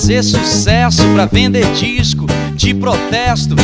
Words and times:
fazer 0.00 0.22
sucesso, 0.22 1.02
pra 1.12 1.26
vender 1.26 1.70
disco 1.74 2.24
de 2.54 2.72
protesto, 2.72 3.54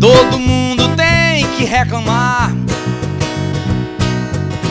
todo 0.00 0.38
mundo 0.38 0.88
tem 0.96 1.46
que 1.48 1.64
reclamar. 1.64 2.50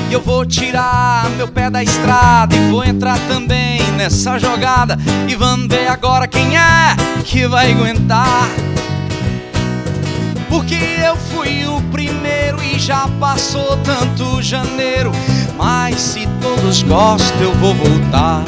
E 0.09 0.13
eu 0.13 0.19
vou 0.19 0.43
tirar 0.47 1.29
meu 1.37 1.47
pé 1.47 1.69
da 1.69 1.83
estrada 1.83 2.55
e 2.55 2.71
vou 2.71 2.83
entrar 2.83 3.19
também 3.27 3.79
nessa 3.97 4.39
jogada. 4.39 4.97
E 5.27 5.35
vamos 5.35 5.67
ver 5.67 5.87
agora 5.89 6.27
quem 6.27 6.57
é 6.57 6.95
que 7.23 7.45
vai 7.47 7.71
aguentar. 7.71 8.49
Porque 10.49 10.73
eu 11.05 11.15
fui 11.15 11.67
o 11.67 11.79
primeiro 11.91 12.57
e 12.63 12.79
já 12.79 13.07
passou 13.19 13.77
tanto 13.83 14.41
janeiro. 14.41 15.11
Mas 15.55 16.01
se 16.01 16.27
todos 16.41 16.81
gostam, 16.81 17.41
eu 17.41 17.53
vou 17.53 17.75
voltar. 17.75 18.43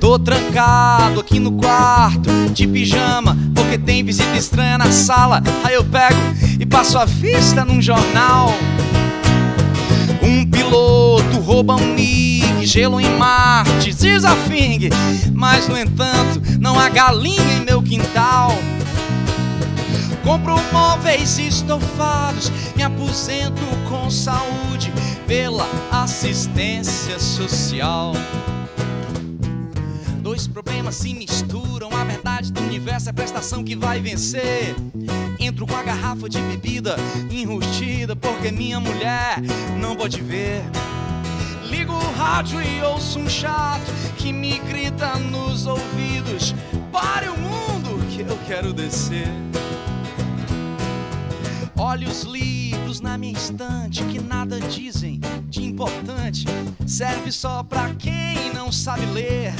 Tô 0.00 0.18
trancado 0.18 1.20
aqui 1.20 1.38
no 1.38 1.52
quarto, 1.52 2.30
de 2.54 2.66
pijama, 2.66 3.36
porque 3.54 3.76
tem 3.76 4.02
visita 4.02 4.34
estranha 4.34 4.78
na 4.78 4.90
sala. 4.90 5.42
Aí 5.62 5.74
eu 5.74 5.84
pego 5.84 6.18
e 6.58 6.64
passo 6.64 6.98
a 6.98 7.04
vista 7.04 7.66
num 7.66 7.82
jornal. 7.82 8.48
Um 10.22 10.50
piloto 10.50 11.38
rouba 11.40 11.76
um 11.76 11.94
MiG, 11.94 12.64
gelo 12.64 12.98
em 12.98 13.10
Marte, 13.18 13.92
desafing. 13.92 14.88
Mas 15.34 15.68
no 15.68 15.76
entanto, 15.76 16.40
não 16.58 16.80
há 16.80 16.88
galinha 16.88 17.58
em 17.58 17.64
meu 17.66 17.82
quintal. 17.82 18.52
Compro 20.24 20.56
móveis 20.72 21.38
estofados, 21.38 22.50
me 22.74 22.82
aposento 22.82 23.60
com 23.86 24.10
saúde 24.10 24.90
pela 25.26 25.68
assistência 25.92 27.18
social. 27.18 28.14
Se 30.92 31.14
misturam, 31.14 31.88
a 31.92 32.02
verdade 32.02 32.52
do 32.52 32.60
universo 32.62 33.08
é 33.08 33.10
a 33.10 33.14
prestação 33.14 33.62
que 33.62 33.76
vai 33.76 34.00
vencer. 34.00 34.74
Entro 35.38 35.64
com 35.64 35.76
a 35.76 35.84
garrafa 35.84 36.28
de 36.28 36.40
bebida 36.40 36.96
enrustida, 37.30 38.16
porque 38.16 38.50
minha 38.50 38.80
mulher 38.80 39.40
não 39.80 39.94
pode 39.94 40.20
ver. 40.20 40.62
Ligo 41.68 41.92
o 41.92 42.12
rádio 42.16 42.60
e 42.60 42.82
ouço 42.82 43.20
um 43.20 43.28
chato 43.28 43.86
que 44.16 44.32
me 44.32 44.58
grita 44.58 45.16
nos 45.16 45.64
ouvidos: 45.64 46.54
Pare 46.90 47.28
o 47.28 47.36
mundo 47.38 48.04
que 48.08 48.22
eu 48.22 48.38
quero 48.48 48.72
descer. 48.72 49.28
Olho 51.76 52.08
os 52.08 52.24
livros 52.24 53.00
na 53.00 53.16
minha 53.16 53.32
estante 53.32 54.02
que 54.04 54.20
nada 54.20 54.58
dizem 54.60 55.20
de 55.48 55.62
importante, 55.64 56.44
serve 56.84 57.30
só 57.30 57.62
pra 57.62 57.94
quem 57.94 58.52
não 58.52 58.72
sabe 58.72 59.06
ler. 59.06 59.54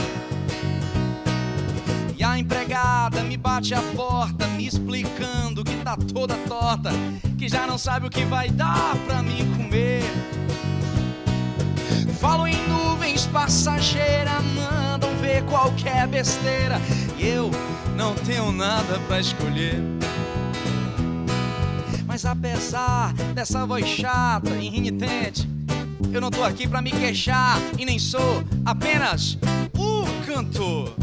A 2.30 2.38
empregada 2.38 3.24
me 3.24 3.36
bate 3.36 3.74
a 3.74 3.82
porta, 3.96 4.46
me 4.46 4.64
explicando 4.64 5.64
que 5.64 5.74
tá 5.78 5.96
toda 5.96 6.36
torta, 6.46 6.92
que 7.36 7.48
já 7.48 7.66
não 7.66 7.76
sabe 7.76 8.06
o 8.06 8.10
que 8.10 8.24
vai 8.24 8.48
dar 8.48 8.96
pra 9.04 9.20
mim 9.20 9.52
comer. 9.56 10.04
Falo 12.20 12.46
em 12.46 12.56
nuvens 12.68 13.26
passageiras, 13.26 14.44
mandam 14.54 15.12
ver 15.16 15.44
qualquer 15.46 16.06
besteira, 16.06 16.80
e 17.18 17.26
eu 17.26 17.50
não 17.96 18.14
tenho 18.14 18.52
nada 18.52 19.00
pra 19.08 19.18
escolher. 19.18 19.82
Mas 22.06 22.24
apesar 22.24 23.12
dessa 23.34 23.66
voz 23.66 23.84
chata 23.84 24.50
e 24.50 24.68
renitente, 24.68 25.50
eu 26.12 26.20
não 26.20 26.30
tô 26.30 26.44
aqui 26.44 26.68
pra 26.68 26.80
me 26.80 26.92
queixar 26.92 27.58
e 27.76 27.84
nem 27.84 27.98
sou 27.98 28.44
apenas 28.64 29.36
o 29.76 30.04
cantor. 30.24 30.94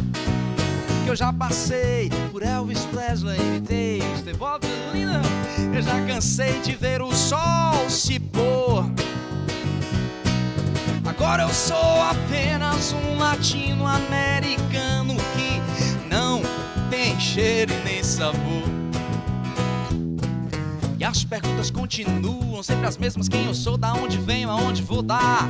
Que 1.07 1.12
eu 1.12 1.16
já 1.16 1.31
passei 1.31 2.09
por 2.34 2.44
Elvis 2.44 2.84
Presley, 2.88 3.40
imitei. 3.40 4.01
Bob 4.38 4.62
Dylan. 4.91 5.22
Eu 5.73 5.81
já 5.81 6.06
cansei 6.06 6.59
de 6.59 6.73
ver 6.75 7.01
o 7.01 7.13
sol 7.13 7.90
se 7.90 8.19
pôr. 8.19 8.84
Agora 11.06 11.44
eu 11.44 11.50
sou 11.50 12.01
apenas 12.01 12.91
um 12.91 13.19
latino-americano 13.19 15.16
que 15.16 15.62
não 16.09 16.41
tem 16.90 17.18
cheiro 17.18 17.74
nem 17.85 18.03
sabor. 18.03 18.76
As 21.07 21.23
perguntas 21.23 21.72
continuam, 21.72 22.62
sempre 22.62 22.85
as 22.85 22.97
mesmas: 22.97 23.29
quem 23.29 23.45
eu 23.45 23.53
sou, 23.53 23.78
da 23.78 23.94
onde 23.94 24.18
venho, 24.18 24.50
aonde 24.50 24.84
vou 24.84 25.01
dar. 25.01 25.50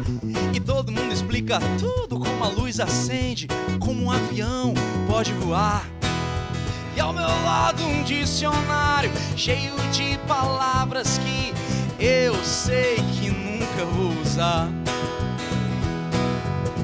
E 0.53 0.59
todo 0.59 0.91
mundo 0.91 1.11
explica 1.11 1.57
tudo 1.79 2.19
como 2.19 2.43
a 2.43 2.47
luz 2.47 2.79
acende, 2.79 3.47
como 3.79 4.03
um 4.03 4.11
avião 4.11 4.75
pode 5.07 5.33
voar. 5.33 5.83
E 6.95 6.99
ao 6.99 7.11
meu 7.11 7.25
lado 7.25 7.83
um 7.83 8.03
dicionário 8.03 9.09
cheio 9.35 9.73
de 9.91 10.19
palavras 10.27 11.17
que 11.17 11.51
eu 11.99 12.35
sei 12.43 12.97
que 13.19 13.31
nunca 13.31 13.83
vou 13.83 14.11
usar. 14.21 14.69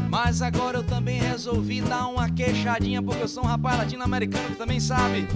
Mas 0.10 0.42
agora 0.42 0.80
eu 0.80 0.84
também 0.84 1.22
resolvi 1.22 1.80
dar 1.80 2.08
uma 2.08 2.28
queixadinha, 2.28 3.04
porque 3.04 3.22
eu 3.22 3.28
sou 3.28 3.44
um 3.44 3.48
rapaz 3.48 3.78
latino-americano 3.78 4.50
que 4.50 4.56
também 4.56 4.80
sabe 4.80 5.28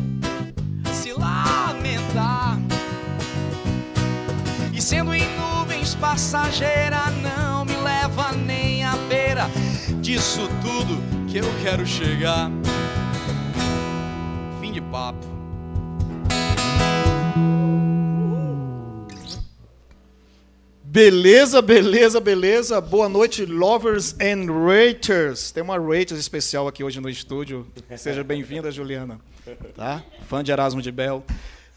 se 0.92 1.14
lamentar. 1.14 2.67
E 4.78 4.82
sendo 4.82 5.12
em 5.12 5.24
nuvens 5.36 5.96
passageira, 5.96 7.10
não 7.24 7.66
me 7.66 7.76
leva 7.78 8.32
nem 8.34 8.84
à 8.84 8.96
beira 9.10 9.50
disso 10.04 10.48
tudo 10.62 11.02
que 11.28 11.40
eu 11.40 11.46
quero 11.64 11.84
chegar. 11.84 12.52
Fim 14.62 14.72
de 14.72 14.80
papo. 14.80 15.26
Beleza, 20.84 21.60
beleza, 21.60 22.20
beleza. 22.20 22.80
Boa 22.80 23.10
noite, 23.10 23.48
lovers 23.48 24.16
and 24.22 24.46
raters. 24.46 25.50
Tem 25.50 25.64
uma 25.64 25.80
raters 25.80 26.20
especial 26.20 26.68
aqui 26.68 26.84
hoje 26.84 27.02
no 27.02 27.10
estúdio. 27.10 27.66
Seja 27.96 28.24
bem-vinda, 28.24 28.72
Juliana. 28.72 29.20
Tá? 29.76 30.04
Fã 30.28 30.44
de 30.44 30.52
Erasmo 30.52 30.84
de 30.84 30.92
Bel. 30.92 31.26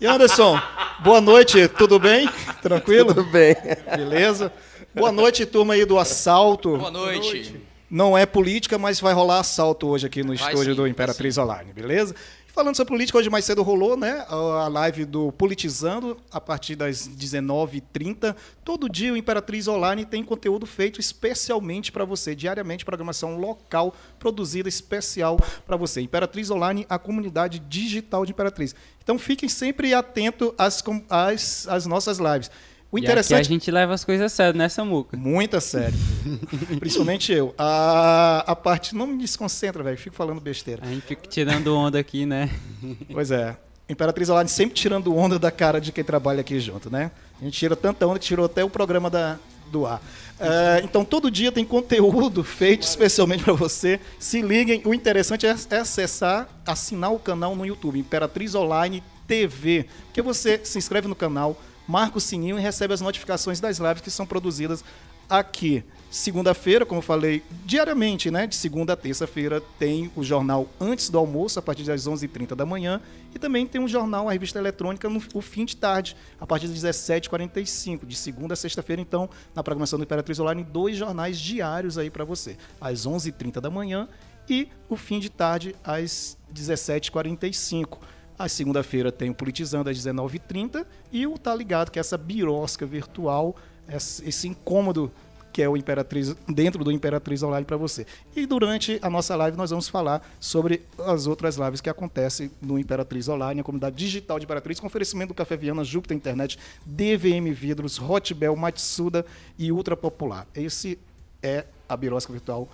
E 0.00 0.06
Anderson, 0.06 0.58
boa 1.00 1.20
noite, 1.20 1.68
tudo 1.68 1.98
bem? 1.98 2.26
Tranquilo? 2.62 3.14
Tudo 3.14 3.30
bem. 3.30 3.54
Beleza? 3.94 4.50
Boa 4.94 5.12
noite, 5.12 5.44
turma 5.44 5.74
aí 5.74 5.84
do 5.84 5.98
assalto. 5.98 6.78
Boa 6.78 6.90
noite. 6.90 7.60
Não 7.90 8.16
é 8.16 8.24
política, 8.24 8.78
mas 8.78 8.98
vai 8.98 9.12
rolar 9.12 9.40
assalto 9.40 9.88
hoje 9.88 10.06
aqui 10.06 10.22
no 10.22 10.34
Vai 10.34 10.36
estúdio 10.36 10.72
sim, 10.72 10.76
do 10.80 10.88
Imperatriz 10.88 11.36
Online, 11.36 11.70
beleza? 11.74 12.14
Falando 12.52 12.74
sobre 12.76 12.92
política, 12.92 13.16
hoje 13.16 13.30
mais 13.30 13.44
cedo 13.44 13.62
rolou, 13.62 13.96
né? 13.96 14.26
A 14.28 14.66
live 14.66 15.04
do 15.04 15.30
Politizando, 15.30 16.16
a 16.32 16.40
partir 16.40 16.74
das 16.74 17.08
19h30. 17.08 18.34
Todo 18.64 18.88
dia 18.88 19.12
o 19.12 19.16
Imperatriz 19.16 19.68
Online 19.68 20.04
tem 20.04 20.24
conteúdo 20.24 20.66
feito 20.66 21.00
especialmente 21.00 21.92
para 21.92 22.04
você, 22.04 22.34
diariamente, 22.34 22.84
programação 22.84 23.38
local 23.38 23.94
produzida 24.18 24.68
especial 24.68 25.38
para 25.64 25.76
você. 25.76 26.00
Imperatriz 26.00 26.50
Online, 26.50 26.84
a 26.88 26.98
comunidade 26.98 27.60
digital 27.60 28.26
de 28.26 28.32
Imperatriz. 28.32 28.74
Então 29.00 29.16
fiquem 29.16 29.48
sempre 29.48 29.94
atentos 29.94 30.52
às, 30.58 30.82
às, 31.08 31.68
às 31.68 31.86
nossas 31.86 32.18
lives. 32.18 32.50
O 32.92 32.98
E 32.98 33.02
aqui 33.02 33.06
a 33.06 33.10
interessante 33.10 33.48
gente 33.48 33.70
leva 33.70 33.94
as 33.94 34.04
coisas 34.04 34.26
a 34.26 34.28
sério, 34.28 34.58
né, 34.58 34.68
Samuca? 34.68 35.16
muito 35.16 35.56
a 35.56 35.60
sério. 35.60 35.96
Principalmente 36.80 37.32
eu. 37.32 37.54
A, 37.56 38.44
a 38.46 38.56
parte. 38.56 38.96
Não 38.96 39.06
me 39.06 39.18
desconcentra, 39.18 39.82
velho. 39.82 39.96
Fico 39.96 40.16
falando 40.16 40.40
besteira. 40.40 40.82
A 40.84 40.88
gente 40.88 41.02
fica 41.02 41.28
tirando 41.28 41.74
onda 41.76 41.98
aqui, 41.98 42.26
né? 42.26 42.50
Pois 43.12 43.30
é. 43.30 43.56
Imperatriz 43.88 44.28
Online 44.28 44.48
sempre 44.48 44.74
tirando 44.74 45.16
onda 45.16 45.38
da 45.38 45.50
cara 45.50 45.80
de 45.80 45.90
quem 45.90 46.04
trabalha 46.04 46.40
aqui 46.40 46.60
junto, 46.60 46.90
né? 46.90 47.10
A 47.40 47.44
gente 47.44 47.58
tira 47.58 47.74
tanta 47.74 48.06
onda 48.06 48.18
que 48.18 48.24
tirou 48.24 48.46
até 48.46 48.62
o 48.64 48.70
programa 48.70 49.10
da, 49.10 49.36
do 49.70 49.86
ar. 49.86 50.00
É, 50.38 50.80
então, 50.84 51.04
todo 51.04 51.30
dia 51.30 51.50
tem 51.50 51.64
conteúdo 51.64 52.42
feito 52.44 52.82
especialmente 52.82 53.42
para 53.42 53.52
você. 53.52 54.00
Se 54.18 54.42
liguem, 54.42 54.82
o 54.84 54.94
interessante 54.94 55.46
é 55.46 55.50
é 55.50 55.76
acessar, 55.76 56.48
assinar 56.66 57.12
o 57.12 57.18
canal 57.18 57.54
no 57.56 57.66
YouTube, 57.66 57.98
Imperatriz 57.98 58.54
Online 58.54 59.02
TV, 59.26 59.86
que 60.12 60.22
você 60.22 60.60
se 60.64 60.78
inscreve 60.78 61.08
no 61.08 61.14
canal, 61.14 61.56
marca 61.90 62.18
o 62.18 62.20
sininho 62.20 62.56
e 62.56 62.62
recebe 62.62 62.94
as 62.94 63.00
notificações 63.00 63.58
das 63.58 63.78
lives 63.78 64.00
que 64.00 64.10
são 64.10 64.24
produzidas 64.24 64.84
aqui. 65.28 65.84
Segunda-feira, 66.08 66.84
como 66.84 67.00
falei, 67.00 67.42
diariamente, 67.64 68.30
né? 68.30 68.46
De 68.46 68.56
segunda 68.56 68.94
a 68.94 68.96
terça-feira 68.96 69.62
tem 69.78 70.10
o 70.16 70.24
jornal 70.24 70.68
antes 70.80 71.08
do 71.08 71.18
almoço, 71.18 71.58
a 71.58 71.62
partir 71.62 71.84
das 71.84 72.06
11h30 72.06 72.54
da 72.56 72.66
manhã. 72.66 73.00
E 73.34 73.38
também 73.38 73.64
tem 73.66 73.80
um 73.80 73.86
jornal, 73.86 74.28
a 74.28 74.32
revista 74.32 74.58
eletrônica, 74.58 75.08
no 75.08 75.22
o 75.32 75.40
fim 75.40 75.64
de 75.64 75.76
tarde, 75.76 76.16
a 76.40 76.46
partir 76.46 76.66
das 76.66 76.78
17h45, 76.78 78.06
de 78.06 78.16
segunda 78.16 78.54
a 78.54 78.56
sexta-feira. 78.56 79.00
Então, 79.00 79.30
na 79.54 79.62
programação 79.62 79.98
do 79.98 80.02
Imperatriz 80.02 80.38
Online, 80.40 80.64
dois 80.64 80.96
jornais 80.96 81.38
diários 81.38 81.96
aí 81.96 82.10
para 82.10 82.24
você. 82.24 82.56
Às 82.80 83.06
11h30 83.06 83.60
da 83.60 83.70
manhã 83.70 84.08
e 84.48 84.68
o 84.88 84.96
fim 84.96 85.20
de 85.20 85.30
tarde, 85.30 85.76
às 85.84 86.36
17h45. 86.52 87.98
A 88.40 88.48
segunda-feira 88.48 89.12
tem 89.12 89.28
o 89.28 89.34
Politizando 89.34 89.90
às 89.90 89.98
19h30 89.98 90.86
e 91.12 91.26
o 91.26 91.36
Tá 91.36 91.54
Ligado, 91.54 91.90
que 91.90 91.98
é 91.98 92.00
essa 92.00 92.16
birosca 92.16 92.86
virtual, 92.86 93.54
esse 93.86 94.48
incômodo 94.48 95.12
que 95.52 95.60
é 95.60 95.68
o 95.68 95.76
Imperatriz 95.76 96.34
dentro 96.48 96.82
do 96.82 96.90
Imperatriz 96.90 97.42
Online 97.42 97.66
para 97.66 97.76
você. 97.76 98.06
E 98.34 98.46
durante 98.46 98.98
a 99.02 99.10
nossa 99.10 99.36
live 99.36 99.58
nós 99.58 99.68
vamos 99.68 99.90
falar 99.90 100.26
sobre 100.40 100.80
as 101.06 101.26
outras 101.26 101.56
lives 101.56 101.82
que 101.82 101.90
acontecem 101.90 102.50
no 102.62 102.78
Imperatriz 102.78 103.28
Online, 103.28 103.60
a 103.60 103.64
comunidade 103.64 103.94
digital 103.94 104.38
de 104.38 104.46
Imperatriz, 104.46 104.80
com 104.80 104.86
oferecimento 104.86 105.28
do 105.28 105.34
Café 105.34 105.58
Viana, 105.58 105.84
Júpiter 105.84 106.16
Internet, 106.16 106.58
DVM 106.86 107.52
Vidros, 107.52 108.00
Hotbel, 108.00 108.56
Matsuda 108.56 109.26
e 109.58 109.70
Ultra 109.70 109.98
Popular. 109.98 110.46
Esse 110.54 110.98
é 111.42 111.66
a 111.86 111.94
Birosca 111.94 112.32
Virtual. 112.32 112.66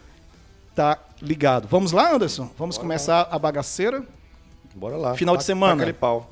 Tá 0.77 0.97
ligado. 1.21 1.67
Vamos 1.67 1.91
lá, 1.91 2.15
Anderson? 2.15 2.53
Vamos 2.57 2.79
começar 2.79 3.27
a 3.33 3.37
bagaceira? 3.37 4.05
Bora 4.77 4.97
lá. 4.97 5.15
Final 5.17 5.37
de 5.37 5.43
semana. 5.45 5.75
aquele 5.83 5.93
pau. 5.95 6.31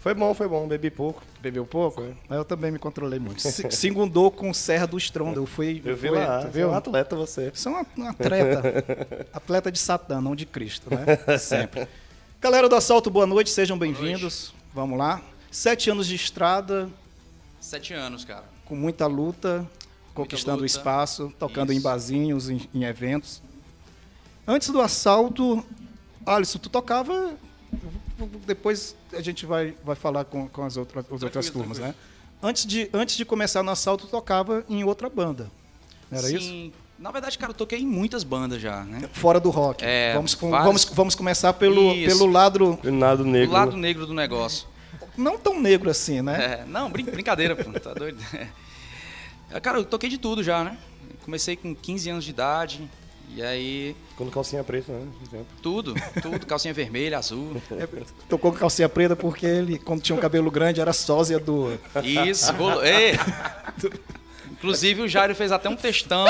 Foi 0.00 0.14
bom, 0.14 0.34
foi 0.34 0.48
bom. 0.48 0.66
Bebi 0.66 0.90
pouco. 0.90 1.22
Bebeu 1.40 1.64
pouco? 1.66 2.02
Mas 2.28 2.38
Eu 2.38 2.44
também 2.44 2.70
me 2.70 2.78
controlei 2.78 3.18
muito. 3.18 3.40
Se- 3.42 3.70
Segundou 3.70 4.30
com 4.30 4.52
Serra 4.54 4.86
do 4.86 4.96
Estrondo. 4.96 5.40
Eu 5.40 5.46
fui. 5.46 5.80
Eu 5.84 5.96
vi 5.96 6.08
lá. 6.10 6.38
tu 6.38 6.42
Você 6.42 6.48
é 6.48 6.50
viu? 6.50 6.70
um 6.70 6.74
atleta 6.74 7.14
você. 7.16 7.50
Você 7.54 7.68
é 7.68 7.70
uma, 7.70 7.86
um 7.98 8.08
atleta. 8.08 9.26
atleta 9.32 9.70
de 9.70 9.78
Satã, 9.78 10.20
não 10.20 10.34
de 10.34 10.46
Cristo, 10.46 10.88
né? 10.90 11.16
Sempre. 11.38 11.86
Galera 12.40 12.68
do 12.68 12.74
Assalto, 12.74 13.10
boa 13.10 13.26
noite, 13.26 13.50
sejam 13.50 13.78
bem-vindos. 13.78 14.54
Vamos 14.74 14.98
lá. 14.98 15.20
Sete 15.50 15.90
anos 15.90 16.06
de 16.06 16.14
estrada, 16.14 16.88
Sete 17.60 17.92
anos, 17.94 18.24
cara. 18.24 18.44
com 18.64 18.74
muita 18.74 19.06
luta, 19.06 19.68
conquistando 20.14 20.58
o 20.58 20.62
luta. 20.62 20.66
espaço, 20.66 21.32
tocando 21.38 21.72
em 21.72 21.76
Isso. 21.76 21.84
barzinhos, 21.84 22.48
em, 22.50 22.68
em 22.74 22.84
eventos. 22.84 23.42
Antes 24.46 24.70
do 24.70 24.80
assalto, 24.80 25.62
Alisson, 26.26 26.58
tu 26.58 26.68
tocava. 26.70 27.34
Depois 28.46 28.94
a 29.12 29.20
gente 29.20 29.44
vai, 29.46 29.74
vai 29.84 29.96
falar 29.96 30.24
com, 30.24 30.48
com 30.48 30.62
as 30.64 30.76
outras, 30.76 31.04
as 31.10 31.22
outras 31.22 31.50
turmas, 31.50 31.78
tranquilo. 31.78 31.88
né? 31.88 31.94
Antes 32.42 32.66
de, 32.66 32.88
antes 32.92 33.16
de 33.16 33.24
começar 33.24 33.62
no 33.62 33.70
assalto, 33.70 34.06
tocava 34.06 34.64
em 34.68 34.84
outra 34.84 35.08
banda. 35.08 35.50
Não 36.10 36.18
era 36.18 36.26
Sim. 36.28 36.36
isso? 36.36 36.72
Na 36.98 37.10
verdade, 37.10 37.36
cara, 37.38 37.50
eu 37.50 37.54
toquei 37.56 37.80
em 37.80 37.86
muitas 37.86 38.22
bandas 38.22 38.60
já, 38.62 38.82
né? 38.84 39.08
Fora 39.12 39.40
do 39.40 39.50
rock. 39.50 39.84
É, 39.84 40.14
vamos, 40.14 40.34
com- 40.34 40.50
vários- 40.50 40.66
vamos, 40.66 40.84
vamos 40.94 41.14
começar 41.14 41.52
pelo, 41.52 41.92
Isso. 41.92 42.16
pelo 42.16 42.30
lado 42.30 42.78
O 42.84 42.90
nado 42.92 43.22
O 43.22 43.26
negro. 43.26 43.52
lado 43.52 43.76
negro 43.76 44.06
do 44.06 44.14
negócio. 44.14 44.68
não 45.16 45.36
tão 45.38 45.60
negro 45.60 45.90
assim, 45.90 46.20
né? 46.22 46.60
É, 46.62 46.64
não, 46.64 46.90
brin- 46.90 47.04
brincadeira, 47.04 47.56
pô, 47.56 47.72
tá 47.78 47.92
doido? 47.94 48.22
É, 49.50 49.58
Cara, 49.60 49.78
eu 49.78 49.84
toquei 49.84 50.08
de 50.08 50.18
tudo 50.18 50.42
já, 50.44 50.62
né? 50.62 50.78
Comecei 51.24 51.56
com 51.56 51.74
15 51.74 52.08
anos 52.10 52.24
de 52.24 52.30
idade, 52.30 52.88
e 53.36 53.42
aí 53.42 53.96
Quando 54.16 54.30
calcinha 54.30 54.62
preta, 54.64 54.92
né? 54.92 55.42
tudo, 55.62 55.94
tudo, 56.20 56.46
calcinha 56.46 56.74
vermelha, 56.74 57.18
azul. 57.18 57.60
É, 57.72 57.86
Tocou 58.28 58.52
com 58.52 58.58
calcinha 58.58 58.88
preta 58.88 59.14
porque 59.16 59.46
ele, 59.46 59.78
quando 59.78 60.02
tinha 60.02 60.16
um 60.16 60.20
cabelo 60.20 60.50
grande, 60.50 60.80
era 60.80 60.92
sósia 60.92 61.38
do. 61.38 61.78
Isso, 62.02 62.52
rolou. 62.52 62.82
Ei! 62.86 63.12
Inclusive 64.50 65.02
o 65.02 65.08
Jairo 65.08 65.34
fez 65.34 65.50
até 65.50 65.68
um 65.68 65.74
textão, 65.76 66.24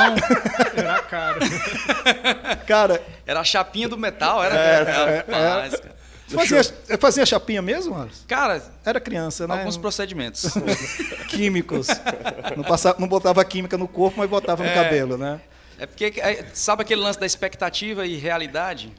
Na 0.82 0.98
cara. 1.02 1.40
Cara, 2.66 3.02
era 3.26 3.40
a 3.40 3.44
chapinha 3.44 3.88
do 3.88 3.98
metal, 3.98 4.42
era. 4.42 4.54
É, 4.54 5.16
Rapaz, 5.18 5.76
cara. 5.76 5.94
fazia, 6.28 6.98
fazia 6.98 7.26
chapinha 7.26 7.60
mesmo, 7.60 7.94
Alisson? 8.00 8.24
Cara, 8.26 8.62
Era 8.84 8.98
criança, 9.00 9.46
né? 9.46 9.54
alguns 9.58 9.76
procedimentos. 9.76 10.46
Químicos. 11.28 11.88
Não, 12.56 12.64
passava, 12.64 12.96
não 12.98 13.06
botava 13.08 13.44
química 13.44 13.76
no 13.76 13.86
corpo, 13.88 14.18
mas 14.18 14.30
botava 14.30 14.62
no 14.62 14.70
É. 14.70 14.74
cabelo, 14.74 15.18
né? 15.18 15.40
É 15.82 15.86
porque, 15.86 16.12
é, 16.20 16.46
sabe 16.54 16.82
aquele 16.82 17.00
lance 17.00 17.18
da 17.18 17.26
expectativa 17.26 18.06
e 18.06 18.16
realidade? 18.16 18.92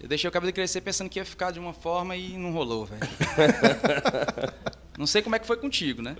Eu 0.00 0.08
deixei 0.08 0.28
o 0.28 0.32
cabelo 0.32 0.52
crescer 0.52 0.80
pensando 0.80 1.08
que 1.08 1.20
ia 1.20 1.24
ficar 1.24 1.52
de 1.52 1.60
uma 1.60 1.72
forma 1.72 2.16
e 2.16 2.36
não 2.36 2.50
rolou, 2.52 2.86
velho. 2.86 3.00
Não 4.98 5.06
sei 5.06 5.22
como 5.22 5.36
é 5.36 5.38
que 5.38 5.46
foi 5.46 5.56
contigo, 5.56 6.02
né? 6.02 6.16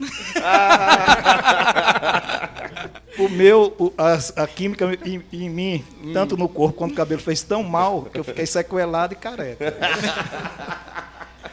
O 3.18 3.28
meu, 3.28 3.74
o- 3.78 3.92
a, 3.96 4.42
a 4.42 4.46
química 4.46 4.86
em, 5.04 5.22
em 5.32 5.48
mim, 5.50 5.84
tanto 6.12 6.36
no 6.36 6.48
corpo 6.48 6.78
quanto 6.78 6.90
no 6.92 6.96
cabelo, 6.96 7.20
fez 7.20 7.42
tão 7.42 7.62
mal 7.62 8.04
que 8.06 8.18
eu 8.18 8.24
fiquei 8.24 8.46
sequelado 8.46 9.12
e 9.12 9.16
careca. 9.16 9.74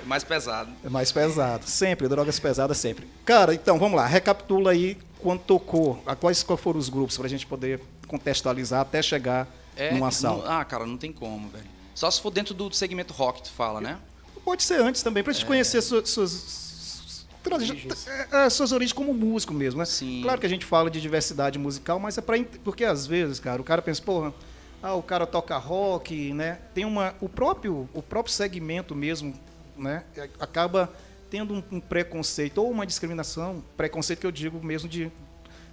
Mais 0.06 0.24
pesado. 0.24 0.72
É 0.84 0.90
mais 0.90 1.12
pesado. 1.12 1.68
Sempre, 1.68 2.08
drogas 2.08 2.40
pesadas 2.40 2.78
sempre. 2.78 3.08
Cara, 3.26 3.54
então 3.54 3.78
vamos 3.78 3.98
lá. 3.98 4.06
Recapitula 4.08 4.72
aí 4.72 4.98
quando 5.22 5.42
tocou. 5.42 6.02
A 6.06 6.16
quais, 6.16 6.44
quais 6.44 6.62
foram 6.62 6.80
os 6.80 6.90
grupos 6.90 7.18
pra 7.18 7.28
gente 7.28 7.46
poder 7.46 7.80
contextualizar 8.08 8.82
até 8.82 9.02
chegar 9.02 9.48
É, 9.76 9.94
num 9.94 10.04
assalto. 10.06 10.46
não- 10.46 10.52
ah, 10.52 10.66
cara, 10.66 10.86
não 10.86 10.98
tem 10.98 11.12
como, 11.12 11.48
velho. 11.50 11.66
Só 11.96 12.10
se 12.10 12.22
for 12.22 12.32
dentro 12.32 12.54
do 12.54 12.72
segmento 12.74 13.14
rock, 13.14 13.44
tu 13.44 13.52
fala, 13.52 13.80
né? 13.82 13.98
Pode 14.44 14.64
ser 14.64 14.82
antes 14.82 15.04
também, 15.04 15.22
É. 15.22 15.24
pra 15.24 15.34
gente 15.34 15.46
conhecer 15.46 15.82
suas, 15.82 16.10
suas, 16.10 17.26
traje- 17.44 17.88
é, 18.32 18.46
é, 18.46 18.50
suas 18.50 18.72
origens 18.72 18.94
como 18.94 19.14
músico 19.14 19.54
mesmo, 19.54 19.80
né? 19.80 19.86
Sim. 19.86 20.22
Claro 20.24 20.40
que 20.40 20.46
a 20.46 20.50
gente 20.50 20.66
fala 20.66 20.90
de 20.90 21.00
diversidade 21.00 21.60
musical, 21.60 22.00
mas 22.00 22.18
é 22.18 22.22
para 22.22 22.42
porque 22.64 22.84
às 22.84 23.06
vezes, 23.06 23.40
cara, 23.40 23.62
o 23.62 23.64
cara 23.64 23.82
pensa, 23.82 24.02
porra, 24.02 24.34
ah, 24.82 24.96
o 24.96 25.04
cara 25.04 25.28
toca 25.28 25.56
rock, 25.58 26.34
né? 26.34 26.60
Tem 26.74 26.86
uma 26.86 27.14
o 27.22 27.30
próprio 27.30 27.88
o 27.94 28.02
próprio 28.02 28.34
segmento 28.34 28.96
mesmo, 28.96 29.34
né? 29.78 30.04
é, 30.18 30.28
Acaba 30.40 30.92
tendo 31.32 31.54
um, 31.56 31.64
um 31.72 31.80
preconceito 31.80 32.60
ou 32.60 32.70
uma 32.70 32.86
discriminação, 32.86 33.64
preconceito 33.78 34.20
que 34.20 34.28
eu 34.28 34.32
digo 34.32 34.64
mesmo 34.64 34.90
de 34.90 35.10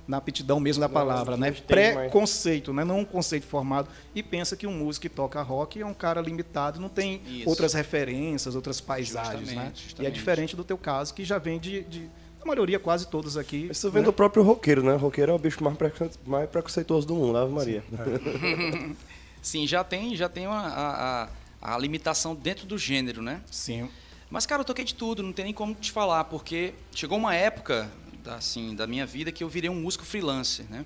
na 0.06 0.16
aptidão 0.16 0.58
mesmo 0.58 0.80
da 0.80 0.88
palavra, 0.88 1.36
né? 1.36 1.50
entende 1.50 1.74
mais. 1.74 1.94
Preconceito, 1.94 2.72
né? 2.72 2.82
Não 2.82 3.00
um 3.00 3.04
conceito 3.04 3.46
formado 3.46 3.90
e 4.14 4.22
pensa 4.22 4.56
que 4.56 4.66
um 4.66 4.72
músico 4.72 5.02
que 5.02 5.08
toca 5.10 5.42
rock 5.42 5.82
é 5.82 5.84
um 5.84 5.92
cara 5.92 6.22
limitado, 6.22 6.80
não 6.80 6.88
tem 6.88 7.20
Isso. 7.26 7.46
outras 7.46 7.74
referências, 7.74 8.54
outras 8.54 8.80
paisagens, 8.80 9.48
né? 9.48 9.70
Justamente, 9.74 9.80
E 9.80 9.82
é 9.82 9.88
justamente. 9.88 10.14
diferente 10.14 10.56
do 10.56 10.64
teu 10.64 10.78
caso, 10.78 11.12
que 11.12 11.24
já 11.24 11.36
vem 11.36 11.58
de, 11.58 11.82
de 11.82 12.08
a 12.40 12.46
maioria, 12.46 12.78
quase 12.78 13.06
todos 13.06 13.36
aqui. 13.36 13.68
Isso 13.70 13.90
vem 13.90 14.00
né? 14.00 14.06
do 14.06 14.12
próprio 14.12 14.42
roqueiro, 14.42 14.82
né? 14.82 14.94
O 14.94 14.98
roqueiro 14.98 15.32
é 15.32 15.34
o 15.34 15.38
bicho 15.38 15.62
mais, 15.62 15.76
mais 16.24 16.48
preconceituoso 16.48 17.06
do 17.06 17.14
mundo, 17.14 17.36
Ave 17.36 17.52
Maria. 17.52 17.84
Sim, 19.42 19.66
já 19.66 19.84
tem, 19.84 20.16
já 20.16 20.28
tem 20.28 20.46
uma, 20.46 20.68
a, 20.68 21.22
a, 21.60 21.74
a 21.74 21.78
limitação 21.78 22.34
dentro 22.34 22.66
do 22.66 22.78
gênero, 22.78 23.20
né? 23.20 23.42
Sim. 23.50 23.90
Mas, 24.30 24.44
cara, 24.44 24.60
eu 24.60 24.64
toquei 24.64 24.84
de 24.84 24.94
tudo, 24.94 25.22
não 25.22 25.32
tem 25.32 25.46
nem 25.46 25.54
como 25.54 25.74
te 25.74 25.90
falar, 25.90 26.24
porque 26.24 26.74
chegou 26.94 27.16
uma 27.16 27.34
época, 27.34 27.90
da- 28.22 28.34
assim, 28.36 28.74
da 28.74 28.86
minha 28.86 29.06
vida 29.06 29.32
que 29.32 29.42
eu 29.42 29.48
virei 29.48 29.70
um 29.70 29.74
músico 29.80 30.04
freelancer, 30.04 30.66
né? 30.68 30.84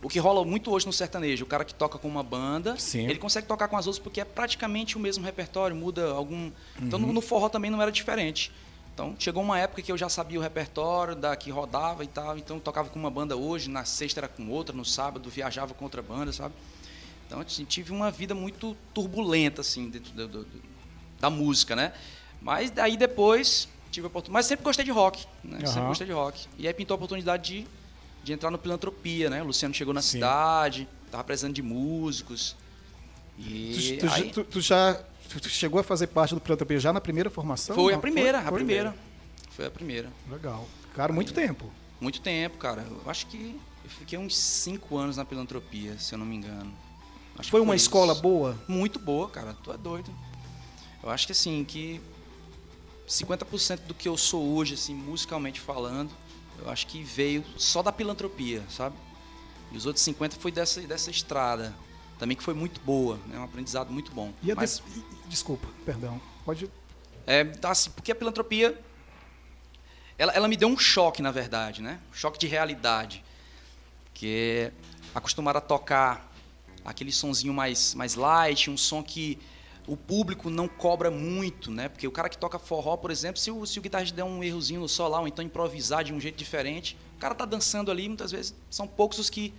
O 0.00 0.08
que 0.08 0.18
rola 0.18 0.44
muito 0.44 0.70
hoje 0.70 0.86
no 0.86 0.92
sertanejo, 0.92 1.44
o 1.44 1.46
cara 1.46 1.64
que 1.64 1.74
toca 1.74 1.98
com 1.98 2.06
uma 2.08 2.22
banda, 2.22 2.76
Sim. 2.78 3.04
ele 3.04 3.18
consegue 3.18 3.46
tocar 3.48 3.66
com 3.68 3.76
as 3.76 3.86
outras 3.86 3.98
porque 4.02 4.20
é 4.20 4.24
praticamente 4.24 4.96
o 4.96 5.00
mesmo 5.00 5.24
repertório, 5.24 5.74
muda 5.74 6.10
algum... 6.12 6.50
Então, 6.80 7.00
Uhum. 7.00 7.06
no, 7.08 7.12
no 7.14 7.20
forró 7.20 7.48
também 7.48 7.70
não 7.70 7.82
era 7.82 7.90
diferente. 7.90 8.52
Então, 8.94 9.14
chegou 9.18 9.42
uma 9.42 9.58
época 9.58 9.82
que 9.82 9.90
eu 9.92 9.98
já 9.98 10.08
sabia 10.08 10.38
o 10.38 10.42
repertório, 10.42 11.14
da 11.16 11.36
que 11.36 11.50
rodava 11.50 12.04
e 12.04 12.06
tal, 12.06 12.38
então 12.38 12.58
tocava 12.60 12.88
com 12.88 12.98
uma 12.98 13.10
banda 13.10 13.36
hoje, 13.36 13.68
na 13.68 13.84
sexta 13.84 14.20
era 14.20 14.28
com 14.28 14.48
outra, 14.48 14.74
no 14.74 14.84
sábado 14.84 15.28
viajava 15.28 15.74
com 15.74 15.84
outra 15.84 16.00
banda, 16.00 16.32
sabe? 16.32 16.54
Então, 17.26 17.40
assim, 17.40 17.64
tive 17.64 17.92
uma 17.92 18.10
vida 18.10 18.34
muito 18.34 18.76
turbulenta, 18.94 19.60
assim, 19.60 19.90
dentro 19.90 20.12
do- 20.12 20.28
do- 20.28 20.44
do- 20.44 20.62
da 21.20 21.28
música, 21.28 21.74
né? 21.76 21.92
Mas 22.40 22.70
daí 22.70 22.96
depois 22.96 23.68
tive 23.90 24.06
a 24.06 24.08
oportunidade. 24.08 24.32
Mas 24.32 24.46
sempre 24.46 24.64
gostei 24.64 24.84
de 24.84 24.90
rock, 24.90 25.26
né? 25.42 25.58
Sempre 25.60 25.78
Aham. 25.80 25.88
gostei 25.88 26.06
de 26.06 26.12
rock. 26.12 26.46
E 26.58 26.66
aí 26.66 26.74
pintou 26.74 26.94
a 26.94 26.96
oportunidade 26.96 27.42
de, 27.62 27.66
de 28.24 28.32
entrar 28.32 28.50
no 28.50 28.58
Filantropia, 28.58 29.28
né? 29.30 29.42
O 29.42 29.46
Luciano 29.46 29.74
chegou 29.74 29.92
na 29.94 30.02
Sim. 30.02 30.12
cidade, 30.18 30.88
tava 31.10 31.24
precisando 31.24 31.54
de 31.54 31.62
músicos. 31.62 32.56
E 33.38 33.98
Tu, 34.00 34.06
tu- 34.06 34.12
aí 34.14 34.30
tu- 34.30 34.44
tu 34.44 34.60
já 34.60 35.00
tu- 35.40 35.48
chegou 35.48 35.80
a 35.80 35.84
fazer 35.84 36.08
parte 36.08 36.34
do 36.34 36.40
Plantopia 36.40 36.78
já 36.80 36.92
na 36.92 37.00
primeira 37.00 37.30
formação? 37.30 37.74
foi 37.74 37.92
a 37.92 37.96
Não? 37.96 38.00
primeira, 38.00 38.38
a 38.38 38.42
Foi? 38.44 38.52
primeira. 38.54 38.94
Foi 39.50 39.66
a 39.66 39.70
primeira. 39.70 40.10
Legal. 40.30 40.66
Cara, 40.94 41.12
muito 41.12 41.32
tempo. 41.32 41.70
Muito 42.00 42.20
tempo, 42.20 42.58
cara. 42.58 42.82
Eu 43.04 43.10
acho 43.10 43.26
que 43.26 43.58
eu 43.84 43.90
fiquei 43.90 44.18
uns 44.18 44.36
cinco 44.36 44.96
anos 44.96 45.16
na 45.16 45.24
Filantropia, 45.24 45.98
se 45.98 46.14
eu 46.14 46.18
não 46.18 46.26
me 46.26 46.36
engano. 46.36 46.72
Acho 47.34 47.44
que 47.46 47.50
Foi 47.50 47.60
uma 47.60 47.74
isso. 47.76 47.84
escola 47.86 48.14
boa? 48.14 48.56
Muito 48.68 48.98
boa, 48.98 49.28
cara. 49.28 49.56
Tu 49.62 49.72
é 49.72 49.76
doido. 49.76 50.10
Eu 51.02 51.10
acho 51.10 51.26
que 51.26 51.32
assim, 51.32 51.64
que 51.64 52.00
50% 53.08 53.80
do 53.86 53.94
que 53.94 54.08
eu 54.08 54.16
sou 54.16 54.54
hoje, 54.54 54.74
assim, 54.74 54.94
musicalmente 54.94 55.60
falando, 55.60 56.10
eu 56.58 56.68
acho 56.70 56.86
que 56.86 57.02
veio 57.02 57.44
só 57.56 57.82
da 57.82 57.90
pilantropia, 57.92 58.62
sabe? 58.68 58.96
E 59.72 59.76
os 59.76 59.86
outros 59.86 60.04
50 60.04 60.36
foi 60.36 60.50
dessa, 60.52 60.80
dessa 60.82 61.10
estrada. 61.10 61.74
Também 62.18 62.36
que 62.36 62.42
foi 62.42 62.54
muito 62.54 62.80
boa, 62.80 63.18
é 63.26 63.32
né? 63.34 63.38
um 63.38 63.44
aprendizado 63.44 63.92
muito 63.92 64.10
bom. 64.12 64.32
E 64.42 64.50
a 64.50 64.54
Mas, 64.56 64.82
des- 64.86 65.04
Desculpa, 65.28 65.68
perdão. 65.84 66.20
Pode. 66.44 66.68
é, 67.26 67.44
tá 67.44 67.70
assim, 67.70 67.90
porque 67.90 68.10
a 68.10 68.14
filantropia, 68.14 68.78
ela, 70.18 70.32
ela 70.32 70.48
me 70.48 70.56
deu 70.56 70.68
um 70.68 70.76
choque, 70.76 71.22
na 71.22 71.30
verdade, 71.30 71.80
né? 71.80 72.00
Um 72.10 72.14
choque 72.14 72.38
de 72.38 72.46
realidade. 72.46 73.24
Que 74.14 74.72
é 74.72 74.72
acostumar 75.14 75.56
a 75.56 75.60
tocar 75.60 76.28
aquele 76.84 77.12
sonzinho 77.12 77.54
mais, 77.54 77.94
mais 77.94 78.14
light, 78.16 78.68
um 78.68 78.76
som 78.76 79.00
que 79.02 79.38
o 79.88 79.96
público 79.96 80.50
não 80.50 80.68
cobra 80.68 81.10
muito, 81.10 81.70
né? 81.70 81.88
Porque 81.88 82.06
o 82.06 82.10
cara 82.12 82.28
que 82.28 82.36
toca 82.36 82.58
forró, 82.58 82.96
por 82.96 83.10
exemplo, 83.10 83.40
se 83.40 83.50
o, 83.50 83.64
se 83.66 83.78
o 83.78 83.82
guitarrista 83.82 84.14
der 84.14 84.22
um 84.22 84.44
errozinho 84.44 84.80
no 84.80 84.88
sol 84.88 85.08
lá, 85.08 85.18
ou 85.20 85.26
então 85.26 85.42
improvisar 85.44 86.04
de 86.04 86.12
um 86.12 86.20
jeito 86.20 86.36
diferente, 86.36 86.96
o 87.16 87.18
cara 87.18 87.34
tá 87.34 87.46
dançando 87.46 87.90
ali, 87.90 88.06
muitas 88.06 88.30
vezes 88.30 88.54
são 88.70 88.86
poucos 88.86 89.18
os 89.18 89.30
que... 89.30 89.52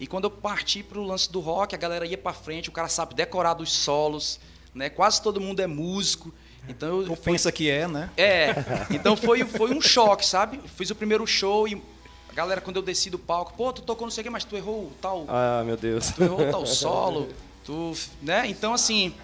E 0.00 0.06
quando 0.06 0.24
eu 0.24 0.30
parti 0.30 0.82
pro 0.82 1.02
lance 1.02 1.30
do 1.30 1.40
rock, 1.40 1.74
a 1.74 1.78
galera 1.78 2.06
ia 2.06 2.18
para 2.18 2.32
frente, 2.32 2.68
o 2.68 2.72
cara 2.72 2.88
sabe 2.88 3.14
decorar 3.14 3.54
dos 3.54 3.70
solos, 3.70 4.40
né? 4.74 4.88
Quase 4.90 5.20
todo 5.22 5.40
mundo 5.40 5.60
é 5.60 5.66
músico. 5.66 6.32
Então 6.68 7.02
eu, 7.02 7.10
Ou 7.10 7.16
pensa 7.16 7.52
que 7.52 7.70
é, 7.70 7.86
né? 7.86 8.10
é, 8.16 8.54
então 8.90 9.16
foi, 9.16 9.44
foi 9.44 9.72
um 9.74 9.80
choque, 9.80 10.26
sabe? 10.26 10.58
Fiz 10.74 10.90
o 10.90 10.94
primeiro 10.94 11.26
show 11.26 11.68
e 11.68 11.80
a 12.28 12.34
galera, 12.34 12.60
quando 12.60 12.76
eu 12.76 12.82
desci 12.82 13.08
do 13.08 13.18
palco, 13.18 13.52
pô, 13.56 13.72
tu 13.72 13.82
tocou 13.82 14.06
não 14.06 14.10
sei 14.10 14.22
o 14.22 14.24
que, 14.24 14.30
mas 14.30 14.42
tu 14.44 14.56
errou 14.56 14.90
tal, 15.00 15.24
Ah, 15.28 15.62
meu 15.64 15.76
Deus. 15.76 16.10
tu 16.10 16.22
errou 16.24 16.50
tal 16.50 16.66
solo, 16.66 17.28
tu, 17.64 17.92
né? 18.20 18.46
Então, 18.48 18.74
assim, 18.74 19.14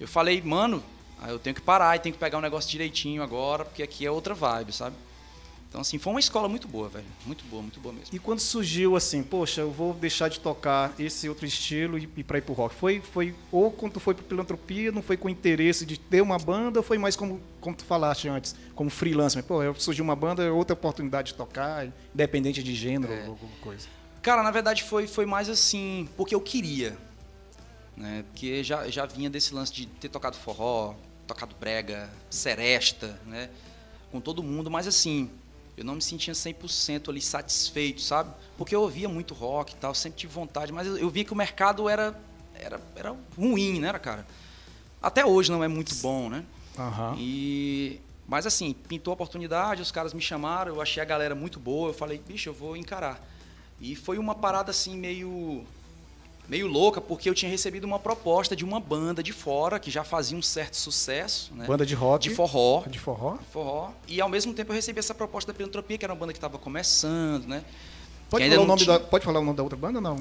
eu 0.00 0.08
falei, 0.08 0.40
mano, 0.40 0.82
eu 1.28 1.38
tenho 1.38 1.54
que 1.54 1.60
parar 1.60 1.94
e 1.94 1.98
tenho 1.98 2.14
que 2.14 2.18
pegar 2.18 2.38
um 2.38 2.40
negócio 2.40 2.70
direitinho 2.70 3.22
agora, 3.22 3.64
porque 3.64 3.82
aqui 3.82 4.06
é 4.06 4.10
outra 4.10 4.34
vibe, 4.34 4.72
sabe? 4.72 4.96
Então, 5.68 5.82
assim, 5.82 5.98
foi 5.98 6.12
uma 6.12 6.18
escola 6.18 6.48
muito 6.48 6.66
boa, 6.66 6.88
velho. 6.88 7.04
Muito 7.24 7.44
boa, 7.44 7.62
muito 7.62 7.78
boa 7.78 7.94
mesmo. 7.94 8.08
E 8.12 8.18
quando 8.18 8.40
surgiu 8.40 8.96
assim, 8.96 9.22
poxa, 9.22 9.60
eu 9.60 9.70
vou 9.70 9.94
deixar 9.94 10.26
de 10.28 10.40
tocar 10.40 10.92
esse 10.98 11.28
outro 11.28 11.46
estilo 11.46 11.96
e, 11.96 12.08
e 12.16 12.24
para 12.24 12.38
ir 12.38 12.40
pro 12.40 12.52
rock? 12.54 12.74
Foi, 12.74 13.00
foi 13.00 13.36
ou 13.52 13.70
quando 13.70 13.92
tu 13.92 14.00
foi 14.00 14.12
pro 14.12 14.24
filantropia, 14.24 14.90
não 14.90 15.00
foi 15.00 15.16
com 15.16 15.28
interesse 15.28 15.86
de 15.86 15.96
ter 15.96 16.22
uma 16.22 16.38
banda, 16.38 16.80
ou 16.80 16.82
foi 16.82 16.98
mais 16.98 17.14
como, 17.14 17.40
como 17.60 17.76
tu 17.76 17.84
falaste 17.84 18.28
antes, 18.28 18.56
como 18.74 18.90
freelancer? 18.90 19.44
Pô, 19.44 19.62
eu 19.62 19.72
surgiu 19.76 20.02
uma 20.02 20.16
banda, 20.16 20.42
é 20.42 20.50
outra 20.50 20.74
oportunidade 20.74 21.28
de 21.28 21.34
tocar, 21.34 21.86
independente 22.12 22.64
de 22.64 22.74
gênero 22.74 23.12
ou 23.12 23.30
alguma 23.30 23.52
coisa. 23.60 23.86
Cara, 24.22 24.42
na 24.42 24.50
verdade 24.50 24.82
foi, 24.82 25.06
foi 25.06 25.24
mais 25.24 25.48
assim, 25.48 26.08
porque 26.16 26.34
eu 26.34 26.40
queria. 26.40 26.98
Né? 28.00 28.24
Porque 28.30 28.64
já, 28.64 28.88
já 28.88 29.04
vinha 29.04 29.28
desse 29.28 29.52
lance 29.52 29.70
de 29.74 29.84
ter 29.84 30.08
tocado 30.08 30.34
forró, 30.34 30.94
tocado 31.26 31.54
brega, 31.60 32.08
seresta, 32.30 33.20
né? 33.26 33.50
Com 34.10 34.22
todo 34.22 34.42
mundo, 34.42 34.70
mas 34.70 34.86
assim, 34.86 35.30
eu 35.76 35.84
não 35.84 35.96
me 35.96 36.00
sentia 36.00 36.32
100% 36.32 37.10
ali 37.10 37.20
satisfeito, 37.20 38.00
sabe? 38.00 38.32
Porque 38.56 38.74
eu 38.74 38.80
ouvia 38.80 39.06
muito 39.06 39.34
rock 39.34 39.74
e 39.74 39.76
tal, 39.76 39.94
sempre 39.94 40.18
tive 40.18 40.32
vontade, 40.32 40.72
mas 40.72 40.86
eu, 40.86 40.96
eu 40.96 41.10
via 41.10 41.26
que 41.26 41.32
o 41.34 41.36
mercado 41.36 41.90
era, 41.90 42.18
era, 42.54 42.80
era 42.96 43.14
ruim, 43.36 43.78
né, 43.80 43.92
cara? 43.98 44.26
Até 45.02 45.26
hoje 45.26 45.52
não 45.52 45.62
é 45.62 45.68
muito 45.68 45.94
bom, 45.96 46.30
né? 46.30 46.42
Aham. 46.78 47.16
E 47.18 48.00
mas 48.26 48.46
assim, 48.46 48.72
pintou 48.72 49.10
a 49.10 49.14
oportunidade, 49.14 49.82
os 49.82 49.92
caras 49.92 50.14
me 50.14 50.22
chamaram, 50.22 50.74
eu 50.74 50.80
achei 50.80 51.02
a 51.02 51.06
galera 51.06 51.34
muito 51.34 51.60
boa, 51.60 51.90
eu 51.90 51.94
falei, 51.94 52.18
bicho, 52.26 52.48
eu 52.48 52.54
vou 52.54 52.78
encarar. 52.78 53.20
E 53.78 53.94
foi 53.94 54.16
uma 54.16 54.34
parada 54.34 54.70
assim 54.70 54.96
meio 54.96 55.66
meio 56.50 56.66
louca, 56.66 57.00
porque 57.00 57.30
eu 57.30 57.34
tinha 57.34 57.48
recebido 57.48 57.84
uma 57.84 57.98
proposta 58.00 58.56
de 58.56 58.64
uma 58.64 58.80
banda 58.80 59.22
de 59.22 59.32
fora 59.32 59.78
que 59.78 59.88
já 59.88 60.02
fazia 60.02 60.36
um 60.36 60.42
certo 60.42 60.74
sucesso, 60.76 61.54
né? 61.54 61.64
Banda 61.64 61.86
de 61.86 61.94
rock. 61.94 62.28
de 62.28 62.34
forró, 62.34 62.82
De 62.88 62.98
forró? 62.98 63.38
forró. 63.52 63.90
E 64.08 64.20
ao 64.20 64.28
mesmo 64.28 64.52
tempo 64.52 64.72
eu 64.72 64.74
recebi 64.74 64.98
essa 64.98 65.14
proposta 65.14 65.52
da 65.52 65.56
Filantropia, 65.56 65.96
que 65.96 66.04
era 66.04 66.12
uma 66.12 66.18
banda 66.18 66.32
que 66.32 66.38
estava 66.38 66.58
começando, 66.58 67.46
né? 67.46 67.62
Pode 68.28 68.48
falar, 68.48 68.62
o 68.62 68.66
nome 68.66 68.82
tinha- 68.82 68.98
da, 68.98 69.04
pode 69.04 69.24
falar 69.24 69.38
o 69.38 69.44
nome 69.44 69.56
da 69.56 69.62
outra 69.62 69.78
banda? 69.78 70.00
Não. 70.00 70.16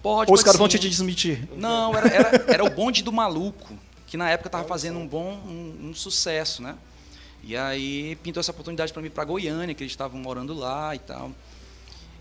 Pode, 0.00 0.30
Ou 0.30 0.34
os 0.34 0.42
caras 0.44 0.58
vão 0.58 0.68
te 0.68 0.78
desmentir. 0.78 1.48
Não, 1.56 1.96
era, 1.96 2.08
era, 2.08 2.44
era 2.54 2.64
o 2.64 2.70
bonde 2.70 3.02
do 3.02 3.12
maluco, 3.12 3.74
que 4.06 4.16
na 4.16 4.30
época 4.30 4.46
estava 4.48 4.64
fazendo 4.64 4.98
um 4.98 5.06
bom 5.06 5.32
um, 5.46 5.88
um 5.90 5.94
sucesso, 5.94 6.62
né? 6.62 6.76
E 7.42 7.56
aí 7.56 8.14
pintou 8.22 8.40
essa 8.40 8.52
oportunidade 8.52 8.92
para 8.92 9.02
mim 9.02 9.10
para 9.10 9.24
Goiânia, 9.24 9.74
que 9.74 9.82
eles 9.82 9.92
estavam 9.92 10.20
morando 10.20 10.54
lá 10.54 10.94
e 10.94 10.98
tal. 11.00 11.32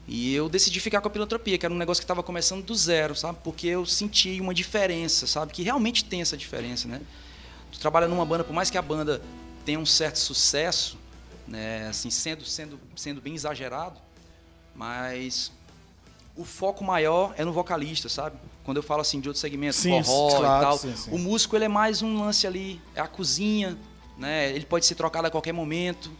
E 0.08 0.34
eu 0.34 0.50
decidi 0.50 0.80
ficar 0.80 1.00
com 1.00 1.08
a 1.08 1.12
pilantropia, 1.12 1.58
que 1.58 1.66
era 1.66 1.74
um 1.74 1.78
negócio 1.78 2.02
que 2.02 2.06
estava 2.06 2.24
começando 2.24 2.64
do 2.64 2.76
zero, 2.76 3.16
sabe? 3.16 3.38
Porque 3.44 3.68
eu 3.68 3.86
senti 3.86 4.42
uma 4.42 4.54
diferença, 4.54 5.28
sabe? 5.28 5.54
Que 5.54 5.64
realmente 5.64 6.04
tem 6.04 6.22
essa 6.22 6.36
diferença, 6.36 6.88
né? 6.88 7.02
Tu 7.72 7.80
trabalha 7.80 8.08
numa 8.08 8.26
banda, 8.26 8.44
por 8.44 8.54
mais 8.54 8.70
que 8.70 8.78
a 8.78 8.82
banda 8.82 9.22
tenha 9.64 9.80
um 9.80 9.86
certo 9.86 10.18
sucesso, 10.18 10.98
né? 11.48 11.88
Assim, 11.88 12.10
sendo, 12.10 12.44
sendo, 12.44 12.80
sendo 12.96 13.22
bem 13.22 13.36
exagerado, 13.36 14.00
mas 14.76 15.52
o 16.36 16.44
foco 16.44 16.84
maior 16.84 17.34
é 17.38 17.46
no 17.46 17.54
vocalista, 17.54 18.10
sabe? 18.10 18.38
Quando 18.64 18.78
eu 18.78 18.84
falo 18.84 19.02
assim 19.02 19.20
de 19.20 19.28
outro 19.28 19.40
segmento, 19.40 19.76
Sim, 19.76 20.04
forró 20.04 20.40
claro, 20.40 20.64
e 20.64 20.66
tal, 20.66 20.78
sim, 20.78 20.96
sim. 20.96 21.12
o 21.12 21.18
músico 21.18 21.56
ele 21.56 21.66
é 21.66 21.70
mais 21.70 22.02
um 22.02 22.20
lance 22.20 22.46
ali, 22.46 22.82
é 22.96 23.02
a 23.02 23.08
cozinha, 23.08 23.78
né? 24.18 24.50
Ele 24.52 24.66
pode 24.66 24.86
ser 24.86 24.96
trocado 24.96 25.28
a 25.28 25.32
qualquer 25.32 25.52
momento, 25.54 26.12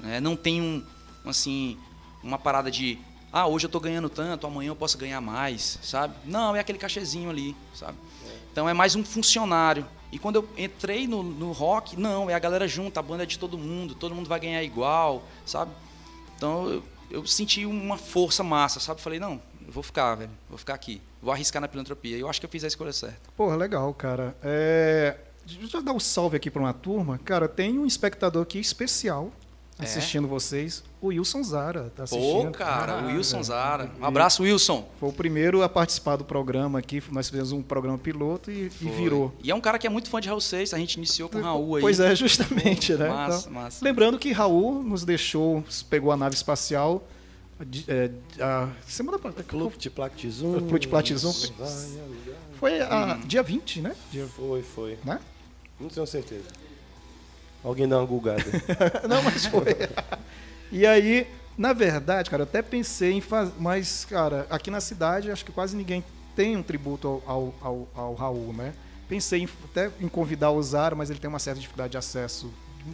né? 0.00 0.20
Não 0.20 0.36
tem 0.36 0.60
um 0.60 0.84
assim 1.24 1.78
uma 2.22 2.38
parada 2.38 2.70
de 2.70 2.98
ah, 3.36 3.46
hoje 3.46 3.66
eu 3.66 3.70
tô 3.70 3.78
ganhando 3.78 4.08
tanto, 4.08 4.46
amanhã 4.46 4.68
eu 4.68 4.74
posso 4.74 4.96
ganhar 4.96 5.20
mais, 5.20 5.78
sabe? 5.82 6.14
Não, 6.24 6.56
é 6.56 6.60
aquele 6.60 6.78
cachezinho 6.78 7.28
ali, 7.28 7.54
sabe? 7.74 7.98
Então 8.50 8.66
é 8.66 8.72
mais 8.72 8.96
um 8.96 9.04
funcionário. 9.04 9.84
E 10.10 10.18
quando 10.18 10.36
eu 10.36 10.48
entrei 10.56 11.06
no, 11.06 11.22
no 11.22 11.52
rock, 11.52 12.00
não, 12.00 12.30
é 12.30 12.34
a 12.34 12.38
galera 12.38 12.66
junta, 12.66 12.98
a 12.98 13.02
banda 13.02 13.24
é 13.24 13.26
de 13.26 13.38
todo 13.38 13.58
mundo, 13.58 13.94
todo 13.94 14.14
mundo 14.14 14.26
vai 14.26 14.40
ganhar 14.40 14.62
igual, 14.62 15.22
sabe? 15.44 15.70
Então 16.34 16.66
eu, 16.66 16.82
eu 17.10 17.26
senti 17.26 17.66
uma 17.66 17.98
força 17.98 18.42
massa, 18.42 18.80
sabe? 18.80 19.02
Falei, 19.02 19.20
não, 19.20 19.38
eu 19.66 19.70
vou 19.70 19.82
ficar, 19.82 20.14
velho, 20.14 20.30
vou 20.48 20.56
ficar 20.56 20.72
aqui, 20.72 21.02
vou 21.20 21.30
arriscar 21.30 21.60
na 21.60 21.68
filantropia. 21.68 22.16
Eu 22.16 22.30
acho 22.30 22.40
que 22.40 22.46
eu 22.46 22.50
fiz 22.50 22.64
a 22.64 22.68
escolha 22.68 22.94
certa. 22.94 23.20
Porra, 23.36 23.54
legal, 23.54 23.92
cara. 23.92 24.34
É... 24.42 25.14
Deixa 25.44 25.76
eu 25.76 25.82
dar 25.82 25.92
um 25.92 26.00
salve 26.00 26.38
aqui 26.38 26.50
para 26.50 26.62
uma 26.62 26.72
turma. 26.72 27.20
Cara, 27.22 27.46
tem 27.46 27.78
um 27.78 27.84
espectador 27.84 28.42
aqui 28.42 28.58
especial 28.58 29.30
É? 29.78 29.84
assistindo 29.84 30.26
vocês. 30.26 30.82
O 31.02 31.08
Wilson 31.08 31.42
Zara 31.42 31.92
tá 31.94 32.04
assistindo. 32.04 32.46
Pô, 32.46 32.50
cara, 32.50 32.94
o 32.96 32.98
Ah, 33.10 33.12
Wilson. 33.12 33.42
Zara. 33.42 33.90
Um 34.00 34.04
abraço, 34.06 34.42
Wilson. 34.42 34.88
Foi 34.98 35.10
o 35.10 35.12
primeiro 35.12 35.62
a 35.62 35.68
participar 35.68 36.16
do 36.16 36.24
programa 36.24 36.78
aqui. 36.78 37.02
Nós 37.12 37.28
fizemos 37.28 37.52
um 37.52 37.62
programa 37.62 37.98
piloto 37.98 38.50
e, 38.50 38.70
e 38.80 38.88
virou. 38.88 39.34
E 39.42 39.50
é 39.50 39.54
um 39.54 39.60
cara 39.60 39.78
que 39.78 39.86
é 39.86 39.90
muito 39.90 40.08
fã 40.08 40.18
de 40.20 40.28
Raul 40.28 40.40
Seixas, 40.40 40.72
a 40.72 40.78
gente 40.78 40.94
iniciou 40.94 41.28
com 41.28 41.38
o 41.38 41.42
Raul 41.42 41.76
aí. 41.76 41.80
Pois 41.82 42.00
é, 42.00 42.14
justamente, 42.16 42.94
né? 42.94 43.08
Massa, 43.08 43.40
Então, 43.48 43.52
massa. 43.52 43.84
Lembrando 43.84 44.18
que 44.18 44.32
Raul 44.32 44.82
nos 44.82 45.04
deixou, 45.04 45.62
pegou 45.90 46.10
a 46.10 46.16
nave 46.16 46.34
espacial 46.34 47.06
é, 47.88 48.10
a 48.40 48.68
semana 48.86 49.18
passada. 49.18 49.42
Plutiplatizum. 49.44 50.60
Plutiplatizum. 50.68 51.32
Foi 52.58 52.80
a, 52.80 53.14
Uhum. 53.16 53.20
dia 53.26 53.42
20, 53.42 53.80
né? 53.82 53.94
Dia, 54.10 54.26
Foi, 54.26 54.62
foi. 54.62 54.98
né? 55.04 55.20
Não 55.78 55.88
tenho 55.88 56.06
certeza. 56.06 56.44
Alguém 57.66 57.88
dá 57.88 57.98
uma 57.98 58.06
gulgada. 58.06 58.44
Não, 59.08 59.22
mas 59.22 59.46
foi. 59.46 59.64
e 60.70 60.86
aí, 60.86 61.26
na 61.58 61.72
verdade, 61.72 62.30
cara, 62.30 62.42
eu 62.42 62.46
até 62.46 62.62
pensei 62.62 63.12
em 63.12 63.20
fazer. 63.20 63.52
Mas, 63.58 64.04
cara, 64.04 64.46
aqui 64.48 64.70
na 64.70 64.80
cidade, 64.80 65.30
acho 65.32 65.44
que 65.44 65.50
quase 65.50 65.76
ninguém 65.76 66.04
tem 66.36 66.56
um 66.56 66.62
tributo 66.62 67.08
ao, 67.08 67.22
ao, 67.26 67.54
ao, 67.60 67.88
ao 67.94 68.14
Raul, 68.14 68.52
né? 68.52 68.72
Pensei 69.08 69.42
em, 69.42 69.48
até 69.64 69.90
em 70.00 70.08
convidar 70.08 70.50
o 70.52 70.62
Zara, 70.62 70.94
mas 70.94 71.10
ele 71.10 71.18
tem 71.18 71.28
uma 71.28 71.38
certa 71.40 71.58
dificuldade 71.60 71.90
de 71.92 71.96
acesso 71.98 72.52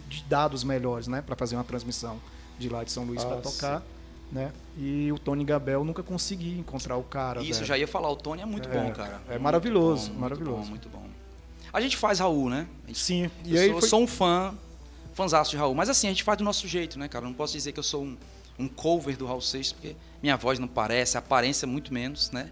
de 0.09 0.23
dados 0.23 0.63
melhores, 0.63 1.07
né? 1.07 1.21
Para 1.21 1.35
fazer 1.35 1.55
uma 1.55 1.63
transmissão 1.63 2.19
de 2.57 2.67
lá 2.69 2.83
de 2.83 2.91
São 2.91 3.03
Luís 3.03 3.21
Ah, 3.23 3.27
para 3.27 3.37
tocar. 3.41 3.83
Né? 4.31 4.51
E 4.75 5.11
o 5.11 5.19
Tony 5.19 5.43
Gabel 5.43 5.83
nunca 5.85 6.01
consegui 6.01 6.57
encontrar 6.57 6.97
o 6.97 7.03
cara. 7.03 7.41
Isso, 7.43 7.59
velho. 7.59 7.65
já 7.67 7.77
ia 7.77 7.87
falar, 7.87 8.09
o 8.09 8.15
Tony 8.15 8.41
é 8.41 8.45
muito 8.45 8.67
É, 8.69 8.71
bom, 8.71 8.91
cara. 8.91 9.21
é 9.27 9.31
Muito 9.33 9.43
maravilhoso, 9.43 10.11
bom, 10.11 10.19
maravilhoso. 10.19 10.69
Muito 10.69 10.89
bom, 10.89 10.99
muito 10.99 11.09
bom. 11.11 11.13
A 11.71 11.79
gente 11.81 11.95
faz 11.97 12.19
Raul, 12.19 12.49
né? 12.49 12.67
A 12.83 12.87
gente- 12.87 12.99
Sim, 12.99 13.29
e 13.45 13.55
eu 13.55 13.61
aí 13.61 13.69
sou, 13.71 13.79
foi- 13.79 13.89
sou 13.89 14.01
um 14.01 14.07
fã, 14.07 14.55
fãzaço 15.13 15.51
de 15.51 15.57
Raul. 15.57 15.73
Mas 15.75 15.89
assim, 15.89 16.07
a 16.07 16.09
gente 16.09 16.23
faz 16.23 16.37
do 16.37 16.43
nosso 16.43 16.67
jeito, 16.67 16.97
né, 16.99 17.07
cara? 17.07 17.25
Eu 17.25 17.29
não 17.29 17.35
posso 17.35 17.53
dizer 17.53 17.71
que 17.71 17.79
eu 17.79 17.83
sou 17.83 18.03
um, 18.03 18.17
um 18.59 18.67
cover 18.67 19.15
do 19.17 19.25
Raul 19.25 19.41
Seixas, 19.41 19.73
porque 19.73 19.95
minha 20.21 20.35
voz 20.37 20.59
não 20.59 20.67
parece, 20.67 21.17
a 21.17 21.19
aparência 21.19 21.67
muito 21.67 21.93
menos, 21.93 22.31
né? 22.31 22.49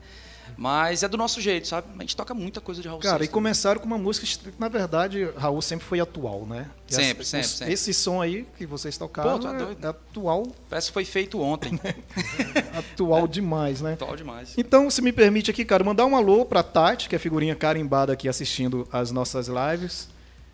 Mas 0.57 1.01
é 1.01 1.07
do 1.07 1.15
nosso 1.17 1.39
jeito, 1.39 1.65
sabe? 1.69 1.87
A 1.97 2.01
gente 2.01 2.13
toca 2.15 2.33
muita 2.33 2.59
coisa 2.59 2.81
de 2.81 2.87
Raul 2.87 2.99
Cara, 2.99 3.15
e 3.15 3.19
Seixas. 3.19 3.33
começaram 3.33 3.79
com 3.79 3.85
uma 3.87 3.97
música. 3.97 4.25
estra- 4.25 4.51
Na 4.59 4.67
verdade, 4.67 5.23
Raul 5.37 5.61
sempre 5.61 5.85
foi 5.85 6.01
atual, 6.01 6.45
né? 6.45 6.69
E 6.89 6.93
Sempre, 6.93 7.21
essa- 7.21 7.23
sempre, 7.23 7.45
os- 7.45 7.51
sempre. 7.53 7.73
Esse 7.73 7.93
som 7.93 8.21
aí 8.21 8.45
que 8.57 8.65
vocês 8.65 8.97
tocaram 8.97 9.39
Pô, 9.39 9.47
é 9.47 9.51
é, 9.61 9.75
é 9.81 9.87
atual, 9.87 10.45
Parece 10.69 10.87
que 10.87 10.93
foi 10.93 11.05
feito 11.05 11.39
ontem. 11.39 11.79
atual 12.77 13.27
demais, 13.27 13.81
né? 13.81 13.95
Top 13.95 14.15
demais. 14.17 14.53
Então, 14.57 14.89
se 14.89 15.01
me 15.01 15.11
permite 15.11 15.49
aqui, 15.49 15.63
cara, 15.63 15.83
mandar 15.83 16.05
um 16.05 16.15
alô 16.15 16.45
pra 16.45 16.61
Tati, 16.63 17.07
que 17.07 17.15
é 17.15 17.19
figurinha 17.19 17.55
carimbada 17.55 18.11
aqui 18.13 18.27
assistindo 18.27 18.87
as 18.91 19.09
nossas 19.11 19.47
lives. 19.47 20.09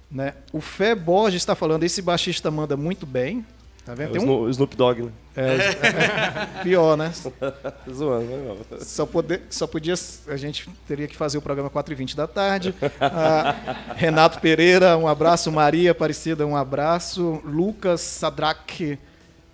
Né? 0.09 0.33
O 0.53 0.61
Fé 0.61 0.95
Borges 0.95 1.41
está 1.41 1.53
falando, 1.55 1.83
esse 1.83 2.01
baixista 2.01 2.49
manda 2.49 2.77
muito 2.77 3.05
bem. 3.05 3.45
Tá 3.85 3.93
É 3.93 3.95
vendo? 3.95 4.09
o 4.09 4.11
Tem 4.13 4.21
um 4.21 4.25
Sno- 4.25 4.49
Snoop 4.49 4.75
Dogg, 4.75 5.01
né? 5.03 5.11
pior, 6.63 6.97
né? 6.97 7.11
Zoando, 7.89 8.25
né? 8.25 8.55
Só, 8.81 9.05
poder, 9.05 9.43
só 9.49 9.67
podia. 9.67 9.93
A 10.27 10.35
gente 10.37 10.69
teria 10.87 11.07
que 11.07 11.15
fazer 11.15 11.37
o 11.37 11.41
programa 11.41 11.69
4h20 11.69 12.15
da 12.15 12.27
tarde. 12.27 12.73
Ah, 12.99 13.93
Renato 13.95 14.39
Pereira, 14.41 14.97
um 14.97 15.07
abraço. 15.07 15.51
Maria 15.51 15.91
Aparecida, 15.91 16.45
um 16.45 16.55
abraço. 16.55 17.41
Lucas 17.45 18.01
Sadraque, 18.01 18.97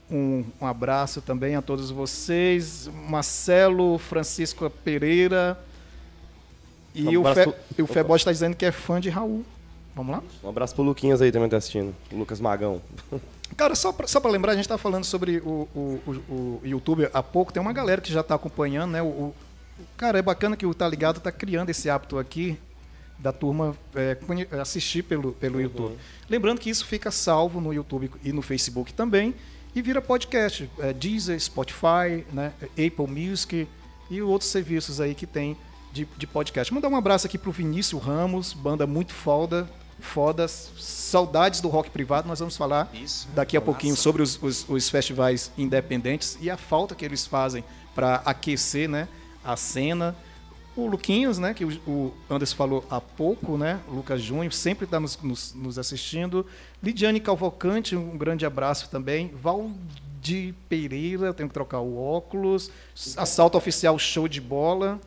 um, 0.10 0.43
um 0.62 0.65
abraço 0.65 1.22
também 1.22 1.55
a 1.55 1.62
todos 1.62 1.91
vocês. 1.91 2.89
Marcelo 3.07 3.98
Francisco 3.98 4.67
Pereira. 4.69 5.60
E 6.95 7.17
Um 7.17 7.22
o, 7.22 7.33
Fe, 7.33 7.53
e 7.77 7.81
o 7.81 8.15
está 8.15 8.31
dizendo 8.31 8.55
que 8.55 8.65
é 8.65 8.72
fã 8.72 9.00
de 9.01 9.10
Raul. 9.10 9.43
Vamos 9.95 10.12
lá? 10.15 10.23
Um 10.43 10.50
abraço 10.50 10.73
pro 10.73 10.83
Luquinhas 10.83 11.21
aí 11.21 11.31
também 11.31 11.47
tá 11.50 11.57
assistindo. 11.57 11.93
O 12.12 12.17
Lucas 12.17 12.39
Magão. 12.39 12.81
Cara, 13.55 13.75
só 13.75 13.91
pra, 13.91 14.07
só 14.07 14.19
pra 14.19 14.31
lembrar, 14.31 14.53
a 14.53 14.55
gente 14.55 14.67
tá 14.67 14.77
falando 14.79 15.03
sobre 15.03 15.38
o, 15.45 15.67
o, 15.75 16.00
o, 16.07 16.12
o 16.33 16.62
YouTube 16.63 17.07
há 17.13 17.21
pouco. 17.21 17.53
Tem 17.53 17.62
uma 17.62 17.71
galera 17.73 18.01
que 18.01 18.12
já 18.12 18.23
tá 18.23 18.33
acompanhando, 18.33 18.91
né? 18.91 19.01
O, 19.03 19.05
o- 19.05 19.35
cara, 19.95 20.17
é 20.17 20.21
bacana 20.23 20.57
que 20.57 20.65
o 20.65 20.73
Tá 20.73 20.88
Ligado 20.88 21.19
tá 21.19 21.31
criando 21.31 21.69
esse 21.69 21.88
hábito 21.89 22.17
aqui 22.17 22.57
da 23.19 23.31
turma 23.31 23.75
é, 23.95 24.17
assistir 24.59 25.03
pelo, 25.03 25.33
pelo 25.33 25.62
YouTube. 25.62 25.95
Lembrando 26.27 26.59
que 26.59 26.69
isso 26.69 26.85
fica 26.85 27.12
salvo 27.12 27.62
no 27.62 27.71
YouTube 27.71 28.09
e 28.23 28.33
no 28.33 28.41
Facebook 28.41 28.91
também 28.93 29.35
e 29.75 29.81
vira 29.83 30.01
podcast. 30.01 30.67
É, 30.79 30.91
Deezer, 30.91 31.39
Spotify, 31.39 32.25
né? 32.33 32.51
Apple 32.71 33.07
Music 33.07 33.67
e 34.09 34.21
outros 34.21 34.50
serviços 34.50 35.00
aí 35.00 35.13
que 35.13 35.27
tem 35.27 35.55
de, 35.91 36.07
de 36.17 36.25
podcast. 36.25 36.73
Mandar 36.73 36.88
um 36.89 36.95
abraço 36.95 37.27
aqui 37.27 37.38
pro 37.38 37.51
Vinícius 37.51 38.01
Ramos, 38.01 38.51
banda 38.51 38.88
muito 38.88 39.13
foda, 39.13 39.69
foda, 40.03 40.48
saudades 40.48 41.62
do 41.62 41.67
rock 41.69 41.89
privado. 41.89 42.27
Nós 42.27 42.39
vamos 42.39 42.55
falar 42.57 42.89
Isso. 42.93 43.27
daqui 43.33 43.55
a 43.57 43.62
pouquinho 43.62 43.93
Massa. 43.93 44.03
sobre 44.03 44.22
os, 44.22 44.41
os- 44.41 44.65
os 44.69 44.89
festivais 44.89 45.51
independentes 45.57 46.38
e 46.41 46.50
a 46.50 46.57
falta 46.57 46.93
que 46.93 47.03
eles 47.05 47.25
fazem 47.25 47.63
para 47.95 48.15
aquecer 48.25 48.88
né, 48.89 49.07
a 49.43 49.55
cena. 49.55 50.15
O 50.75 50.88
Luquinhos, 50.88 51.38
né, 51.38 51.53
que 51.53 51.63
o, 51.63 51.72
o 51.88 52.13
Anderson 52.29 52.55
falou 52.55 52.86
há 52.89 53.00
pouco, 53.00 53.57
né, 53.57 53.79
Lucas 53.88 54.22
Júnior, 54.22 54.51
sempre 54.51 54.86
está 54.86 55.00
nos, 55.00 55.17
nos- 55.22 55.53
nos 55.53 55.77
assistindo. 55.79 56.45
Lidiane 56.81 57.19
Calvocante, 57.19 57.95
um 57.95 58.17
grande 58.17 58.45
abraço 58.45 58.89
também. 58.89 59.31
Valdir 59.41 60.53
Pereira, 60.67 61.33
tenho 61.33 61.48
que 61.48 61.53
trocar 61.53 61.79
o 61.79 61.98
óculos. 61.98 62.72
Assalto 63.15 63.57
Oficial, 63.57 63.98
show 64.00 64.27
de 64.27 64.41
bola. 64.41 65.00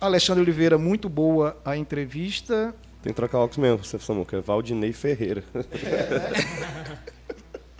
Alexandre 0.00 0.42
Oliveira, 0.42 0.76
muito 0.78 1.08
boa 1.08 1.56
a 1.64 1.76
entrevista. 1.76 2.74
Tem 3.02 3.12
que 3.12 3.16
trocar 3.16 3.38
óculos 3.38 3.58
mesmo, 3.58 3.84
você 3.84 3.98
Samuca. 3.98 4.36
É 4.36 4.40
Valdinei 4.40 4.92
Ferreira. 4.92 5.42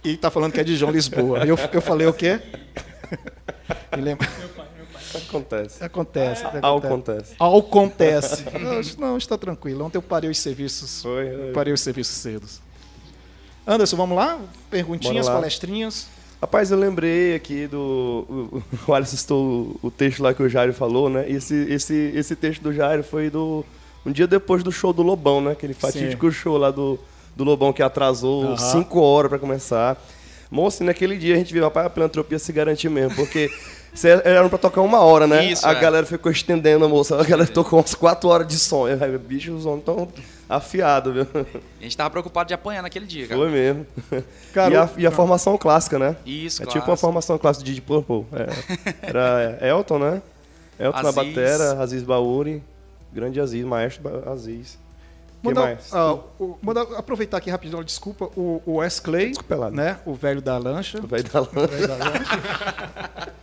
E 0.02 0.16
tá 0.16 0.30
falando 0.30 0.52
que 0.52 0.60
é 0.60 0.64
de 0.64 0.76
João 0.76 0.92
Lisboa. 0.92 1.44
Eu, 1.44 1.58
eu 1.72 1.82
falei 1.82 2.06
o 2.06 2.12
quê? 2.12 2.40
Me 3.94 4.02
lembra? 4.02 4.26
Acontece. 5.14 5.84
Acontece. 5.84 6.44
Acontece. 6.44 7.34
Acontece. 7.38 8.44
Não, 8.58 9.10
não, 9.10 9.18
está 9.18 9.36
tranquilo. 9.36 9.84
Ontem 9.84 9.98
eu 9.98 10.02
parei 10.02 10.30
os 10.30 10.38
serviços. 10.38 11.02
Foi, 11.02 11.30
foi. 11.30 11.52
Parei 11.52 11.72
os 11.72 11.80
serviços 11.80 12.16
cedos. 12.16 12.60
Anderson, 13.66 13.96
vamos 13.96 14.16
lá? 14.16 14.40
Perguntinhas, 14.70 15.26
lá. 15.26 15.34
palestrinhas. 15.34 16.06
Rapaz, 16.40 16.70
eu 16.70 16.78
lembrei 16.78 17.34
aqui 17.34 17.66
do. 17.66 18.24
O, 18.28 18.62
o 18.86 18.94
Alisson 18.94 19.16
citou 19.16 19.78
o, 19.82 19.88
o 19.88 19.90
texto 19.90 20.22
lá 20.22 20.32
que 20.32 20.42
o 20.42 20.48
Jairo 20.48 20.72
falou, 20.72 21.10
né? 21.10 21.28
E 21.28 21.34
esse, 21.34 21.54
esse, 21.68 22.12
esse 22.14 22.36
texto 22.36 22.62
do 22.62 22.72
Jairo 22.72 23.02
foi 23.02 23.28
do. 23.28 23.64
Um 24.04 24.12
dia 24.12 24.26
depois 24.26 24.62
do 24.62 24.72
show 24.72 24.92
do 24.92 25.02
Lobão, 25.02 25.40
né? 25.40 25.52
Aquele 25.52 25.74
fatídico 25.74 26.30
show 26.32 26.56
lá 26.56 26.70
do, 26.70 26.98
do 27.36 27.44
Lobão 27.44 27.72
que 27.72 27.82
atrasou 27.82 28.44
Aham. 28.44 28.56
cinco 28.56 29.00
horas 29.00 29.28
pra 29.28 29.38
começar. 29.38 29.96
Moço, 30.50 30.82
naquele 30.82 31.16
dia 31.16 31.34
a 31.34 31.38
gente 31.38 31.52
viu, 31.52 31.62
rapaz, 31.62 31.86
a 31.86 31.90
filantropia 31.90 32.38
se 32.38 32.52
garantir 32.52 32.88
mesmo, 32.88 33.14
porque 33.14 33.48
cê- 33.94 34.20
era 34.24 34.48
pra 34.48 34.58
tocar 34.58 34.80
uma 34.80 34.98
hora, 35.00 35.26
né? 35.26 35.44
Isso, 35.44 35.64
a 35.66 35.72
é. 35.72 35.80
galera 35.80 36.04
ficou 36.06 36.32
estendendo, 36.32 36.88
moça. 36.88 37.20
A 37.20 37.22
galera 37.24 37.48
tocou 37.48 37.78
umas 37.78 37.94
quatro 37.94 38.28
horas 38.30 38.46
de 38.48 38.58
som. 38.58 38.86
Falei, 38.98 39.16
Bicho, 39.18 39.52
os 39.52 39.64
homens 39.64 39.84
tão 39.84 40.08
afiados, 40.48 41.14
viu? 41.14 41.26
A 41.78 41.82
gente 41.84 41.96
tava 41.96 42.10
preocupado 42.10 42.48
de 42.48 42.54
apanhar 42.54 42.82
naquele 42.82 43.06
dia, 43.06 43.28
cara. 43.28 43.38
Foi 43.40 43.48
mesmo. 43.50 43.86
Cara, 44.52 44.74
e 44.74 44.76
a, 44.76 44.90
e 44.98 45.06
a 45.06 45.10
formação 45.12 45.56
clássica, 45.56 45.96
né? 45.96 46.16
Isso, 46.26 46.62
É 46.62 46.64
claro. 46.64 46.80
tipo 46.80 46.90
uma 46.90 46.96
formação 46.96 47.38
clássica 47.38 47.64
de 47.64 47.72
Deep 47.74 47.86
Purple. 47.86 48.26
É. 48.32 49.06
Era 49.08 49.58
Elton, 49.64 49.98
né? 50.00 50.22
Elton 50.80 51.02
na 51.02 51.08
Aziz. 51.10 51.14
batera, 51.14 51.72
Aziz 51.80 52.02
Bauri, 52.02 52.60
grande 53.12 53.40
Aziz, 53.40 53.64
maestro 53.64 54.28
Aziz. 54.30 54.78
que 55.40 55.48
Mandar, 55.48 55.62
mais? 55.62 55.92
ah, 55.94 56.14
o- 56.38 56.58
mandar- 56.62 56.86
aproveitar 56.96 57.38
aqui 57.38 57.48
rapidinho, 57.50 57.82
desculpa, 57.82 58.26
o, 58.36 58.62
o 58.66 58.74
Wes 58.76 59.00
Clay, 59.00 59.28
Desculpa, 59.30 59.54
Elado. 59.54 59.74
né? 59.76 59.98
O 60.04 60.14
velho 60.14 60.40
da 60.42 60.58
lancha. 60.58 60.98
O 61.02 61.06
velho 61.06 61.24
da 61.24 61.40
O 61.42 61.48
lancha. 61.54 61.66
velho 61.66 61.88
da 61.88 61.96
lancha. 61.96 63.32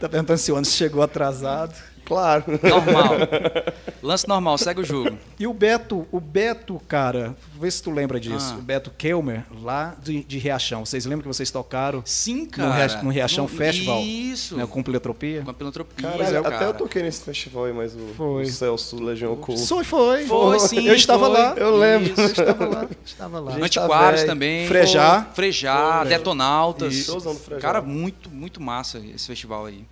Tá 0.00 0.08
perguntando 0.08 0.38
se 0.38 0.52
o 0.52 0.56
Anderson 0.56 0.76
chegou 0.76 1.02
atrasado. 1.02 1.74
Claro. 2.08 2.44
Normal. 2.62 3.10
Lance 4.02 4.26
normal, 4.26 4.56
segue 4.56 4.80
o 4.80 4.84
jogo. 4.84 5.18
E 5.38 5.46
o 5.46 5.52
Beto, 5.52 6.06
o 6.10 6.18
Beto, 6.18 6.80
cara, 6.88 7.36
vê 7.60 7.70
se 7.70 7.82
tu 7.82 7.90
lembra 7.90 8.18
disso. 8.18 8.54
Ah. 8.54 8.58
O 8.58 8.62
Beto 8.62 8.90
Kelmer, 8.96 9.44
lá 9.62 9.94
de, 10.02 10.24
de 10.24 10.38
Riachão. 10.38 10.86
Vocês 10.86 11.04
lembram 11.04 11.22
que 11.22 11.36
vocês 11.36 11.50
tocaram 11.50 12.02
Sim, 12.06 12.44
no, 12.44 12.48
cara. 12.48 12.86
Ria- 12.86 13.02
no 13.02 13.10
Riachão 13.10 13.46
Festival? 13.46 14.00
Isso. 14.00 14.56
Né, 14.56 14.66
com 14.66 14.82
Pilotropia? 14.82 15.42
Com 15.42 15.50
a 15.50 15.54
filantropia, 15.54 16.08
Caralho, 16.10 16.42
cara. 16.42 16.56
até 16.56 16.66
eu 16.66 16.72
toquei 16.74 17.02
nesse 17.02 17.22
festival 17.22 17.66
aí, 17.66 17.72
mas 17.74 17.94
o, 17.94 17.98
Foi. 18.16 18.44
o 18.44 18.46
Celso 18.46 19.02
Legião 19.02 19.36
Cool. 19.36 19.58
Foi, 19.58 19.84
foi. 19.84 20.24
Foi, 20.26 20.58
sim, 20.60 20.86
Eu 20.86 20.94
estava 20.94 21.26
foi. 21.26 21.38
lá. 21.38 21.54
Eu 21.58 21.76
lembro. 21.76 22.14
Eu 22.16 22.26
estava 22.26 22.66
lá. 22.66 22.88
Estava 23.04 23.40
lá. 23.40 23.56
Antiquários 23.56 24.22
também. 24.24 24.66
Frejar. 24.66 25.30
Frejar, 25.34 26.06
Detonautas. 26.06 26.94
Isso. 26.94 27.10
Tô 27.12 27.18
usando 27.18 27.38
Frejar. 27.38 27.60
Cara, 27.60 27.82
muito, 27.82 28.30
muito 28.30 28.62
massa 28.62 28.98
esse 28.98 29.26
festival 29.26 29.66
aí. 29.66 29.84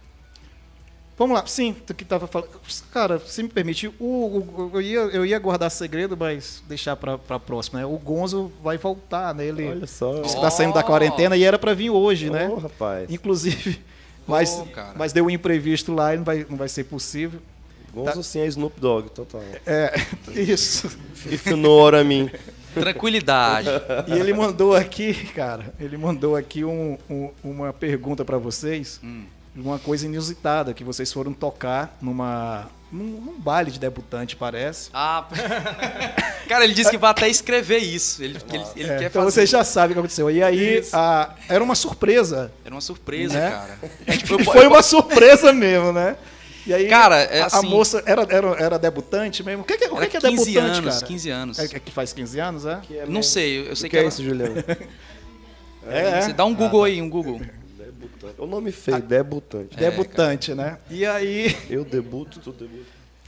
Vamos 1.18 1.35
lá, 1.35 1.46
sim, 1.46 1.74
tu 1.87 1.94
que 1.94 2.05
tava 2.05 2.26
falando. 2.26 2.50
Cara, 2.92 3.18
se 3.18 3.42
me 3.42 3.48
permite, 3.48 3.88
o, 3.98 4.05
o- 4.05 4.70
eu, 4.74 4.83
ia, 4.83 4.98
eu 4.98 5.24
ia 5.24 5.38
guardar 5.38 5.70
segredo, 5.70 6.14
mas 6.14 6.62
deixar 6.68 6.94
pra, 6.94 7.16
pra 7.16 7.38
próxima, 7.40 7.79
né? 7.81 7.87
O 7.87 7.96
Gonzo 7.96 8.52
vai 8.62 8.76
voltar, 8.76 9.35
né? 9.35 9.46
Ele 9.46 9.66
Olha 9.66 9.87
só. 9.87 10.20
disse 10.20 10.35
que 10.35 10.40
tá 10.42 10.50
saindo 10.50 10.74
da 10.74 10.83
quarentena 10.83 11.35
e 11.35 11.42
era 11.42 11.59
pra 11.59 11.72
vir 11.72 11.88
hoje, 11.88 12.29
né? 12.29 12.48
Ô, 12.48 12.57
rapaz. 12.57 13.11
Inclusive, 13.11 13.81
mas, 14.26 14.62
cara. 14.74 14.92
mas 14.94 15.12
deu 15.14 15.24
um 15.24 15.31
imprevisto 15.31 15.94
lá 15.94 16.12
e 16.12 16.18
não 16.18 16.24
vai, 16.24 16.46
não 16.50 16.57
vai 16.59 16.68
ser 16.68 16.85
possível. 16.85 17.40
Gonzo 17.94 18.22
sim 18.22 18.40
é 18.40 18.46
Snoop 18.46 18.79
Dogg, 18.79 19.09
total. 19.09 19.42
É, 19.66 19.94
isso. 20.38 20.98
If 21.31 21.46
you 21.46 21.57
know 21.57 21.83
what 21.83 21.96
I 21.96 22.05
mean. 22.05 22.31
Tranquilidade. 22.74 23.68
E 24.07 24.12
ele 24.12 24.35
mandou 24.35 24.74
aqui, 24.76 25.14
cara, 25.33 25.72
ele 25.81 25.96
mandou 25.96 26.37
aqui 26.37 26.62
um- 26.62 26.98
um- 27.09 27.31
uma 27.42 27.72
pergunta 27.72 28.22
pra 28.22 28.37
vocês, 28.37 29.00
Hum. 29.02 29.24
Uma 29.57 29.79
coisa 29.79 30.07
inusitada, 30.07 30.73
que 30.75 30.85
vocês 30.85 31.12
foram 31.12 31.33
tocar 31.33 31.97
numa, 32.01 32.69
num, 32.92 33.05
num 33.21 33.38
baile 33.40 33.71
de 33.71 33.79
debutante, 33.81 34.37
parece. 34.37 34.90
Ah, 34.92 35.27
cara, 36.49 36.64
ele 36.64 36.75
disse 36.75 36.90
que 36.90 36.99
vai 36.99 37.11
até 37.11 37.29
escrever 37.29 37.79
isso. 37.79 38.23
Ele, 38.23 38.38
ele, 38.53 38.64
ele 38.77 38.90
É, 38.90 38.99
quer 38.99 39.05
então 39.07 39.23
fazer. 39.23 39.35
vocês 39.35 39.51
já 39.51 39.64
sabem 39.64 39.90
o 39.90 39.95
que 39.95 39.99
aconteceu. 40.01 40.31
E 40.31 40.42
aí, 40.42 40.85
a- 40.92 41.35
era 41.49 41.62
uma 41.64 41.75
surpresa. 41.75 42.53
Era 42.64 42.75
uma 42.75 42.81
surpresa, 42.81 43.35
Né? 43.38 43.51
cara. 43.51 43.79
E 44.38 44.45
foi 44.45 44.66
uma 44.66 44.83
surpresa 44.83 45.53
mesmo, 45.53 45.92
né? 45.92 46.16
E 46.66 46.75
aí, 46.75 46.88
Cara, 46.88 47.21
é 47.23 47.42
a, 47.42 47.45
a 47.45 47.47
assim- 47.47 47.69
moça 47.69 48.03
era, 48.05 48.23
era, 48.29 48.49
era 48.61 48.79
debutante 48.79 49.40
mesmo. 49.45 49.62
O 49.62 49.64
que, 49.64 49.75
é 49.75 49.77
que- 49.79 49.85
o 49.87 49.97
que, 49.97 50.05
é 50.05 50.07
que 50.09 50.16
é 50.16 50.21
15 50.21 50.45
debutante, 50.53 50.79
anos, 50.79 50.95
cara? 50.97 51.07
15 51.07 51.31
anos. 51.31 51.59
É, 51.61 51.64
é 51.64 51.69
que 51.69 51.92
faz 51.92 52.12
15 52.12 52.40
anos, 52.40 52.66
é? 52.66 52.81
Não 53.09 53.23
sei, 53.23 53.69
eu 53.71 53.77
sei 53.77 53.87
O 53.87 53.90
que, 53.90 53.90
que 53.90 53.97
é 53.97 54.01
ela- 54.01 54.09
isso, 54.09 54.23
Juliano? 54.23 54.55
É, 55.88 56.21
Você 56.23 56.33
dá 56.33 56.45
um 56.45 56.53
Google 56.53 56.83
aí, 56.83 57.01
um 57.01 57.09
Google. 57.09 57.40
Debutante. 58.16 58.40
O 58.40 58.46
nome 58.46 58.72
feio, 58.72 59.02
debutante. 59.02 59.76
Debutante, 59.76 60.55
né? 60.55 60.79
E 60.90 61.05
aí, 61.05 61.57
Eu 61.68 61.85
debuto, 61.85 62.40
tu 62.40 62.52
debuta. 62.52 62.85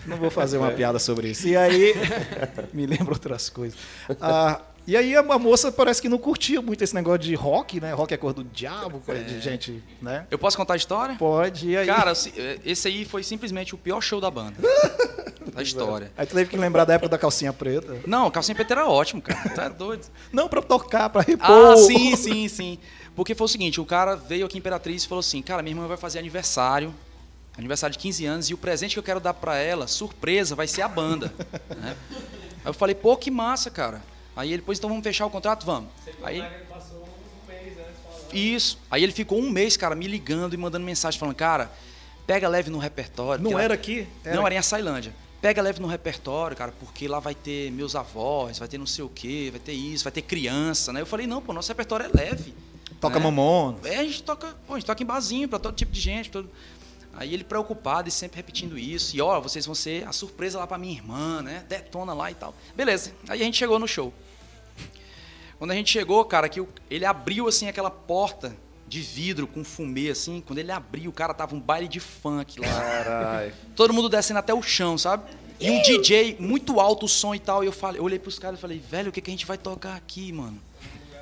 não 0.07 0.17
vou 0.17 0.31
fazer 0.31 0.59
uma 0.59 0.71
piada 0.71 0.99
sobre 0.99 1.29
isso. 1.31 1.47
E 1.47 1.57
aí, 1.57 1.95
me 2.73 2.87
lembra 2.87 3.13
outras 3.13 3.49
coisas. 3.49 3.79
Ah, 4.21 4.61
e 4.87 4.97
aí 4.97 5.15
a, 5.15 5.23
moça 5.23 5.71
parece 5.71 6.01
que 6.01 6.09
não 6.09 6.17
curtia 6.17 6.63
muito 6.63 6.83
esse 6.83 6.95
negócio 6.95 7.19
de 7.19 7.35
rock, 7.35 7.79
né? 7.79 7.93
Rock 7.93 8.15
é 8.15 8.17
cor 8.17 8.33
do 8.33 8.43
diabo, 8.43 9.01
coisa 9.01 9.23
de 9.23 9.39
gente, 9.39 9.83
né? 10.01 10.27
Eu 10.31 10.39
posso 10.39 10.57
contar 10.57 10.73
a 10.73 10.77
história? 10.79 11.15
Pode, 11.17 11.69
e 11.69 11.77
aí... 11.77 11.87
Cara, 11.87 12.15
se- 12.15 12.33
esse 12.65 12.89
aí 12.89 13.05
foi 13.05 13.23
simplesmente 13.23 13.75
o 13.75 13.79
pior 13.79 14.01
show 14.01 14.19
da 14.19 14.31
banda. 14.31 14.57
da 15.53 15.63
história. 15.63 16.11
Aí 16.17 16.25
tu 16.27 16.35
teve 16.35 16.49
que 16.49 16.57
lembrar 16.57 16.85
da 16.87 16.95
época 16.95 17.11
da 17.11 17.19
calcinha 17.19 17.53
preta. 17.53 17.97
Não, 18.07 18.31
calcinha 18.31 18.55
preta 18.55 18.73
era 18.75 18.89
ótimo, 18.89 19.21
cara. 19.21 19.51
Tá 19.51 19.69
doido. 19.69 20.07
Não 20.33 20.49
pra 20.49 20.63
tocar, 20.63 21.11
pra 21.11 21.21
repor. 21.21 21.47
Ah, 21.73 21.77
sim, 21.77 22.17
sim, 22.17 22.49
sim. 22.49 22.79
Porque 23.19 23.35
foi 23.35 23.47
o 23.47 23.49
seguinte, 23.49 23.81
o 23.81 23.85
cara 23.85 24.15
veio 24.15 24.47
aqui 24.47 24.57
em 24.57 24.61
Imperatriz 24.61 25.03
e 25.03 25.09
falou 25.09 25.19
assim, 25.19 25.43
cara, 25.43 25.61
minha 25.61 25.73
irmã 25.73 25.89
vai 25.89 25.97
fazer 25.97 26.21
aniversário, 26.21 26.95
aniversário 27.57 27.93
de 27.93 27.99
15 27.99 28.25
anos, 28.25 28.49
e 28.49 28.55
o 28.55 28.57
presente 28.57 28.93
que 28.93 28.99
eu 29.01 29.03
quero 29.03 29.19
dar 29.19 29.35
pra 29.35 29.57
ela, 29.57 29.89
surpresa, 29.89 30.55
vai 30.55 30.69
ser 30.69 30.83
a 30.83 30.89
banda. 30.89 31.35
né? 31.77 31.97
Aí 32.13 32.67
eu 32.67 32.73
falei, 32.73 32.95
pô, 32.95 33.17
que 33.17 33.29
massa, 33.29 33.73
cara. 33.73 34.01
Aí 34.37 34.53
ele, 34.53 34.63
pois 34.63 34.79
então 34.79 34.89
vamos 34.89 35.03
fechar 35.03 35.27
o 35.27 35.31
contrato? 35.31 35.67
Vamos. 35.67 35.91
Aí... 36.23 36.45
Isso. 38.33 38.79
Aí 38.89 39.03
ele 39.03 39.13
ficou 39.13 39.41
um 39.41 39.51
mês, 39.51 39.77
cara, 39.77 39.97
me 39.97 40.07
ligando 40.07 40.55
e 40.55 40.57
mandando 40.57 40.87
mensagem, 40.87 41.19
falando, 41.19 41.35
cara, 41.35 41.73
pega 42.25 42.49
leve 42.49 42.71
no 42.71 42.79
repertório. 42.79 43.43
Não 43.43 43.59
era 43.59 43.75
aqui? 43.75 44.07
Não, 44.27 44.47
era 44.47 44.55
em 44.55 44.59
Açailândia. 44.59 45.13
pega 45.43 45.61
leve 45.61 45.81
no 45.81 45.89
repertório, 45.89 46.57
cara, 46.57 46.73
porque 46.79 47.09
lá 47.09 47.19
vai 47.19 47.35
ter 47.35 47.73
meus 47.73 47.97
avós, 47.97 48.61
vai 48.61 48.69
ter 48.69 48.79
não 48.79 48.87
sei 48.87 49.03
o 49.03 49.09
quê, 49.09 49.49
vai 49.51 49.59
ter 49.59 49.73
isso, 49.73 50.05
vai 50.05 50.13
ter 50.13 50.23
criança, 50.23 50.93
né? 50.93 51.01
Eu 51.01 51.07
falei, 51.07 51.27
não, 51.27 51.43
pô, 51.43 51.53
nosso 51.53 51.69
repertório 51.69 52.07
é 52.07 52.11
leve. 52.17 52.55
Toca 53.01 53.19
né? 53.19 53.25
mamon. 53.25 53.77
É, 53.85 53.97
a 53.99 54.05
gente 54.05 54.23
toca, 54.23 54.55
pô, 54.67 54.75
a 54.75 54.79
gente 54.79 54.87
toca 54.87 55.03
em 55.03 55.07
barzinho 55.07 55.49
pra 55.49 55.59
todo 55.59 55.75
tipo 55.75 55.93
de 55.93 56.01
gente. 56.01 56.31
Todo... 56.31 56.51
Aí 57.15 57.33
ele 57.35 57.45
preocupado 57.45 58.09
e 58.09 58.13
sempre 58.13 58.37
repetindo 58.37 58.79
isso. 58.79 59.17
E 59.17 59.21
ó, 59.21 59.41
vocês 59.41 59.67
vão 59.67 59.75
ser 59.75 60.07
a 60.07 60.13
surpresa 60.13 60.59
lá 60.59 60.67
pra 60.67 60.79
minha 60.79 60.95
irmã, 60.95 61.43
né? 61.43 61.65
Detona 61.69 62.13
lá 62.13 62.31
e 62.31 62.35
tal. 62.35 62.55
Beleza. 62.77 63.13
Aí 63.29 63.41
a 63.41 63.45
gente 63.45 63.57
chegou 63.57 63.79
no 63.79 63.89
show. 63.89 64.13
Quando 65.59 65.73
a 65.73 65.75
gente 65.75 65.91
chegou, 65.91 66.25
cara, 66.25 66.49
que 66.49 66.61
o- 66.61 66.69
ele 66.91 67.05
abriu 67.05 67.49
assim 67.49 67.69
aquela 67.69 67.91
porta 67.91 68.55
de 68.87 69.01
vidro 69.01 69.47
com 69.47 69.65
fumê 69.65 70.11
assim. 70.11 70.41
Quando 70.47 70.59
ele 70.61 70.71
abriu, 70.71 71.13
cara, 71.13 71.35
tava 71.35 71.55
um 71.55 71.61
baile 71.61 71.89
de 71.89 71.99
funk 72.01 72.61
lá. 72.61 72.69
Caralho. 72.69 73.53
Todo 73.75 73.93
mundo 73.93 74.09
descendo 74.09 74.39
até 74.39 74.55
o 74.55 74.63
chão, 74.63 74.97
sabe? 74.97 75.25
E 75.61 75.69
um 75.71 75.83
DJ 75.83 76.37
muito 76.39 76.79
alto 76.79 77.07
o 77.07 77.09
som 77.09 77.35
e 77.35 77.41
tal. 77.41 77.65
E 77.65 77.67
eu 77.67 77.73
falei, 77.73 78.01
eu 78.01 78.05
olhei 78.05 78.19
pros 78.19 78.39
caras 78.39 78.59
e 78.59 78.63
falei, 78.63 78.79
velho, 78.79 79.09
o 79.09 79.13
que, 79.13 79.21
que 79.21 79.29
a 79.31 79.33
gente 79.33 79.45
vai 79.45 79.59
tocar 79.59 79.97
aqui, 79.97 80.33
mano? 80.33 80.61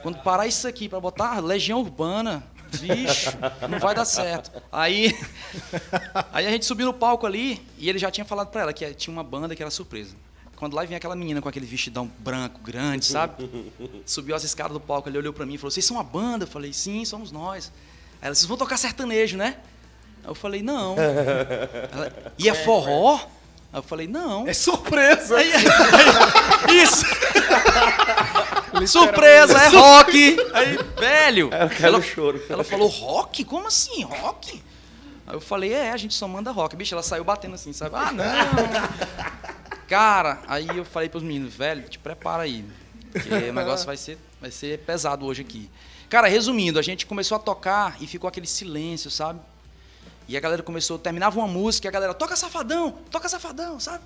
Quando 0.03 0.19
parar 0.23 0.47
isso 0.47 0.67
aqui 0.67 0.89
pra 0.89 1.01
botar 1.01 1.41
Legião 1.41 1.81
Urbana, 1.81 2.43
bicho, 2.81 3.31
não 3.69 3.79
vai 3.79 3.95
dar 3.95 4.05
certo. 4.05 4.51
Aí, 4.71 5.17
aí 6.33 6.47
a 6.47 6.51
gente 6.51 6.65
subiu 6.65 6.87
no 6.87 6.95
palco 6.95 7.27
ali 7.27 7.65
e 7.79 7.89
ele 7.89 7.99
já 7.99 8.11
tinha 8.11 8.25
falado 8.25 8.49
pra 8.49 8.63
ela 8.63 8.73
que 8.73 8.93
tinha 8.95 9.13
uma 9.13 9.25
banda 9.25 9.55
que 9.55 9.63
era 9.63 9.71
surpresa. 9.71 10.15
Quando 10.57 10.75
lá 10.75 10.85
vinha 10.85 10.97
aquela 10.97 11.15
menina 11.15 11.43
com 11.43 11.49
aquele 11.49 11.67
vestidão 11.67 12.11
branco, 12.19 12.61
grande, 12.63 13.05
sabe? 13.05 13.49
Subiu 14.07 14.35
as 14.35 14.43
escadas 14.43 14.73
do 14.73 14.81
palco, 14.81 15.09
ele 15.09 15.19
olhou 15.19 15.33
pra 15.33 15.45
mim 15.45 15.55
e 15.55 15.59
falou: 15.59 15.71
Vocês 15.71 15.85
são 15.85 15.97
uma 15.97 16.05
banda? 16.05 16.45
Eu 16.45 16.49
falei: 16.49 16.73
Sim, 16.73 17.05
somos 17.05 17.31
nós. 17.31 17.71
Aí 18.21 18.29
ela, 18.29 18.35
vocês 18.35 18.47
vão 18.47 18.57
tocar 18.57 18.79
sertanejo, 18.79 19.37
né? 19.37 19.59
Eu 20.27 20.35
falei: 20.35 20.63
Não. 20.63 20.97
Ela, 21.93 22.33
e 22.39 22.49
é 22.49 22.55
forró? 22.55 23.21
Aí 23.77 23.81
eu 23.81 23.83
falei: 23.83 24.07
Não. 24.07 24.49
É 24.49 24.55
surpresa. 24.55 25.37
Aí- 25.37 25.53
aí- 25.53 26.83
isso! 26.83 27.05
Surpresa, 28.87 29.59
é 29.59 29.69
rock! 29.69 30.37
Aí, 30.53 30.79
velho! 30.99 31.51
Ela 31.83 31.99
no 31.99 32.03
choro. 32.05 32.43
ela 32.49 32.63
falou, 32.65 32.89
rock? 32.89 33.45
Como 33.45 33.67
assim, 33.67 34.03
rock? 34.03 34.63
Aí 35.27 35.35
eu 35.35 35.41
falei, 35.41 35.73
é, 35.73 35.93
a 35.93 35.97
gente 35.97 36.15
só 36.15 36.29
manda 36.29 36.51
rock. 36.51 36.77
Bicho, 36.77 36.95
ela 36.95 37.03
saiu 37.03 37.25
batendo 37.25 37.55
assim, 37.55 37.73
sabe? 37.73 37.97
Ah, 37.97 38.13
não! 38.13 38.25
Cara, 39.89 40.41
aí 40.47 40.69
eu 40.77 40.85
falei 40.85 41.09
pros 41.09 41.23
meninos, 41.23 41.55
velho, 41.55 41.89
te 41.89 41.99
prepara 41.99 42.43
aí. 42.43 42.65
Porque 43.13 43.29
o 43.29 43.53
negócio 43.53 43.87
vai 43.87 43.97
ser, 43.97 44.19
vai 44.41 44.51
ser 44.51 44.79
pesado 44.81 45.25
hoje 45.25 45.41
aqui. 45.43 45.71
Cara, 46.09 46.29
resumindo, 46.29 46.79
a 46.79 46.83
gente 46.83 47.07
começou 47.07 47.37
a 47.37 47.39
tocar 47.39 47.97
e 48.01 48.07
ficou 48.07 48.29
aquele 48.29 48.47
silêncio, 48.47 49.11
sabe? 49.11 49.41
E 50.29 50.37
a 50.37 50.41
galera 50.41 50.63
começou, 50.63 50.99
terminava 50.99 51.39
uma 51.39 51.47
música 51.47 51.87
e 51.87 51.89
a 51.89 51.93
galera, 51.93 52.13
toca 52.13 52.35
safadão, 52.35 52.95
toca 53.11 53.29
safadão, 53.29 53.79
sabe? 53.79 54.03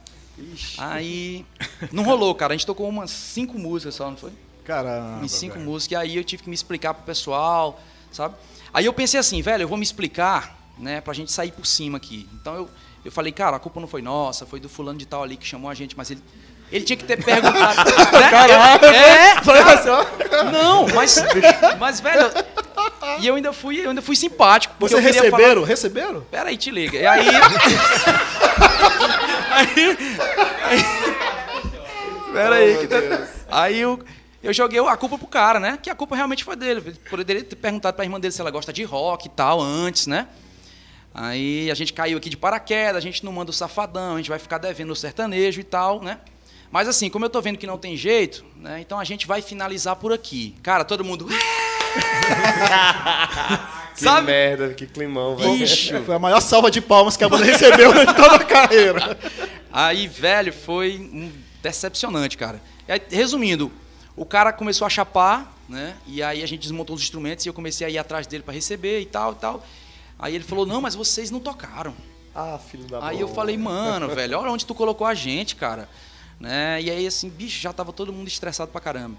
Aí 0.78 1.44
não 1.92 2.02
rolou, 2.02 2.34
cara. 2.34 2.52
A 2.52 2.56
gente 2.56 2.66
tocou 2.66 2.88
umas 2.88 3.10
cinco 3.10 3.58
músicas 3.58 3.94
só, 3.94 4.10
não 4.10 4.16
foi? 4.16 4.32
Caramba. 4.64 5.24
em 5.24 5.28
cinco 5.28 5.54
velho. 5.54 5.66
músicas. 5.66 5.92
E 5.92 5.96
aí 5.96 6.16
eu 6.16 6.24
tive 6.24 6.42
que 6.42 6.48
me 6.48 6.54
explicar 6.54 6.94
pro 6.94 7.04
pessoal, 7.04 7.80
sabe? 8.12 8.34
Aí 8.72 8.84
eu 8.84 8.92
pensei 8.92 9.18
assim, 9.18 9.42
velho, 9.42 9.62
eu 9.62 9.68
vou 9.68 9.76
me 9.76 9.82
explicar, 9.82 10.56
né, 10.78 11.00
pra 11.00 11.12
gente 11.12 11.32
sair 11.32 11.52
por 11.52 11.66
cima 11.66 11.96
aqui. 11.98 12.28
Então 12.34 12.54
eu, 12.54 12.70
eu 13.04 13.10
falei, 13.10 13.32
cara, 13.32 13.56
a 13.56 13.60
culpa 13.60 13.80
não 13.80 13.88
foi 13.88 14.02
nossa, 14.02 14.46
foi 14.46 14.60
do 14.60 14.68
fulano 14.68 14.98
de 14.98 15.06
tal 15.06 15.22
ali 15.22 15.36
que 15.36 15.46
chamou 15.46 15.70
a 15.70 15.74
gente, 15.74 15.96
mas 15.96 16.10
ele. 16.10 16.22
Ele 16.70 16.84
tinha 16.84 16.96
que 16.96 17.02
ter 17.04 17.20
perguntado. 17.20 17.90
né? 17.90 18.06
Caraca! 18.30 18.86
É, 18.86 19.34
cara, 19.40 20.44
não, 20.52 20.86
mas, 20.94 21.16
mas, 21.80 21.98
velho, 21.98 22.30
e 23.20 23.26
eu 23.26 23.34
ainda 23.34 23.52
fui, 23.52 23.84
eu 23.84 23.90
ainda 23.90 24.02
fui 24.02 24.14
simpático. 24.16 24.74
Porque 24.78 24.94
Vocês 24.94 25.04
receberam? 25.16 25.54
Falar, 25.62 25.66
Receberam? 25.66 26.20
Pera 26.30 26.48
aí, 26.50 26.56
te 26.56 26.70
liga. 26.70 26.98
E 26.98 27.06
aí. 27.06 27.26
aí. 29.50 29.96
Aí. 32.34 32.78
que 32.78 32.86
tá- 32.86 33.28
Aí 33.50 33.80
eu, 33.80 33.98
eu 34.42 34.52
joguei 34.52 34.78
a 34.80 34.96
culpa 34.96 35.18
pro 35.18 35.26
cara, 35.26 35.58
né? 35.58 35.78
Que 35.82 35.90
a 35.90 35.94
culpa 35.94 36.14
realmente 36.14 36.44
foi 36.44 36.56
dele. 36.56 36.80
Ele 36.86 36.96
Poderia 37.08 37.42
ter 37.42 37.56
perguntado 37.56 37.94
pra 37.96 38.04
irmã 38.04 38.20
dele 38.20 38.32
se 38.32 38.40
ela 38.40 38.50
gosta 38.50 38.72
de 38.72 38.84
rock 38.84 39.26
e 39.26 39.30
tal 39.30 39.60
antes, 39.60 40.06
né? 40.06 40.28
Aí 41.12 41.68
a 41.70 41.74
gente 41.74 41.92
caiu 41.92 42.18
aqui 42.18 42.30
de 42.30 42.36
paraquedas, 42.36 42.96
a 42.96 43.00
gente 43.00 43.24
não 43.24 43.32
manda 43.32 43.50
o 43.50 43.54
safadão, 43.54 44.14
a 44.14 44.16
gente 44.18 44.30
vai 44.30 44.38
ficar 44.38 44.58
devendo 44.58 44.90
o 44.92 44.96
sertanejo 44.96 45.60
e 45.60 45.64
tal, 45.64 46.00
né? 46.00 46.18
Mas 46.70 46.86
assim, 46.86 47.10
como 47.10 47.24
eu 47.24 47.28
tô 47.30 47.40
vendo 47.42 47.58
que 47.58 47.66
não 47.66 47.76
tem 47.76 47.96
jeito, 47.96 48.44
né? 48.56 48.80
Então 48.80 48.96
a 49.00 49.02
gente 49.02 49.26
vai 49.26 49.42
finalizar 49.42 49.96
por 49.96 50.12
aqui. 50.12 50.54
Cara, 50.62 50.84
todo 50.84 51.04
mundo. 51.04 51.26
Que 54.00 54.04
Sabe? 54.04 54.28
merda, 54.28 54.72
que 54.72 54.86
climão, 54.86 55.36
velho. 55.36 55.58
Bicho! 55.58 56.02
Foi 56.04 56.14
a 56.14 56.18
maior 56.18 56.40
salva 56.40 56.70
de 56.70 56.80
palmas 56.80 57.18
que 57.18 57.24
a 57.24 57.28
banda 57.28 57.44
recebeu 57.44 57.90
em 58.00 58.06
toda 58.06 58.36
a 58.36 58.44
carreira. 58.44 59.18
Aí, 59.70 60.08
velho, 60.08 60.54
foi 60.54 60.98
um 61.12 61.30
decepcionante, 61.62 62.38
cara. 62.38 62.62
E 62.88 62.92
aí, 62.92 63.02
resumindo, 63.10 63.70
o 64.16 64.24
cara 64.24 64.54
começou 64.54 64.86
a 64.86 64.88
chapar, 64.88 65.54
né? 65.68 65.94
E 66.06 66.22
aí 66.22 66.42
a 66.42 66.46
gente 66.46 66.62
desmontou 66.62 66.96
os 66.96 67.02
instrumentos 67.02 67.44
e 67.44 67.48
eu 67.50 67.52
comecei 67.52 67.86
a 67.86 67.90
ir 67.90 67.98
atrás 67.98 68.26
dele 68.26 68.42
para 68.42 68.54
receber 68.54 69.00
e 69.00 69.06
tal 69.06 69.32
e 69.32 69.36
tal. 69.36 69.66
Aí 70.18 70.34
ele 70.34 70.44
falou: 70.44 70.64
"Não, 70.64 70.80
mas 70.80 70.94
vocês 70.94 71.30
não 71.30 71.40
tocaram". 71.40 71.94
Ah, 72.34 72.58
filho 72.70 72.84
da 72.84 73.06
Aí 73.06 73.20
eu 73.20 73.26
bola. 73.26 73.34
falei: 73.36 73.58
"Mano, 73.58 74.08
velho, 74.08 74.38
olha 74.38 74.50
onde 74.50 74.64
tu 74.64 74.74
colocou 74.74 75.06
a 75.06 75.12
gente, 75.14 75.56
cara". 75.56 75.86
Né? 76.38 76.80
E 76.80 76.90
aí 76.90 77.06
assim, 77.06 77.28
bicho, 77.28 77.60
já 77.60 77.70
tava 77.70 77.92
todo 77.92 78.12
mundo 78.14 78.28
estressado 78.28 78.70
pra 78.70 78.80
caramba. 78.80 79.16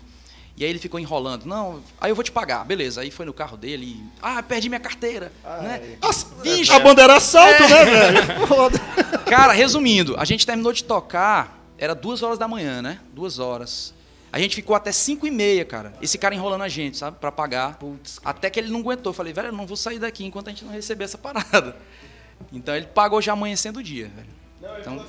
E 0.61 0.63
aí 0.63 0.69
ele 0.69 0.77
ficou 0.77 0.99
enrolando. 0.99 1.43
Não, 1.45 1.81
aí 1.99 2.11
eu 2.11 2.15
vou 2.15 2.23
te 2.23 2.31
pagar. 2.31 2.63
Beleza. 2.63 3.01
Aí 3.01 3.09
foi 3.09 3.25
no 3.25 3.33
carro 3.33 3.57
dele 3.57 3.83
e, 3.83 4.03
ah, 4.21 4.43
perdi 4.43 4.69
minha 4.69 4.79
carteira, 4.79 5.31
né? 5.43 5.97
Nossa, 5.99 6.27
Bicho. 6.35 6.71
a 6.71 6.77
banda 6.77 7.01
era 7.01 7.15
assalto, 7.15 7.63
né, 7.63 7.83
velho? 8.13 8.45
Foda. 8.47 8.77
Cara, 9.25 9.53
resumindo, 9.53 10.15
a 10.19 10.23
gente 10.23 10.45
terminou 10.45 10.71
de 10.71 10.83
tocar, 10.83 11.59
era 11.79 11.95
duas 11.95 12.21
horas 12.21 12.37
da 12.37 12.47
manhã, 12.47 12.79
né? 12.79 12.99
Duas 13.11 13.39
horas. 13.39 13.91
A 14.31 14.37
gente 14.37 14.55
ficou 14.55 14.75
até 14.75 14.91
cinco 14.91 15.25
e 15.25 15.31
meia, 15.31 15.65
cara. 15.65 15.93
Esse 15.99 16.19
cara 16.19 16.35
enrolando 16.35 16.61
a 16.61 16.69
gente, 16.69 16.95
sabe? 16.95 17.17
Pra 17.19 17.31
pagar. 17.31 17.79
Até 18.23 18.47
que 18.51 18.59
ele 18.59 18.69
não 18.69 18.81
aguentou. 18.81 19.09
Eu 19.09 19.15
falei, 19.15 19.33
velho, 19.33 19.47
eu 19.47 19.53
não 19.53 19.65
vou 19.65 19.75
sair 19.75 19.97
daqui 19.97 20.23
enquanto 20.23 20.49
a 20.49 20.51
gente 20.51 20.63
não 20.63 20.71
receber 20.71 21.05
essa 21.05 21.17
parada. 21.17 21.75
Então 22.53 22.75
ele 22.75 22.85
pagou 22.85 23.19
já 23.19 23.33
amanhecendo 23.33 23.79
o 23.79 23.83
dia, 23.83 24.11
velho. 24.15 24.79
Então... 24.79 25.05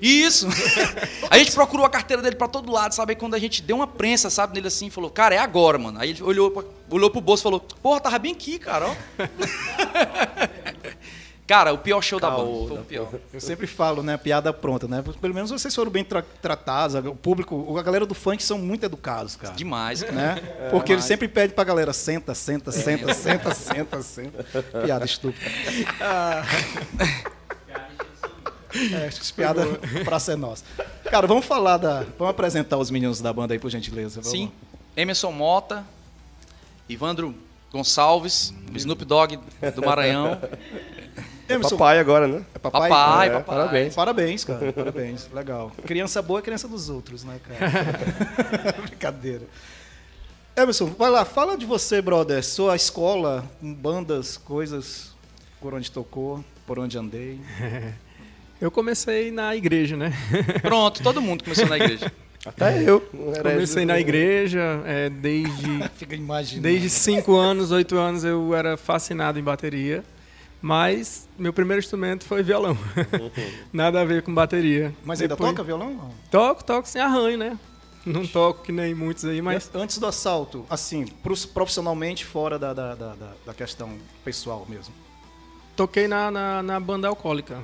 Isso! 0.00 0.48
a 1.30 1.38
gente 1.38 1.52
procurou 1.52 1.84
a 1.84 1.90
carteira 1.90 2.22
dele 2.22 2.36
pra 2.36 2.48
todo 2.48 2.72
lado, 2.72 2.94
sabe? 2.94 3.12
Aí 3.12 3.16
quando 3.16 3.34
a 3.34 3.38
gente 3.38 3.62
deu 3.62 3.76
uma 3.76 3.86
prensa, 3.86 4.30
sabe, 4.30 4.54
nele 4.54 4.68
assim, 4.68 4.90
falou, 4.90 5.10
cara, 5.10 5.34
é 5.34 5.38
agora, 5.38 5.78
mano. 5.78 6.00
Aí 6.00 6.10
ele 6.10 6.22
olhou, 6.22 6.50
pra, 6.50 6.64
olhou 6.90 7.10
pro 7.10 7.20
bolso 7.20 7.42
e 7.42 7.44
falou, 7.44 7.60
porra, 7.82 8.00
tava 8.00 8.18
bem 8.18 8.32
aqui, 8.32 8.58
cara, 8.58 8.86
ó. 8.88 8.94
cara, 11.46 11.72
o 11.72 11.78
pior 11.78 12.00
show 12.00 12.20
da 12.20 12.28
Caô 12.28 12.44
banda. 12.44 12.68
Foi 12.68 12.76
da 12.76 12.82
o 12.82 12.84
pior. 12.84 13.08
Eu 13.32 13.40
sempre 13.40 13.66
falo, 13.66 14.02
né? 14.02 14.16
Piada 14.16 14.52
pronta, 14.52 14.86
né? 14.86 15.02
Pelo 15.20 15.34
menos 15.34 15.50
vocês 15.50 15.74
foram 15.74 15.90
bem 15.90 16.04
tra- 16.04 16.24
tratados. 16.40 16.94
O 17.06 17.14
público, 17.14 17.76
a 17.76 17.82
galera 17.82 18.06
do 18.06 18.14
funk 18.14 18.42
são 18.42 18.58
muito 18.58 18.84
educados, 18.84 19.36
cara. 19.36 19.54
Demais, 19.54 20.02
cara. 20.02 20.14
Né? 20.14 20.36
Porque 20.70 20.92
eles 20.92 21.04
sempre 21.04 21.26
pedem 21.28 21.54
pra 21.54 21.64
galera, 21.64 21.92
senta, 21.92 22.34
senta, 22.34 22.70
senta, 22.70 23.12
senta, 23.12 23.52
senta, 23.52 24.02
senta. 24.02 24.62
Piada 24.84 25.04
estúpida. 25.04 25.44
É, 28.92 29.06
acho 29.06 29.20
que 29.20 29.32
piada 29.32 29.64
pra 30.04 30.18
ser 30.18 30.36
nossa. 30.36 30.64
Cara, 31.10 31.26
vamos 31.26 31.44
falar 31.44 31.76
da. 31.76 32.04
Vamos 32.18 32.30
apresentar 32.30 32.76
os 32.78 32.90
meninos 32.90 33.20
da 33.20 33.32
banda 33.32 33.54
aí, 33.54 33.58
por 33.58 33.70
gentileza. 33.70 34.20
Vamos. 34.20 34.30
Sim. 34.30 34.50
Emerson 34.96 35.32
Mota, 35.32 35.84
Ivandro 36.88 37.34
Gonçalves, 37.72 38.52
Snoop 38.74 39.04
Dogg 39.04 39.38
do 39.74 39.82
Maranhão. 39.84 40.40
Emerson, 41.48 41.76
Papai 41.76 41.98
agora, 41.98 42.28
né? 42.28 42.44
é 42.54 42.58
papai? 42.60 42.88
Papai, 42.88 43.28
É, 43.28 43.32
papai. 43.32 43.56
Parabéns. 43.56 43.94
Parabéns, 43.94 44.44
cara. 44.44 44.72
Parabéns. 44.72 45.28
Legal. 45.32 45.72
Criança 45.84 46.22
boa 46.22 46.38
é 46.38 46.42
criança 46.42 46.68
dos 46.68 46.88
outros, 46.88 47.24
né, 47.24 47.40
cara? 47.42 48.72
Brincadeira. 48.86 49.42
Emerson, 50.56 50.86
vai 50.86 51.10
lá, 51.10 51.24
fala 51.24 51.56
de 51.56 51.66
você, 51.66 52.00
brother. 52.00 52.44
Sua 52.44 52.76
escola, 52.76 53.44
bandas, 53.60 54.36
coisas, 54.36 55.12
por 55.60 55.74
onde 55.74 55.90
tocou, 55.90 56.44
por 56.66 56.78
onde 56.78 56.96
andei. 56.96 57.40
Eu 58.60 58.70
comecei 58.70 59.30
na 59.30 59.56
igreja, 59.56 59.96
né? 59.96 60.12
Pronto, 60.62 61.02
todo 61.02 61.20
mundo 61.22 61.42
começou 61.44 61.66
na 61.66 61.76
igreja. 61.76 62.12
Até 62.44 62.82
eu. 62.82 63.06
um 63.14 63.30
herege 63.30 63.42
Comecei 63.54 63.84
na 63.84 63.98
igreja, 64.00 64.82
é, 64.86 65.08
desde, 65.10 65.88
Fica 65.96 66.14
imaginando. 66.14 66.62
desde 66.62 66.88
5 66.90 67.34
anos, 67.36 67.70
8 67.70 67.96
anos 67.96 68.24
eu 68.24 68.54
era 68.54 68.76
fascinado 68.76 69.38
em 69.38 69.42
bateria, 69.42 70.02
mas 70.60 71.28
meu 71.38 71.52
primeiro 71.52 71.80
instrumento 71.80 72.24
foi 72.24 72.42
violão. 72.42 72.76
Nada 73.72 74.00
a 74.00 74.04
ver 74.04 74.22
com 74.22 74.32
bateria. 74.34 74.94
Mas 75.04 75.20
ainda 75.20 75.34
Depois- 75.34 75.50
toca 75.52 75.62
violão? 75.62 76.10
Toco, 76.30 76.64
toco 76.64 76.88
sem 76.88 77.00
arranho, 77.00 77.38
né? 77.38 77.58
Não 78.06 78.26
toco 78.26 78.62
que 78.62 78.72
nem 78.72 78.94
muitos 78.94 79.26
aí, 79.26 79.42
mas 79.42 79.70
Antes 79.74 79.98
do 79.98 80.06
assalto, 80.06 80.64
assim, 80.70 81.04
profissionalmente, 81.52 82.24
fora 82.24 82.58
da, 82.58 82.72
da, 82.72 82.94
da, 82.94 83.08
da- 83.14 83.32
da 83.46 83.54
questão 83.54 83.98
pessoal 84.24 84.66
mesmo. 84.68 84.94
toquei 85.76 86.08
na, 86.08 86.30
na, 86.30 86.62
na 86.62 86.80
banda 86.80 87.08
alcoólica. 87.08 87.58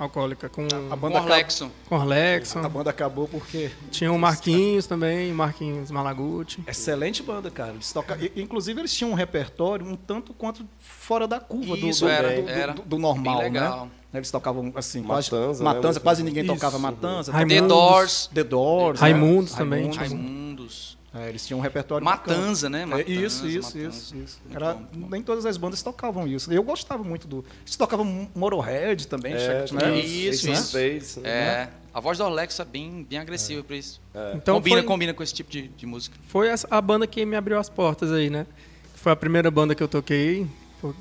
Alcoólica, 0.00 0.48
com, 0.48 0.64
A 0.66 0.68
Com 0.68 0.96
banda, 0.96 1.18
acabou, 1.18 1.20
Orlexon. 1.32 1.70
com 1.88 1.94
Orlexon. 1.94 2.58
a 2.64 2.68
banda 2.68 2.90
acabou 2.90 3.28
porque 3.28 3.70
Tinha 3.90 4.10
o 4.12 4.18
Marquinhos 4.18 4.86
também, 4.86 5.32
Marquinhos 5.32 5.90
Malaguti. 5.90 6.62
Excelente 6.66 7.22
banda, 7.22 7.50
cara. 7.50 7.72
Eles 7.72 7.92
toca... 7.92 8.18
Inclusive, 8.34 8.80
eles 8.80 8.94
tinham 8.94 9.10
um 9.10 9.14
repertório 9.14 9.84
um 9.86 9.94
tanto 9.96 10.32
quanto 10.32 10.64
fora 10.78 11.28
da 11.28 11.38
curva 11.38 11.76
do, 11.76 11.86
Isso, 11.86 12.04
do, 12.04 12.10
era, 12.10 12.34
do- 12.34 12.42
do- 12.42 12.48
era. 12.48 12.72
do- 12.72 12.82
do 12.82 12.98
normal, 12.98 13.36
Bem 13.36 13.44
legal. 13.52 13.84
né? 13.86 13.90
né? 14.12 14.18
Eles 14.18 14.30
tocavam 14.30 14.72
assim, 14.74 15.02
Matanza, 15.02 15.30
quase, 15.30 15.58
né? 15.62 15.64
Matanza, 15.64 16.00
quase 16.00 16.22
ninguém 16.24 16.44
Isso. 16.44 16.54
tocava 16.54 16.78
Matanza. 16.78 17.30
Raimundos. 17.30 17.60
The 17.60 17.68
Doors, 17.68 18.30
The 18.34 18.44
Doors. 18.44 19.00
Raimundos 19.00 19.52
né? 19.52 19.58
também, 19.58 19.80
Raimundos. 19.82 19.98
Raimundos. 19.98 20.98
É, 21.12 21.28
eles 21.28 21.44
tinham 21.44 21.58
um 21.58 21.62
repertório 21.62 22.04
Matanza, 22.04 22.70
né? 22.70 22.82
É, 22.82 22.86
Matanza, 22.86 23.10
isso, 23.10 23.46
isso, 23.48 23.76
Matanza. 23.78 23.88
isso, 23.96 24.16
isso. 24.16 24.38
Era, 24.54 24.74
bom, 24.74 25.08
nem 25.10 25.20
todas 25.22 25.44
as 25.44 25.56
bandas 25.56 25.82
tocavam 25.82 26.26
isso. 26.28 26.52
Eu 26.52 26.62
gostava 26.62 27.02
muito 27.02 27.26
do. 27.26 27.44
Eles 27.64 27.74
tocavam 27.74 28.28
Motorhead 28.34 29.08
também, 29.08 29.32
É, 29.34 29.64
Check, 29.66 29.72
né? 29.72 29.98
Isso, 29.98 30.48
isso. 30.48 31.20
Né? 31.20 31.28
É, 31.28 31.68
a 31.92 31.98
voz 31.98 32.16
do 32.18 32.22
Alex 32.24 32.60
é 32.60 32.64
bem, 32.64 33.04
bem 33.10 33.18
agressiva 33.18 33.64
pra 33.64 33.74
isso. 33.74 34.00
Então 34.36 34.54
combina, 34.56 34.76
foi, 34.76 34.84
combina 34.86 35.12
com 35.12 35.22
esse 35.22 35.34
tipo 35.34 35.50
de, 35.50 35.66
de 35.68 35.84
música. 35.84 36.16
foi 36.28 36.46
essa- 36.46 36.68
a 36.70 36.80
banda 36.80 37.06
que 37.08 37.26
me 37.26 37.34
abriu 37.34 37.58
as 37.58 37.68
portas 37.68 38.12
aí, 38.12 38.30
né? 38.30 38.46
Foi 38.94 39.10
a 39.10 39.16
primeira 39.16 39.50
banda 39.50 39.74
que 39.74 39.82
eu 39.82 39.88
toquei, 39.88 40.46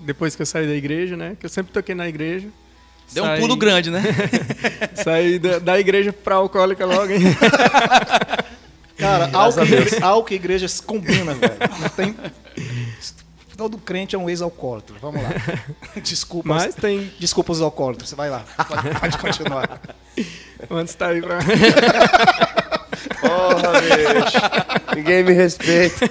depois 0.06 0.36
que 0.36 0.42
eu 0.42 0.46
saí 0.48 0.66
da 0.66 0.74
igreja, 0.74 1.16
né? 1.16 1.38
Que 1.40 1.46
eu 1.46 1.50
sempre 1.50 1.72
toquei 1.72 1.94
na 1.94 2.08
igreja. 2.10 2.48
Deu 3.14 3.24
um 3.24 3.28
Saí- 3.28 3.40
pulo 3.42 3.56
grande, 3.56 3.92
né? 3.92 4.02
Saí 5.04 5.38
da, 5.38 5.60
da 5.60 5.80
igreja 5.80 6.12
pra 6.12 6.36
alcoólica 6.36 6.84
logo, 6.86 7.12
hein? 7.12 7.22
Cara, 9.00 9.30
álcool, 9.34 9.64
e 9.64 10.04
álcool 10.04 10.34
e 10.34 10.36
igreja 10.36 10.68
se 10.68 10.82
combina, 10.82 11.34
velho. 11.34 11.54
Não 11.80 11.90
tem. 11.90 12.16
Todo 13.58 13.78
crente 13.78 14.16
é 14.16 14.20
um 14.20 14.30
ex-alcoólatra. 14.30 14.96
Vamos 15.02 15.22
lá. 15.24 15.30
Desculpa. 16.04 16.48
Mas 16.48 16.76
tem. 16.76 17.12
Desculpa 17.18 17.52
os 17.52 17.62
alcoólatras. 17.62 18.12
Vai 18.14 18.30
lá. 18.30 18.46
Pode, 18.68 19.00
pode 19.00 19.18
continuar. 19.18 19.82
Antes 20.70 20.94
tá 20.96 21.08
aí 21.08 21.22
pra. 21.22 21.40
Porra, 23.20 23.82
bicho. 23.82 24.96
Ninguém 24.96 25.24
me 25.24 25.34
respeita. 25.34 26.10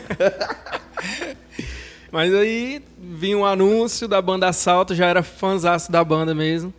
Mas 2.11 2.35
aí 2.35 2.83
vi 2.99 3.35
um 3.35 3.45
anúncio 3.45 4.09
da 4.09 4.21
banda 4.21 4.49
Assalto, 4.49 4.95
já 4.95 5.07
era 5.07 5.23
fãzaço 5.23 5.93
da 5.93 6.03
banda 6.03 6.35
mesmo. 6.35 6.73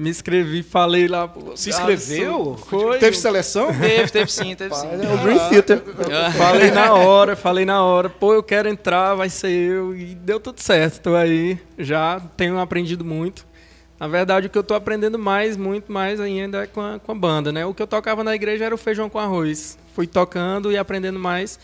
Me 0.00 0.08
inscrevi, 0.08 0.62
falei 0.62 1.06
lá. 1.06 1.28
pô, 1.28 1.54
Se 1.54 1.68
inscreveu? 1.68 2.56
Foi. 2.56 2.96
Teve 2.98 3.18
seleção? 3.18 3.66
teve, 3.78 4.10
teve 4.10 4.32
sim, 4.32 4.56
teve 4.56 4.74
sim. 4.74 4.86
É 4.86 5.12
o 5.12 5.18
Dream 5.18 5.50
Theater. 5.50 5.82
Falei 6.38 6.70
na 6.70 6.94
hora, 6.94 7.36
falei 7.36 7.66
na 7.66 7.84
hora. 7.84 8.08
Pô, 8.08 8.32
eu 8.32 8.42
quero 8.42 8.66
entrar, 8.66 9.14
vai 9.14 9.28
ser 9.28 9.50
eu. 9.50 9.94
E 9.94 10.14
deu 10.14 10.40
tudo 10.40 10.58
certo. 10.58 11.02
Tô 11.02 11.14
aí, 11.14 11.58
já 11.78 12.18
tenho 12.34 12.58
aprendido 12.58 13.04
muito. 13.04 13.44
Na 13.98 14.08
verdade, 14.08 14.46
o 14.46 14.50
que 14.50 14.56
eu 14.56 14.64
tô 14.64 14.72
aprendendo 14.72 15.18
mais, 15.18 15.58
muito 15.58 15.92
mais 15.92 16.18
ainda 16.18 16.62
é 16.62 16.66
com 16.66 16.80
a, 16.80 16.98
com 16.98 17.12
a 17.12 17.14
banda, 17.14 17.52
né? 17.52 17.66
O 17.66 17.74
que 17.74 17.82
eu 17.82 17.86
tocava 17.86 18.24
na 18.24 18.34
igreja 18.34 18.64
era 18.64 18.74
o 18.74 18.78
feijão 18.78 19.10
com 19.10 19.18
arroz. 19.18 19.76
Fui 19.94 20.06
tocando 20.06 20.72
e 20.72 20.78
aprendendo 20.78 21.18
mais 21.18 21.60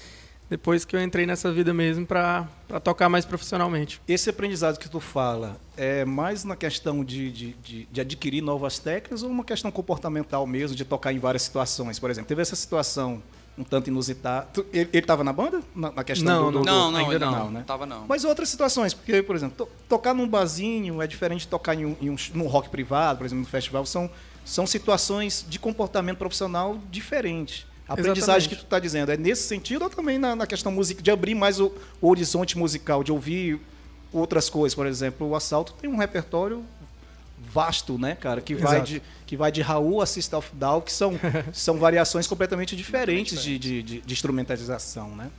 depois 0.48 0.84
que 0.84 0.94
eu 0.94 1.02
entrei 1.02 1.26
nessa 1.26 1.52
vida 1.52 1.74
mesmo 1.74 2.06
pra 2.06 2.46
tocar 2.84 3.08
mais 3.08 3.24
profissionalmente. 3.24 4.00
Esse 4.06 4.30
aprendizado 4.30 4.78
que 4.78 4.88
tu 4.88 5.00
fala 5.00 5.56
é 5.76 6.04
mais 6.04 6.44
na 6.44 6.54
questão 6.56 7.04
de, 7.04 7.30
de, 7.30 7.52
de, 7.54 7.88
de 7.90 8.00
adquirir 8.00 8.42
novas 8.42 8.78
técnicas 8.78 9.22
ou 9.22 9.30
uma 9.30 9.44
questão 9.44 9.70
comportamental 9.70 10.46
mesmo, 10.46 10.76
de 10.76 10.84
tocar 10.84 11.12
em 11.12 11.18
várias 11.18 11.42
situações? 11.42 11.98
Por 11.98 12.10
exemplo, 12.10 12.28
teve 12.28 12.42
essa 12.42 12.56
situação 12.56 13.22
um 13.58 13.64
tanto 13.64 13.88
inusitada. 13.88 14.48
Ele 14.70 14.90
estava 14.92 15.24
na 15.24 15.32
banda? 15.32 15.62
Na, 15.74 15.90
na 15.90 16.04
questão 16.04 16.26
Não, 16.42 16.52
do, 16.52 16.58
do, 16.60 16.64
Não, 16.66 16.90
não, 16.90 16.98
ainda 16.98 17.18
não, 17.18 17.32
não, 17.32 17.50
né? 17.50 17.64
tava 17.66 17.86
não. 17.86 18.04
Mas 18.06 18.22
outras 18.22 18.50
situações, 18.50 18.92
porque, 18.92 19.22
por 19.22 19.34
exemplo, 19.34 19.64
to- 19.66 19.72
tocar 19.88 20.12
num 20.12 20.28
barzinho 20.28 21.00
é 21.00 21.06
diferente 21.06 21.40
de 21.40 21.48
tocar 21.48 21.74
em 21.74 21.86
um, 21.86 21.96
em 22.00 22.10
um 22.10 22.16
num 22.34 22.46
rock 22.46 22.68
privado, 22.68 23.18
por 23.18 23.24
exemplo, 23.24 23.42
no 23.44 23.48
festival, 23.48 23.86
são, 23.86 24.10
são 24.44 24.66
situações 24.66 25.44
de 25.48 25.58
comportamento 25.58 26.18
profissional 26.18 26.78
diferentes. 26.90 27.66
A 27.88 27.92
aprendizagem 27.94 28.48
que 28.48 28.56
tu 28.56 28.64
está 28.64 28.78
dizendo 28.78 29.12
é 29.12 29.16
nesse 29.16 29.42
sentido 29.42 29.82
ou 29.82 29.90
também 29.90 30.18
na, 30.18 30.34
na 30.34 30.46
questão 30.46 30.72
musical, 30.72 31.02
de 31.02 31.10
abrir 31.10 31.34
mais 31.34 31.60
o, 31.60 31.72
o 32.00 32.08
horizonte 32.08 32.58
musical, 32.58 33.04
de 33.04 33.12
ouvir 33.12 33.60
outras 34.12 34.50
coisas? 34.50 34.74
Por 34.74 34.86
exemplo, 34.86 35.28
o 35.28 35.36
Assalto 35.36 35.72
tem 35.74 35.88
um 35.88 35.96
repertório 35.96 36.64
vasto, 37.52 37.98
né, 37.98 38.14
cara? 38.14 38.40
Que 38.40 38.54
vai, 38.54 38.76
Exato. 38.76 38.86
de, 38.86 39.02
que 39.26 39.36
vai 39.36 39.52
de 39.52 39.62
Raul 39.62 40.02
a 40.02 40.06
System 40.06 40.38
of 40.38 40.50
Down, 40.54 40.80
que 40.80 40.92
são, 40.92 41.18
são 41.52 41.78
variações 41.78 42.26
completamente 42.26 42.74
diferentes 42.74 43.42
de, 43.42 43.58
de, 43.58 43.82
de, 43.82 44.00
de 44.00 44.12
instrumentalização, 44.12 45.14
né? 45.14 45.30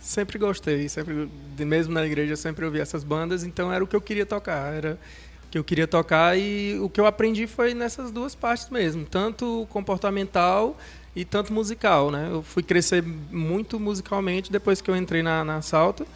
Sempre 0.00 0.38
gostei, 0.38 0.88
sempre, 0.88 1.28
mesmo 1.58 1.92
na 1.92 2.06
igreja, 2.06 2.36
sempre 2.36 2.64
ouvi 2.64 2.80
essas 2.80 3.02
bandas, 3.02 3.42
então 3.42 3.72
era 3.72 3.82
o 3.82 3.86
que 3.86 3.96
eu 3.96 4.00
queria 4.00 4.24
tocar, 4.24 4.72
era 4.72 4.98
o 5.46 5.50
que 5.50 5.58
eu 5.58 5.64
queria 5.64 5.86
tocar 5.86 6.38
e 6.38 6.78
o 6.78 6.88
que 6.88 7.00
eu 7.00 7.06
aprendi 7.06 7.46
foi 7.46 7.74
nessas 7.74 8.10
duas 8.10 8.34
partes 8.34 8.70
mesmo, 8.70 9.04
tanto 9.04 9.66
comportamental 9.68 10.78
e 11.18 11.24
tanto 11.24 11.52
musical, 11.52 12.12
né? 12.12 12.28
Eu 12.30 12.42
fui 12.44 12.62
crescer 12.62 13.02
muito 13.02 13.80
musicalmente 13.80 14.52
depois 14.52 14.80
que 14.80 14.88
eu 14.88 14.96
entrei 14.96 15.20
na, 15.20 15.44
na 15.44 15.60
Salto 15.60 16.06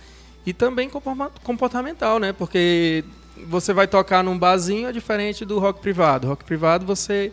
e 0.47 0.53
também 0.53 0.89
comportamental, 1.43 2.21
né? 2.21 2.33
Porque 2.33 3.03
você 3.49 3.73
vai 3.73 3.89
tocar 3.89 4.23
num 4.23 4.39
barzinho 4.39 4.87
é 4.89 4.93
diferente 4.93 5.45
do 5.45 5.59
rock 5.59 5.81
privado. 5.81 6.29
Rock 6.29 6.45
privado 6.45 6.87
você 6.87 7.33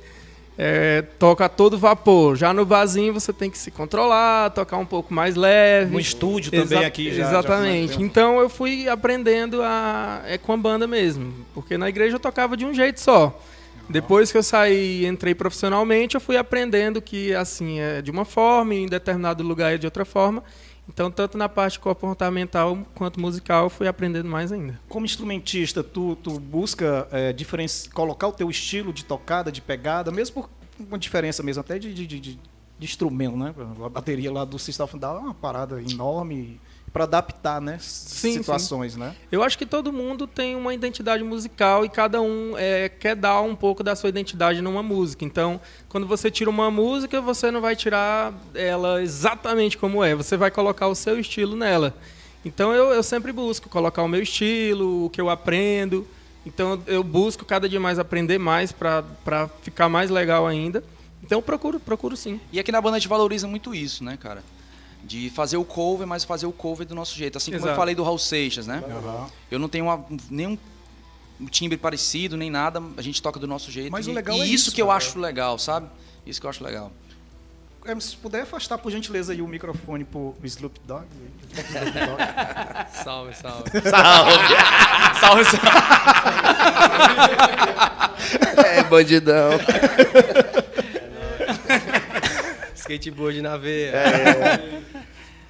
é, 0.57 1.03
toca 1.19 1.45
a 1.45 1.49
todo 1.49 1.77
vapor. 1.77 2.35
Já 2.35 2.51
no 2.51 2.65
barzinho 2.65 3.13
você 3.13 3.31
tem 3.31 3.51
que 3.51 3.57
se 3.59 3.69
controlar, 3.69 4.49
tocar 4.49 4.77
um 4.77 4.85
pouco 4.85 5.13
mais 5.13 5.35
leve. 5.35 5.91
No 5.93 5.99
estúdio 5.99 6.49
também 6.49 6.79
Exa- 6.79 6.87
aqui 6.87 7.13
já. 7.13 7.27
Exatamente. 7.27 7.93
já- 7.93 8.01
então 8.01 8.39
eu 8.39 8.49
fui 8.49 8.89
aprendendo 8.89 9.61
a, 9.61 10.23
é, 10.25 10.39
com 10.39 10.53
a 10.53 10.57
banda 10.57 10.87
mesmo. 10.87 11.31
Porque 11.53 11.77
na 11.77 11.87
igreja 11.87 12.15
eu 12.15 12.19
tocava 12.19 12.57
de 12.57 12.65
um 12.65 12.73
jeito 12.73 12.99
só. 12.99 13.39
Depois 13.89 14.31
que 14.31 14.37
eu 14.37 14.43
saí 14.43 15.01
e 15.03 15.07
entrei 15.07 15.33
profissionalmente, 15.33 16.15
eu 16.15 16.21
fui 16.21 16.37
aprendendo 16.37 17.01
que 17.01 17.33
assim 17.33 17.79
é 17.79 18.01
de 18.01 18.11
uma 18.11 18.23
forma, 18.23 18.75
e 18.75 18.83
em 18.83 18.85
determinado 18.87 19.43
lugar 19.43 19.73
é 19.73 19.77
de 19.77 19.87
outra 19.87 20.05
forma. 20.05 20.43
Então, 20.87 21.11
tanto 21.11 21.37
na 21.37 21.47
parte 21.47 21.79
comportamental 21.79 22.77
quanto 22.95 23.19
musical, 23.19 23.65
eu 23.65 23.69
fui 23.69 23.87
aprendendo 23.87 24.27
mais 24.27 24.51
ainda. 24.51 24.79
Como 24.89 25.05
instrumentista, 25.05 25.83
tu, 25.83 26.15
tu 26.15 26.39
busca 26.39 27.07
é, 27.11 27.35
colocar 27.93 28.27
o 28.27 28.31
teu 28.31 28.49
estilo 28.49 28.91
de 28.91 29.05
tocada, 29.05 29.51
de 29.51 29.61
pegada, 29.61 30.11
mesmo 30.11 30.41
por 30.43 30.49
uma 30.79 30.97
diferença 30.97 31.43
mesmo, 31.43 31.61
até 31.61 31.77
de, 31.77 31.93
de- 31.93 32.07
de- 32.07 32.19
de 32.19 32.85
instrumento, 32.85 33.35
né? 33.37 33.53
A 33.85 33.89
bateria 33.89 34.31
lá 34.31 34.45
do 34.45 34.57
System 34.57 34.83
of 34.85 34.97
Down 34.97 35.17
é 35.17 35.19
uma 35.19 35.33
parada 35.33 35.79
enorme 35.81 36.59
para 36.89 37.03
adaptar, 37.03 37.61
né? 37.61 37.77
Sim, 37.79 38.33
situações, 38.33 38.95
né? 38.95 39.15
Eu 39.31 39.43
acho 39.43 39.57
que 39.57 39.65
todo 39.65 39.93
mundo 39.93 40.27
tem 40.27 40.55
uma 40.55 40.73
identidade 40.73 41.23
musical 41.23 41.85
e 41.85 41.89
cada 41.89 42.21
um 42.21 42.57
é, 42.57 42.89
quer 42.89 43.15
dar 43.15 43.41
um 43.41 43.55
pouco 43.55 43.83
da 43.83 43.95
sua 43.95 44.09
identidade 44.09 44.61
numa 44.61 44.83
música. 44.83 45.23
Então, 45.23 45.59
quando 45.87 46.07
você 46.07 46.29
tira 46.31 46.49
uma 46.49 46.71
música, 46.71 47.21
você 47.21 47.51
não 47.51 47.61
vai 47.61 47.75
tirar 47.75 48.33
ela 48.53 49.01
exatamente 49.01 49.77
como 49.77 50.03
é, 50.03 50.15
você 50.15 50.35
vai 50.35 50.51
colocar 50.51 50.87
o 50.87 50.95
seu 50.95 51.19
estilo 51.19 51.55
nela. 51.55 51.95
Então, 52.43 52.73
eu, 52.73 52.91
eu 52.91 53.03
sempre 53.03 53.31
busco 53.31 53.69
colocar 53.69 54.01
o 54.01 54.07
meu 54.07 54.21
estilo, 54.21 55.05
o 55.05 55.09
que 55.09 55.19
eu 55.19 55.29
aprendo. 55.29 56.07
Então, 56.45 56.81
eu 56.87 57.03
busco 57.03 57.45
cada 57.45 57.67
dia 57.67 57.79
mais 57.79 57.99
aprender 57.99 58.37
mais 58.37 58.71
para 58.71 59.49
ficar 59.61 59.89
mais 59.89 60.09
legal 60.09 60.47
ainda. 60.47 60.83
Então, 61.21 61.39
eu 61.39 61.41
procuro, 61.41 61.79
procuro 61.79 62.15
sim. 62.15 62.39
E 62.51 62.59
aqui 62.59 62.71
na 62.71 62.81
banda 62.81 62.95
a 62.95 62.99
gente 62.99 63.09
valoriza 63.09 63.47
muito 63.47 63.75
isso, 63.75 64.03
né, 64.03 64.17
cara? 64.17 64.41
De 65.03 65.29
fazer 65.29 65.57
o 65.57 65.63
cover, 65.65 66.05
mas 66.05 66.23
fazer 66.23 66.45
o 66.45 66.51
cover 66.51 66.85
do 66.85 66.93
nosso 66.93 67.15
jeito. 67.15 67.37
Assim 67.37 67.51
como 67.51 67.63
eu 67.63 67.67
Exato. 67.67 67.77
falei 67.77 67.95
do 67.95 68.03
Raul 68.03 68.19
Seixas, 68.19 68.67
né? 68.67 68.83
Eu 69.49 69.57
não 69.57 69.69
tenho 69.69 69.85
uma- 69.85 70.05
nenhum 70.29 70.57
timbre 71.49 71.77
parecido, 71.77 72.35
nem 72.35 72.49
nada. 72.49 72.81
A 72.97 73.01
gente 73.01 73.21
toca 73.21 73.39
do 73.39 73.47
nosso 73.47 73.71
jeito. 73.71 73.91
Mas 73.91 74.07
o 74.07 74.11
e, 74.11 74.13
legal 74.13 74.35
e 74.35 74.41
é 74.41 74.45
isso 74.45 74.55
isso, 74.67 74.71
que 74.73 74.81
eu 74.81 74.87
cara. 74.87 74.97
acho 74.97 75.19
legal, 75.19 75.57
sabe? 75.57 75.87
Isso 76.25 76.39
que 76.39 76.45
eu 76.45 76.49
acho 76.49 76.63
legal. 76.63 76.91
É, 77.85 77.97
Se 77.99 78.15
puder 78.17 78.41
afastar, 78.41 78.77
por 78.77 78.91
gentileza, 78.91 79.31
aí 79.31 79.41
o 79.41 79.47
microfone 79.47 80.03
pro 80.03 80.35
Sloop 80.43 80.79
Dog. 80.85 81.05
Sloop 81.53 81.91
Dog. 81.91 82.21
Salve, 83.03 83.33
salve. 83.35 83.71
Salve, 85.19 85.45
salve. 85.45 85.59
É, 88.65 88.83
bandidão. 88.83 89.51
Skateboard 92.93 93.39
na 93.43 93.55
veia. 93.55 93.93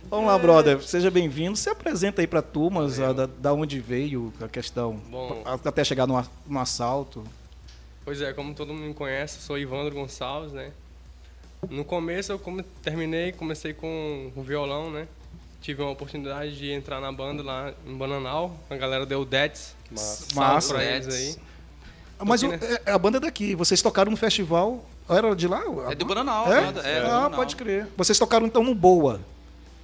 Vamos 0.09 0.27
lá, 0.27 0.37
brother. 0.37 0.81
Seja 0.83 1.09
bem-vindo. 1.09 1.55
Se 1.55 1.69
apresenta 1.69 2.21
aí 2.21 2.27
pra 2.27 2.41
turmas 2.41 2.99
ah, 2.99 3.13
da, 3.13 3.25
da 3.27 3.53
onde 3.53 3.79
veio 3.79 4.33
a 4.41 4.47
questão, 4.49 4.93
Bom. 5.09 5.41
até 5.45 5.83
chegar 5.85 6.05
no, 6.05 6.21
no 6.45 6.59
assalto. 6.59 7.23
Pois 8.03 8.19
é, 8.21 8.33
como 8.33 8.53
todo 8.53 8.73
mundo 8.73 8.87
me 8.87 8.93
conhece, 8.93 9.39
sou 9.41 9.57
Ivandro 9.57 9.93
Gonçalves, 9.95 10.51
né? 10.51 10.71
No 11.69 11.85
começo 11.85 12.31
eu 12.31 12.39
come- 12.39 12.63
terminei, 12.83 13.31
comecei 13.31 13.73
com 13.73 14.31
o 14.35 14.41
violão, 14.41 14.89
né? 14.91 15.07
Tive 15.61 15.81
uma 15.81 15.91
oportunidade 15.91 16.57
de 16.57 16.71
entrar 16.71 16.99
na 16.99 17.11
banda 17.11 17.43
lá 17.43 17.73
em 17.85 17.95
Bananal, 17.95 18.57
a 18.69 18.75
galera 18.75 19.05
deu 19.05 19.23
Dets. 19.23 19.75
Massa. 19.91 20.25
Massa. 20.35 20.73
pra 20.73 20.83
eles 20.83 21.07
aí. 21.13 21.35
Mas 22.25 22.41
o- 22.43 22.51
aqui, 22.51 22.65
é- 22.85 22.91
a 22.91 22.97
banda 22.97 23.17
é 23.17 23.21
daqui. 23.21 23.55
Vocês 23.55 23.81
tocaram 23.81 24.09
no 24.11 24.17
festival. 24.17 24.83
Era 25.09 25.35
de 25.35 25.47
lá? 25.47 25.63
É 25.89 25.95
do 25.95 26.05
Bananal, 26.05 26.51
É? 26.53 26.61
banda. 26.61 26.81
É, 26.81 26.99
ah, 26.99 27.03
Bananal. 27.03 27.31
pode 27.31 27.55
crer. 27.55 27.87
Vocês 27.97 28.17
tocaram 28.19 28.45
então 28.45 28.63
no 28.63 28.75
Boa. 28.75 29.19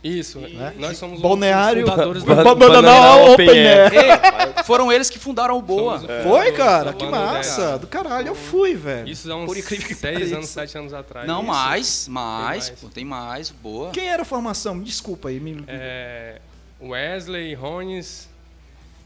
Isso, 0.03 0.39
nós 0.77 0.99
somos 0.99 1.19
Balneário- 1.19 1.83
os 1.83 1.89
fundadores 1.89 2.23
do 2.23 2.27
ba- 2.35 2.35
Bananal 2.35 2.55
Bananal 2.55 3.31
Open 3.33 3.49
Open 3.49 3.59
Air. 3.67 3.91
Ei, 3.91 4.61
foram 4.63 4.91
eles 4.91 5.09
que 5.09 5.17
fundaram 5.17 5.57
o 5.57 5.61
Boa. 5.63 5.97
Somos 5.99 6.15
o 6.19 6.23
Foi, 6.29 6.51
cara? 6.51 6.93
Que 6.93 7.07
massa. 7.07 7.79
Do 7.79 7.87
caralho, 7.87 8.27
eu 8.27 8.35
fui, 8.35 8.75
velho. 8.75 9.07
Isso 9.09 9.31
há 9.31 9.35
uns 9.35 9.47
Por 9.47 9.57
incrível 9.57 9.87
que 9.87 9.95
seis 9.95 10.13
pareça. 10.13 10.35
anos, 10.35 10.49
sete 10.49 10.77
anos 10.77 10.93
atrás. 10.93 11.27
Não, 11.27 11.39
Isso. 11.41 11.47
mais, 11.51 12.07
mais, 12.07 12.69
mais. 12.69 12.79
pô, 12.81 12.87
tem 12.87 13.03
mais, 13.03 13.49
boa. 13.49 13.89
Quem 13.89 14.07
era 14.07 14.21
a 14.21 14.25
formação? 14.25 14.75
Me 14.75 14.83
desculpa 14.85 15.29
aí. 15.29 15.39
Me... 15.39 15.63
É, 15.67 16.39
Wesley, 16.79 17.55
Rones, 17.55 18.29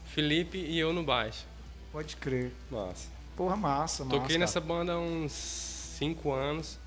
Felipe 0.04 0.58
e 0.58 0.78
eu 0.78 0.92
no 0.92 1.02
baixo. 1.02 1.46
Pode 1.92 2.14
crer. 2.16 2.52
Massa. 2.70 3.08
Porra, 3.34 3.56
massa, 3.56 4.04
massa. 4.04 4.16
Toquei 4.16 4.28
cara. 4.36 4.38
nessa 4.40 4.60
banda 4.60 4.92
há 4.92 4.98
uns 4.98 5.69
5 6.00 6.32
anos. 6.32 6.78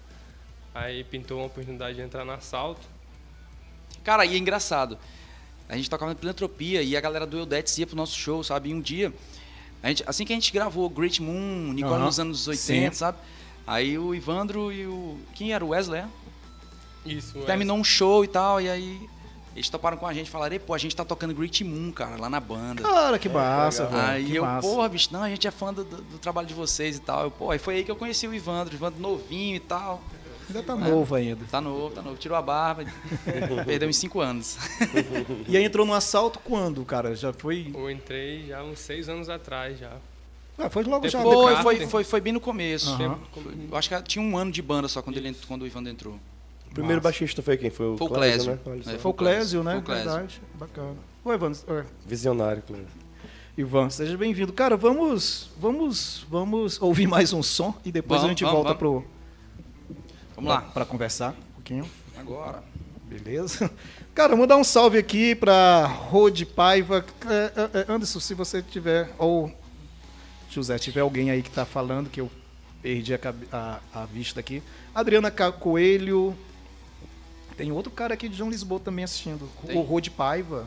Aí 0.74 1.04
pintou 1.04 1.38
uma 1.38 1.46
oportunidade 1.46 1.96
de 1.96 2.02
entrar 2.02 2.26
na 2.26 2.34
Assalto. 2.34 2.82
Cara, 4.04 4.26
e 4.26 4.34
é 4.34 4.38
engraçado. 4.40 4.98
A 5.70 5.78
gente 5.78 5.88
tocava 5.88 6.14
na 6.14 6.20
Filantropia 6.20 6.82
e 6.82 6.98
a 6.98 7.02
galera 7.02 7.28
do 7.28 7.38
Eudetes 7.38 7.78
ia 7.78 7.86
pro 7.86 7.96
nosso 7.96 8.18
show, 8.18 8.44
sabe? 8.44 8.70
E 8.70 8.74
um 8.74 8.82
dia, 8.82 9.14
a 9.84 9.90
gente, 9.90 10.04
assim 10.08 10.26
que 10.26 10.34
a 10.34 10.36
gente 10.36 10.52
gravou 10.52 10.90
Great 10.90 11.22
Moon, 11.22 11.72
Nicole 11.74 11.96
Aham. 11.96 12.06
nos 12.06 12.20
anos 12.20 12.48
80, 12.48 12.92
Sim. 12.92 12.98
sabe? 12.98 13.20
Aí 13.68 13.98
o 13.98 14.16
Ivandro 14.16 14.72
e 14.72 14.86
o. 14.88 15.18
Quem 15.36 15.54
era? 15.54 15.64
O 15.64 15.70
Wesley? 15.70 16.02
é? 16.02 16.08
Isso, 17.06 17.40
Terminou 17.42 17.78
um 17.78 17.84
show 17.84 18.24
e 18.24 18.28
tal, 18.28 18.60
e 18.60 18.70
aí 18.70 19.10
eles 19.56 19.70
toparam 19.70 19.98
com 19.98 20.06
a 20.08 20.14
gente 20.14 20.28
e 20.28 20.30
falaram, 20.30 20.54
"Ei, 20.54 20.60
pô, 20.60 20.74
a 20.74 20.78
gente 20.78 20.96
tá 20.96 21.06
tocando 21.06 21.34
Great 21.34 21.64
Moon, 21.64 21.92
cara, 21.92 22.16
lá 22.20 22.30
na 22.30 22.40
banda. 22.40 22.82
Cara, 22.82 23.18
que 23.20 23.30
massa, 23.30 23.86
velho. 23.88 24.02
Aí 24.02 24.26
que 24.26 24.36
eu, 24.36 24.44
massa. 24.44 24.68
porra, 24.68 24.90
bicho, 24.90 25.10
não, 25.12 25.24
a 25.24 25.30
gente 25.30 25.48
é 25.48 25.52
fã 25.52 25.74
do, 25.74 25.84
do- 25.84 26.02
do 26.02 26.18
trabalho 26.20 26.48
de 26.48 26.54
vocês 26.54 26.98
e 26.98 27.02
tal. 27.02 27.24
Eu, 27.24 27.32
pô, 27.32 27.52
aí 27.52 27.60
foi 27.60 27.76
aí 27.76 27.84
que 27.84 27.92
eu 27.92 27.96
conheci 27.96 28.28
o 28.28 28.34
Ivandro, 28.34 28.74
o 28.74 28.78
Ivandro 28.78 29.00
novinho 29.02 29.56
e 29.56 29.60
tal. 29.60 30.02
Ainda 30.48 30.62
tá 30.62 30.76
novo 30.76 31.16
ainda. 31.16 31.46
Tá 31.50 31.62
novo, 31.62 31.96
tá 31.96 32.02
novo. 32.02 32.18
Tirou 32.18 32.38
a 32.38 32.42
barba, 32.42 32.84
perdeu 33.66 33.88
uns 33.88 33.96
5 33.98 34.20
anos. 34.20 34.58
E 35.48 35.56
aí 35.56 35.64
entrou 35.64 35.86
no 35.86 35.94
assalto 35.94 36.38
quando, 36.40 36.84
cara? 36.84 37.16
Já 37.16 37.32
foi. 37.32 37.72
Eu 37.74 37.90
entrei 37.90 38.48
já 38.48 38.62
uns 38.62 38.80
6 38.80 39.08
anos 39.08 39.30
atrás 39.30 39.80
já. 39.80 39.92
Ah, 40.58 40.70
foi 40.70 40.84
logo 40.84 41.08
já. 41.08 41.18
Depois- 41.18 41.34
Foi, 41.34 41.56
Depois- 41.56 41.78
foi, 41.78 41.88
foi, 41.88 42.04
foi 42.04 42.22
bem 42.22 42.34
no 42.34 42.40
começo. 42.42 42.90
Aham. 42.90 43.18
Eu 43.72 43.78
acho 43.78 43.90
que 43.90 44.02
tinha 44.04 44.24
um 44.24 44.38
ano 44.38 44.52
de 44.52 44.62
banda 44.62 44.88
só 44.88 45.02
quando, 45.02 45.18
ele, 45.18 45.36
quando 45.48 45.62
o 45.64 45.68
Ivandro 45.68 45.92
entrou. 45.92 46.20
O 46.74 46.76
primeiro 46.82 47.00
baixista 47.02 47.44
foi 47.44 47.56
quem? 47.56 47.70
Foi 47.70 47.86
o, 47.94 47.98
Foi 47.98 48.08
o 48.08 48.10
Clésio, 48.10 48.58
Clésio. 48.58 48.88
né? 48.90 48.96
É, 48.96 48.98
Foi 48.98 49.12
o 49.12 49.14
Clésio, 49.14 49.64
né? 49.64 49.78
O 49.78 49.82
Clésio. 49.84 50.10
Verdade. 50.10 50.42
Bacana. 50.56 50.96
Oi, 51.24 51.36
Ivan. 51.36 51.52
Oi. 51.68 51.84
Visionário, 52.04 52.64
Clésio. 52.64 52.88
Ivan, 53.56 53.92
seja 53.92 54.18
bem-vindo. 54.18 54.52
Cara, 54.52 54.76
vamos, 54.76 55.52
vamos, 55.60 56.26
vamos 56.28 56.82
ouvir 56.82 57.06
mais 57.06 57.32
um 57.32 57.44
som 57.44 57.76
e 57.86 57.92
depois 57.92 58.22
Vamos, 58.22 58.26
a 58.26 58.30
gente 58.30 58.44
vamos, 58.44 58.56
volta 58.64 58.74
pro 58.76 59.06
Vamos 60.36 60.50
lá. 60.50 60.62
para 60.62 60.84
conversar 60.84 61.34
um 61.34 61.54
pouquinho. 61.54 61.86
Agora. 62.18 62.64
Beleza? 63.06 63.70
Cara, 64.16 64.36
mandar 64.36 64.58
um 64.58 64.64
salve 64.64 64.98
aqui 64.98 65.36
pra 65.36 65.86
Rode 65.86 66.44
Paiva. 66.44 67.06
É, 67.30 67.52
é, 67.56 67.80
é, 67.82 67.86
Anderson, 67.88 68.20
se 68.20 68.34
você 68.34 68.64
tiver, 68.64 69.12
ou 69.20 69.52
José, 70.50 70.80
tiver 70.80 71.02
alguém 71.02 71.30
aí 71.30 71.44
que 71.44 71.52
tá 71.52 71.66
falando, 71.66 72.10
que 72.10 72.20
eu 72.20 72.32
perdi 72.82 73.14
a, 73.14 73.20
a- 73.52 73.80
a 73.94 74.06
vista 74.06 74.40
aqui. 74.40 74.64
Adriana 74.96 75.30
Coelho. 75.30 76.36
Tem 77.58 77.72
outro 77.72 77.92
cara 77.92 78.14
aqui 78.14 78.28
de 78.28 78.38
João 78.38 78.50
Lisboa 78.50 78.80
também 78.80 79.04
assistindo. 79.06 79.50
Tem? 79.66 79.78
O 79.78 79.82
Rode 79.82 80.10
Paiva. 80.10 80.66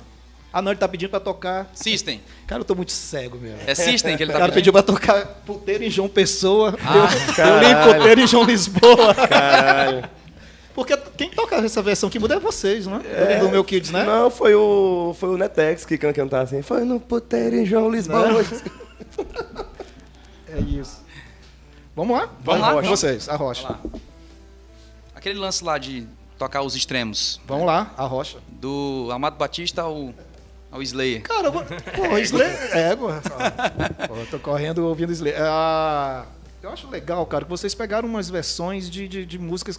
Ah, 0.52 0.62
não, 0.62 0.70
ele 0.72 0.78
tá 0.78 0.88
pedindo 0.88 1.10
pra 1.10 1.20
tocar. 1.20 1.70
System. 1.74 2.20
Cara, 2.46 2.60
eu 2.62 2.64
tô 2.64 2.74
muito 2.74 2.92
cego 2.92 3.36
mesmo. 3.36 3.58
É 3.66 3.74
System 3.74 4.16
que 4.16 4.22
ele 4.22 4.30
O 4.30 4.32
tá 4.32 4.38
cara 4.40 4.52
pedindo. 4.52 4.54
pediu 4.54 4.72
pra 4.72 4.82
tocar 4.82 5.26
puteiro 5.44 5.84
em 5.84 5.90
João 5.90 6.08
Pessoa. 6.08 6.74
Ah, 6.82 7.08
eu, 7.38 7.44
eu 7.46 7.58
li 7.58 7.94
puteiro 7.94 8.20
em 8.22 8.26
João 8.26 8.44
Lisboa. 8.44 9.14
Caralho. 9.14 10.08
Porque 10.74 10.96
quem 11.16 11.30
toca 11.30 11.56
essa 11.56 11.82
versão 11.82 12.08
que 12.08 12.18
muda 12.18 12.36
é 12.36 12.38
vocês, 12.38 12.86
não 12.86 13.00
é? 13.00 13.38
Do 13.38 13.48
meu 13.48 13.64
Kids, 13.64 13.90
né? 13.90 14.04
Não, 14.04 14.30
foi 14.30 14.54
o, 14.54 15.14
foi 15.18 15.30
o 15.30 15.36
Netex 15.38 15.84
que 15.84 15.96
can 15.98 16.12
cantar 16.12 16.42
assim. 16.42 16.62
Foi 16.62 16.84
no 16.84 17.00
puteiro 17.00 17.56
em 17.56 17.64
João 17.66 17.90
Lisboa. 17.90 18.44
É 20.48 20.60
isso. 20.60 21.04
Vamos 21.94 22.16
lá? 22.16 22.30
Vamos 22.44 22.60
Vai, 22.60 22.74
lá? 22.74 22.82
Com 22.82 22.88
vocês, 22.88 23.28
a 23.28 23.36
rocha. 23.36 23.66
Vamos 23.66 23.92
lá. 23.94 24.00
Aquele 25.14 25.38
lance 25.38 25.64
lá 25.64 25.76
de 25.76 26.06
tocar 26.38 26.62
os 26.62 26.74
extremos. 26.74 27.40
Vamos 27.46 27.66
lá, 27.66 27.92
a 27.96 28.04
rocha. 28.04 28.38
Do 28.48 29.08
Amado 29.12 29.36
Batista 29.36 29.82
ao, 29.82 30.14
ao 30.70 30.82
Slayer. 30.82 31.22
Cara, 31.22 31.50
vou... 31.50 31.64
pô, 31.64 32.18
Slayer... 32.18 32.76
É, 32.76 32.96
pô. 32.96 33.08
Pô, 34.08 34.16
eu 34.16 34.26
tô 34.30 34.38
correndo 34.38 34.86
ouvindo 34.86 35.12
Slayer. 35.12 35.38
Ah, 35.40 36.26
eu 36.62 36.70
acho 36.70 36.88
legal, 36.88 37.24
cara, 37.26 37.44
que 37.44 37.50
vocês 37.50 37.74
pegaram 37.74 38.08
umas 38.08 38.28
versões 38.28 38.90
de, 38.90 39.06
de, 39.06 39.26
de 39.26 39.38
músicas 39.38 39.78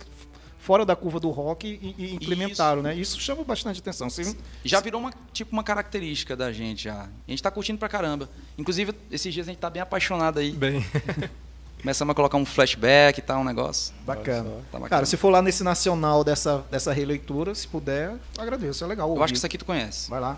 fora 0.68 0.86
da 0.86 0.98
curva 0.98 1.18
do 1.18 1.30
rock 1.30 1.66
e, 1.66 1.96
e 1.98 2.16
implementaram, 2.16 2.82
né? 2.82 2.94
Isso 2.94 3.18
chama 3.22 3.42
bastante 3.42 3.80
atenção. 3.80 4.10
Sim. 4.10 4.36
Já 4.66 4.82
virou 4.82 5.00
uma, 5.00 5.14
tipo 5.32 5.54
uma 5.54 5.64
característica 5.64 6.36
da 6.36 6.52
gente 6.52 6.84
já. 6.84 7.04
A 7.04 7.32
gente 7.32 7.42
tá 7.42 7.50
curtindo 7.50 7.80
pra 7.80 7.88
caramba. 7.88 8.30
Inclusive, 8.58 8.94
esses 9.10 9.34
dias 9.34 9.48
a 9.48 9.52
gente 9.52 9.60
tá 9.60 9.70
bem 9.70 9.82
apaixonado 9.82 10.40
aí. 10.40 10.52
Bem. 10.52 10.86
Começamos 11.82 12.12
a 12.12 12.16
colocar 12.16 12.38
um 12.38 12.46
flashback 12.46 13.20
e 13.20 13.22
tal, 13.22 13.42
um 13.42 13.44
negócio. 13.44 13.94
Bacana. 14.06 14.50
Tá 14.72 14.80
bacana. 14.80 14.90
Cara, 14.90 15.06
se 15.06 15.16
for 15.16 15.30
lá 15.30 15.42
nesse 15.42 15.64
nacional 15.64 16.24
dessa, 16.24 16.64
dessa 16.72 16.92
releitura, 16.92 17.54
se 17.54 17.68
puder, 17.68 18.16
agradeço. 18.38 18.84
É 18.84 18.88
legal. 18.88 19.08
Eu 19.08 19.12
ouvir. 19.12 19.24
acho 19.24 19.34
que 19.34 19.38
isso 19.38 19.46
aqui 19.46 19.58
tu 19.58 19.66
conhece. 19.66 20.10
Vai 20.10 20.20
lá. 20.20 20.38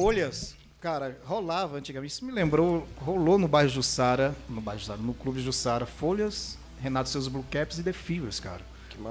Folhas. 0.00 0.54
Cara, 0.80 1.18
rolava 1.24 1.78
antigamente. 1.78 2.12
Isso 2.12 2.24
me 2.24 2.32
lembrou, 2.32 2.86
rolou 2.98 3.38
no 3.38 3.48
bairro 3.48 3.70
Jussara, 3.70 4.34
no 4.48 4.60
bairro 4.60 4.78
Jussara, 4.78 5.00
no 5.00 5.14
clube 5.14 5.40
Jussara, 5.42 5.86
Folhas, 5.86 6.58
Renato 6.80 7.08
Seus 7.08 7.28
Blue 7.28 7.44
Caps 7.50 7.78
e 7.78 7.82
The 7.82 7.92
Fevers, 7.92 8.38
cara. 8.38 8.60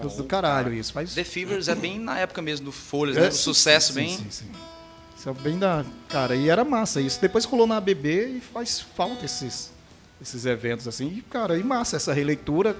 Do, 0.01 0.09
do 0.09 0.23
caralho 0.23 0.73
isso. 0.73 0.93
Faz 0.93 1.13
The 1.13 1.23
Fevers 1.23 1.67
é 1.67 1.75
bem 1.75 1.99
na 1.99 2.17
época 2.17 2.41
mesmo 2.41 2.65
do 2.65 2.71
Folhas, 2.71 3.17
É, 3.17 3.21
né? 3.21 3.27
O 3.27 3.31
sim, 3.31 3.37
sucesso 3.37 3.93
sim, 3.93 3.99
bem. 3.99 4.17
Sim, 4.17 4.27
sim. 4.29 4.51
Isso 5.17 5.29
é 5.29 5.33
bem 5.33 5.57
da. 5.57 5.83
Cara, 6.09 6.35
e 6.35 6.49
era 6.49 6.63
massa 6.63 7.01
isso. 7.01 7.19
Depois 7.19 7.45
rolou 7.45 7.67
na 7.67 7.77
ABB 7.77 8.37
e 8.37 8.41
faz 8.41 8.79
falta 8.79 9.25
esses, 9.25 9.71
esses 10.21 10.45
eventos 10.45 10.87
assim. 10.87 11.07
E, 11.07 11.21
cara, 11.21 11.57
e 11.57 11.63
massa 11.63 11.95
essa 11.95 12.13
releitura. 12.13 12.75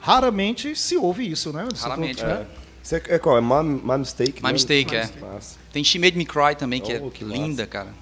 Raramente 0.00 0.74
se 0.74 0.96
ouve 0.96 1.30
isso, 1.30 1.52
né? 1.52 1.68
Raramente, 1.76 2.18
tudo, 2.18 2.26
né? 2.28 2.46
Você 2.82 2.96
é 2.96 3.18
qual? 3.18 3.38
É 3.38 3.40
My, 3.40 3.62
My 3.82 3.98
Mistake? 3.98 4.40
My 4.42 4.48
né? 4.48 4.52
Mistake, 4.54 4.96
é. 4.96 5.10
Massa. 5.20 5.58
Tem 5.72 5.84
She 5.84 5.98
Made 5.98 6.16
Me 6.16 6.24
Cry 6.26 6.56
também, 6.58 6.80
que 6.80 6.92
Oh, 6.92 7.06
é 7.06 7.10
que 7.10 7.24
linda, 7.24 7.66
cara. 7.66 7.94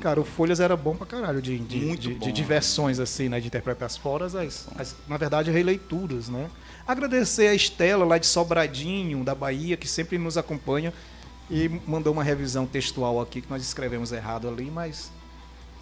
Cara, 0.00 0.20
o 0.20 0.24
Folhas 0.24 0.58
era 0.60 0.76
bom 0.76 0.94
pra 0.96 1.06
caralho 1.06 1.40
de, 1.40 1.56
de, 1.58 1.78
Muito 1.78 2.00
de, 2.00 2.14
bom, 2.14 2.26
de 2.26 2.32
diversões, 2.32 2.98
assim, 2.98 3.28
né? 3.28 3.40
De 3.40 3.46
interpretar 3.46 3.86
as 3.86 3.96
foras, 3.96 4.34
as, 4.34 4.66
as- 4.76 4.96
na 5.08 5.16
verdade, 5.16 5.50
releituras, 5.50 6.28
né? 6.28 6.50
Agradecer 6.86 7.46
a 7.46 7.54
Estela 7.54 8.04
lá 8.04 8.18
de 8.18 8.26
Sobradinho, 8.26 9.22
da 9.24 9.34
Bahia, 9.34 9.76
que 9.76 9.86
sempre 9.88 10.18
nos 10.18 10.36
acompanha 10.36 10.92
e 11.50 11.68
mandou 11.86 12.12
uma 12.12 12.24
revisão 12.24 12.66
textual 12.66 13.20
aqui, 13.20 13.40
que 13.40 13.48
nós 13.48 13.62
escrevemos 13.62 14.10
errado 14.12 14.48
ali, 14.48 14.70
mas 14.70 15.10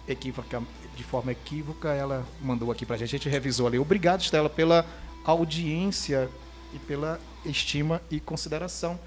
equívoca, 0.07 0.61
de 0.95 1.03
forma 1.03 1.31
equívoca 1.31 1.89
ela 1.89 2.25
mandou 2.41 2.71
aqui 2.71 2.85
pra 2.85 2.95
gente. 2.95 3.09
A 3.15 3.17
gente 3.17 3.29
revisou 3.29 3.65
ali. 3.67 3.79
Obrigado, 3.79 4.21
Estela, 4.21 4.49
pela 4.49 4.85
audiência 5.25 6.29
e 6.73 6.79
pela 6.79 7.19
estima 7.45 8.01
e 8.11 8.19
consideração. 8.19 8.99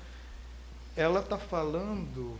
Ela 0.97 1.22
tá 1.22 1.37
falando 1.39 2.37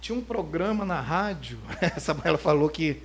tinha 0.00 0.16
um 0.16 0.22
programa 0.22 0.84
na 0.84 1.00
rádio. 1.00 1.58
Essa 1.80 2.16
ela 2.24 2.38
falou 2.38 2.68
que 2.68 3.02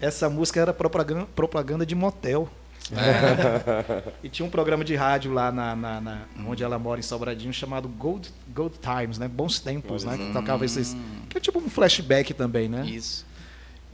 essa 0.00 0.28
música 0.28 0.60
era 0.60 0.74
propaganda, 0.74 1.86
de 1.86 1.94
motel. 1.94 2.48
e 4.22 4.28
tinha 4.28 4.44
um 4.44 4.50
programa 4.50 4.84
de 4.84 4.94
rádio 4.94 5.32
lá 5.32 5.50
na, 5.50 5.74
na- 5.74 6.00
na- 6.00 6.22
onde 6.46 6.62
ela 6.62 6.78
mora 6.78 7.00
em 7.00 7.02
Sobradinho 7.02 7.52
chamado 7.52 7.88
Gold, 7.88 8.30
Gold 8.54 8.74
Times, 8.78 9.16
né? 9.16 9.26
Bons 9.26 9.58
tempos, 9.60 10.04
né? 10.04 10.18
Que 10.18 10.32
tocava 10.34 10.64
esses. 10.66 10.94
Que 11.30 11.38
é 11.38 11.40
tipo 11.40 11.58
um 11.58 11.70
flashback 11.70 12.34
também, 12.34 12.68
né? 12.68 12.84
Isso. 12.84 13.24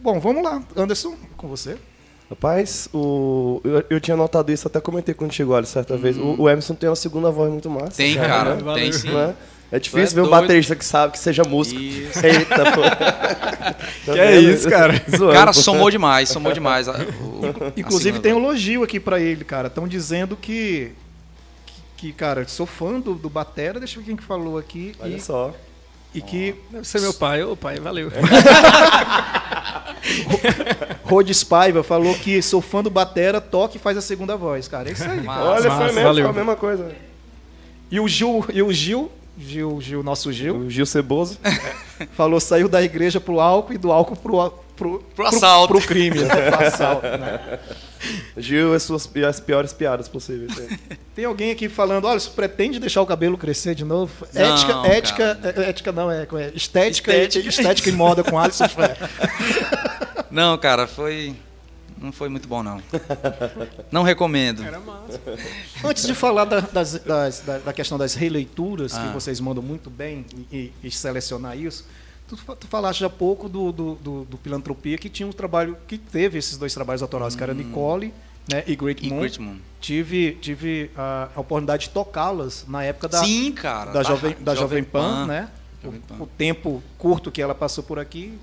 Bom, 0.00 0.18
vamos 0.18 0.42
lá. 0.42 0.60
Anderson, 0.74 1.16
com 1.36 1.46
você. 1.46 1.78
Rapaz, 2.30 2.88
o... 2.94 3.60
eu, 3.64 3.84
eu 3.90 4.00
tinha 4.00 4.16
notado 4.16 4.52
isso, 4.52 4.66
até 4.68 4.80
comentei 4.80 5.12
quando 5.14 5.32
chegou 5.32 5.56
ali 5.56 5.66
certa 5.66 5.96
vez. 5.96 6.16
O, 6.16 6.42
o 6.42 6.48
Emerson 6.48 6.74
tem 6.76 6.88
uma 6.88 6.94
segunda 6.94 7.28
voz 7.30 7.50
muito 7.50 7.68
massa. 7.68 7.96
Tem, 7.96 8.14
cara. 8.14 8.54
né? 8.54 8.74
Tem 8.74 8.92
sim. 8.92 9.10
Né? 9.10 9.34
É 9.72 9.78
difícil 9.80 10.02
é 10.02 10.14
ver 10.14 10.20
um 10.26 10.30
doido. 10.30 10.40
baterista 10.42 10.74
que 10.76 10.84
sabe 10.84 11.12
que 11.12 11.18
seja 11.18 11.42
músico. 11.44 11.80
Isso. 11.80 12.24
Eita, 12.24 12.72
pô. 12.72 12.80
Que 14.12 14.18
é 14.18 14.40
isso, 14.40 14.68
cara? 14.68 14.94
Zoando, 15.16 15.32
Cara, 15.34 15.52
pô. 15.52 15.60
somou 15.60 15.90
demais, 15.90 16.28
somou 16.28 16.52
demais. 16.52 16.88
a- 16.88 16.92
o- 16.94 17.66
a 17.66 17.80
Inclusive 17.80 18.18
tem 18.20 18.32
um 18.32 18.38
elogio 18.38 18.82
aqui 18.82 18.98
pra 18.98 19.20
ele, 19.20 19.44
cara. 19.44 19.68
Estão 19.68 19.86
dizendo 19.86 20.36
que, 20.36 20.90
que, 21.66 21.82
que, 21.96 22.12
cara, 22.12 22.46
sou 22.48 22.66
fã 22.66 22.98
do, 22.98 23.14
do 23.14 23.28
Batera, 23.30 23.78
deixa 23.78 23.96
eu 23.98 24.02
ver 24.02 24.06
quem 24.08 24.16
que 24.16 24.22
falou 24.24 24.58
aqui. 24.58 24.92
Olha 25.00 25.16
e, 25.16 25.20
só. 25.20 25.52
E 26.14 26.20
que 26.20 26.54
Deve 26.70 26.86
ser 26.86 27.00
meu 27.00 27.14
pai. 27.14 27.42
Ô, 27.42 27.56
pai, 27.56 27.78
valeu. 27.78 28.10
Rhodes 31.04 31.44
Paiva 31.44 31.82
falou 31.82 32.14
que 32.14 32.40
sou 32.42 32.60
fã 32.60 32.82
do 32.82 32.90
Batera, 32.90 33.40
toca 33.40 33.76
e 33.76 33.80
faz 33.80 33.96
a 33.96 34.00
segunda 34.00 34.36
voz, 34.36 34.68
cara. 34.68 34.88
É 34.88 34.92
isso 34.92 35.04
aí. 35.04 35.22
Cara. 35.22 35.44
Olha, 35.44 35.68
massa, 35.68 35.76
foi 35.76 35.86
mesmo, 35.86 36.02
valeu. 36.02 36.24
foi 36.24 36.30
a 36.30 36.36
mesma 36.36 36.56
coisa. 36.56 36.92
E 37.90 38.00
o 38.00 38.06
Gil, 38.08 38.44
e 38.52 38.62
o 38.62 38.72
Gil, 38.72 39.10
Gil, 39.36 39.80
Gil, 39.80 40.02
nosso 40.02 40.32
Gil, 40.32 40.56
O 40.56 40.70
Gil 40.70 40.86
Ceboso. 40.86 41.38
falou 42.16 42.40
saiu 42.40 42.68
da 42.68 42.82
igreja 42.82 43.20
pro 43.20 43.40
álcool 43.40 43.72
e 43.72 43.78
do 43.78 43.90
álcool 43.92 44.16
pro 44.16 44.50
pro, 44.76 45.04
Pro 45.14 45.26
assalto. 45.26 45.74
pro, 45.74 45.86
crime, 45.86 46.20
né? 46.20 46.34
Pro 46.50 46.66
assalto, 46.66 47.06
né? 47.06 47.58
Gil, 48.36 48.72
as 48.72 48.82
suas 48.82 49.08
as 49.28 49.38
piores 49.40 49.72
piadas 49.74 50.08
possíveis. 50.08 50.52
Tem 51.20 51.26
alguém 51.26 51.50
aqui 51.50 51.68
falando, 51.68 52.06
olha, 52.06 52.18
você 52.18 52.30
pretende 52.30 52.78
deixar 52.78 53.02
o 53.02 53.06
cabelo 53.06 53.36
crescer 53.36 53.74
de 53.74 53.84
novo? 53.84 54.10
Não, 54.32 54.40
ética, 54.54 54.72
cara. 54.72 54.88
ética, 54.88 55.38
é, 55.54 55.68
ética 55.68 55.92
não, 55.92 56.10
é, 56.10 56.22
é 56.22 56.24
estética, 56.54 57.12
Estética. 57.12 57.12
estética. 57.12 57.48
estética 57.50 57.88
e 57.90 57.92
moda 57.92 58.24
com 58.24 58.38
Alisson 58.38 58.66
Fé. 58.70 58.96
Não, 60.30 60.56
cara, 60.56 60.86
foi. 60.86 61.36
Não 61.98 62.10
foi 62.10 62.30
muito 62.30 62.48
bom, 62.48 62.62
não. 62.62 62.82
Não 63.92 64.02
recomendo. 64.02 64.64
Era 64.64 64.80
massa. 64.80 65.20
Antes 65.84 66.06
de 66.06 66.14
falar 66.14 66.46
da, 66.46 66.60
das- 66.60 66.94
das- 67.00 67.40
da, 67.40 67.58
da 67.58 67.72
questão 67.74 67.98
das 67.98 68.14
releituras, 68.14 68.92
que 68.94 68.98
Ah. 68.98 69.10
vocês 69.12 69.38
mandam 69.40 69.62
muito 69.62 69.90
bem, 69.90 70.24
e, 70.50 70.72
e 70.82 70.90
selecionar 70.90 71.54
isso, 71.58 71.86
tu, 72.26 72.34
tu 72.56 72.66
falaste 72.66 73.04
há 73.04 73.10
pouco 73.10 73.46
do, 73.46 73.70
do, 73.72 73.94
do, 73.96 74.24
do 74.24 74.38
Filantropia, 74.38 74.96
que 74.96 75.10
tinha 75.10 75.26
um 75.26 75.32
trabalho, 75.32 75.76
que 75.86 75.98
teve 75.98 76.38
esses 76.38 76.56
dois 76.56 76.72
trabalhos 76.72 77.02
autorais, 77.02 77.36
que 77.36 77.42
era 77.42 77.52
Nicole 77.52 78.10
né, 78.50 78.64
e 78.66 78.74
Great 78.76 79.04
E 79.04 79.08
Moon. 79.10 79.18
Great 79.20 79.40
Moon. 79.40 79.56
Tive, 79.80 80.32
tive 80.40 80.90
a, 80.96 81.28
a 81.34 81.40
oportunidade 81.40 81.84
de 81.84 81.90
tocá-las 81.90 82.64
na 82.68 82.82
época 82.84 83.08
da, 83.08 83.24
Sim, 83.24 83.52
cara. 83.52 83.92
da, 83.92 84.02
Jovem, 84.02 84.36
da 84.40 84.54
Jovem 84.54 84.84
Pan, 84.84 85.26
né? 85.26 85.48
Jovem 85.82 86.00
Pan. 86.00 86.16
O, 86.18 86.22
o 86.24 86.26
tempo 86.26 86.82
curto 86.98 87.30
que 87.30 87.40
ela 87.40 87.54
passou 87.54 87.82
por 87.82 87.98
aqui, 87.98 88.38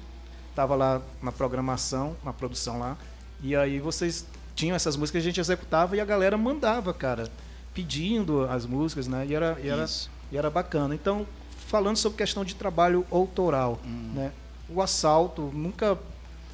estava 0.49 0.75
lá 0.75 1.01
na 1.21 1.31
programação, 1.31 2.15
na 2.23 2.33
produção 2.33 2.79
lá. 2.79 2.97
E 3.43 3.55
aí 3.55 3.79
vocês 3.79 4.25
tinham 4.55 4.75
essas 4.75 4.97
músicas, 4.97 5.21
a 5.21 5.25
gente 5.25 5.39
executava 5.39 5.95
e 5.95 6.01
a 6.01 6.05
galera 6.05 6.35
mandava, 6.37 6.91
cara, 6.93 7.29
pedindo 7.73 8.45
as 8.49 8.65
músicas, 8.65 9.07
né? 9.07 9.25
E 9.29 9.35
era, 9.35 9.55
e 9.63 9.67
era, 9.69 9.83
Isso. 9.83 10.09
e 10.31 10.37
era 10.37 10.49
bacana. 10.49 10.95
Então, 10.95 11.27
falando 11.67 11.97
sobre 11.97 12.17
questão 12.17 12.43
de 12.43 12.55
trabalho 12.55 13.05
autoral, 13.11 13.79
Hum. 13.85 14.11
né? 14.15 14.31
O 14.67 14.81
assalto 14.81 15.43
nunca 15.53 15.97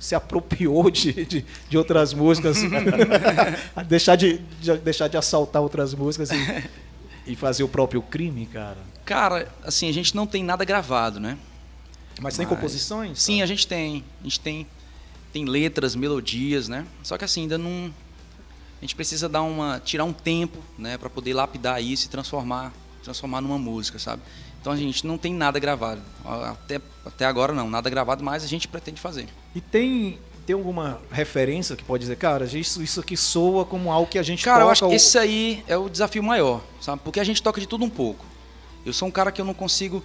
se 0.04 0.14
apropriou 0.16 0.90
de, 0.92 1.14
de, 1.26 1.46
de 1.70 1.78
outras 1.78 2.14
músicas, 2.14 2.58
deixar 3.88 4.16
de, 4.18 4.40
de- 4.60 4.78
deixar 4.78 5.08
de 5.08 5.16
assaltar 5.18 5.62
outras 5.62 5.94
músicas 5.94 6.30
e, 6.32 6.64
e 7.32 7.36
fazer 7.38 7.64
o 7.64 7.70
próprio 7.70 8.02
crime, 8.02 8.46
cara. 8.46 8.78
Cara, 9.06 9.48
assim, 9.64 9.88
a 9.90 9.94
gente 9.94 10.14
não 10.16 10.28
tem 10.28 10.44
nada 10.44 10.66
gravado, 10.66 11.20
né? 11.20 11.38
Mas 12.22 12.36
tem 12.36 12.46
Mas- 12.46 12.54
composições? 12.56 13.22
Sim, 13.22 13.42
a 13.42 13.46
gente 13.46 13.66
tem. 13.66 14.04
A 14.20 14.24
gente 14.24 14.40
tem, 14.42 14.68
tem 15.32 15.46
letras, 15.46 15.96
melodias, 15.96 16.68
né? 16.68 16.86
Só 17.02 17.18
que 17.18 17.24
assim, 17.26 17.42
ainda 17.44 17.58
não. 17.58 17.94
A 18.80 18.82
gente 18.86 18.96
precisa 18.96 19.30
dar 19.30 19.42
uma. 19.42 19.82
tirar 19.84 20.04
um 20.04 20.14
tempo, 20.14 20.60
né? 20.78 20.98
Pra 20.98 21.10
poder 21.10 21.34
lapidar 21.34 21.82
isso 21.82 22.06
e 22.08 22.10
transformar, 22.10 22.74
transformar 23.04 23.40
numa 23.42 23.58
música, 23.58 23.98
sabe? 24.00 24.22
Então 24.64 24.72
a 24.72 24.78
gente 24.78 25.06
não 25.06 25.18
tem 25.18 25.34
nada 25.34 25.60
gravado. 25.60 26.00
Até, 26.24 26.80
até 27.06 27.26
agora 27.26 27.52
não, 27.52 27.70
nada 27.70 27.90
gravado, 27.90 28.24
mas 28.24 28.46
a 28.46 28.48
gente 28.48 28.66
pretende 28.66 29.02
fazer. 29.02 29.28
E 29.54 29.60
tem, 29.60 30.18
tem 30.46 30.54
alguma 30.54 31.02
referência 31.12 31.76
que 31.76 31.84
pode 31.84 32.00
dizer, 32.04 32.16
cara, 32.16 32.46
isso, 32.46 32.82
isso 32.82 33.02
aqui 33.02 33.18
soa 33.18 33.66
como 33.66 33.92
algo 33.92 34.10
que 34.10 34.18
a 34.18 34.24
gente 34.24 34.42
Cara, 34.46 34.64
eu 34.64 34.70
acho 34.70 34.80
que 34.80 34.86
ou- 34.86 34.94
esse 34.94 35.18
aí 35.18 35.62
é 35.68 35.76
o 35.76 35.90
desafio 35.90 36.24
maior, 36.24 36.62
sabe? 36.80 37.02
Porque 37.04 37.20
a 37.20 37.26
gente 37.26 37.44
toca 37.44 37.60
de 37.60 37.68
tudo 37.68 37.84
um 37.84 37.90
pouco. 37.90 38.26
Eu 38.86 38.94
sou 38.94 39.06
um 39.06 39.12
cara 39.12 39.34
que 39.34 39.42
eu 39.42 39.44
não 39.46 39.54
consigo. 39.54 40.02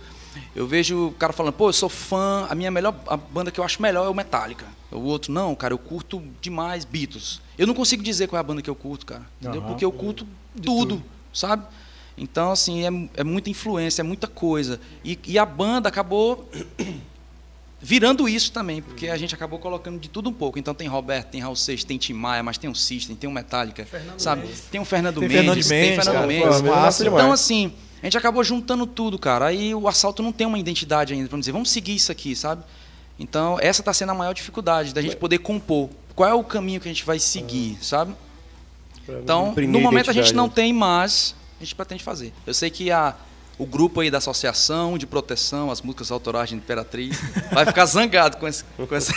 Eu 0.57 0.67
vejo 0.67 1.07
o 1.07 1.13
cara 1.13 1.33
falando, 1.33 1.53
pô, 1.53 1.69
eu 1.69 1.73
sou 1.73 1.89
fã, 1.89 2.49
a 2.51 2.55
minha 2.57 2.71
melhor 2.73 2.97
a 3.07 3.17
banda 3.17 3.53
que 3.53 3.61
eu 3.61 3.65
acho 3.65 3.81
melhor 3.81 4.07
é 4.07 4.09
o 4.09 4.15
Metallica. 4.15 4.67
O 4.91 4.99
outro, 5.03 5.33
não, 5.33 5.55
cara, 5.55 5.73
eu 5.73 5.79
curto 5.79 6.21
demais 6.41 6.85
Beatles. 6.85 7.41
Eu 7.57 7.67
não 7.69 7.75
consigo 7.75 8.03
dizer 8.03 8.27
qual 8.27 8.39
é 8.39 8.41
a 8.41 8.43
banda 8.43 8.61
que 8.61 8.69
eu 8.71 8.75
curto, 8.75 9.07
cara. 9.07 9.23
Entendeu? 9.41 9.61
Aham. 9.61 9.69
Porque 9.71 9.85
eu 9.85 9.93
curto 9.93 10.27
tudo, 10.65 11.01
sabe? 11.33 11.65
Então, 12.19 12.51
assim, 12.51 12.85
é, 12.85 13.21
é 13.21 13.25
muita 13.25 13.49
influência, 13.49 14.03
é 14.03 14.05
muita 14.05 14.27
coisa. 14.27 14.81
E, 15.05 15.19
e 15.27 15.39
a 15.39 15.47
banda 15.47 15.89
acabou 15.89 16.49
virando 17.81 18.29
isso 18.29 18.51
também, 18.53 18.83
porque 18.83 19.09
a 19.09 19.17
gente 19.17 19.35
acabou 19.35 19.59
colocando 19.59 19.99
de 19.99 20.09
tudo 20.09 20.29
um 20.29 20.33
pouco. 20.33 20.59
Então 20.59 20.75
tem 20.75 20.89
Roberto, 20.89 21.29
tem 21.29 21.41
Raul 21.41 21.57
Seixas, 21.57 21.85
tem 21.85 21.97
Tim 21.97 22.13
Maia, 22.13 22.43
mas 22.43 22.59
tem 22.59 22.69
o 22.69 22.75
System, 22.75 23.15
tem 23.15 23.31
o 23.31 23.33
Metallica, 23.33 23.87
sabe? 24.17 24.49
Tem 24.71 24.81
o 24.81 24.85
Fernando 24.85 25.21
Tem 25.21 25.29
Mendes, 25.29 25.67
Fernando 25.67 25.69
tem 25.69 25.81
Mendes, 25.81 26.05
Fernando 26.05 26.15
cara, 26.15 26.27
Mendes. 26.27 26.61
pô, 26.61 26.69
massa 26.69 27.07
então 27.07 27.33
assim, 27.33 27.73
a 28.03 28.07
gente 28.07 28.19
acabou 28.19 28.43
juntando 28.43 28.87
tudo, 28.87 29.19
cara. 29.19 29.47
Aí 29.47 29.75
o 29.75 29.87
assalto 29.87 30.23
não 30.23 30.33
tem 30.33 30.47
uma 30.47 30.59
identidade 30.59 31.13
ainda, 31.13 31.29
vamos 31.29 31.43
dizer, 31.45 31.53
vamos 31.53 31.71
seguir 31.71 31.95
isso 31.95 32.11
aqui, 32.11 32.35
sabe? 32.35 32.63
Então 33.19 33.59
essa 33.61 33.81
está 33.81 33.93
sendo 33.93 34.11
a 34.11 34.15
maior 34.15 34.33
dificuldade 34.33 34.93
da 34.93 35.01
gente 35.01 35.17
poder 35.17 35.39
compor. 35.39 35.89
Qual 36.15 36.29
é 36.29 36.35
o 36.35 36.43
caminho 36.43 36.81
que 36.81 36.89
a 36.89 36.93
gente 36.93 37.05
vai 37.05 37.21
seguir, 37.21 37.79
sabe? 37.81 38.13
Então, 39.09 39.55
no 39.57 39.81
momento 39.81 40.11
a 40.11 40.13
gente 40.13 40.35
não 40.35 40.49
tem, 40.49 40.73
mas 40.73 41.35
a 41.61 41.65
gente 41.65 41.75
pretende 41.75 42.03
fazer. 42.05 42.33
Eu 42.47 42.55
sei 42.55 42.71
que 42.71 42.91
a, 42.91 43.15
o 43.59 43.67
grupo 43.67 44.01
aí 44.01 44.11
da 44.11 44.19
Associação 44.19 44.97
de 44.99 45.07
Proteção 45.07 45.71
às 45.71 45.83
Músicas 45.83 46.11
Autorais 46.11 46.49
de 46.51 46.55
Imperatriz 46.57 47.19
vai 47.53 47.67
ficar 47.67 47.87
zangado 47.87 48.37
com, 48.37 48.47
esse, 48.47 48.65
com, 48.77 48.95
essa- 48.95 49.13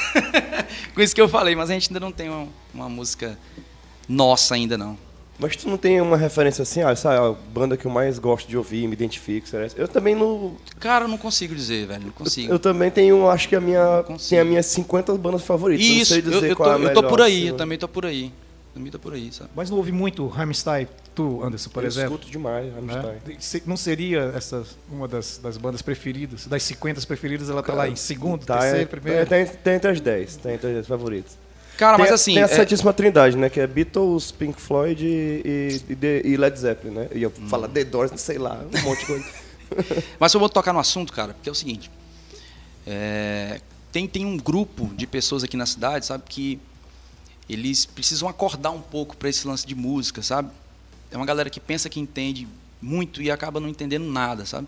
com 0.96 1.02
isso 1.02 1.14
que 1.16 1.22
eu 1.22 1.30
falei, 1.30 1.56
mas 1.56 1.70
a 1.70 1.74
gente 1.74 1.90
ainda 1.90 2.00
não 2.00 2.12
tem 2.12 2.30
uma, 2.30 2.48
uma 2.74 2.90
música 2.90 3.38
nossa 4.08 4.56
ainda 4.56 4.78
não. 4.78 4.98
Mas 5.40 5.56
tu 5.56 5.68
não 5.68 5.78
tem 5.78 6.00
uma 6.00 6.18
referência 6.18 6.62
assim, 6.62 6.84
ah, 6.84 6.92
essa 6.92 7.12
é 7.14 7.18
a 7.18 7.32
banda 7.32 7.76
que 7.76 7.88
eu 7.88 7.90
mais 7.92 8.20
gosto 8.20 8.48
de 8.48 8.56
ouvir, 8.56 8.86
me 8.88 8.94
identifico, 8.94 9.48
será? 9.48 9.68
Eu 9.76 9.88
também 9.88 10.14
não. 10.14 10.56
Cara, 10.80 11.06
eu 11.06 11.08
não 11.08 11.18
consigo 11.18 11.56
dizer, 11.56 11.88
velho, 11.88 12.04
não 12.06 12.12
consigo. 12.12 12.54
Eu 12.54 12.60
também 12.60 12.92
tenho, 12.92 13.28
acho 13.28 13.50
que 13.50 13.56
a 13.56 13.60
minha. 13.62 14.04
Tem 14.30 14.38
as 14.40 14.46
minhas 14.46 14.66
50 14.68 15.16
bandas 15.18 15.42
favoritas. 15.42 15.84
eu 15.84 15.94
não 15.96 16.02
Isso, 16.04 16.14
sei 16.14 16.20
eu, 16.20 16.30
dizer 16.32 16.52
eu 16.52 16.56
qual 16.56 16.70
tô, 16.70 16.76
é 16.76 16.88
a 16.88 16.90
eu 16.90 16.94
tô 16.94 17.04
por 17.08 17.22
aí, 17.24 17.38
assim, 17.40 17.48
eu 17.48 17.58
também 17.58 17.78
tô 17.80 17.88
por 17.88 18.06
aí. 18.06 18.32
Limita 18.76 18.98
por 18.98 19.14
aí, 19.14 19.32
sabe? 19.34 19.50
Mas 19.56 19.70
não 19.70 19.78
ouve 19.78 19.92
muito 19.92 20.26
Rammstein, 20.28 20.88
tu, 21.14 21.44
Anderson, 21.44 21.70
por 21.72 21.84
eu 21.84 21.88
exemplo? 21.88 22.14
escuto 22.16 22.32
demais, 22.32 22.74
Rammstein. 22.74 23.04
Né? 23.28 23.36
Se- 23.40 23.64
Não 23.66 23.76
seria 23.76 24.32
essa 24.36 24.64
uma 24.90 25.08
das, 25.10 25.38
das 25.44 25.58
bandas 25.58 25.82
preferidas? 25.82 26.48
Das 26.48 26.64
50 26.64 27.06
preferidas, 27.06 27.50
ela 27.50 27.62
tá 27.62 27.74
lá 27.74 27.88
em 27.90 27.98
segundo, 27.98 28.46
Tá, 28.46 28.60
terceiro, 28.60 28.84
é, 28.84 28.86
primeiro? 28.86 29.26
Tem, 29.30 29.46
tem 29.46 29.74
entre 29.76 29.92
as 29.92 30.00
10, 30.00 30.36
tem 30.38 30.54
entre 30.54 30.68
as 30.68 30.74
10 30.76 30.88
favoritas. 30.88 31.38
Cara, 31.78 31.98
tem, 31.98 32.06
mas 32.06 32.14
assim. 32.14 32.34
Tem 32.36 32.44
a 32.44 32.46
é- 32.46 32.48
Santíssima 32.50 32.94
Trindade, 32.94 33.36
né? 33.36 33.50
Que 33.50 33.60
é 33.60 33.68
Beatles, 33.68 34.32
Pink 34.32 34.62
Floyd 34.62 35.06
e, 35.06 35.82
e, 35.90 36.22
e 36.30 36.38
Led 36.38 36.58
Zeppelin, 36.58 36.94
né? 36.94 37.08
E 37.14 37.24
eu 37.24 37.34
Hum. 37.38 37.50
falo 37.50 37.68
The 37.68 37.84
Doors, 37.84 38.12
sei 38.22 38.38
lá, 38.38 38.64
um 38.74 38.82
monte 38.84 39.00
de 39.02 39.06
coisa. 39.08 39.26
Mas 40.20 40.34
eu 40.34 40.40
vou 40.40 40.48
tocar 40.48 40.72
no 40.72 40.80
assunto, 40.80 41.12
cara, 41.12 41.34
porque 41.34 41.50
é 41.50 41.52
o 41.52 41.56
seguinte. 41.56 41.92
é, 42.88 43.60
tem, 43.92 44.08
tem 44.08 44.26
um 44.26 44.38
grupo 44.38 44.90
de 44.96 45.06
pessoas 45.06 45.44
aqui 45.44 45.58
na 45.58 45.66
cidade, 45.66 46.06
sabe, 46.06 46.24
que 46.28 46.60
eles 47.54 47.86
precisam 47.86 48.28
acordar 48.28 48.72
um 48.72 48.82
pouco 48.82 49.16
para 49.18 49.30
esse 49.30 49.48
lance 49.48 49.66
de 49.66 49.76
música, 49.76 50.22
sabe? 50.22 50.50
É 51.12 51.18
uma 51.18 51.26
galera 51.26 51.50
que 51.50 51.60
pensa 51.60 51.90
que 51.90 52.00
entende 52.00 52.48
muito 52.82 53.22
e 53.22 53.30
acaba 53.30 53.60
não 53.60 53.68
entendendo 53.68 54.06
nada, 54.06 54.46
sabe? 54.46 54.68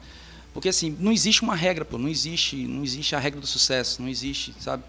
Porque 0.53 0.69
assim, 0.69 0.95
não 0.99 1.11
existe 1.11 1.41
uma 1.41 1.55
regra, 1.55 1.83
pô, 1.83 1.97
não 1.97 2.07
existe, 2.09 2.55
não 2.67 2.83
existe 2.83 3.15
a 3.15 3.19
regra 3.19 3.39
do 3.39 3.47
sucesso, 3.47 4.01
não 4.01 4.09
existe, 4.09 4.53
sabe? 4.59 4.83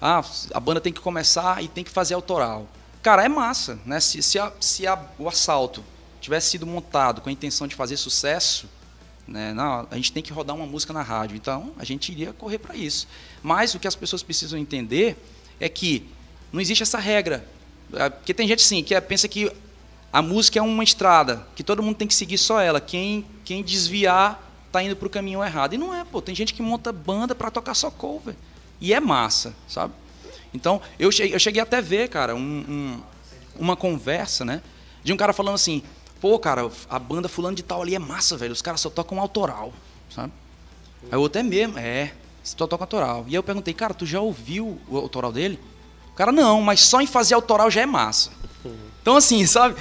Ah, 0.00 0.24
a 0.54 0.60
banda 0.60 0.80
tem 0.80 0.92
que 0.92 1.00
começar 1.00 1.62
e 1.62 1.68
tem 1.68 1.82
que 1.84 1.90
fazer 1.90 2.14
autoral. 2.14 2.66
Cara, 3.02 3.24
é 3.24 3.28
massa, 3.28 3.78
né? 3.84 4.00
Se, 4.00 4.22
se, 4.22 4.38
a- 4.38 4.52
se 4.60 4.86
a- 4.86 5.00
o 5.18 5.28
assalto 5.28 5.84
tivesse 6.20 6.50
sido 6.50 6.66
montado 6.66 7.20
com 7.20 7.28
a 7.28 7.32
intenção 7.32 7.66
de 7.66 7.74
fazer 7.74 7.96
sucesso, 7.96 8.68
né? 9.26 9.52
Não, 9.52 9.86
a 9.90 9.96
gente 9.96 10.12
tem 10.12 10.22
que 10.22 10.32
rodar 10.32 10.56
uma 10.56 10.66
música 10.66 10.92
na 10.92 11.02
rádio. 11.02 11.36
Então, 11.36 11.72
a 11.78 11.84
gente 11.84 12.10
iria 12.12 12.32
correr 12.32 12.58
para 12.58 12.74
isso. 12.74 13.06
Mas 13.42 13.74
o 13.74 13.78
que 13.78 13.86
as 13.88 13.94
pessoas 13.94 14.22
precisam 14.22 14.58
entender 14.58 15.16
é 15.60 15.68
que 15.68 16.06
não 16.52 16.60
existe 16.60 16.82
essa 16.82 16.98
regra. 16.98 17.44
É, 17.92 18.08
Porque 18.10 18.34
tem 18.34 18.46
gente 18.46 18.62
sim 18.62 18.82
que 18.82 18.98
pensa 19.00 19.26
que 19.28 19.50
a 20.12 20.22
música 20.22 20.58
é 20.58 20.62
uma 20.62 20.82
estrada, 20.84 21.46
que 21.54 21.62
todo 21.62 21.82
mundo 21.82 21.96
tem 21.96 22.08
que 22.08 22.14
seguir 22.14 22.38
só 22.38 22.60
ela. 22.60 22.80
Quem, 22.80 23.24
quem 23.44 23.62
desviar 23.62 24.42
tá 24.72 24.82
indo 24.82 24.96
pro 24.96 25.08
caminho 25.10 25.42
errado. 25.44 25.74
E 25.74 25.78
não 25.78 25.94
é, 25.94 26.04
pô. 26.04 26.20
Tem 26.20 26.34
gente 26.34 26.52
que 26.54 26.62
monta 26.62 26.92
banda 26.92 27.34
para 27.34 27.50
tocar 27.50 27.74
só 27.74 27.90
cover. 27.90 28.34
E 28.80 28.92
é 28.94 29.00
massa, 29.00 29.54
sabe? 29.66 29.92
Então, 30.54 30.80
eu 30.98 31.10
cheguei, 31.12 31.34
eu 31.34 31.38
cheguei 31.38 31.60
até 31.62 31.80
ver, 31.82 32.08
cara, 32.08 32.34
um- 32.34 32.40
um- 32.68 33.02
uma 33.58 33.76
conversa, 33.76 34.44
né? 34.44 34.62
De 35.02 35.12
um 35.12 35.16
cara 35.16 35.32
falando 35.32 35.54
assim, 35.56 35.82
pô, 36.20 36.38
cara, 36.38 36.70
a 36.88 36.98
banda 36.98 37.28
fulano 37.28 37.56
de 37.56 37.62
tal 37.62 37.82
ali 37.82 37.94
é 37.94 37.98
massa, 37.98 38.36
velho. 38.36 38.52
Os 38.52 38.62
caras 38.62 38.80
só 38.80 38.88
tocam 38.90 39.20
autoral, 39.20 39.72
sabe? 40.14 40.32
Aí 41.10 41.18
o 41.18 41.20
outro 41.20 41.40
é 41.40 41.42
mesmo, 41.42 41.78
é, 41.78 42.12
só 42.42 42.66
toca 42.66 42.82
autoral. 42.84 43.24
E 43.26 43.30
aí 43.30 43.34
eu 43.34 43.42
perguntei, 43.42 43.74
cara, 43.74 43.92
tu 43.94 44.06
já 44.06 44.20
ouviu 44.20 44.78
o 44.88 44.96
autoral 44.96 45.32
dele? 45.32 45.58
Cara, 46.18 46.32
não, 46.32 46.60
mas 46.60 46.80
só 46.80 47.00
em 47.00 47.06
fazer 47.06 47.36
autoral 47.36 47.70
já 47.70 47.82
é 47.82 47.86
massa. 47.86 48.32
Então, 49.00 49.14
assim, 49.14 49.46
sabe? 49.46 49.76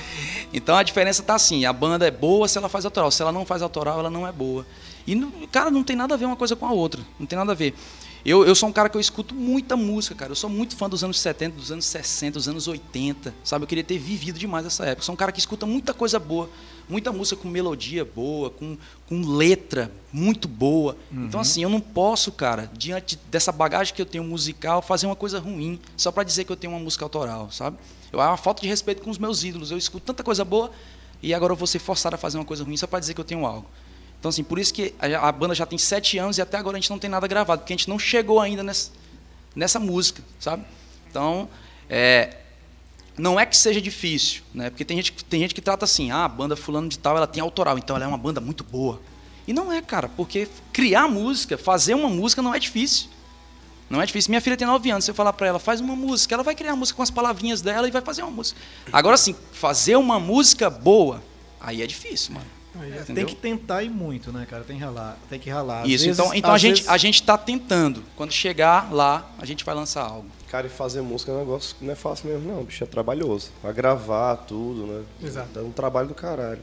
Então 0.53 0.77
a 0.77 0.83
diferença 0.83 1.23
tá 1.23 1.33
assim: 1.33 1.65
a 1.65 1.73
banda 1.73 2.05
é 2.07 2.11
boa 2.11 2.47
se 2.47 2.59
ela 2.59 2.69
faz 2.69 2.85
autoral. 2.85 3.09
Se 3.09 3.23
ela 3.23 3.31
não 3.31 3.43
faz 3.43 3.63
autoral, 3.63 3.97
ela 3.97 4.09
não 4.11 4.27
é 4.27 4.31
boa. 4.31 4.63
E, 5.07 5.15
cara, 5.51 5.71
não 5.71 5.83
tem 5.83 5.95
nada 5.95 6.13
a 6.13 6.17
ver 6.17 6.25
uma 6.25 6.35
coisa 6.35 6.55
com 6.55 6.67
a 6.67 6.71
outra. 6.71 7.01
Não 7.19 7.25
tem 7.25 7.39
nada 7.39 7.53
a 7.53 7.55
ver. 7.55 7.73
Eu, 8.23 8.45
eu 8.45 8.53
sou 8.53 8.69
um 8.69 8.71
cara 8.71 8.87
que 8.87 8.95
eu 8.95 9.01
escuto 9.01 9.33
muita 9.33 9.75
música, 9.75 10.13
cara. 10.13 10.31
Eu 10.31 10.35
sou 10.35 10.47
muito 10.47 10.75
fã 10.75 10.87
dos 10.87 11.03
anos 11.03 11.19
70, 11.19 11.55
dos 11.55 11.71
anos 11.71 11.85
60, 11.85 12.33
dos 12.33 12.47
anos 12.47 12.67
80, 12.67 13.33
sabe? 13.43 13.63
Eu 13.63 13.67
queria 13.67 13.83
ter 13.83 13.97
vivido 13.97 14.37
demais 14.37 14.63
essa 14.63 14.85
época. 14.85 14.99
Eu 15.01 15.05
sou 15.05 15.13
um 15.13 15.17
cara 15.17 15.31
que 15.31 15.39
escuta 15.39 15.65
muita 15.65 15.91
coisa 15.91 16.19
boa, 16.19 16.47
muita 16.87 17.11
música 17.11 17.41
com 17.41 17.47
melodia 17.47 18.05
boa, 18.05 18.49
com, 18.49 18.77
com 19.07 19.21
letra 19.21 19.91
muito 20.11 20.47
boa. 20.47 20.97
Então, 21.11 21.39
assim, 21.39 21.61
eu 21.63 21.69
não 21.69 21.79
posso, 21.79 22.31
cara, 22.31 22.69
diante 22.73 23.19
dessa 23.29 23.51
bagagem 23.51 23.93
que 23.93 24.01
eu 24.01 24.05
tenho 24.05 24.23
musical, 24.23 24.81
fazer 24.81 25.05
uma 25.05 25.15
coisa 25.15 25.39
ruim 25.39 25.79
só 25.95 26.11
para 26.11 26.23
dizer 26.23 26.45
que 26.45 26.51
eu 26.51 26.55
tenho 26.55 26.73
uma 26.73 26.79
música 26.79 27.03
autoral, 27.03 27.51
sabe? 27.51 27.77
Eu, 28.11 28.21
é 28.21 28.25
uma 28.27 28.37
falta 28.37 28.61
de 28.61 28.67
respeito 28.67 29.01
com 29.01 29.09
os 29.09 29.17
meus 29.17 29.43
ídolos. 29.43 29.71
Eu 29.71 29.77
escuto 29.77 30.05
tanta 30.05 30.23
coisa 30.23 30.45
boa 30.45 30.71
e 31.21 31.33
agora 31.33 31.53
eu 31.53 31.57
vou 31.57 31.67
ser 31.67 31.79
forçado 31.79 32.15
a 32.15 32.17
fazer 32.17 32.37
uma 32.37 32.45
coisa 32.45 32.63
ruim 32.63 32.77
só 32.77 32.87
para 32.87 32.99
dizer 32.99 33.13
que 33.13 33.21
eu 33.21 33.25
tenho 33.25 33.45
algo. 33.45 33.67
Então, 34.19 34.29
assim, 34.29 34.43
por 34.43 34.57
isso 34.57 34.73
que 34.73 34.93
a, 34.99 35.27
a 35.27 35.31
banda 35.31 35.53
já 35.53 35.65
tem 35.65 35.77
sete 35.77 36.17
anos 36.17 36.37
e 36.37 36.41
até 36.41 36.57
agora 36.57 36.77
a 36.77 36.79
gente 36.79 36.89
não 36.89 36.97
tem 36.97 37.09
nada 37.09 37.27
gravado, 37.27 37.61
porque 37.61 37.73
a 37.73 37.77
gente 37.77 37.89
não 37.89 37.99
chegou 37.99 38.39
ainda 38.39 38.63
nessa, 38.63 38.91
nessa 39.55 39.79
música, 39.79 40.23
sabe? 40.39 40.63
Então, 41.09 41.47
é, 41.89 42.37
não 43.17 43.39
é 43.39 43.45
que 43.45 43.55
seja 43.57 43.81
difícil, 43.81 44.41
né? 44.53 44.69
Porque 44.69 44.85
tem 44.85 44.97
gente, 44.97 45.11
que- 45.11 45.23
tem 45.23 45.39
gente 45.41 45.55
que 45.55 45.61
trata 45.61 45.85
assim, 45.85 46.11
ah, 46.11 46.25
a 46.25 46.27
banda 46.27 46.55
fulano 46.55 46.87
de 46.87 46.99
tal, 46.99 47.17
ela 47.17 47.27
tem 47.27 47.41
autoral, 47.41 47.77
então 47.77 47.95
ela 47.95 48.05
é 48.05 48.07
uma 48.07 48.17
banda 48.17 48.39
muito 48.39 48.63
boa. 48.63 49.01
E 49.47 49.53
não 49.53 49.71
é, 49.71 49.81
cara, 49.81 50.09
porque 50.09 50.47
criar 50.73 51.07
música, 51.07 51.57
fazer 51.57 51.93
uma 51.95 52.09
música 52.09 52.41
não 52.41 52.53
é 52.53 52.59
difícil. 52.59 53.07
Não 53.89 54.01
é 54.01 54.05
difícil. 54.05 54.29
Minha 54.29 54.41
filha 54.41 54.57
tem 54.57 54.67
9 54.67 54.89
anos, 54.91 55.05
se 55.05 55.11
eu 55.11 55.15
falar 55.15 55.31
para 55.31 55.47
ela, 55.47 55.59
faz 55.59 55.79
uma 55.79 55.95
música, 55.95 56.35
ela 56.35 56.43
vai 56.43 56.53
criar 56.53 56.73
a 56.73 56.75
música 56.75 56.97
com 56.97 57.03
as 57.03 57.09
palavrinhas 57.09 57.61
dela 57.61 57.87
e 57.87 57.91
vai 57.91 58.01
fazer 58.01 58.21
uma 58.21 58.31
música. 58.31 58.59
Agora, 58.91 59.15
assim, 59.15 59.33
fazer 59.53 59.95
uma 59.95 60.19
música 60.19 60.69
boa, 60.69 61.23
aí 61.61 61.81
é 61.81 61.87
difícil, 61.87 62.33
mano. 62.33 62.45
É, 62.93 63.01
tem 63.11 63.25
que 63.25 63.33
tentar 63.35 63.81
ir 63.83 63.89
muito, 63.89 64.31
né, 64.31 64.45
cara? 64.47 64.63
Tem, 64.63 64.77
ralar, 64.77 65.17
tem 65.29 65.39
que 65.39 65.49
ralar. 65.49 65.81
Às 65.83 65.89
Isso, 65.89 66.05
vezes- 66.05 66.19
então, 66.19 66.35
então 66.35 66.51
a, 66.51 66.55
às 66.55 66.61
gente, 66.61 66.75
vezes- 66.75 66.89
a 66.89 66.97
gente 66.97 67.23
tá 67.23 67.35
tentando. 67.37 68.03
Quando 68.15 68.31
chegar 68.33 68.93
lá, 68.93 69.31
a 69.39 69.45
gente 69.45 69.63
vai 69.63 69.73
lançar 69.73 70.03
algo. 70.03 70.27
Cara, 70.49 70.67
e 70.67 70.69
fazer 70.69 71.01
música 71.01 71.31
é 71.31 71.35
um 71.35 71.39
negócio 71.39 71.75
que 71.75 71.83
não 71.85 71.91
é 71.91 71.95
fácil 71.95 72.29
mesmo, 72.29 72.51
não, 72.51 72.63
bicho. 72.63 72.83
É 72.83 72.87
trabalhoso. 72.87 73.51
A 73.63 73.71
gravar 73.71 74.35
tudo, 74.37 74.85
né? 74.87 75.03
Exato. 75.21 75.49
Dá 75.53 75.61
um 75.61 75.71
trabalho 75.71 76.07
do 76.07 76.15
caralho. 76.15 76.61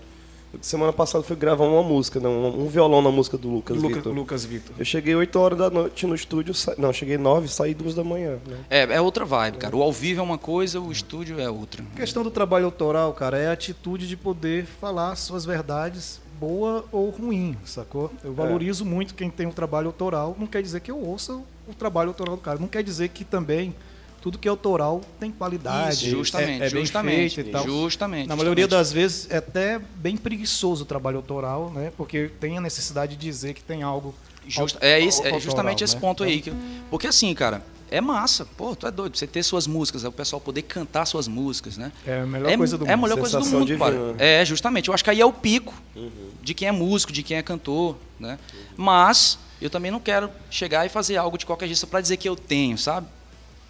Semana 0.60 0.92
passada 0.92 1.18
eu 1.18 1.26
fui 1.26 1.36
gravar 1.36 1.64
uma 1.64 1.82
música, 1.82 2.20
né? 2.20 2.28
um, 2.28 2.66
violão 2.68 3.02
na 3.02 3.10
música 3.10 3.36
do 3.36 3.48
Lucas 3.50 3.76
Luca- 3.76 3.96
Vitor. 3.96 4.12
Lucas 4.14 4.44
Vitor. 4.44 4.74
Eu 4.78 4.84
cheguei 4.84 5.14
8 5.14 5.36
horas 5.38 5.58
da 5.58 5.68
noite 5.70 6.06
no 6.06 6.14
estúdio, 6.14 6.54
sa... 6.54 6.74
não, 6.78 6.92
cheguei 6.92 7.18
9 7.18 7.48
saí 7.48 7.74
2 7.74 7.94
da 7.94 8.04
manhã. 8.04 8.38
Né? 8.46 8.58
É, 8.70 8.82
é 8.94 9.00
outra 9.00 9.24
vibe, 9.24 9.58
cara. 9.58 9.76
O 9.76 9.82
ao 9.82 9.92
vivo 9.92 10.20
é 10.20 10.22
uma 10.22 10.38
coisa, 10.38 10.80
o 10.80 10.92
estúdio 10.92 11.40
é 11.40 11.50
outra. 11.50 11.84
A 11.94 11.96
questão 11.96 12.22
do 12.22 12.30
trabalho 12.30 12.66
autoral, 12.66 13.12
cara, 13.14 13.36
é 13.38 13.48
a 13.48 13.52
atitude 13.52 14.06
de 14.06 14.16
poder 14.16 14.64
falar 14.64 15.16
suas 15.16 15.44
verdades, 15.44 16.20
boa 16.38 16.84
ou 16.92 17.10
ruim, 17.10 17.56
sacou? 17.64 18.10
Eu 18.22 18.32
valorizo 18.32 18.84
muito 18.84 19.14
quem 19.14 19.30
tem 19.30 19.46
um 19.46 19.52
trabalho 19.52 19.88
autoral. 19.88 20.36
Não 20.38 20.46
quer 20.46 20.62
dizer 20.62 20.80
que 20.80 20.90
eu 20.90 20.98
ouça 20.98 21.40
o 21.68 21.74
trabalho 21.74 22.08
autoral 22.08 22.36
do 22.36 22.42
cara. 22.42 22.58
Não 22.58 22.68
quer 22.68 22.82
dizer 22.82 23.08
que 23.08 23.24
também 23.24 23.74
tudo 24.20 24.38
que 24.38 24.48
é 24.48 24.50
autoral 24.50 25.02
tem 25.20 25.30
qualidade. 25.30 26.06
Isso, 26.06 26.16
justamente, 26.16 26.62
é, 26.62 26.66
é 26.66 26.70
bem 26.70 26.80
justamente, 26.84 27.34
feito 27.34 27.48
e 27.48 27.52
tal. 27.52 27.64
justamente. 27.64 28.26
Na 28.26 28.34
maioria 28.36 28.64
justamente. 28.64 28.80
das 28.80 28.92
vezes 28.92 29.26
é 29.30 29.36
até 29.36 29.78
bem 29.96 30.16
preguiçoso 30.16 30.82
o 30.84 30.86
trabalho 30.86 31.18
autoral, 31.18 31.70
né? 31.70 31.92
Porque 31.96 32.30
tem 32.40 32.56
a 32.56 32.60
necessidade 32.60 33.16
de 33.16 33.20
dizer 33.26 33.52
que 33.54 33.62
tem 33.62 33.82
algo. 33.82 34.14
Just- 34.46 34.76
é, 34.80 34.98
esse- 35.00 35.18
au- 35.20 35.24
é 35.24 35.28
autoral, 35.28 35.40
justamente 35.40 35.84
esse 35.84 35.94
né? 35.94 36.00
ponto 36.00 36.22
aí. 36.24 36.38
Então, 36.38 36.54
que- 36.54 36.60
porque 36.90 37.06
assim, 37.06 37.34
cara, 37.34 37.62
é 37.90 38.00
massa. 38.00 38.46
Pô, 38.56 38.74
tu 38.74 38.86
é 38.86 38.90
doido. 38.90 39.16
Você 39.16 39.26
ter 39.26 39.42
suas 39.42 39.66
músicas, 39.66 40.04
é 40.04 40.08
o 40.08 40.12
pessoal 40.12 40.40
poder 40.40 40.62
cantar 40.62 41.04
suas 41.06 41.28
músicas, 41.28 41.76
né? 41.76 41.92
É 42.06 42.20
a 42.20 42.26
melhor 42.26 42.50
é, 42.50 42.56
coisa 42.56 42.78
do 42.78 42.86
é 42.86 42.92
a 42.92 42.96
mundo. 42.96 43.02
melhor 43.08 43.20
coisa 43.20 43.38
do 43.40 43.46
mundo, 43.46 43.66
divina. 43.66 43.84
cara. 43.90 44.14
É, 44.18 44.42
justamente. 44.44 44.88
Eu 44.88 44.94
acho 44.94 45.04
que 45.04 45.10
aí 45.10 45.20
é 45.20 45.26
o 45.26 45.32
pico 45.32 45.74
de 46.42 46.54
quem 46.54 46.68
é 46.68 46.72
músico, 46.72 47.12
de 47.12 47.22
quem 47.22 47.36
é 47.36 47.42
cantor, 47.42 47.96
né? 48.18 48.38
Mas 48.76 49.38
eu 49.64 49.70
também 49.70 49.90
não 49.90 50.00
quero 50.00 50.30
chegar 50.50 50.84
e 50.84 50.88
fazer 50.88 51.16
algo 51.16 51.38
de 51.38 51.46
qualquer 51.46 51.66
jeito 51.66 51.78
só 51.78 51.86
pra 51.86 52.00
dizer 52.00 52.16
que 52.18 52.28
eu 52.28 52.36
tenho, 52.36 52.76
sabe? 52.76 53.06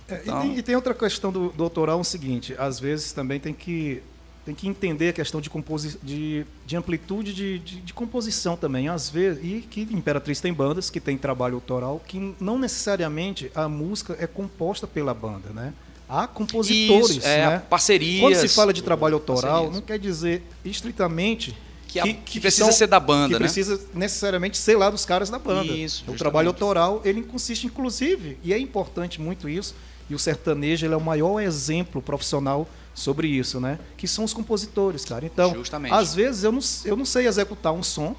É, 0.09 0.17
e, 0.17 0.21
Então- 0.23 0.41
tem, 0.43 0.59
e 0.59 0.63
tem 0.63 0.75
outra 0.77 0.93
questão 0.95 1.31
do, 1.33 1.51
do 1.51 1.63
autoral, 1.65 1.99
é 1.99 2.01
o 2.01 2.05
seguinte, 2.05 2.55
às 2.59 2.79
vezes 2.81 3.13
também 3.13 3.39
tem 3.41 3.55
que, 3.55 4.03
tem 4.45 4.55
que 4.55 4.69
entender 4.69 5.09
a 5.11 5.13
questão 5.13 5.41
de, 5.41 5.49
composi 5.49 5.99
de, 6.03 6.45
de 6.67 6.77
amplitude 6.77 7.33
de, 7.33 7.59
de, 7.61 7.81
de 7.81 7.95
composição 7.95 8.57
também. 8.57 8.89
Às 8.89 9.09
vezes, 9.09 9.43
e 9.43 9.61
que 9.63 9.83
Imperatriz 9.93 10.41
tem 10.41 10.53
bandas 10.53 10.91
que 10.91 11.01
tem 11.01 11.17
trabalho 11.17 11.55
autoral, 11.55 12.03
que 12.07 12.35
não 12.41 12.59
necessariamente 12.59 13.51
a 13.55 13.69
música 13.69 14.17
é 14.21 14.27
composta 14.27 14.87
pela 14.87 15.15
banda, 15.15 15.51
né? 15.51 15.73
Há 16.07 16.27
compositores, 16.27 17.17
Isso, 17.17 17.27
é, 17.27 17.47
né? 17.47 17.63
parcerias. 17.71 18.21
Quando 18.21 18.35
se 18.35 18.49
fala 18.49 18.75
de 18.75 18.83
trabalho 18.83 19.15
autoral, 19.15 19.53
Parcerias. 19.63 19.75
não 19.75 19.81
quer 19.81 19.99
dizer 19.99 20.43
estritamente 20.63 21.57
Que 22.03 22.11
a- 22.11 22.15
que 22.15 22.41
precisa 22.41 22.73
ser 22.73 22.87
da 22.87 22.99
banda, 23.01 23.29
que 23.29 23.33
né? 23.35 23.39
precisa 23.39 23.81
necessariamente 23.95 24.57
ser 24.59 24.77
lá 24.77 24.91
dos 24.91 25.05
caras 25.05 25.31
da 25.31 25.39
banda. 25.39 25.65
Isso, 25.73 25.75
o 25.75 25.79
justamente. 25.79 26.19
trabalho 26.19 26.49
autoral, 26.49 27.01
ele 27.05 27.23
consiste 27.23 27.67
inclusive, 27.67 28.37
e 28.43 28.53
é 28.53 28.59
importante 28.59 29.21
muito 29.21 29.49
isso, 29.49 29.75
e 30.11 30.15
o 30.15 30.19
sertanejo 30.19 30.85
ele 30.87 30.95
é 30.95 30.97
o 30.97 31.01
maior 31.01 31.41
exemplo 31.41 32.03
profissional 32.03 32.69
sobre 32.95 33.27
isso, 33.29 33.59
né? 33.61 33.79
Que 33.97 34.07
são 34.07 34.25
os 34.25 34.33
compositores, 34.35 35.05
cara. 35.05 35.25
Então, 35.25 35.55
Justamente. 35.55 35.93
às 35.95 36.15
vezes 36.15 36.45
eu 36.45 36.53
não, 36.53 36.61
eu 36.85 36.97
não 36.97 37.05
sei 37.05 37.27
executar 37.27 37.73
um 37.73 37.83
som, 37.83 38.15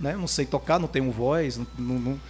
né? 0.00 0.14
Não 0.16 0.26
sei 0.26 0.44
tocar, 0.46 0.78
não 0.78 0.88
tenho 0.88 1.10
voz, 1.10 1.56
não, 1.58 1.66
não- 1.78 1.98
não- 1.98 2.20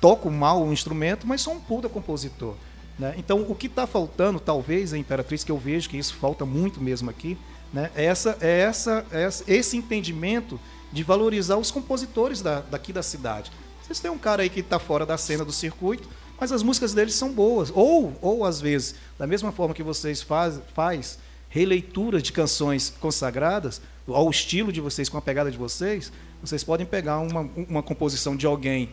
toco 0.00 0.30
mal 0.30 0.62
um 0.62 0.72
instrumento, 0.72 1.26
mas 1.26 1.40
sou 1.40 1.54
um 1.54 1.60
puta 1.60 1.88
compositor. 1.88 2.54
Né? 2.98 3.14
Então, 3.16 3.46
o 3.48 3.54
que 3.54 3.66
está 3.66 3.86
faltando, 3.86 4.38
talvez, 4.38 4.92
a 4.92 4.98
Imperatriz, 4.98 5.42
que 5.42 5.50
eu 5.50 5.56
vejo 5.56 5.88
que 5.88 5.96
isso 5.96 6.14
falta 6.14 6.44
muito 6.44 6.80
mesmo 6.82 7.08
aqui, 7.08 7.38
né? 7.72 7.90
é, 7.94 8.04
essa, 8.04 8.36
é, 8.40 8.60
essa, 8.60 9.04
é 9.12 9.22
essa- 9.22 9.44
esse 9.46 9.76
entendimento 9.76 10.60
de 10.92 11.02
valorizar 11.02 11.56
os 11.56 11.70
compositores 11.70 12.42
da, 12.42 12.60
daqui 12.60 12.92
da 12.92 13.02
cidade. 13.02 13.50
Vocês 13.82 14.00
têm 14.00 14.10
um 14.10 14.18
cara 14.18 14.42
aí 14.42 14.50
que 14.50 14.60
está 14.60 14.78
fora 14.78 15.04
da 15.06 15.16
cena 15.16 15.44
do 15.44 15.52
circuito, 15.52 16.08
mas 16.38 16.50
as 16.52 16.62
músicas 16.62 16.94
deles 16.94 17.14
são 17.14 17.30
boas. 17.32 17.70
Ou, 17.74 18.16
ou 18.20 18.44
às 18.44 18.60
vezes, 18.60 18.94
da 19.18 19.26
mesma 19.26 19.52
forma 19.52 19.74
que 19.74 19.82
vocês 19.82 20.22
faz, 20.22 20.60
faz 20.74 21.18
releituras 21.48 22.22
de 22.22 22.32
canções 22.32 22.92
consagradas, 23.00 23.80
ao 24.08 24.28
estilo 24.30 24.72
de 24.72 24.80
vocês, 24.80 25.08
com 25.08 25.18
a 25.18 25.22
pegada 25.22 25.50
de 25.50 25.58
vocês, 25.58 26.10
vocês 26.42 26.64
podem 26.64 26.86
pegar 26.86 27.18
uma, 27.18 27.48
uma 27.68 27.82
composição 27.82 28.34
de 28.36 28.46
alguém 28.46 28.88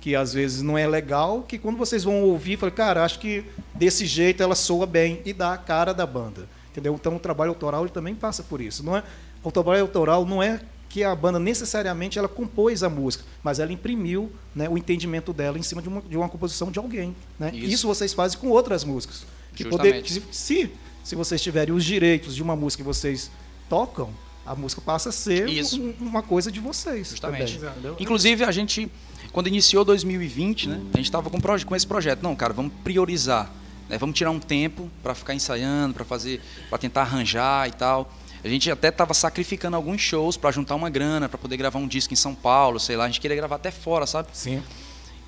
que 0.00 0.14
às 0.14 0.32
vezes 0.32 0.62
não 0.62 0.78
é 0.78 0.86
legal, 0.86 1.42
que 1.42 1.58
quando 1.58 1.76
vocês 1.76 2.04
vão 2.04 2.22
ouvir, 2.22 2.56
falam, 2.56 2.74
cara, 2.74 3.04
acho 3.04 3.18
que 3.18 3.44
desse 3.74 4.06
jeito 4.06 4.42
ela 4.42 4.54
soa 4.54 4.86
bem 4.86 5.20
e 5.24 5.32
dá 5.32 5.52
a 5.52 5.58
cara 5.58 5.92
da 5.92 6.06
banda. 6.06 6.48
Entendeu? 6.70 6.94
Então 6.94 7.16
o 7.16 7.18
trabalho 7.18 7.50
autoral 7.50 7.82
ele 7.84 7.92
também 7.92 8.14
passa 8.14 8.42
por 8.42 8.60
isso. 8.60 8.84
Não 8.84 8.96
é, 8.96 9.02
o 9.42 9.50
trabalho 9.50 9.82
autoral 9.82 10.24
não 10.24 10.42
é 10.42 10.60
que 10.88 11.04
a 11.04 11.14
banda 11.14 11.38
necessariamente 11.38 12.18
ela 12.18 12.28
compôs 12.28 12.82
a 12.82 12.88
música, 12.88 13.24
mas 13.44 13.58
ela 13.60 13.72
imprimiu 13.72 14.30
né, 14.54 14.68
o 14.68 14.76
entendimento 14.76 15.32
dela 15.32 15.56
em 15.58 15.62
cima 15.62 15.80
de 15.80 15.88
uma, 15.88 16.00
de 16.02 16.16
uma 16.16 16.28
composição 16.28 16.70
de 16.70 16.78
alguém. 16.80 17.14
Né? 17.38 17.50
Isso. 17.54 17.66
Isso. 17.74 17.86
vocês 17.86 18.12
fazem 18.12 18.38
com 18.38 18.48
outras 18.48 18.82
músicas. 18.82 19.24
Que 19.54 19.64
poder, 19.64 20.04
se, 20.06 20.22
se, 20.32 20.70
se 21.04 21.14
vocês 21.14 21.40
tiverem 21.40 21.72
os 21.74 21.84
direitos 21.84 22.34
de 22.34 22.42
uma 22.42 22.56
música 22.56 22.82
que 22.82 22.86
vocês 22.86 23.30
tocam, 23.68 24.10
a 24.44 24.54
música 24.56 24.80
passa 24.80 25.10
a 25.10 25.12
ser 25.12 25.48
um- 25.76 25.94
uma 26.00 26.22
coisa 26.22 26.50
de 26.50 26.58
vocês. 26.58 27.08
Justamente. 27.10 27.58
também? 27.58 27.94
Inclusive, 28.00 28.42
a 28.44 28.50
gente, 28.50 28.90
quando 29.32 29.46
iniciou 29.46 29.84
2020, 29.84 30.68
né, 30.68 30.80
a 30.92 30.96
gente 30.96 31.06
estava 31.06 31.30
com, 31.30 31.38
com 31.40 31.76
esse 31.76 31.86
projeto. 31.86 32.20
Não, 32.22 32.34
cara, 32.34 32.52
vamos 32.52 32.72
priorizar. 32.82 33.52
Né, 33.90 33.98
vamos 33.98 34.16
tirar 34.16 34.30
um 34.30 34.38
tempo 34.38 34.88
para 35.02 35.16
ficar 35.16 35.34
ensaiando, 35.34 35.94
para 35.94 36.04
fazer, 36.04 36.40
para 36.68 36.78
tentar 36.78 37.02
arranjar 37.02 37.68
e 37.68 37.72
tal. 37.72 38.10
A 38.42 38.48
gente 38.48 38.70
até 38.70 38.88
estava 38.88 39.12
sacrificando 39.12 39.76
alguns 39.76 40.00
shows 40.00 40.36
para 40.36 40.52
juntar 40.52 40.76
uma 40.76 40.88
grana, 40.88 41.28
para 41.28 41.36
poder 41.36 41.56
gravar 41.56 41.80
um 41.80 41.88
disco 41.88 42.14
em 42.14 42.16
São 42.16 42.32
Paulo, 42.32 42.78
sei 42.78 42.96
lá. 42.96 43.04
A 43.04 43.06
gente 43.08 43.20
queria 43.20 43.36
gravar 43.36 43.56
até 43.56 43.72
fora, 43.72 44.06
sabe? 44.06 44.28
Sim. 44.32 44.62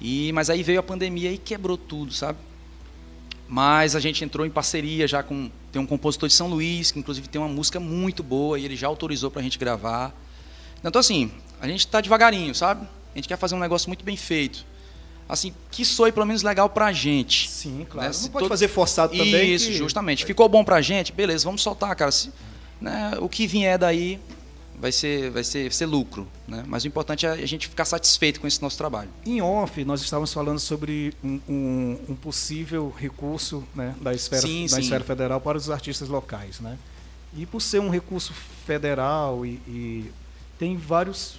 E, 0.01 0.33
mas 0.33 0.49
aí 0.49 0.63
veio 0.63 0.79
a 0.79 0.83
pandemia 0.83 1.31
e 1.33 1.37
quebrou 1.37 1.77
tudo, 1.77 2.13
sabe? 2.13 2.39
Mas 3.49 3.97
a 3.97 4.01
gente 4.01 4.25
entrou 4.25 4.47
em 4.47 4.51
parceria 4.51 5.09
já 5.09 5.23
com. 5.25 5.51
Tem 5.73 5.83
um 5.83 5.87
compositor 5.87 6.29
de 6.29 6.35
São 6.35 6.49
Luís, 6.49 6.93
que 6.93 7.01
inclusive 7.01 7.29
tem 7.29 7.41
uma 7.41 7.49
música 7.49 7.81
muito 7.81 8.23
boa 8.23 8.59
e 8.59 8.65
ele 8.65 8.77
já 8.77 8.87
autorizou 8.87 9.31
pra 9.31 9.43
gente 9.43 9.59
gravar. 9.59 10.15
Então, 10.85 11.01
assim, 11.01 11.33
a 11.61 11.67
gente 11.67 11.87
tá 11.87 12.01
devagarinho, 12.01 12.55
sabe? 12.55 12.87
A 13.13 13.19
gente 13.19 13.27
quer 13.27 13.37
fazer 13.37 13.57
um 13.57 13.59
negócio 13.59 13.89
muito 13.89 14.05
bem 14.05 14.17
feito. 14.17 14.65
Assim, 15.33 15.55
que 15.71 15.83
soe 15.85 16.13
pelo 16.13 16.27
menos 16.27 16.43
legal 16.43 16.69
pra 16.69 16.93
gente. 16.93 17.49
Sim, 17.49 17.87
claro. 17.89 18.11
Né, 18.11 18.15
Não 18.23 18.29
pode 18.29 18.43
todo- 18.45 18.49
fazer 18.51 18.69
forçado 18.69 19.17
também. 19.17 19.55
Isso, 19.55 19.69
que- 19.69 19.75
justamente. 19.75 20.27
Ficou 20.27 20.47
bom 20.47 20.63
pra 20.63 20.83
gente? 20.83 21.11
Beleza, 21.11 21.45
vamos 21.45 21.63
soltar, 21.63 21.97
cara. 21.97 22.13
Se- 22.13 22.31
né, 22.79 23.13
o 23.19 23.29
que 23.31 23.47
vier 23.47 23.79
daí 23.79 24.21
vai 24.79 24.93
ser, 24.93 25.31
vai 25.31 25.43
ser, 25.43 25.63
vai 25.63 25.71
ser 25.71 25.87
lucro. 25.87 26.29
Né? 26.47 26.65
Mas 26.67 26.85
o 26.85 26.87
importante 26.89 27.25
é 27.25 27.31
a 27.31 27.47
gente 27.47 27.67
ficar 27.67 27.87
satisfeito 27.87 28.41
com 28.43 28.47
esse 28.47 28.61
nosso 28.61 28.77
trabalho. 28.77 29.09
Em 29.25 29.41
off, 29.41 29.83
nós 29.87 30.03
estávamos 30.03 30.33
falando 30.35 30.59
sobre 30.59 31.15
um, 31.25 31.41
um- 31.49 31.99
um 32.11 32.15
possível 32.15 32.95
recurso 32.95 33.65
né, 33.75 33.95
da, 34.03 34.13
esfera, 34.13 34.43
Sim, 34.43 34.67
da 34.67 34.77
sim. 34.77 34.83
esfera 34.83 35.03
federal 35.03 35.41
para 35.41 35.57
os 35.57 35.71
artistas 35.71 36.11
locais. 36.11 36.61
Né? 36.61 36.77
E 37.35 37.47
por 37.47 37.63
ser 37.63 37.81
um 37.81 37.89
recurso 37.89 38.35
federal 38.67 39.47
e, 39.47 39.53
e 39.67 40.13
tem 40.59 40.77
vários, 40.77 41.39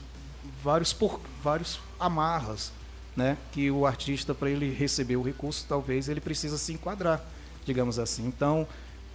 vários, 0.63 0.91
por, 0.93 1.19
vários 1.43 1.79
amarras 1.99 2.71
né, 3.15 3.37
que 3.51 3.69
o 3.69 3.85
artista, 3.85 4.33
para 4.33 4.49
ele 4.49 4.71
receber 4.73 5.15
o 5.17 5.21
recurso, 5.21 5.65
talvez 5.69 6.09
ele 6.09 6.19
precisa 6.21 6.57
se 6.57 6.73
enquadrar, 6.73 7.23
digamos 7.65 7.99
assim. 7.99 8.25
Então, 8.25 8.67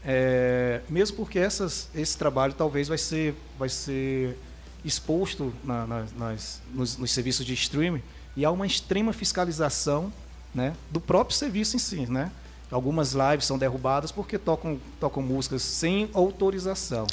é, 0.05 0.81
mesmo 0.89 1.17
porque 1.17 1.39
essas, 1.39 1.89
esse 1.95 2.17
trabalho 2.17 2.53
talvez 2.55 2.87
vai 2.89 2.99
ser, 2.99 3.35
vai 3.59 3.69
ser 3.69 4.39
exposto 4.85 5.53
na- 5.65 5.87
na- 5.87 6.07
nas, 6.17 6.61
nos, 6.73 6.97
nos 6.97 7.11
serviços 7.11 7.45
de 7.45 7.53
streaming 7.55 8.03
e 8.37 8.45
há 8.45 8.51
uma 8.51 8.67
extrema 8.67 9.13
fiscalização 9.13 10.13
né, 10.55 10.75
do 10.91 11.01
próprio 11.01 11.37
serviço 11.37 11.75
em 11.77 11.79
si. 11.81 12.07
Né? 12.07 12.31
Algumas 12.71 13.13
lives 13.13 13.45
são 13.45 13.59
derrubadas 13.59 14.13
porque 14.13 14.39
tocam, 14.39 14.79
tocam 15.01 15.23
músicas 15.23 15.63
sem 15.63 16.09
autorização. 16.15 17.07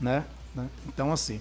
Né? 0.00 0.24
Né? 0.54 0.66
Então, 0.88 1.12
assim. 1.12 1.40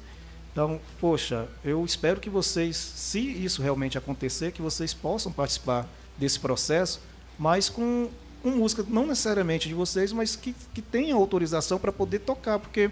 Então, 0.52 0.80
poxa, 1.00 1.48
eu 1.64 1.84
espero 1.86 2.20
que 2.20 2.30
vocês, 2.30 2.76
se 2.76 3.20
isso 3.20 3.62
realmente 3.62 3.98
acontecer, 3.98 4.52
que 4.52 4.62
vocês 4.62 4.94
possam 4.94 5.32
participar 5.32 5.88
desse 6.18 6.40
processo, 6.40 7.00
mas 7.40 7.70
com, 7.70 8.10
com 8.44 8.52
música, 8.52 8.86
não 8.88 9.08
necessariamente 9.08 9.70
de 9.70 9.74
vocês, 9.74 10.12
mas 10.12 10.36
que, 10.36 10.54
que 10.74 10.82
tenha 10.82 11.16
autorização 11.16 11.80
para 11.80 11.92
poder 11.92 12.20
tocar, 12.20 12.60
porque 12.60 12.92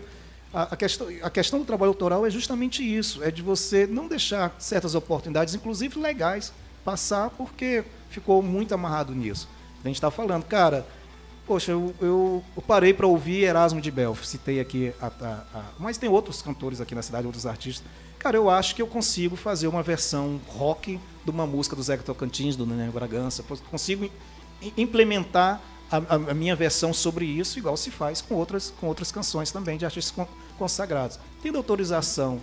a, 0.54 0.64
a 0.64 0.76
questão, 0.78 1.08
a 1.22 1.30
questão 1.30 1.60
do 1.60 1.66
trabalho 1.66 1.90
autoral 1.90 2.26
é 2.26 2.30
justamente 2.30 2.82
isso, 2.82 3.22
é 3.24 3.30
de 3.30 3.42
você 3.42 3.86
não 3.86 4.08
deixar 4.08 4.56
certas 4.58 4.96
oportunidades, 4.96 5.54
inclusive 5.54 6.00
legais, 6.00 6.54
passar 6.86 7.30
porque 7.30 7.84
ficou 8.10 8.42
muito 8.42 8.74
amarrado 8.74 9.14
nisso. 9.14 9.50
A 9.84 9.88
gente 9.88 9.98
está 9.98 10.10
falando, 10.10 10.44
cara, 10.46 10.86
poxa, 11.50 11.72
eu, 11.72 11.96
eu, 12.00 12.44
eu 12.56 12.62
parei 12.62 12.94
para 12.94 13.08
ouvir 13.08 13.44
Erasmo 13.44 13.82
de 13.82 13.90
Belf, 13.90 14.24
citei 14.24 14.60
aqui, 14.60 14.94
a, 15.02 15.08
a- 15.08 15.44
a- 15.56 15.66
mas 15.80 15.98
tem 15.98 16.08
outros 16.08 16.44
cantores 16.44 16.80
aqui 16.80 16.94
na 16.94 17.02
cidade, 17.02 17.26
outros 17.26 17.48
artistas. 17.48 17.84
Cara, 18.20 18.38
eu 18.38 18.52
acho 18.52 18.76
que 18.76 18.82
eu 18.84 18.86
consigo 18.86 19.36
fazer 19.36 19.68
uma 19.68 19.82
versão 19.82 20.40
rock 20.48 21.00
de 21.26 21.32
uma 21.32 21.48
música 21.48 21.76
do 21.76 21.82
Zé 21.82 21.98
Tocantins, 21.98 22.56
do 22.56 22.68
Nenê 22.68 22.92
Bragança, 22.92 23.44
consigo 23.72 24.08
implementar 24.78 25.60
a, 25.92 25.98
a- 25.98 26.34
minha 26.36 26.56
versão 26.56 26.94
sobre 26.94 27.26
isso, 27.26 27.58
igual 27.58 27.76
se 27.76 27.90
faz 27.90 28.22
com 28.22 28.36
outras, 28.36 28.72
com 28.80 28.86
outras 28.86 29.12
canções 29.12 29.52
também 29.52 29.76
de 29.76 29.86
artistas 29.86 30.12
con- 30.16 30.32
consagrados. 30.56 31.20
Tendo 31.42 31.58
autorização 31.58 32.40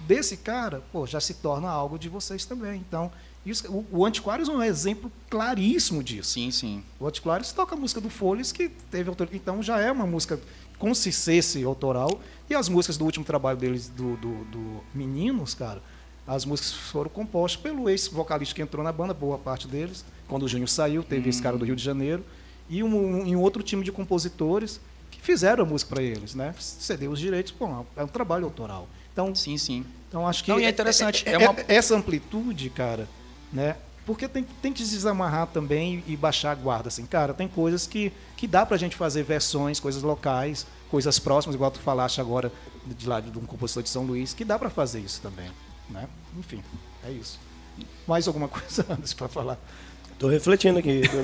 desse 0.00 0.36
cara, 0.36 0.82
pô, 0.92 1.06
já 1.06 1.18
se 1.18 1.32
torna 1.34 1.70
algo 1.70 1.98
de 1.98 2.10
vocês 2.10 2.44
também. 2.44 2.84
Então, 2.86 3.10
isso, 3.44 3.70
o, 3.70 3.86
o 3.90 4.06
Antiquários 4.06 4.48
é 4.48 4.52
um 4.52 4.62
exemplo 4.62 5.10
claríssimo 5.28 6.02
disso. 6.02 6.30
Sim, 6.32 6.50
sim. 6.50 6.82
O 6.98 7.06
Antiquários 7.06 7.52
toca 7.52 7.74
a 7.74 7.78
música 7.78 8.00
do 8.00 8.10
Folhas, 8.10 8.52
que 8.52 8.68
teve 8.90 9.08
autor... 9.08 9.28
Então 9.32 9.62
já 9.62 9.80
é 9.80 9.90
uma 9.90 10.06
música 10.06 10.38
com 10.78 10.94
cesse 10.94 11.62
autoral. 11.64 12.20
E 12.48 12.54
as 12.54 12.68
músicas 12.68 12.96
do 12.96 13.04
último 13.04 13.24
trabalho 13.24 13.58
deles, 13.58 13.88
do, 13.88 14.16
do, 14.16 14.44
do 14.46 14.80
Meninos, 14.94 15.54
cara, 15.54 15.82
as 16.26 16.44
músicas 16.44 16.72
foram 16.72 17.08
compostas 17.10 17.60
pelo 17.60 17.88
ex-vocalista 17.88 18.54
que 18.54 18.62
entrou 18.62 18.84
na 18.84 18.92
banda, 18.92 19.14
boa 19.14 19.38
parte 19.38 19.66
deles. 19.66 20.04
Quando 20.28 20.44
o 20.44 20.48
Júnior 20.48 20.68
saiu, 20.68 21.02
teve 21.02 21.28
esse 21.30 21.40
cara 21.42 21.56
do 21.56 21.64
Rio 21.64 21.74
de 21.76 21.82
Janeiro. 21.82 22.24
E 22.68 22.82
um, 22.84 23.24
um, 23.26 23.38
outro 23.40 23.62
time 23.62 23.82
de 23.82 23.90
compositores 23.90 24.80
que 25.10 25.20
fizeram 25.20 25.64
a 25.64 25.66
música 25.66 25.92
para 25.94 26.02
eles, 26.04 26.34
né? 26.34 26.54
Cedeu 26.58 27.10
os 27.10 27.18
direitos, 27.18 27.52
bom, 27.58 27.84
é 27.96 28.04
um 28.04 28.08
trabalho 28.08 28.44
autoral. 28.44 28.88
Então, 29.12 29.34
Sim, 29.34 29.58
sim. 29.58 29.84
então 30.08 30.26
acho 30.26 30.44
que 30.44 30.50
Não, 30.52 30.60
e 30.60 30.64
é 30.64 30.68
interessante, 30.70 31.24
é- 31.28 31.32
é 31.32 31.34
é- 31.34 31.38
uma- 31.48 31.56
essa 31.66 31.96
amplitude, 31.96 32.70
cara, 32.70 33.08
né? 33.52 33.76
Porque 34.06 34.26
tem, 34.26 34.44
tem 34.62 34.72
que 34.72 34.82
desamarrar 34.82 35.46
também 35.48 36.02
e 36.06 36.16
baixar 36.16 36.52
a 36.52 36.54
guarda, 36.54 36.88
assim, 36.88 37.06
cara. 37.06 37.32
Tem 37.34 37.46
coisas 37.46 37.86
que, 37.86 38.12
que 38.36 38.46
dá 38.46 38.64
pra 38.66 38.76
gente 38.76 38.96
fazer 38.96 39.22
versões, 39.22 39.78
coisas 39.78 40.02
locais, 40.02 40.66
coisas 40.90 41.18
próximas, 41.18 41.54
igual 41.54 41.70
tu 41.70 41.78
falaste 41.80 42.20
agora 42.20 42.50
de 42.86 43.08
lá 43.08 43.20
de 43.20 43.38
um 43.38 43.42
compositor 43.42 43.82
de 43.82 43.88
São 43.88 44.02
Luís, 44.04 44.32
que 44.34 44.44
dá 44.44 44.58
pra 44.58 44.70
fazer 44.70 45.00
isso 45.00 45.20
também, 45.20 45.50
né? 45.88 46.08
Enfim, 46.38 46.62
é 47.06 47.10
isso. 47.10 47.38
Mais 48.06 48.26
alguma 48.26 48.48
coisa 48.48 48.84
antes 48.90 49.12
para 49.12 49.28
falar? 49.28 49.58
Tô 50.18 50.28
refletindo 50.28 50.78
aqui. 50.78 51.02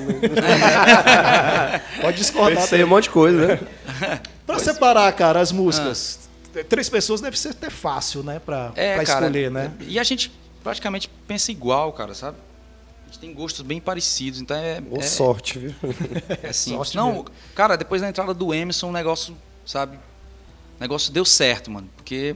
Pode 2.01 2.17
discordar. 2.17 2.61
Pensei 2.63 2.83
um 2.83 2.87
monte 2.87 3.03
de 3.03 3.09
coisa, 3.09 3.47
né? 3.47 3.59
Pra 4.45 4.59
separar, 4.59 5.11
cara, 5.13 5.39
as 5.39 5.51
músicas. 5.51 6.27
Três 6.69 6.89
pessoas 6.89 7.21
deve 7.21 7.37
ser 7.37 7.49
até 7.49 7.69
fácil, 7.69 8.23
né? 8.23 8.39
Pra, 8.39 8.71
É, 8.75 8.95
pra 8.95 9.05
cara, 9.05 9.25
escolher, 9.25 9.51
né? 9.51 9.71
E 9.81 9.99
a 9.99 10.03
gente 10.03 10.31
praticamente 10.67 11.09
pensa 11.25 11.49
igual, 11.49 11.93
cara, 11.93 12.13
sabe? 12.13 12.37
A 13.03 13.07
gente 13.07 13.19
tem 13.19 13.33
gostos 13.33 13.61
bem 13.61 13.79
parecidos, 13.79 14.41
então 14.41 14.57
é. 14.57 14.83
Ô, 14.91 14.97
é, 14.97 15.01
sorte, 15.01 15.57
viu? 15.57 15.73
é 16.43 16.51
simples. 16.51 16.75
sorte 16.75 16.97
Não, 16.97 17.11
mesmo. 17.11 17.25
cara, 17.55 17.77
depois 17.77 18.01
da 18.01 18.09
entrada 18.09 18.33
do 18.33 18.53
Emerson, 18.53 18.89
o 18.89 18.91
negócio, 18.91 19.37
sabe? 19.65 19.95
O 19.95 20.81
negócio 20.81 21.13
deu 21.13 21.23
certo, 21.23 21.71
mano. 21.71 21.89
Porque 21.95 22.35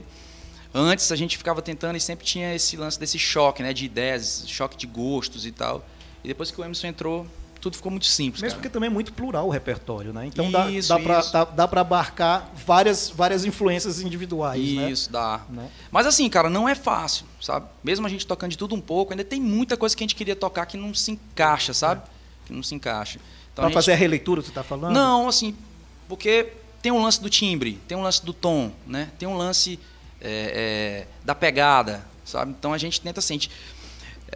antes 0.72 1.12
a 1.12 1.16
gente 1.16 1.36
ficava 1.36 1.60
tentando 1.60 1.96
e 1.96 2.00
sempre 2.00 2.24
tinha 2.24 2.54
esse 2.54 2.74
lance 2.74 2.98
desse 2.98 3.18
choque, 3.18 3.62
né? 3.62 3.74
De 3.74 3.84
ideias, 3.84 4.44
choque 4.46 4.78
de 4.78 4.86
gostos 4.86 5.44
e 5.44 5.52
tal. 5.52 5.84
E 6.24 6.28
depois 6.28 6.50
que 6.50 6.58
o 6.58 6.64
Emerson 6.64 6.86
entrou, 6.86 7.26
tudo 7.62 7.76
ficou 7.76 7.90
muito 7.92 8.06
simples. 8.06 8.42
Mesmo 8.42 8.56
cara. 8.56 8.60
porque 8.60 8.68
também 8.68 8.88
é 8.88 8.90
muito 8.90 9.12
plural 9.12 9.46
o 9.46 9.50
repertório, 9.50 10.12
né? 10.12 10.26
Então 10.26 10.50
dá, 10.50 10.68
Isso, 10.68 10.88
dá, 11.32 11.44
dá, 11.44 11.68
pra 11.68 11.80
abarcar 11.82 12.50
várias, 12.66 13.08
várias 13.08 13.44
influências 13.44 14.00
individuais, 14.00 14.60
né? 14.74 14.90
Isso, 14.90 15.10
dá. 15.10 15.40
Né? 15.48 15.70
Mas 15.90 16.04
assim, 16.04 16.28
cara, 16.28 16.50
não 16.50 16.68
é 16.68 16.74
fácil, 16.74 17.24
sabe? 17.40 17.66
Mesmo 17.82 18.04
a 18.04 18.10
gente 18.10 18.26
tocando 18.26 18.50
de 18.50 18.58
tudo 18.58 18.74
um 18.74 18.80
pouco, 18.80 19.12
ainda 19.12 19.22
tem 19.22 19.40
muita 19.40 19.76
coisa 19.76 19.96
que 19.96 20.02
a 20.02 20.04
gente 20.04 20.16
queria 20.16 20.34
tocar 20.34 20.66
que 20.66 20.76
não 20.76 20.92
se 20.92 21.12
encaixa, 21.12 21.72
sabe? 21.72 22.02
Que 22.44 22.52
não 22.52 22.64
se 22.64 22.74
encaixa. 22.74 23.20
Então, 23.52 23.62
Pra 23.62 23.64
a 23.66 23.68
gente- 23.68 23.74
fazer 23.74 23.92
a 23.92 23.96
releitura, 23.96 24.42
tu 24.42 24.50
tá 24.50 24.64
falando? 24.64 24.92
Não, 24.92 25.28
assim, 25.28 25.54
porque 26.08 26.54
tem 26.82 26.90
um 26.90 27.00
lance 27.00 27.22
do 27.22 27.30
timbre, 27.30 27.80
tem 27.86 27.96
um 27.96 28.02
lance 28.02 28.24
do 28.26 28.32
tom, 28.32 28.72
né? 28.84 29.10
Tem 29.20 29.28
um 29.28 29.36
lance 29.36 29.78
é, 30.20 31.04
é, 31.04 31.06
da 31.24 31.34
pegada, 31.34 32.04
sabe? 32.24 32.54
Então 32.58 32.72
a 32.72 32.78
gente 32.78 33.00
tenta 33.00 33.20
assim, 33.20 33.38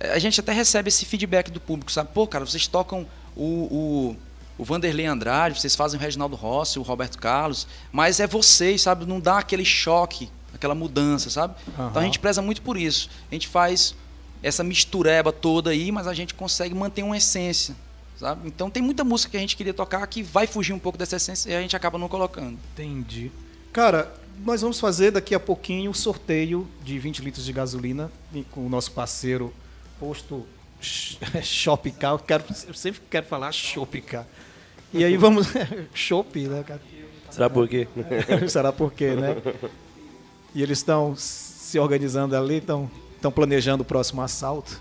a 0.01 0.19
gente, 0.19 0.41
até 0.41 0.53
recebe 0.53 0.89
esse 0.89 1.05
feedback 1.05 1.51
do 1.51 1.61
público, 1.61 1.91
sabe? 1.91 2.11
Pô, 2.13 2.27
cara, 2.27 2.45
vocês 2.45 2.67
tocam 2.67 3.07
o, 3.35 3.45
o, 3.45 4.17
o 4.59 4.65
Vanderlei 4.65 5.07
Andrade, 5.07 5.59
vocês 5.59 5.75
fazem 5.75 5.99
o 5.99 6.03
Reginaldo 6.03 6.37
Rossi, 6.37 6.79
o 6.79 6.83
Roberto 6.83 7.19
Carlos, 7.19 7.67
mas 7.91 8.21
é 8.21 8.27
vocês, 8.27 8.83
sabe? 8.83 9.07
Não 9.07 9.21
dá 9.21 9.39
aquele 9.39 9.65
choque, 9.65 10.31
aquela 10.55 10.75
mudança, 10.75 11.31
sabe? 11.31 11.55
Então 11.69 12.03
a 12.03 12.05
gente 12.05 12.19
preza 12.19 12.43
muito 12.43 12.63
por 12.63 12.77
isso. 12.77 13.09
A 13.31 13.35
gente 13.35 13.49
faz 13.49 13.95
essa 14.43 14.63
mistureba 14.63 15.33
toda 15.33 15.71
aí, 15.71 15.91
mas 15.91 16.07
a 16.07 16.15
gente 16.15 16.35
consegue 16.35 16.75
manter 16.75 17.03
uma 17.03 17.17
essência, 17.17 17.75
sabe? 18.19 18.47
Então 18.47 18.69
tem 18.71 18.83
muita 18.83 19.03
música 19.03 19.31
que 19.31 19.37
a 19.37 19.41
gente 19.41 19.57
queria 19.57 19.75
tocar 19.75 20.07
que 20.07 20.23
vai 20.23 20.47
fugir 20.47 20.73
um 20.73 20.79
pouco 20.79 20.99
dessa 20.99 21.17
essência 21.17 21.51
e 21.51 21.57
a 21.57 21.61
gente 21.61 21.75
acaba 21.75 21.99
não 21.99 22.09
colocando. 22.09 22.59
Entendi. 22.75 23.33
Cara, 23.73 24.13
nós 24.45 24.61
vamos 24.61 24.79
fazer 24.79 25.11
daqui 25.11 25.35
a 25.35 25.41
pouquinho 25.41 25.91
o 25.91 25.95
sorteio 25.95 26.69
de 26.85 26.99
20 26.99 27.23
litros 27.23 27.45
de 27.45 27.53
gasolina 27.53 28.11
com 28.51 28.67
o 28.67 28.69
nosso 28.69 28.93
parceiro 28.93 29.53
Posto 29.99 30.47
Sh- 30.81 31.19
Shopcar. 31.43 32.13
Eu, 32.13 32.19
quero, 32.19 32.45
eu 32.69 32.75
sempre 32.75 33.01
quero 33.11 33.27
falar 33.27 33.51
Shopcar. 33.53 34.27
E 34.93 35.05
aí 35.05 35.17
vamos. 35.17 35.49
Shop, 35.95 36.39
né, 36.49 36.63
cara? 36.63 36.81
Será 37.31 37.51
por 37.51 37.69
quê? 37.69 37.89
Será 38.49 38.73
por 38.73 38.93
quê, 38.93 39.15
né? 39.15 39.37
E 40.55 40.63
eles 40.63 40.79
estão 40.79 41.15
se 41.17 41.79
organizando 41.79 42.37
ali, 42.37 42.57
estão 42.59 42.91
estão 43.17 43.31
planejando 43.33 43.83
o 43.83 43.85
próximo 43.87 44.23
assalto. 44.23 44.81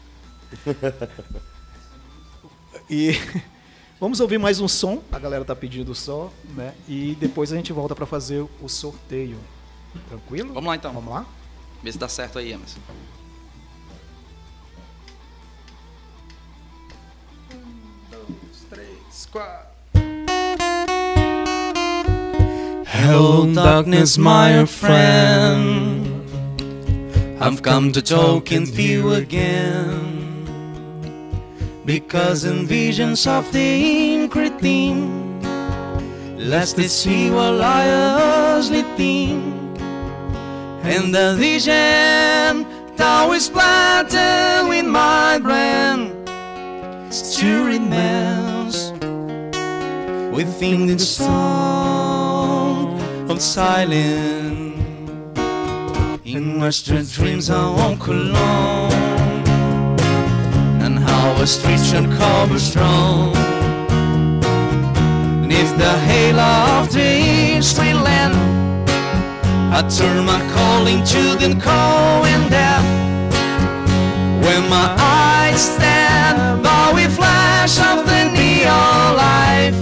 E 2.90 3.14
vamos 4.00 4.20
ouvir 4.20 4.38
mais 4.38 4.60
um 4.60 4.68
som, 4.68 5.02
a 5.12 5.18
galera 5.18 5.44
tá 5.44 5.56
pedindo 5.56 5.96
só, 5.96 6.32
né? 6.56 6.74
E 6.88 7.18
depois 7.20 7.52
a 7.52 7.56
gente 7.56 7.74
volta 7.74 7.96
para 7.96 8.06
fazer 8.06 8.46
o 8.62 8.68
sorteio. 8.70 9.38
Tranquilo? 10.10 10.54
Vamos 10.54 10.68
lá 10.68 10.76
então. 10.76 10.94
Vamos 10.94 11.12
lá? 11.14 11.26
Vê 11.82 11.92
se 11.92 11.98
dá 11.98 12.08
certo 12.08 12.38
aí, 12.40 12.52
Emerson. 12.52 12.80
Hello, 22.88 23.54
darkness, 23.54 24.18
my 24.18 24.66
friend. 24.66 26.08
I've 27.42 27.62
come 27.62 27.92
to 27.92 28.02
talk 28.02 28.50
with 28.50 28.80
you 28.80 29.12
again. 29.14 30.14
Because 31.86 32.46
in 32.46 32.66
visions 32.66 33.28
of 33.28 33.52
the 33.52 34.16
incretin, 34.16 35.44
lest 36.38 36.78
they 36.78 36.88
see 36.88 37.30
what 37.30 37.56
liars 37.56 38.70
think. 38.96 39.44
And 40.84 41.14
the 41.14 41.36
vision 41.38 42.66
thou 42.96 43.34
is 43.34 43.50
planted 43.50 44.72
in 44.72 44.88
my 44.88 45.40
brain 45.40 46.26
still 47.12 47.66
remains 47.66 48.55
within 50.36 50.86
the 50.86 51.00
sound 51.00 52.42
of 53.32 53.42
silence. 53.42 54.76
In 56.26 56.60
my 56.60 56.70
strange 56.72 57.16
dreams 57.16 57.50
I 57.50 57.64
walk 57.80 58.08
alone, 58.08 58.92
and 60.84 61.00
how 61.00 61.42
a 61.42 61.48
street 61.48 61.80
should 61.80 62.12
cover 62.20 62.60
strong. 62.60 63.32
Neath 65.48 65.74
the 65.78 65.94
halo 66.10 66.52
of 66.80 66.92
the 66.92 67.62
street 67.62 68.00
land, 68.08 68.36
I 69.74 69.82
turn 69.88 70.26
my 70.26 70.42
calling 70.54 71.02
to 71.14 71.22
the 71.42 71.56
calling 71.62 72.50
down. 72.50 72.84
When 74.44 74.70
my 74.70 74.88
eyes 75.00 75.62
stand 75.76 76.62
by 76.62 76.92
with 76.94 77.16
flash 77.16 77.80
of 77.80 78.06
the 78.06 78.22
neon 78.36 79.16
life, 79.16 79.78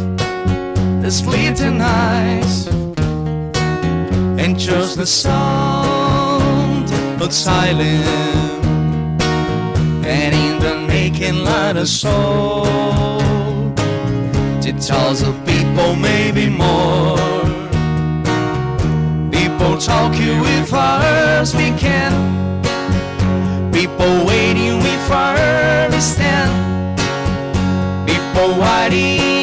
this 1.04 1.20
fleeting 1.20 1.82
eyes, 1.82 2.68
and 4.40 4.58
just 4.58 4.96
the 4.96 5.06
sound 5.06 6.90
of 7.22 7.34
silence, 7.34 8.08
and 10.06 10.34
in 10.34 10.60
the 10.60 10.88
making 10.88 11.44
light 11.44 11.76
of 11.76 11.90
soul, 11.90 12.64
details 14.62 15.22
of 15.24 15.36
people, 15.46 15.94
maybe 15.98 16.48
more. 16.48 17.18
People 19.30 19.78
talking 19.78 20.40
with 20.40 20.72
our 20.72 21.46
speaking. 21.46 22.14
People 23.74 24.26
waiting 24.26 24.78
with 24.78 25.12
our 25.12 25.36
understand. 25.84 26.52
People 28.08 28.56
writing 28.56 29.43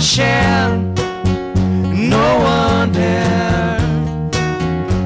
share. 0.00 0.76
No 1.92 2.38
one 2.38 2.92
there 2.92 3.78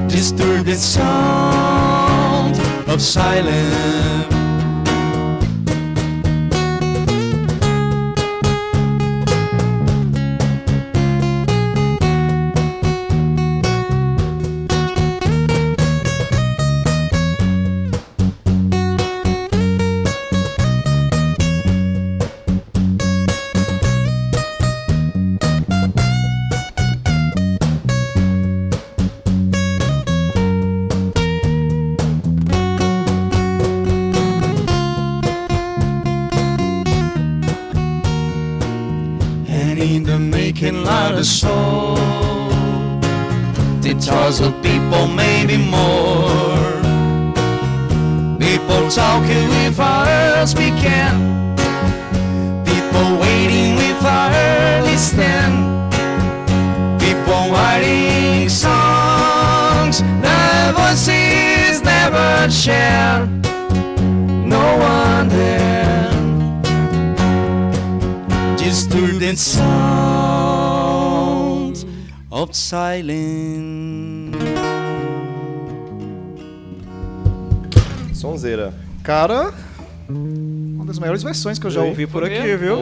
disturb 0.07 0.65
the 0.65 0.75
sound 0.75 2.59
of 2.87 3.01
silence. 3.01 4.42
And 39.73 39.81
in 39.81 40.03
the 40.03 40.19
making 40.19 40.83
light 40.83 41.15
of 41.15 41.25
soul. 41.25 41.95
Details 43.81 44.39
of 44.39 44.53
people, 44.61 45.07
maybe 45.07 45.57
more. 45.57 46.73
People 48.39 48.89
talking 48.89 49.47
with 49.49 49.79
our 49.79 50.45
speaking. 50.45 51.15
People 52.69 53.07
waiting 53.19 53.75
with 53.75 54.03
our 54.05 54.81
listening. 54.83 55.53
People 56.99 57.43
writing 57.51 58.49
songs 58.49 60.01
that 60.21 60.73
voices 60.75 61.81
never 61.81 62.49
share. 62.51 63.52
Distorted 69.33 69.39
sound 69.39 70.93
of 72.29 72.53
silence. 72.55 74.37
Sonzeira. 78.13 78.73
Cara, 79.03 79.53
uma 80.07 80.85
das 80.85 80.99
maiores 80.99 81.23
versões 81.23 81.57
que 81.59 81.65
eu 81.65 81.71
já 81.71 81.81
Oi, 81.81 81.89
ouvi 81.89 82.07
por 82.07 82.23
aqui, 82.23 82.39
mesmo? 82.39 82.57
viu? 82.59 82.77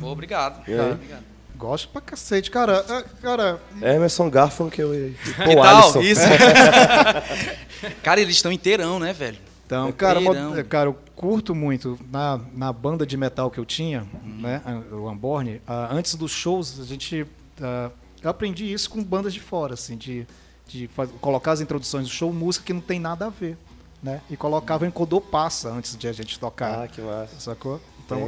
Pô, 0.00 0.08
obrigado. 0.08 0.68
E 0.68 0.72
aí? 0.72 0.92
Obrigado. 0.92 1.22
Gosto 1.56 1.88
pra 1.88 2.00
cacete. 2.00 2.50
Cara, 2.50 2.84
ah, 2.88 3.04
cara, 3.22 3.60
Emerson 3.80 4.28
Garfunkel 4.28 4.92
e 4.94 5.14
Que 5.46 5.54
Paul? 5.54 5.62
Alisson. 5.62 6.00
Isso. 6.00 6.22
Cara, 8.02 8.20
eles 8.20 8.34
estão 8.36 8.50
inteirão, 8.52 8.98
né, 8.98 9.12
velho? 9.12 9.38
Então, 9.72 9.92
cara, 9.92 10.20
mo- 10.20 10.30
Inteirão. 10.34 10.64
cara, 10.68 10.88
eu 10.90 10.96
curto 11.16 11.54
muito. 11.54 11.98
Na, 12.10 12.38
na 12.54 12.72
banda 12.72 13.06
de 13.06 13.16
metal 13.16 13.50
que 13.50 13.58
eu 13.58 13.64
tinha, 13.64 14.06
né, 14.22 14.60
a- 14.64 14.94
o 14.94 15.10
Unborn, 15.10 15.60
ah, 15.66 15.88
antes 15.90 16.14
dos 16.14 16.30
shows, 16.30 16.78
a 16.80 16.84
gente. 16.84 17.26
ah, 17.60 17.90
eu 18.22 18.28
aprendi 18.30 18.70
isso 18.70 18.90
com 18.90 19.02
bandas 19.02 19.32
de 19.32 19.40
fora, 19.40 19.74
assim, 19.74 19.96
de, 19.96 20.26
de 20.68 20.88
faz- 20.88 21.10
colocar 21.20 21.52
as 21.52 21.60
introduções 21.60 22.06
do 22.06 22.12
show, 22.12 22.32
música 22.32 22.66
que 22.66 22.72
não 22.72 22.80
tem 22.80 23.00
nada 23.00 23.26
a 23.26 23.30
ver. 23.30 23.56
Né? 24.02 24.20
E 24.28 24.36
colocava 24.36 24.84
em 24.86 24.90
Codopassa 24.90 25.70
antes 25.70 25.96
de 25.96 26.08
a 26.08 26.12
gente 26.12 26.36
tocar. 26.38 26.82
Ah, 26.84 26.88
que 26.88 27.00
massa. 27.00 27.38
Sacou? 27.38 27.80
Então, 28.04 28.18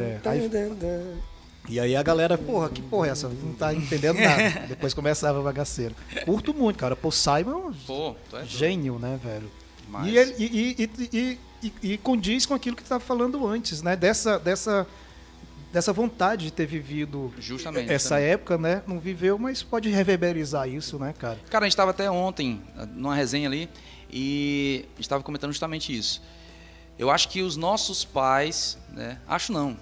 É, 0.00 0.20
aí- 0.30 0.50
e 1.70 1.78
aí 1.78 1.94
a 1.94 2.02
galera, 2.02 2.36
porra, 2.36 2.68
que 2.68 2.82
porra 2.82 3.08
é 3.08 3.10
essa? 3.10 3.28
Não 3.28 3.52
tá 3.54 3.72
entendendo 3.72 4.18
nada. 4.20 4.66
Depois 4.66 4.92
começava 4.92 5.38
a 5.38 5.42
bagaceira. 5.42 5.94
Curto 6.24 6.52
muito, 6.52 6.76
cara. 6.76 6.96
Pô, 6.96 7.10
Simon 7.10 7.72
Pô, 7.86 8.16
tu 8.28 8.36
é 8.36 8.40
doido 8.40 8.50
gênio, 8.50 8.98
né, 8.98 9.18
velho? 9.22 9.50
E, 10.04 10.18
ele, 10.18 10.34
e, 10.38 10.76
e, 10.78 10.90
e, 11.12 11.38
e, 11.62 11.92
e 11.92 11.98
condiz 11.98 12.46
com 12.46 12.54
aquilo 12.54 12.76
que 12.76 12.82
tu 12.82 12.86
estava 12.86 13.02
falando 13.02 13.46
antes, 13.46 13.82
né? 13.82 13.96
Dessa, 13.96 14.38
dessa, 14.38 14.86
dessa 15.72 15.92
vontade 15.92 16.44
de 16.46 16.52
ter 16.52 16.66
vivido 16.66 17.32
Justamente. 17.38 17.92
essa 17.92 18.16
também. 18.16 18.24
época, 18.30 18.58
né? 18.58 18.82
Não 18.86 18.98
viveu, 18.98 19.38
mas 19.38 19.62
pode 19.62 19.88
reverberizar 19.88 20.68
isso, 20.68 20.98
né, 20.98 21.14
cara? 21.18 21.38
Cara, 21.50 21.64
a 21.64 21.66
gente 21.66 21.72
estava 21.72 21.90
até 21.90 22.10
ontem 22.10 22.62
numa 22.94 23.14
resenha 23.14 23.48
ali 23.48 23.68
e 24.10 24.84
a 24.84 24.96
gente 24.96 25.00
estava 25.00 25.22
comentando 25.22 25.52
justamente 25.52 25.96
isso. 25.96 26.22
Eu 26.98 27.10
acho 27.10 27.28
que 27.28 27.42
os 27.42 27.56
nossos 27.56 28.04
pais, 28.04 28.76
né? 28.90 29.18
Acho 29.26 29.52
não. 29.52 29.76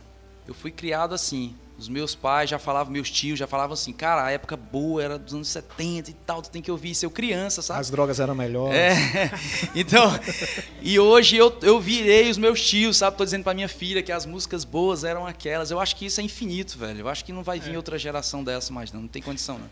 Eu 0.46 0.54
fui 0.54 0.70
criado 0.70 1.14
assim. 1.14 1.54
Os 1.78 1.88
meus 1.88 2.12
pais 2.12 2.50
já 2.50 2.58
falavam, 2.58 2.92
meus 2.92 3.08
tios 3.08 3.38
já 3.38 3.46
falavam 3.46 3.72
assim, 3.74 3.92
cara, 3.92 4.24
a 4.24 4.30
época 4.32 4.56
boa 4.56 5.00
era 5.00 5.16
dos 5.16 5.32
anos 5.32 5.46
70 5.46 6.10
e 6.10 6.12
tal, 6.12 6.42
tu 6.42 6.50
tem 6.50 6.60
que 6.60 6.70
ouvir 6.72 6.90
isso. 6.90 7.06
Eu 7.06 7.10
criança, 7.10 7.62
sabe? 7.62 7.78
As 7.78 7.88
drogas 7.88 8.18
eram 8.18 8.34
melhores. 8.34 8.74
É, 8.76 9.30
então, 9.76 10.10
e 10.82 10.98
hoje 10.98 11.36
eu, 11.36 11.56
eu 11.62 11.78
virei 11.80 12.28
os 12.28 12.36
meus 12.36 12.60
tios, 12.60 12.96
sabe? 12.96 13.16
Tô 13.16 13.24
dizendo 13.24 13.44
pra 13.44 13.54
minha 13.54 13.68
filha 13.68 14.02
que 14.02 14.10
as 14.10 14.26
músicas 14.26 14.64
boas 14.64 15.04
eram 15.04 15.24
aquelas. 15.24 15.70
Eu 15.70 15.78
acho 15.78 15.94
que 15.94 16.04
isso 16.06 16.20
é 16.20 16.24
infinito, 16.24 16.76
velho. 16.76 16.98
Eu 16.98 17.08
acho 17.08 17.24
que 17.24 17.32
não 17.32 17.44
vai 17.44 17.60
vir 17.60 17.76
outra 17.76 17.96
geração 17.96 18.42
dessa 18.42 18.72
mais, 18.72 18.90
não. 18.90 19.02
Não 19.02 19.08
tem 19.08 19.22
condição, 19.22 19.56
não. 19.58 19.70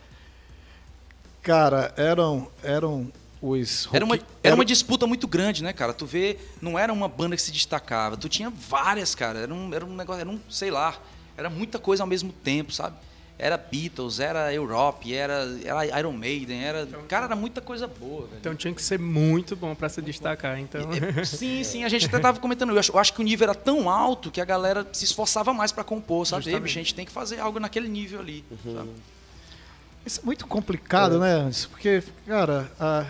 Cara, 1.43 1.93
eram, 1.97 2.49
eram 2.63 3.11
os 3.43 3.89
Era 3.93 4.05
uma, 4.05 4.15
rock- 4.17 4.27
era 4.43 4.55
uma 4.55 4.65
disputa 4.65 5.07
muito 5.07 5.27
grande, 5.29 5.63
né, 5.63 5.73
cara? 5.73 5.93
Tu 5.93 6.07
vê, 6.07 6.39
não 6.61 6.79
era 6.79 6.93
uma 6.93 7.09
banda 7.09 7.37
que 7.37 7.43
se 7.43 7.53
destacava. 7.53 8.17
Tu 8.17 8.29
tinha 8.29 8.49
várias, 8.51 9.15
cara. 9.15 9.41
Era 9.41 9.53
um, 9.55 9.75
era 9.75 9.85
um 9.85 9.95
negócio, 9.95 10.21
era 10.21 10.31
um, 10.31 10.41
sei 10.49 10.71
lá, 10.71 10.97
era 11.37 11.51
muita 11.51 11.79
coisa 11.79 12.03
ao 12.03 12.07
mesmo 12.07 12.33
tempo, 12.33 12.73
sabe? 12.73 12.97
Era 13.39 13.59
Beatles, 13.59 14.19
era 14.19 14.51
Europe, 14.55 15.13
era, 15.15 15.47
era 15.63 15.99
Iron 15.99 16.13
Maiden, 16.13 16.65
era. 16.65 16.87
Cara, 17.07 17.27
era 17.27 17.37
muita 17.37 17.61
coisa 17.61 17.87
boa, 17.87 18.23
velho. 18.29 18.39
Então 18.41 18.55
tinha 18.55 18.73
que 18.73 18.81
ser 18.81 18.99
muito 18.99 19.55
bom 19.55 19.75
pra 19.75 19.91
se 19.91 20.01
destacar. 20.01 20.59
Então, 20.59 20.81
Sim, 21.23 21.63
sim, 21.63 21.85
a 21.85 21.89
gente 21.91 22.07
até 22.07 22.19
tava 22.19 22.41
comentando. 22.41 22.71
Eu 22.73 22.79
acho, 22.79 22.93
eu 22.93 22.99
acho 22.99 23.13
que 23.13 23.21
o 23.21 23.25
nível 23.25 23.45
era 23.51 23.55
tão 23.55 23.91
alto 23.91 24.31
que 24.31 24.41
a 24.41 24.45
galera 24.47 24.87
se 24.91 25.05
esforçava 25.05 25.53
mais 25.53 25.71
pra 25.71 25.85
compor, 25.85 26.27
sabe? 26.27 26.55
A 26.55 26.67
gente 26.67 26.95
tem 26.95 27.05
que 27.05 27.13
fazer 27.13 27.39
algo 27.39 27.61
naquele 27.61 27.89
nível 27.89 28.21
ali. 28.21 28.43
sabe? 28.65 28.89
Isso 30.07 30.21
é 30.21 30.25
muito 30.25 30.47
complicado, 30.47 31.19
né? 31.19 31.33
Anderson? 31.35 31.69
Porque, 31.71 32.03
cara, 32.27 32.71
a- 32.81 33.05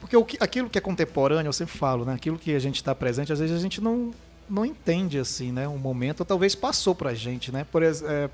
porque 0.00 0.16
o 0.16 0.24
que- 0.24 0.38
aquilo 0.40 0.68
que 0.70 0.78
é 0.78 0.80
contemporâneo, 0.80 1.48
eu 1.48 1.52
sempre 1.52 1.76
falo, 1.76 2.04
né? 2.04 2.14
Aquilo 2.14 2.38
que 2.38 2.54
a 2.54 2.58
gente 2.58 2.76
está 2.76 2.94
presente, 2.94 3.32
às 3.32 3.38
vezes 3.38 3.54
a 3.56 3.60
gente 3.60 3.80
não, 3.80 4.12
não 4.48 4.64
entende, 4.64 5.18
assim, 5.18 5.52
né? 5.52 5.66
Um 5.68 5.78
momento, 5.78 6.24
talvez 6.24 6.54
passou 6.54 6.94
pra 6.94 7.14
gente, 7.14 7.50
né? 7.52 7.64
Por 7.70 7.82
exemplo, 7.82 8.30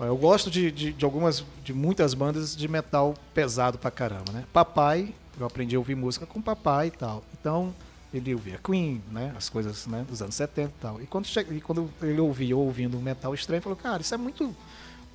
eu 0.00 0.16
gosto 0.16 0.50
de, 0.50 0.70
de, 0.70 0.92
de 0.92 1.04
algumas, 1.04 1.42
de 1.64 1.72
muitas 1.72 2.12
bandas 2.14 2.54
de 2.54 2.68
metal 2.68 3.14
pesado 3.32 3.78
pra 3.78 3.90
caramba, 3.90 4.30
né? 4.32 4.44
Papai, 4.52 5.14
eu 5.38 5.46
aprendi 5.46 5.74
a 5.74 5.78
ouvir 5.78 5.94
música 5.94 6.26
com 6.26 6.40
papai 6.42 6.88
e 6.88 6.90
tal. 6.90 7.22
Então, 7.40 7.74
ele 8.12 8.34
ouvia 8.34 8.58
Queen, 8.62 9.02
né? 9.10 9.34
As 9.36 9.48
coisas 9.48 9.86
né? 9.86 10.04
dos 10.08 10.20
anos 10.20 10.34
70 10.34 10.68
e 10.68 10.80
tal. 10.80 11.00
E 11.02 11.06
quando, 11.06 11.26
che- 11.26 11.46
e 11.50 11.60
quando 11.60 11.90
ele 12.02 12.20
ouvia 12.20 12.56
ouvindo 12.56 12.98
metal 12.98 13.34
estranho, 13.34 13.58
ele 13.58 13.62
falou, 13.62 13.76
cara, 13.76 14.02
isso 14.02 14.14
é 14.14 14.18
muito 14.18 14.54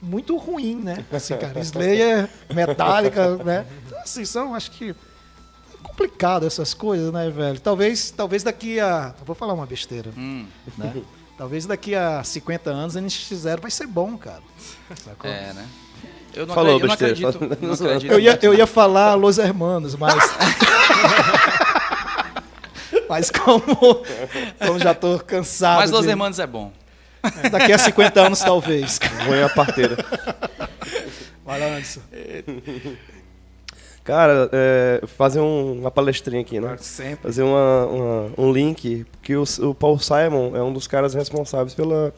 muito 0.04 0.36
ruim, 0.36 0.78
né? 0.78 1.06
Assim, 1.12 1.38
cara, 1.38 1.60
Slayer, 1.60 2.28
Metallica, 2.52 3.36
né? 3.44 3.68
Então, 3.86 4.00
assim, 4.00 4.26
são, 4.26 4.56
acho 4.56 4.72
que 4.72 4.96
complicado 5.84 6.46
essas 6.46 6.74
coisas, 6.74 7.12
né, 7.12 7.30
velho? 7.30 7.60
Talvez, 7.60 8.12
talvez 8.12 8.44
daqui 8.44 8.80
a, 8.80 9.14
vou 9.26 9.36
falar 9.36 9.54
uma 9.54 9.66
besteira, 9.66 10.12
Hum, 10.18 10.46
né? 10.78 10.94
Talvez 11.38 11.66
daqui 11.66 11.96
a 11.96 12.24
50 12.24 12.70
anos 12.70 12.96
eles 12.96 13.16
fizeram, 13.16 13.62
vai 13.64 13.72
ser 13.72 13.88
bom, 13.88 14.16
cara. 14.16 14.42
Sacou? 14.96 15.30
é, 15.30 15.52
né? 15.54 15.66
Eu 16.36 16.46
não, 16.46 16.54
Falou, 16.54 16.76
acredito, 16.78 16.84
eu 16.84 16.88
não 16.88 17.10
besteira. 17.10 17.30
acredito. 17.50 17.66
Não 17.66 17.74
acredito 17.74 18.12
Eu 18.12 18.20
ia, 18.20 18.40
eu 18.44 18.54
ia 18.54 18.68
falar 18.68 19.16
Los 19.16 19.40
Hermanos, 19.40 19.96
mas. 19.96 20.14
mas 23.10 23.30
como, 23.32 23.62
como 24.66 24.80
já 24.80 24.94
tô 24.94 25.20
cansado. 25.20 25.80
Mas 25.80 25.92
Los 25.92 26.04
de- 26.04 26.10
Hermanos 26.12 26.40
é 26.40 26.48
bom. 26.48 26.72
Daqui 27.52 27.72
a 27.74 27.78
50 27.78 28.20
anos, 28.22 28.40
talvez. 28.40 29.00
É 29.32 29.44
a 29.44 29.50
parteira. 29.50 29.96
Vai 31.46 31.60
lá, 31.60 31.66
Anderson. 31.68 32.02
Cara, 34.04 34.50
é, 34.52 35.02
fazer 35.06 35.40
um- 35.40 35.80
uma 35.80 35.92
palestrinha 35.92 36.42
aqui, 36.42 36.60
né? 36.60 36.76
Sempre. 36.80 37.24
Fazer 37.24 37.44
uma, 37.44 37.86
uma- 37.86 38.30
um 38.38 38.52
link, 38.52 39.06
porque 39.12 39.36
o, 39.36 39.44
o 39.70 39.76
Paul 39.76 40.00
Simon 40.00 40.56
é 40.56 40.62
um 40.64 40.74
dos 40.74 40.88
caras 40.88 41.14
responsáveis 41.14 41.74
pela, 41.76 42.14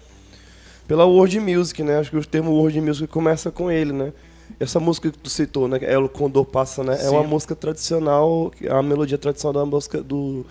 pela 0.87 1.05
world 1.05 1.39
music, 1.41 1.83
né? 1.83 1.97
Acho 1.99 2.09
que 2.11 2.17
o 2.17 2.25
termo 2.25 2.51
world 2.51 2.79
music 2.79 3.07
começa 3.07 3.51
com 3.51 3.69
ele, 3.69 3.91
né? 3.91 4.13
Essa 4.59 4.79
música 4.79 5.09
que 5.11 5.17
tu 5.17 5.29
citou, 5.29 5.67
né? 5.67 5.79
É 5.81 5.97
o 5.97 6.07
Condor 6.07 6.45
Passa, 6.45 6.83
né? 6.83 6.97
É 7.01 7.09
uma 7.09 7.21
Sim. 7.23 7.27
música 7.27 7.55
tradicional, 7.55 8.51
a 8.69 8.81
melodia 8.81 9.17
tradicional 9.17 9.53
da 9.53 9.65
música 9.69 10.01
do, 10.01 10.45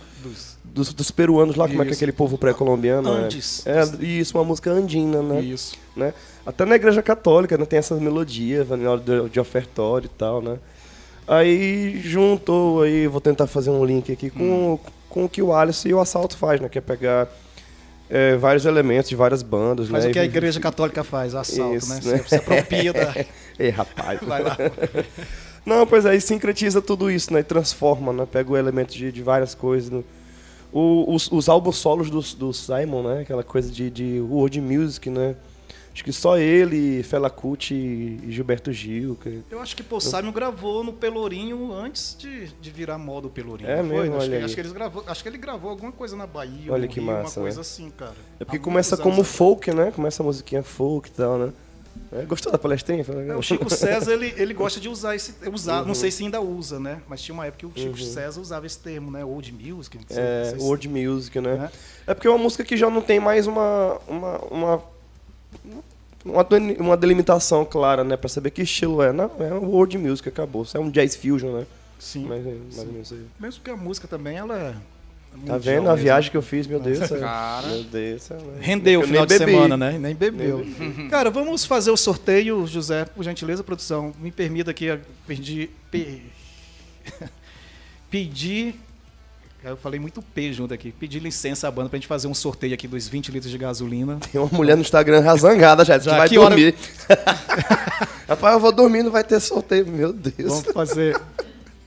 dos, 0.65 0.93
dos 0.93 1.11
peruanos 1.11 1.57
lá, 1.57 1.67
como 1.69 1.81
é 1.81 1.85
que 1.85 1.91
é 1.91 1.93
Isso. 1.93 1.99
aquele 1.99 2.13
povo 2.13 2.37
pré-colombiano? 2.37 3.09
é? 3.09 3.13
Andes. 3.25 3.67
É, 3.67 3.81
isso, 4.05 4.37
uma 4.37 4.45
música 4.45 4.71
andina, 4.71 5.23
né? 5.23 5.41
Isso. 5.41 5.77
né? 5.97 6.13
Até 6.45 6.65
na 6.65 6.75
igreja 6.75 7.01
católica 7.03 7.57
né, 7.57 7.65
tem 7.65 7.79
essas 7.79 8.01
melodias 8.01 8.69
né, 8.69 8.79
de 9.31 9.39
ofertório 9.41 10.07
e 10.07 10.19
tal, 10.19 10.43
né? 10.43 10.59
Aí 11.27 12.01
juntou 12.03 12.83
aí, 12.83 13.07
vou 13.07 13.21
tentar 13.21 13.47
fazer 13.47 13.71
um 13.71 13.85
link 13.85 14.11
aqui 14.13 14.29
com, 14.31 14.79
com 15.09 15.25
o 15.25 15.29
que 15.29 15.41
o 15.41 15.55
Alisson 15.55 15.89
e 15.89 15.95
o 15.95 16.01
Assalto 16.01 16.37
faz, 16.37 16.61
né? 16.61 16.69
Que 16.69 16.79
é 16.79 16.81
pegar 16.81 17.29
é, 18.11 18.37
vários 18.37 18.65
elementos 18.67 19.09
de 19.09 19.17
várias 19.17 19.43
bandas, 19.43 19.89
Faz 19.89 20.05
né? 20.05 20.11
o 20.11 20.13
que 20.13 20.19
a 20.19 20.25
igreja 20.25 20.59
católica 20.61 21.05
faz, 21.05 21.35
assalto, 21.35 21.77
Isso, 21.77 21.89
né? 21.89 22.01
né? 22.13 22.19
Você 22.19 22.29
se 22.29 22.35
apropria 22.37 22.93
da. 22.93 23.15
Ei, 23.59 23.71
rapaz. 23.71 24.21
Vai 24.23 24.43
lá. 24.43 24.57
Não, 25.65 25.87
pois 25.87 26.05
aí 26.05 26.21
sincretiza 26.21 26.83
tudo 26.83 27.09
isso, 27.09 27.33
né? 27.33 27.39
E 27.41 27.45
transforma, 27.45 28.13
né? 28.13 28.27
Pega 28.31 28.51
o 28.51 28.57
elemento 28.57 28.93
de, 28.93 29.13
de 29.13 29.23
várias 29.23 29.55
coisas. 29.55 29.91
né? 29.91 30.03
O- 30.73 31.15
os, 31.15 31.31
os 31.31 31.49
álbuns 31.49 31.77
solos 31.77 32.11
do, 32.11 32.21
do 32.37 32.53
Simon, 32.53 33.03
né? 33.05 33.21
Aquela 33.21 33.45
coisa 33.45 33.71
de, 33.71 33.89
de 33.89 34.21
world 34.21 34.61
music, 34.61 35.09
né? 35.09 35.37
Acho 35.95 36.03
que 36.05 36.13
só 36.13 36.39
ele, 36.39 37.03
Fela 37.03 37.29
Kuti 37.29 37.75
e 37.75 38.27
Gilberto 38.31 38.73
Gil. 38.73 39.15
que- 39.23 39.43
Eu 39.51 39.61
acho 39.61 39.77
que 39.77 39.83
Paul 39.83 40.01
Simon 40.01 40.33
gravou 40.33 40.83
no 40.83 40.93
Pelourinho 40.93 41.71
antes 41.73 42.17
de, 42.19 42.47
de 42.49 42.71
virar 42.71 42.97
moda 42.97 43.27
o 43.27 43.31
Pelourinho. 43.31 43.69
É 43.69 43.83
não 43.83 43.89
foi? 43.91 44.01
mesmo? 44.01 44.17
Acho, 44.17 44.27
Olha 44.27 44.39
que, 44.39 44.45
acho 44.45 44.55
que 44.55 44.61
eles 44.61 44.73
gravou, 44.73 45.05
acho 45.07 45.23
que 45.23 45.29
ele 45.29 45.39
gravou 45.39 45.71
alguma 45.71 45.93
coisa 45.93 46.17
na 46.17 46.27
Bahia, 46.27 46.73
Olha 46.73 46.89
que 46.89 46.99
Rio, 46.99 47.05
massa, 47.13 47.41
uma 47.41 47.45
coisa 47.45 47.57
né? 47.59 47.61
assim, 47.61 47.91
cara. 47.91 48.15
É 48.41 48.45
porque 48.45 48.57
Há 48.57 48.61
começa 48.61 48.97
como 48.97 49.17
anos 49.17 49.29
folk, 49.29 49.71
né? 49.75 49.91
Começa 49.91 50.23
a 50.23 50.25
musiquinha 50.27 50.63
folk 50.63 51.09
e 51.09 51.13
tal, 51.13 51.39
né? 51.39 51.53
É, 52.11 52.23
gostou 52.25 52.51
da 52.51 52.57
palestrinha? 52.59 53.05
É, 53.29 53.37
o 53.37 53.43
Chico 53.43 53.69
César, 53.75 54.13
ele, 54.15 54.33
ele 54.39 54.55
gosta 54.55 54.81
de 54.81 54.89
usar 54.89 55.15
esse. 55.15 55.35
Usar, 55.53 55.85
Não 55.85 55.95
sei 55.95 56.11
se 56.11 56.23
ainda 56.25 56.41
usa, 56.41 56.81
né? 56.81 57.03
Mas 57.07 57.21
tinha 57.21 57.35
uma 57.35 57.45
época 57.47 57.67
que 57.71 57.81
o 57.81 57.83
Chico 57.83 57.99
César 57.99 58.41
usava 58.41 58.65
esse 58.65 58.79
termo, 58.79 59.11
né? 59.11 59.23
Old 59.23 59.53
music. 59.53 59.99
Não 59.99 60.05
sei, 60.09 60.17
não 60.17 60.23
É, 60.23 60.45
sei 60.47 60.59
se- 60.59 60.65
world 60.65 60.89
music, 60.89 61.39
né? 61.41 61.55
né? 61.57 61.71
É 62.07 62.15
porque 62.15 62.27
é 62.27 62.31
uma 62.31 62.39
música 62.39 62.65
que 62.65 62.79
já 62.79 62.89
não 62.89 63.03
tem 63.03 63.21
mais 63.21 63.47
uma 63.47 63.99
uma 64.09 64.39
uma, 64.51 64.83
uma, 66.25 66.45
deli- 66.45 66.77
uma 66.79 66.97
delimitação 66.97 67.65
clara, 67.65 68.05
né? 68.05 68.17
Pra 68.17 68.29
saber 68.29 68.51
que 68.51 68.63
estilo 68.63 69.03
é. 69.03 69.13
Não, 69.13 69.31
é 69.41 69.53
um 69.55 69.67
world 69.69 69.97
music, 69.99 70.29
acabou. 70.29 70.63
Isso 70.63 70.77
é 70.77 70.81
um 70.81 70.91
jazz 70.91 71.17
fusion, 71.17 71.53
né? 71.59 71.67
Sim. 71.99 72.25
Mais, 72.27 72.45
mais 72.45 72.79
ou 72.79 72.87
menos 72.87 73.13
aí. 73.13 73.23
Mesmo 73.39 73.63
que 73.63 73.71
a 73.71 73.77
música 73.77 74.07
também, 74.09 74.37
ela 74.37 74.57
é. 74.59 74.75
Tá 75.47 75.57
vendo 75.57 75.89
a 75.89 75.93
mesmo. 75.93 75.97
viagem 76.05 76.31
que 76.31 76.37
eu 76.37 76.43
fiz, 76.43 76.67
meu 76.67 76.79
Deus? 76.79 77.01
é- 77.01 77.19
Cara. 77.19 77.67
Meu 77.67 77.85
Deus. 77.85 78.31
é- 78.31 78.37
Rendeu 78.61 79.01
o 79.01 79.05
final 79.07 79.25
de 79.25 79.39
bebi. 79.39 79.51
semana, 79.53 79.77
né? 79.79 79.99
Nem 79.99 80.15
bebeu. 80.15 80.67
Cara, 81.11 81.31
vamos 81.31 81.65
fazer 81.65 81.91
o 81.91 81.97
sorteio, 81.97 82.67
José, 82.67 83.05
por 83.07 83.25
gentileza, 83.25 83.65
produção. 83.65 84.13
Me 84.21 84.31
permita 84.31 84.71
aqui 84.73 84.87
pedir. 85.27 85.71
pe- 85.91 86.23
pedir. 88.11 88.75
Eu 89.65 89.77
falei 89.77 90.01
muito 90.01 90.21
P 90.21 90.53
junto 90.53 90.75
aqui. 90.75 90.91
Pedir 90.91 91.21
licença 91.21 91.69
à 91.69 91.71
banda 91.71 91.89
pra 91.89 91.97
gente 91.97 92.09
fazer 92.09 92.27
um 92.27 92.35
sorteio 92.35 92.75
aqui 92.75 92.89
dos 92.89 93.07
20 93.07 93.31
litros 93.31 93.51
de 93.51 93.57
gasolina. 93.59 94.19
Tem 94.33 94.41
uma 94.41 94.51
mulher 94.53 94.75
no 94.77 94.83
Instagram 94.83 95.21
razangada 95.21 95.85
já, 95.85 95.97
disse 95.97 96.11
Já, 96.11 96.17
vai 96.19 96.29
que 96.29 96.37
hora- 96.37 96.51
dormir. 96.57 96.75
Rapaz, 98.29 98.55
eu 98.55 98.61
vou 98.61 98.73
dormir, 98.73 99.03
não 99.05 99.11
vai 99.13 99.23
ter 99.23 99.39
sorteio. 99.41 99.87
Meu 99.87 100.13
Deus. 100.13 100.35
Vamos 100.51 100.73
fazer. 100.73 101.21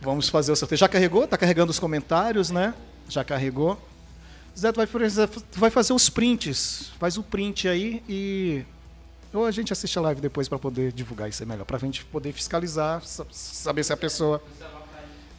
Vamos 0.02 0.30
fazer 0.30 0.52
o 0.52 0.56
sorteio. 0.56 0.78
Já 0.80 0.88
carregou? 0.88 1.28
Tá 1.28 1.38
carregando 1.38 1.70
os 1.72 1.80
comentários, 1.80 2.50
né? 2.50 2.74
Já 3.10 3.24
carregou. 3.24 3.78
Zé, 4.58 4.72
tu 4.72 4.78
vai, 4.78 4.88
tu 4.88 5.60
vai 5.60 5.70
fazer 5.70 5.92
os 5.92 6.10
prints. 6.10 6.92
Faz 6.98 7.18
o 7.18 7.24
print 7.24 7.68
aí 7.68 8.02
e. 8.08 8.64
Ou 9.34 9.46
a 9.46 9.52
gente 9.52 9.74
assiste 9.74 9.98
a 10.00 10.02
live 10.02 10.22
depois 10.22 10.48
para 10.48 10.58
poder 10.58 10.94
divulgar 10.94 11.28
isso 11.28 11.44
é 11.44 11.46
melhor. 11.46 11.66
Pra 11.66 11.78
gente 11.78 12.06
poder 12.06 12.32
fiscalizar, 12.32 13.02
sa- 13.04 13.26
saber 13.32 13.84
se 13.84 13.92
a 13.92 13.98
pessoa. 13.98 14.42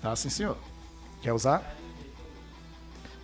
Tá, 0.03 0.15
sim, 0.15 0.29
senhor. 0.29 0.59
Quer 1.23 1.33
usar? 1.33 1.75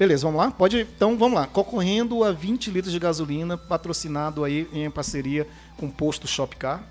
Beleza, 0.03 0.27
vamos 0.27 0.41
lá? 0.43 0.51
Pode. 0.51 0.81
Então 0.81 1.17
vamos 1.17 1.39
lá. 1.39 1.47
Concorrendo 1.47 2.25
a 2.25 2.33
20 2.33 2.73
litros 2.73 2.93
de 2.93 2.99
gasolina, 2.99 3.57
patrocinado 3.57 4.43
aí 4.43 4.67
em 4.73 4.91
parceria 4.91 5.47
com 5.77 5.87
o 5.87 5.93
posto 5.93 6.27
Shopcar. 6.27 6.83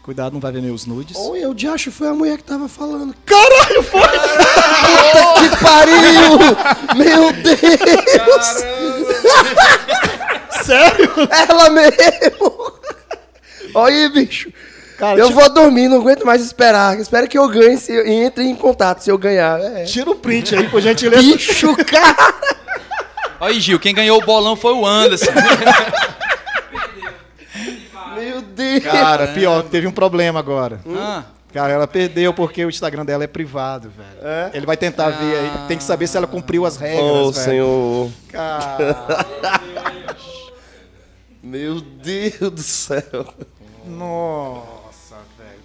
Cuidado, 0.00 0.34
não 0.34 0.38
vai 0.38 0.52
ver 0.52 0.62
meus 0.62 0.86
nudes. 0.86 1.16
Olha, 1.16 1.50
o 1.50 1.54
Diacho 1.56 1.90
foi 1.90 2.06
a 2.06 2.14
mulher 2.14 2.38
que 2.38 2.44
tava 2.44 2.68
falando. 2.68 3.16
Caralho, 3.26 3.82
foi! 3.82 4.00
Puta 4.00 5.56
que 5.56 5.56
pariu! 5.60 6.38
Meu 6.96 7.32
Deus! 7.32 8.46
Sério? 10.64 11.10
Ela 11.48 11.70
mesmo! 11.70 12.78
Olha 13.74 13.96
aí, 13.96 14.08
bicho. 14.08 14.52
Cara, 14.98 15.16
eu 15.18 15.28
tira, 15.28 15.40
vou 15.40 15.54
dormir, 15.54 15.86
não 15.86 16.00
aguento 16.00 16.26
mais 16.26 16.42
esperar. 16.44 16.98
Espero 16.98 17.28
que 17.28 17.38
eu 17.38 17.48
ganhe 17.48 17.78
se, 17.78 17.92
e 17.92 18.10
entre 18.24 18.42
em 18.44 18.56
contato 18.56 18.98
se 19.00 19.08
eu 19.10 19.16
ganhar. 19.16 19.60
É. 19.60 19.84
tira 19.84 20.10
o 20.10 20.16
print 20.16 20.56
aí, 20.56 20.68
por 20.68 20.80
gentileza. 20.80 21.22
Bicho, 21.22 21.76
cara! 21.86 22.34
Olha 23.40 23.52
aí, 23.54 23.60
Gil, 23.60 23.78
quem 23.78 23.94
ganhou 23.94 24.18
o 24.20 24.26
bolão 24.26 24.56
foi 24.56 24.72
o 24.72 24.84
Anderson. 24.84 25.30
Meu 28.18 28.42
Deus! 28.42 28.82
Cara, 28.82 29.28
pior, 29.28 29.62
teve 29.62 29.86
um 29.86 29.92
problema 29.92 30.40
agora. 30.40 30.80
Ah, 30.96 31.22
Cara, 31.52 31.72
ela 31.72 31.86
perdeu 31.86 32.34
porque 32.34 32.64
o 32.64 32.68
Instagram 32.68 33.04
dela 33.04 33.24
é 33.24 33.26
privado, 33.28 33.90
velho. 33.90 34.18
É? 34.20 34.50
Ele 34.52 34.66
vai 34.66 34.76
tentar 34.76 35.10
ver 35.10 35.38
aí. 35.38 35.50
Tem 35.68 35.78
que 35.78 35.84
saber 35.84 36.06
se 36.06 36.16
ela 36.16 36.26
cumpriu 36.26 36.66
as 36.66 36.76
regras, 36.76 37.00
Ô, 37.00 37.32
velho. 37.32 37.44
senhor. 37.44 38.10
Cara, 38.30 39.26
Meu 41.42 41.80
Deus 41.80 42.50
do 42.50 42.60
céu. 42.62 43.32
nossa. 43.86 44.77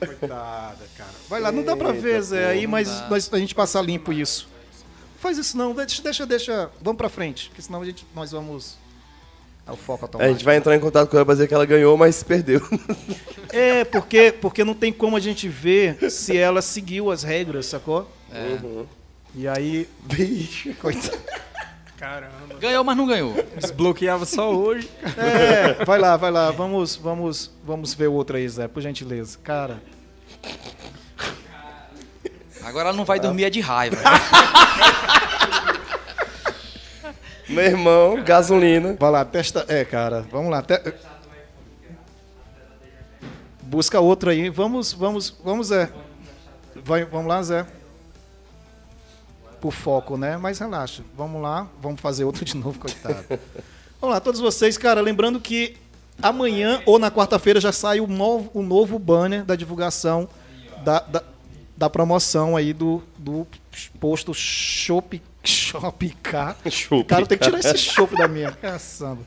Coitada, 0.08 0.86
cara. 0.98 1.10
Vai 1.30 1.40
lá, 1.42 1.52
não 1.52 1.64
dá 1.64 1.76
pra 1.76 1.92
ver, 1.92 2.22
Zé, 2.22 2.48
aí, 2.48 2.68
mas 2.68 2.88
nós- 3.10 3.32
a 3.34 3.38
gente 3.40 3.54
passa 3.56 3.82
limpo 3.82 4.12
isso. 4.14 4.48
Faz 5.20 5.38
isso 5.38 5.58
não, 5.58 5.74
deixa, 5.74 6.02
deixa, 6.02 6.26
deixa. 6.26 6.70
Vamos 6.82 6.98
pra 6.98 7.08
frente, 7.10 7.48
porque 7.50 7.62
senão 7.62 7.82
a 7.82 7.86
gente, 7.86 8.06
nós 8.16 8.32
vamos 8.32 8.78
É 9.66 9.72
o 9.72 9.78
foco 9.78 10.04
A 10.04 10.08
automático. 10.08 10.34
gente 10.34 10.44
vai 10.44 10.58
entrar 10.58 10.76
em 10.76 10.80
contato 10.82 11.10
com 11.10 11.16
ela 11.16 11.26
pra 11.26 11.36
dizer 11.36 11.48
que 11.48 11.54
ela 11.54 11.66
ganhou, 11.66 11.96
mas 11.98 12.22
perdeu. 12.24 12.62
É, 13.56 13.86
porque, 13.86 14.32
porque 14.32 14.64
não 14.64 14.74
tem 14.74 14.92
como 14.92 15.16
a 15.16 15.20
gente 15.20 15.48
ver 15.48 16.10
se 16.10 16.36
ela 16.36 16.60
seguiu 16.60 17.12
as 17.12 17.22
regras, 17.22 17.68
sacou? 17.68 18.10
Uhum. 18.34 18.84
E 19.36 19.48
aí. 19.48 19.88
Bicho. 20.06 20.74
Coitado. 20.82 21.20
Caramba. 21.98 22.56
Ganhou, 22.60 22.84
mas 22.84 22.98
não 22.98 23.06
ganhou. 23.06 23.34
Desbloqueava 23.56 24.26
só 24.26 24.52
hoje. 24.54 24.90
É, 25.18 25.86
vai 25.86 26.00
lá, 26.00 26.18
vai 26.18 26.32
lá. 26.32 26.50
Vamos, 26.50 26.96
vamos, 26.96 27.52
vamos 27.64 27.94
ver 27.94 28.08
outra 28.08 28.40
aí, 28.40 28.50
Zé, 28.50 28.68
por 28.68 28.82
gentileza. 28.82 29.38
Cara. 29.44 29.82
Agora 32.64 32.90
ela 32.90 32.98
não 32.98 33.06
vai 33.06 33.20
dormir 33.20 33.44
é 33.44 33.50
de 33.50 33.60
raiva. 33.60 33.98
Meu 37.50 37.64
irmão, 37.66 38.24
gasolina. 38.24 38.96
Vai 39.00 39.12
lá, 39.12 39.26
testa. 39.26 39.66
É, 39.68 39.84
cara, 39.84 40.22
vamos 40.32 40.50
lá. 40.50 40.62
te- 40.62 40.82
Busca 43.62 44.00
outra 44.00 44.32
aí. 44.32 44.50
Vamos, 44.50 44.94
vamos, 44.94 45.36
vamos, 45.44 45.68
Zé. 45.68 45.90
Vai, 46.76 47.04
vamos 47.06 47.28
lá, 47.28 47.44
Zé. 47.44 47.66
Por 49.60 49.72
foco, 49.72 50.18
né? 50.18 50.38
Mas 50.38 50.60
relaxa. 50.60 51.04
Vamos 51.16 51.42
lá, 51.42 51.68
vamos 51.82 52.00
fazer 52.02 52.24
outro 52.24 52.44
de 52.46 52.56
novo, 52.58 52.80
coitado. 52.80 53.26
Vamos 54.02 54.16
lá, 54.16 54.20
todos 54.20 54.42
vocês, 54.42 54.78
cara, 54.78 55.00
lembrando 55.00 55.40
que 55.40 55.78
amanhã 56.24 56.82
ou 56.86 56.98
na 56.98 57.12
quarta-feira 57.12 57.60
já 57.60 57.72
sai 57.72 58.00
o 58.00 58.08
novo, 58.08 58.50
o 58.54 58.64
novo 58.64 58.98
banner 58.98 59.44
da 59.44 59.56
divulgação 59.56 60.28
da, 60.84 61.00
da, 61.00 61.24
da 61.78 61.90
promoção 61.90 62.56
aí 62.56 62.74
do, 62.74 63.04
do 63.18 63.46
posto 64.00 64.34
Shop, 64.34 65.22
Shop 65.44 66.10
K. 66.24 66.56
Cara, 67.08 67.26
tem 67.26 67.38
que 67.38 67.44
tirar 67.44 67.60
esse 67.60 67.78
chope 67.78 68.16
da 68.18 68.28
minha. 68.28 68.52
Caçamba. 68.52 69.22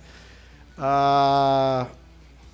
Ah, 0.79 1.87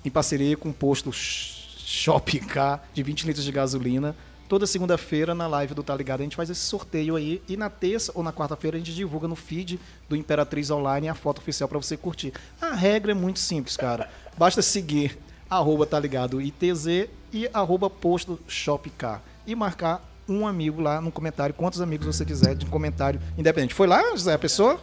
em 0.03 0.09
parceria 0.09 0.55
com 0.57 0.69
o 0.69 0.73
posto 0.73 1.11
Shop 1.13 2.39
K 2.39 2.81
de 2.93 3.03
20 3.03 3.25
litros 3.25 3.45
de 3.45 3.51
gasolina. 3.51 4.15
Toda 4.47 4.67
segunda-feira 4.67 5.33
na 5.33 5.47
live 5.47 5.73
do 5.73 5.81
Tá 5.81 5.95
Ligado 5.95 6.19
a 6.19 6.23
gente 6.23 6.35
faz 6.35 6.49
esse 6.49 6.61
sorteio 6.61 7.15
aí. 7.15 7.41
E 7.47 7.57
na 7.57 7.69
terça 7.69 8.11
ou 8.13 8.21
na 8.23 8.31
quarta-feira 8.31 8.77
a 8.77 8.79
gente 8.79 8.93
divulga 8.93 9.27
no 9.27 9.35
feed 9.35 9.79
do 10.07 10.15
Imperatriz 10.15 10.69
Online 10.69 11.09
a 11.09 11.15
foto 11.15 11.39
oficial 11.39 11.67
para 11.67 11.77
você 11.77 11.97
curtir. 11.97 12.33
A 12.61 12.73
regra 12.73 13.11
é 13.11 13.15
muito 13.15 13.39
simples, 13.39 13.75
cara. 13.77 14.09
Basta 14.37 14.61
seguir 14.61 15.17
arroba 15.49 15.85
Tá 15.85 15.99
Ligado 15.99 16.41
ITZ 16.41 17.07
e 17.31 17.49
arroba 17.53 17.89
posto 17.89 18.39
Shop 18.47 18.89
K. 18.89 19.21
E 19.47 19.55
marcar 19.55 20.07
um 20.27 20.47
amigo 20.47 20.81
lá 20.81 21.01
no 21.01 21.11
comentário, 21.11 21.53
quantos 21.53 21.81
amigos 21.81 22.05
você 22.07 22.25
quiser 22.25 22.55
de 22.55 22.65
comentário 22.65 23.19
independente. 23.37 23.73
Foi 23.73 23.87
lá, 23.87 24.01
José, 24.11 24.33
a 24.33 24.39
pessoa? 24.39 24.79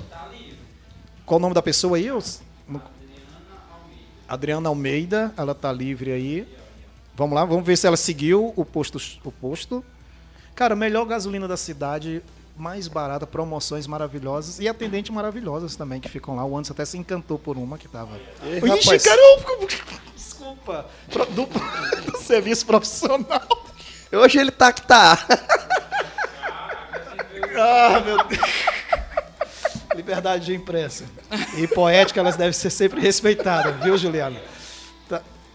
Qual 1.25 1.39
o 1.39 1.41
nome 1.41 1.55
da 1.55 1.63
pessoa 1.63 1.97
aí? 1.97 2.09
Adriana 4.29 4.69
Almeida, 4.69 5.33
ela 5.37 5.55
tá 5.55 5.73
livre 5.73 6.13
aí. 6.13 6.47
Vamos 7.21 7.35
lá, 7.35 7.45
vamos 7.45 7.67
ver 7.67 7.77
se 7.77 7.87
ela 7.87 7.99
seguiu 7.99 8.51
o 8.57 8.65
posto. 8.65 8.99
O 9.23 9.31
posto. 9.31 9.85
Cara, 10.55 10.75
melhor 10.75 11.05
gasolina 11.05 11.47
da 11.47 11.55
cidade, 11.55 12.23
mais 12.57 12.89
barata, 12.89 13.27
promoções 13.27 13.87
maravilhosas 13.87 14.59
e 14.59 14.67
atendentes 14.67 15.15
maravilhosas 15.15 15.77
também 15.77 16.01
que 16.01 16.09
ficam 16.09 16.35
lá. 16.35 16.47
O 16.47 16.57
Anderson 16.57 16.73
até 16.73 16.87
se 16.87 16.97
encantou 16.97 17.39
por 17.39 17.59
uma 17.59 17.77
que 17.77 17.87
tava. 17.89 18.19
Ei, 18.43 18.57
Ixi, 18.57 18.69
rapaz. 18.69 19.03
caramba! 19.03 19.69
Desculpa. 20.17 20.87
Do, 21.35 21.45
do 22.11 22.19
serviço 22.23 22.65
profissional. 22.65 23.67
Hoje 24.11 24.39
ele 24.39 24.51
tá 24.51 24.73
que 24.73 24.81
tá. 24.81 25.19
Ah, 27.63 28.01
meu 28.01 28.25
Deus. 28.25 28.41
Liberdade 29.95 30.47
de 30.47 30.55
imprensa. 30.55 31.05
E 31.59 31.67
poética, 31.67 32.21
elas 32.21 32.37
devem 32.37 32.53
ser 32.53 32.71
sempre 32.71 33.01
respeitadas, 33.01 33.83
viu, 33.83 33.99
Juliana? 33.99 34.41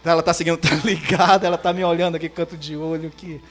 Tá- 0.06 0.12
ela 0.12 0.22
tá 0.22 0.34
seguindo, 0.36 0.56
tá 0.62 0.70
ligada, 0.86 1.48
ela 1.48 1.58
tá 1.58 1.74
me 1.74 1.84
olhando 1.84 2.14
aqui, 2.16 2.30
canto 2.30 2.56
de 2.56 2.78
olho, 2.78 3.10
que 3.10 3.42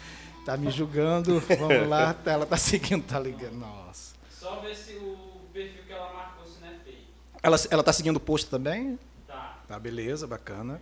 tá 0.46 0.56
me 0.56 0.70
julgando. 0.70 1.40
Vamos 1.40 1.88
lá, 1.88 2.14
tá- 2.14 2.30
ela 2.30 2.46
tá 2.46 2.56
seguindo, 2.56 3.02
tá 3.04 3.18
ligando. 3.18 3.56
Nossa. 3.56 4.14
Só 4.30 4.60
ver 4.60 4.76
se 4.76 4.92
o 4.92 5.40
perfil 5.52 5.82
que 5.84 5.92
ela 5.92 6.12
marcou 6.14 6.46
se 6.46 6.60
não 6.60 6.68
é 6.68 6.74
fake. 6.84 7.08
Ela, 7.42 7.56
ela 7.70 7.82
tá 7.82 7.92
seguindo 7.92 8.18
o 8.18 8.20
post 8.20 8.48
também? 8.48 8.96
Tá. 9.26 9.58
Tá, 9.66 9.78
beleza, 9.80 10.28
bacana. 10.28 10.80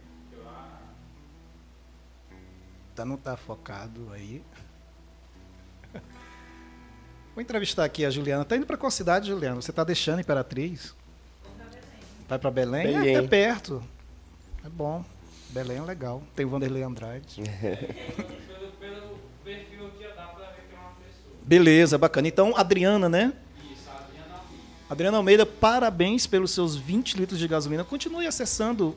Tá, 2.95 3.07
não 3.07 3.17
tá 3.17 3.35
focado 3.35 4.11
aí. 4.13 4.43
Vou 7.35 7.41
entrevistar 7.41 7.87
aqui 7.87 8.05
a 8.05 8.11
Juliana. 8.11 8.45
Tá 8.45 8.59
indo 8.59 8.67
pra 8.67 8.77
qual 8.77 8.91
cidade, 8.91 9.29
Juliana? 9.29 9.63
Você 9.63 9.73
tá 9.73 9.83
deixando 9.85 10.21
Imperatriz? 10.21 10.95
Vai 12.29 12.39
pra 12.39 12.51
Belém? 12.51 12.83
Belém. 12.93 13.17
É, 13.17 13.19
é 13.21 13.27
perto. 13.27 13.83
É 14.63 14.69
bom. 14.69 15.03
Belém 15.53 15.77
é 15.77 15.83
legal. 15.83 16.23
Tem 16.35 16.47
o 16.47 16.49
Vanderlei 16.49 16.83
Andrade. 16.83 17.43
Beleza, 21.45 21.99
bacana. 21.99 22.27
Então, 22.27 22.57
Adriana, 22.57 23.07
né? 23.09 23.35
Isso, 23.71 23.91
Adriana 23.91 24.35
Almeida. 24.35 24.65
Adriana 24.89 25.17
Almeida, 25.19 25.45
parabéns 25.45 26.27
pelos 26.27 26.53
seus 26.53 26.75
20 26.75 27.19
litros 27.19 27.39
de 27.39 27.47
gasolina. 27.47 27.85
Continue 27.85 28.27
acessando 28.27 28.97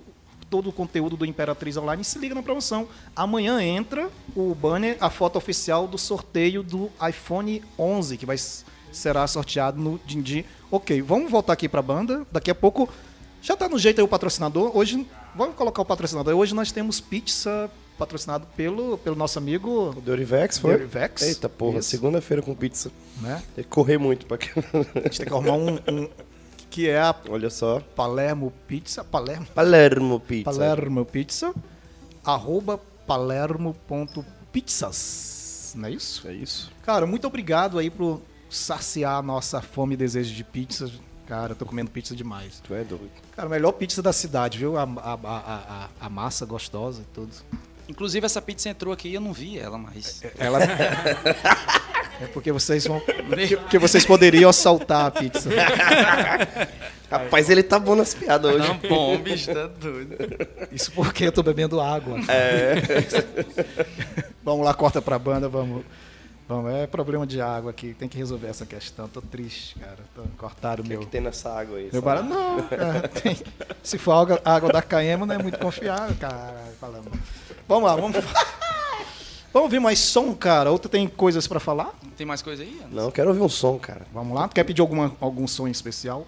todo 0.49 0.69
o 0.69 0.71
conteúdo 0.71 1.17
do 1.17 1.25
Imperatriz 1.25 1.75
Online 1.75 2.01
e 2.03 2.05
se 2.05 2.17
liga 2.19 2.33
na 2.33 2.41
promoção. 2.41 2.87
Amanhã 3.13 3.61
entra 3.61 4.09
o 4.33 4.55
banner, 4.55 4.95
a 5.01 5.09
foto 5.09 5.37
oficial 5.37 5.87
do 5.87 5.97
sorteio 5.97 6.63
do 6.63 6.89
iPhone 7.05 7.61
11, 7.77 8.15
que 8.15 8.25
vai 8.25 8.37
será 8.37 9.27
sorteado 9.27 9.81
no 9.81 9.99
Dindi. 10.05 10.45
Ok, 10.71 11.01
vamos 11.01 11.29
voltar 11.29 11.51
aqui 11.51 11.67
para 11.67 11.81
a 11.81 11.83
banda. 11.83 12.25
Daqui 12.31 12.49
a 12.49 12.55
pouco 12.55 12.87
já 13.41 13.57
tá 13.57 13.67
no 13.67 13.77
jeito 13.77 13.99
aí 13.99 14.05
o 14.05 14.07
patrocinador. 14.07 14.71
Hoje 14.77 15.05
vamos 15.35 15.55
colocar 15.55 15.81
o 15.81 15.85
patrocinador. 15.85 16.33
Hoje 16.35 16.53
nós 16.55 16.71
temos 16.71 17.01
pizza 17.01 17.69
patrocinado 17.97 18.45
pelo, 18.57 18.97
pelo 18.97 19.15
nosso 19.15 19.39
amigo 19.39 19.91
O 19.95 20.01
Dorivex 20.01 20.57
foi? 20.57 20.73
Dorivex. 20.73 21.21
Eita 21.21 21.47
porra, 21.47 21.81
segunda-feira 21.81 22.43
com 22.43 22.53
pizza. 22.53 22.91
né? 23.21 23.41
Tem 23.55 23.63
que 23.63 23.69
correr 23.69 23.97
muito 23.97 24.25
pra 24.25 24.37
que. 24.37 24.49
A 24.59 24.63
gente 25.03 25.19
tem 25.19 25.27
que 25.27 25.33
arrumar 25.33 25.53
um, 25.53 25.75
um 25.89 26.09
que 26.69 26.89
é 26.89 26.99
a 26.99 27.15
Olha 27.29 27.49
só. 27.49 27.79
Palermo 27.95 28.51
Pizza, 28.67 29.01
Palermo 29.03 29.45
Palermo 29.55 30.19
Pizza. 30.19 30.43
Palermo 30.51 31.05
Pizza, 31.05 31.53
arroba 32.23 32.77
palermo.pizzas. 33.07 35.73
Não 35.75 35.87
é 35.87 35.91
isso? 35.91 36.27
É 36.27 36.33
isso. 36.33 36.71
Cara, 36.83 37.05
muito 37.05 37.25
obrigado 37.27 37.77
aí 37.79 37.89
por 37.89 38.21
saciar 38.49 39.17
a 39.17 39.21
nossa 39.21 39.61
fome 39.61 39.93
e 39.93 39.97
desejo 39.97 40.33
de 40.33 40.43
pizza. 40.43 40.89
Cara, 41.27 41.53
eu 41.53 41.55
tô 41.55 41.65
comendo 41.65 41.89
pizza 41.89 42.15
demais. 42.15 42.61
Tu 42.65 42.73
é 42.73 42.83
doido. 42.83 43.09
Cara, 43.35 43.49
melhor 43.49 43.71
pizza 43.71 44.01
da 44.01 44.13
cidade, 44.13 44.57
viu? 44.59 44.77
A, 44.77 44.83
a, 44.83 45.13
a, 45.13 45.17
a, 45.21 45.87
a 46.05 46.09
massa 46.09 46.45
gostosa 46.45 47.01
e 47.01 47.05
tudo. 47.13 47.31
Inclusive, 47.89 48.25
essa 48.25 48.41
pizza 48.41 48.69
entrou 48.69 48.93
aqui 48.93 49.09
e 49.09 49.15
eu 49.15 49.21
não 49.21 49.33
vi 49.33 49.57
ela 49.59 49.77
mais. 49.77 50.21
Ela... 50.37 50.59
É 52.21 52.27
porque 52.27 52.49
vocês 52.49 52.87
vão. 52.87 53.01
que- 53.01 53.57
Porque 53.57 53.77
vocês 53.77 54.05
poderiam 54.05 54.49
assaltar 54.49 55.07
a 55.07 55.11
pizza. 55.11 55.49
Rapaz, 57.11 57.49
ele 57.49 57.61
tá 57.61 57.77
bom 57.77 57.93
nas 57.93 58.13
piadas 58.13 58.55
hoje. 58.55 58.67
Não, 58.67 58.77
bom, 58.89 59.17
bicho, 59.17 59.53
tá 59.53 59.67
doido. 59.67 60.15
Isso 60.71 60.91
porque 60.93 61.25
eu 61.25 61.31
tô 61.33 61.43
bebendo 61.43 61.81
água. 61.81 62.17
É. 62.29 62.75
vamos 64.43 64.65
lá, 64.65 64.73
corta 64.73 65.01
pra 65.01 65.19
banda, 65.19 65.49
vamos. 65.49 65.83
Vamos, 66.47 66.71
é 66.71 66.85
problema 66.85 67.25
de 67.25 67.41
água 67.41 67.71
aqui, 67.71 67.95
tem 67.97 68.07
que 68.07 68.17
resolver 68.17 68.47
essa 68.47 68.65
questão. 68.67 69.07
Tô 69.07 69.19
triste, 69.19 69.79
cara. 69.79 69.97
Tô, 70.13 70.21
cortaram 70.37 70.83
o 70.83 70.85
O 70.85 70.87
que, 70.87 70.93
é 70.93 70.97
meu. 70.97 71.05
que 71.05 71.11
tem 71.11 71.21
nessa 71.21 71.49
água 71.51 71.77
aí? 71.79 71.89
Meu 71.91 72.01
barato, 72.03 72.29
não, 72.29 72.59
é, 72.59 73.07
tem- 73.07 73.37
se 73.81 73.97
for 73.97 74.11
água, 74.11 74.39
água 74.45 74.71
da 74.71 74.81
Caema, 74.81 75.25
não 75.25 75.33
é 75.33 75.37
muito 75.39 75.57
confiável, 75.57 76.15
cara. 76.19 76.63
Falando. 76.79 77.11
Vamos 77.67 77.83
lá, 77.89 77.95
vamos. 77.95 78.17
Vamos 79.51 79.67
ouvir 79.67 79.79
mais 79.79 79.97
som, 79.99 80.35
cara. 80.35 80.69
Outra 80.71 80.89
tem 80.89 81.07
coisas 81.07 81.47
pra 81.47 81.59
falar? 81.59 81.93
Tem 82.17 82.27
mais 82.27 82.41
coisa 82.41 82.61
aí? 82.61 82.79
Não, 82.91 83.09
quero 83.09 83.29
ouvir 83.29 83.41
um 83.41 83.49
som, 83.49 83.79
cara. 83.79 84.01
Vamos 84.13 84.35
lá. 84.35 84.47
Quer 84.49 84.63
pedir 84.65 84.81
alguma, 84.81 85.15
algum 85.21 85.47
som 85.47 85.67
em 85.67 85.71
especial? 85.71 86.27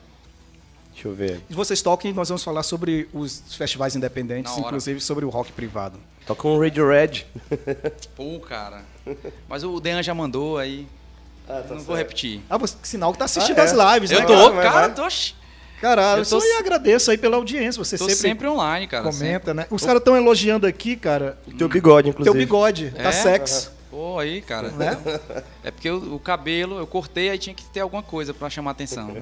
Deixa 0.93 1.09
eu 1.09 1.13
ver. 1.13 1.41
E 1.49 1.53
vocês 1.53 1.82
toquem, 1.82 2.11
nós 2.13 2.30
vamos 2.30 2.43
falar 2.43 2.63
sobre 2.63 3.07
os 3.13 3.43
festivais 3.55 3.95
independentes, 3.95 4.57
inclusive 4.57 4.99
sobre 4.99 5.26
o 5.26 5.30
rock 5.30 5.51
privado. 5.51 5.99
Toca 6.26 6.47
um 6.47 6.59
Radio 6.59 6.88
Red. 6.89 7.26
Pô, 8.15 8.39
cara. 8.39 8.82
Mas 9.47 9.64
o 9.64 9.80
Dean 9.80 10.01
já 10.03 10.14
mandou 10.14 10.58
aí. 10.58 10.88
Ah, 11.47 11.64
não 11.70 11.80
vou 11.80 11.95
repetir. 11.95 12.41
Ah, 12.49 12.58
você, 12.58 12.76
que 12.82 12.88
sinal 12.88 13.12
que 13.14 13.20
tá 13.20 13.26
assistindo 13.26 13.58
Ah, 13.58 13.62
é? 13.62 13.66
as 13.66 13.72
lives, 13.93 14.12
Eu 14.12 14.20
né? 14.20 14.26
tô, 14.26 14.51
cara? 14.51 14.62
cara, 14.72 14.89
tô, 14.89 15.08
Caralho, 15.80 16.18
Eu 16.20 16.24
eu 16.24 16.30
tô- 16.30 16.41
só 16.41 16.60
agradeço 16.60 17.12
aí 17.12 17.18
pela 17.18 17.38
audiência. 17.38 17.84
Você 17.84 17.97
tô 17.97 18.05
sempre, 18.05 18.16
sempre, 18.20 18.47
online, 18.47 18.88
cara. 18.88 19.03
comenta, 19.03 19.53
né? 19.53 19.68
Os 19.70 19.84
caras 19.86 19.99
estão 19.99 20.18
elogiando 20.18 20.66
aqui, 20.66 20.95
cara. 20.95 21.38
Teu 21.58 21.70
bigode, 21.70 22.10
inclusive. 22.10 22.34
Teu 22.34 22.39
bigode, 22.45 22.91
tá 22.91 23.03
É? 23.10 23.12
sexy, 23.12 23.62
sempre. 23.62 23.78
Pô, 23.91 24.18
aí, 24.20 24.41
cara. 24.41 24.70
né? 24.72 24.97
É 25.64 25.70
porque 25.72 25.89
o, 25.89 26.16
o 26.16 26.20
cabelo, 26.20 26.80
eu 26.80 26.88
cortei, 26.88 27.30
aí 27.30 27.38
tinha 27.38 27.53
que 27.53 27.64
ter 27.66 27.80
alguma 27.80 28.01
coisa 28.03 28.34
pra 28.34 28.49
chamar 28.49 28.72
atenção. 28.72 29.16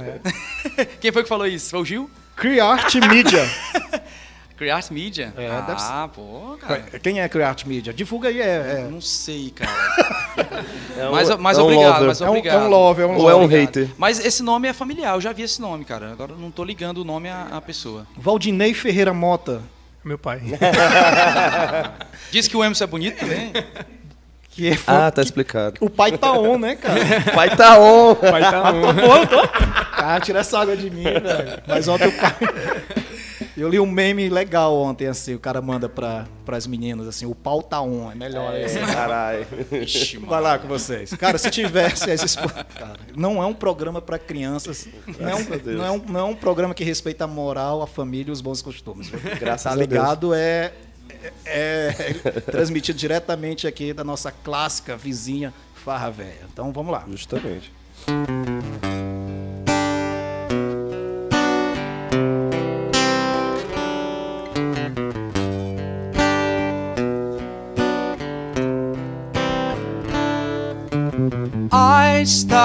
É. 0.78 0.86
Quem 1.00 1.12
foi 1.12 1.24
que 1.24 1.30
falou 1.30 1.46
isso? 1.46 1.70
Foi 1.70 1.80
o 1.82 1.86
Gil? 1.86 2.10
Criarte 2.38 3.00
Media. 3.02 3.44
Create 4.58 4.93
Media? 4.93 5.34
É, 5.38 5.49
ah, 5.49 5.62
deve 5.62 5.82
ser. 5.82 5.91
pô, 6.16 6.58
cara. 6.62 6.82
Quem 7.03 7.20
é 7.20 7.28
Create 7.28 7.68
Media? 7.68 7.93
Divulga 7.93 8.30
aí, 8.30 8.39
é. 8.39 8.45
é. 8.86 8.88
Não 8.89 9.01
sei, 9.01 9.51
cara. 9.51 9.72
É 10.97 11.08
um- 11.08 11.12
mas 11.12 11.30
mas 11.39 11.58
é 11.58 11.62
um 11.62 11.66
obrigado, 11.66 11.91
lover. 11.93 12.08
mas 12.08 12.22
É 12.22 12.26
um, 12.26 12.30
obrigado. 12.30 12.56
é 12.56 12.66
um 12.66 12.70
love, 12.70 13.01
é 13.01 13.06
um 13.06 13.16
Ou 13.18 13.30
é 13.30 13.36
um 13.36 13.41
love. 13.41 13.56
hater? 13.56 13.89
Mas 13.97 14.20
esse 14.26 14.41
nome 14.43 14.68
é 14.68 14.74
familiar, 14.74 15.16
eu 15.16 15.22
já 15.22 15.32
vi 15.34 15.43
esse 15.43 15.62
nome, 15.62 15.84
cara. 15.86 16.12
Agora 16.12 16.32
eu 16.34 16.38
não 16.38 16.51
tô 16.51 16.64
ligando 16.64 16.99
o 16.99 17.03
nome 17.03 17.30
à, 17.30 17.47
à 17.51 17.62
pessoa. 17.62 18.06
Valdinei 18.18 18.74
Ferreira 18.74 19.14
Mota. 19.14 19.62
Meu 20.03 20.18
pai. 20.18 20.41
Diz 22.32 22.47
que 22.47 22.56
o 22.56 22.64
Emerson 22.64 22.84
é 22.84 22.88
bonito 22.88 23.20
também? 23.20 23.51
Que 24.51 24.70
é 24.72 24.78
Ah, 24.88 25.12
tá 25.12 25.22
explicado. 25.22 25.76
O 25.82 25.89
pai 25.89 26.18
tá 26.18 26.32
on, 26.34 26.58
né, 26.58 26.76
cara? 26.76 26.99
Pai 27.34 27.56
tá 27.56 27.78
on. 27.80 28.16
pai 28.16 28.41
tá 28.41 28.72
um. 28.72 28.84
Ah, 29.97 30.20
tira 30.20 30.39
essa 30.39 30.60
água 30.60 30.76
de 30.78 30.89
mim, 30.89 31.03
velho. 31.03 31.62
Mas 31.68 31.88
ontem 31.88 32.08
o 32.08 32.12
pai. 32.14 32.36
Eu 33.58 33.70
li 33.70 33.80
um 33.80 33.86
meme 33.86 34.28
legal 34.28 34.76
ontem, 34.76 35.08
assim, 35.08 35.34
o 35.34 35.39
cara 35.39 35.62
manda 35.62 35.88
para 35.88 36.28
as 36.47 36.68
meninas, 36.68 37.08
assim, 37.08 37.26
o 37.26 37.34
pau 37.34 37.64
tá 37.64 37.82
on, 37.82 38.12
é 38.12 38.16
melhor 38.16 38.53
esse. 38.56 38.78
Caralho. 38.80 39.47
Ixi, 39.72 40.18
Vai 40.18 40.41
lá 40.41 40.60
com 40.60 40.68
vocês. 40.68 41.14
Cara, 41.14 41.38
se 41.38 41.49
tivesse. 41.49 42.06
Cara, 42.76 42.99
não 43.16 43.41
é 43.41 43.45
um 43.45 43.53
programa 43.53 44.01
para 44.01 44.20
crianças. 44.20 44.88
Não 45.20 45.30
é, 45.30 45.36
um, 45.36 45.45
não, 45.78 45.86
é 45.86 45.91
um, 45.91 45.97
não 45.97 46.20
é 46.20 46.24
um 46.24 46.36
programa 46.36 46.74
que 46.74 46.84
respeita 46.84 47.24
a 47.24 47.28
moral, 47.28 47.82
a 47.82 47.88
família 47.88 48.30
e 48.30 48.34
os 48.34 48.41
bons 48.41 48.62
costumes. 48.62 49.10
Graças 49.39 49.64
tá 49.64 49.72
a 49.72 50.16
Deus. 50.16 50.36
É, 50.36 50.74
é, 51.45 51.95
é 52.26 52.39
transmitido 52.41 52.97
diretamente 52.97 53.68
aqui 53.68 53.93
da 53.93 54.03
nossa 54.03 54.32
clássica 54.32 54.97
vizinha 54.97 55.53
Farra 55.74 56.12
Véia. 56.12 56.41
Então 56.51 56.74
vamos 56.74 56.91
lá. 56.91 57.06
Justamente. 57.08 57.72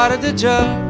Started 0.00 0.24
a 0.24 0.32
joke 0.32 0.80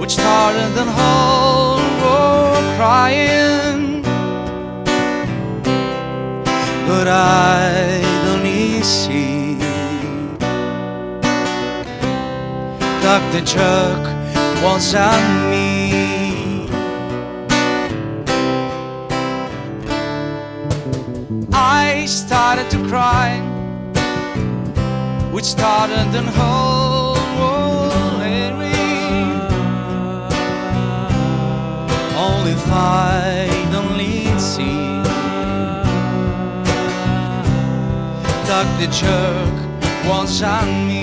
which 0.00 0.12
started 0.12 0.70
the 0.80 0.84
whole 0.84 1.82
world 2.00 2.64
crying. 2.76 4.02
But 6.86 7.08
I 7.08 8.00
don't 8.24 8.84
see 8.84 9.58
Dr. 13.02 13.44
Chuck 13.44 14.02
wants 14.62 14.94
on 14.94 15.50
me. 15.50 16.68
I 21.52 22.06
started 22.06 22.70
to 22.70 22.78
cry 22.88 23.40
which 25.32 25.46
started 25.46 26.12
the 26.12 26.22
whole 26.38 26.77
finally 32.78 34.22
see 34.38 35.02
that 38.48 38.68
the 38.80 38.88
jerk 39.00 39.56
was 40.08 40.42
on 40.42 40.68
me. 40.86 40.97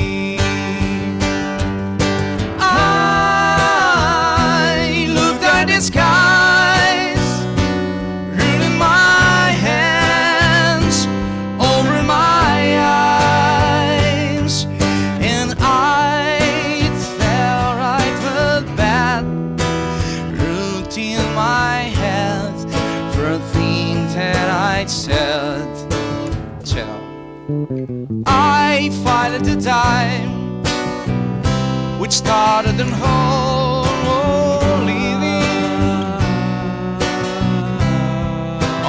Harder 32.28 32.72
than 32.72 32.92
holy 32.92 33.86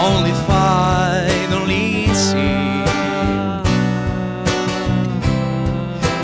Only 0.07 0.33
finally 0.47 2.07
see 2.15 2.85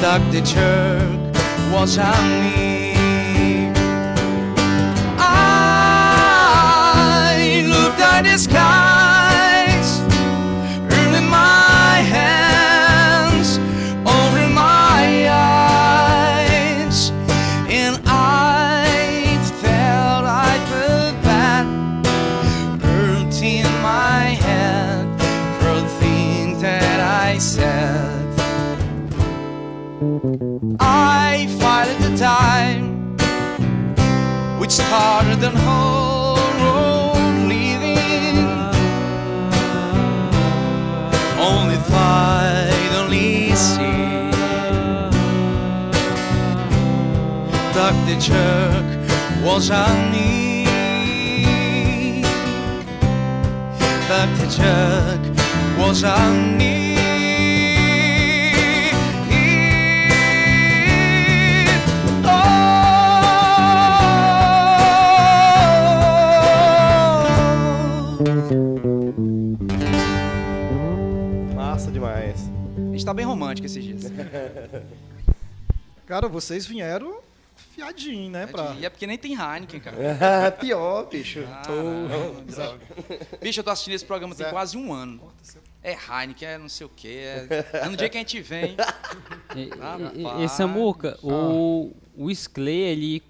Tuck 0.02 0.22
the 0.32 0.40
jerk, 0.40 1.72
watch 1.72 1.96
on 1.96 2.40
me. 2.40 2.71
Chuck 48.22 48.84
was 49.44 49.68
on 49.72 50.12
me. 50.12 50.64
Dr. 54.06 54.46
Chuck 54.48 55.20
was 55.76 56.04
on 56.04 56.56
me. 56.56 56.94
Massa 71.56 71.90
demais. 71.90 72.48
A 72.76 72.92
gente 72.92 73.04
tá 73.04 73.12
bem 73.12 73.26
romântico 73.26 73.66
esses 73.66 73.82
dias. 73.82 74.12
Cara, 76.06 76.28
vocês 76.28 76.64
vieram 76.64 77.21
fiadinho, 77.56 78.30
né? 78.30 78.46
Pra... 78.46 78.74
E 78.78 78.84
é 78.84 78.90
porque 78.90 79.06
nem 79.06 79.16
tem 79.18 79.32
Heineken, 79.34 79.80
cara. 79.80 80.52
Pior, 80.60 81.06
bicho. 81.08 81.40
Bicho, 83.40 83.60
eu 83.60 83.64
tô 83.64 83.70
assistindo 83.70 83.94
esse 83.94 84.04
programa 84.04 84.34
tem 84.34 84.46
quase 84.50 84.76
um 84.76 84.92
ano. 84.92 85.20
É 85.82 85.92
Heineken, 85.96 86.48
é 86.48 86.58
não 86.58 86.68
sei 86.68 86.86
o 86.86 86.90
quê. 86.94 87.20
É, 87.24 87.66
é 87.84 87.88
no 87.88 87.96
dia 87.96 88.08
que 88.08 88.16
a 88.16 88.20
gente 88.20 88.40
vem. 88.40 88.76
E, 89.54 89.70
Ah, 89.82 89.98
e- 90.14 90.44
e 90.44 90.48
Samuca, 90.48 91.18
o, 91.22 91.92
o 92.16 92.30
Sclay, 92.30 92.74
ele, 92.74 93.22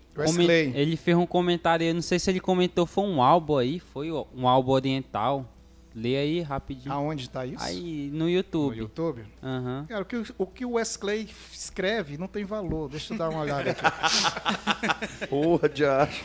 ele 0.73 0.97
fez 0.97 1.17
um 1.17 1.27
comentário, 1.27 1.85
eu 1.85 1.93
não 1.95 2.01
sei 2.03 2.17
se 2.21 2.31
ele 2.31 2.39
comentou, 2.39 2.87
foi 2.87 3.03
um 3.05 3.21
álbum 3.21 3.57
aí, 3.57 3.81
foi 3.81 4.13
um 4.13 4.47
álbum 4.47 4.71
oriental. 4.71 5.52
Lê 5.95 6.17
aí 6.17 6.41
rapidinho. 6.41 6.93
Aonde 6.93 7.29
tá 7.29 7.45
isso? 7.45 7.63
Aí 7.63 8.09
no 8.13 8.21
no 8.21 8.31
YouTube. 8.31 8.77
YouTube? 8.79 9.25
Aham. 9.43 9.85
Cara, 9.89 10.03
o 10.03 10.05
que, 10.07 10.17
o- 10.39 10.47
que 10.47 10.65
o 10.65 10.73
Wesley 10.73 11.29
escreve 11.53 12.17
não 12.17 12.27
tem 12.27 12.45
valor. 12.45 12.89
Deixa 12.89 13.13
eu 13.13 13.19
dar 13.19 13.29
uma 13.29 13.41
olhada 13.43 13.71
aqui. 13.73 13.83
Porra, 15.29 15.69
de 15.69 15.85
acho. 15.85 16.25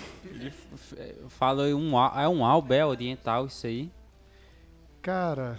Falou 1.30 1.66
aí 1.66 1.74
um, 1.74 1.98
ál- 1.98 2.20
é 2.20 2.30
um 2.30 2.46
álbum, 2.46 2.74
é 2.74 2.86
oriental 2.86 3.48
isso 3.48 3.68
aí. 3.68 3.92
Cara, 5.02 5.58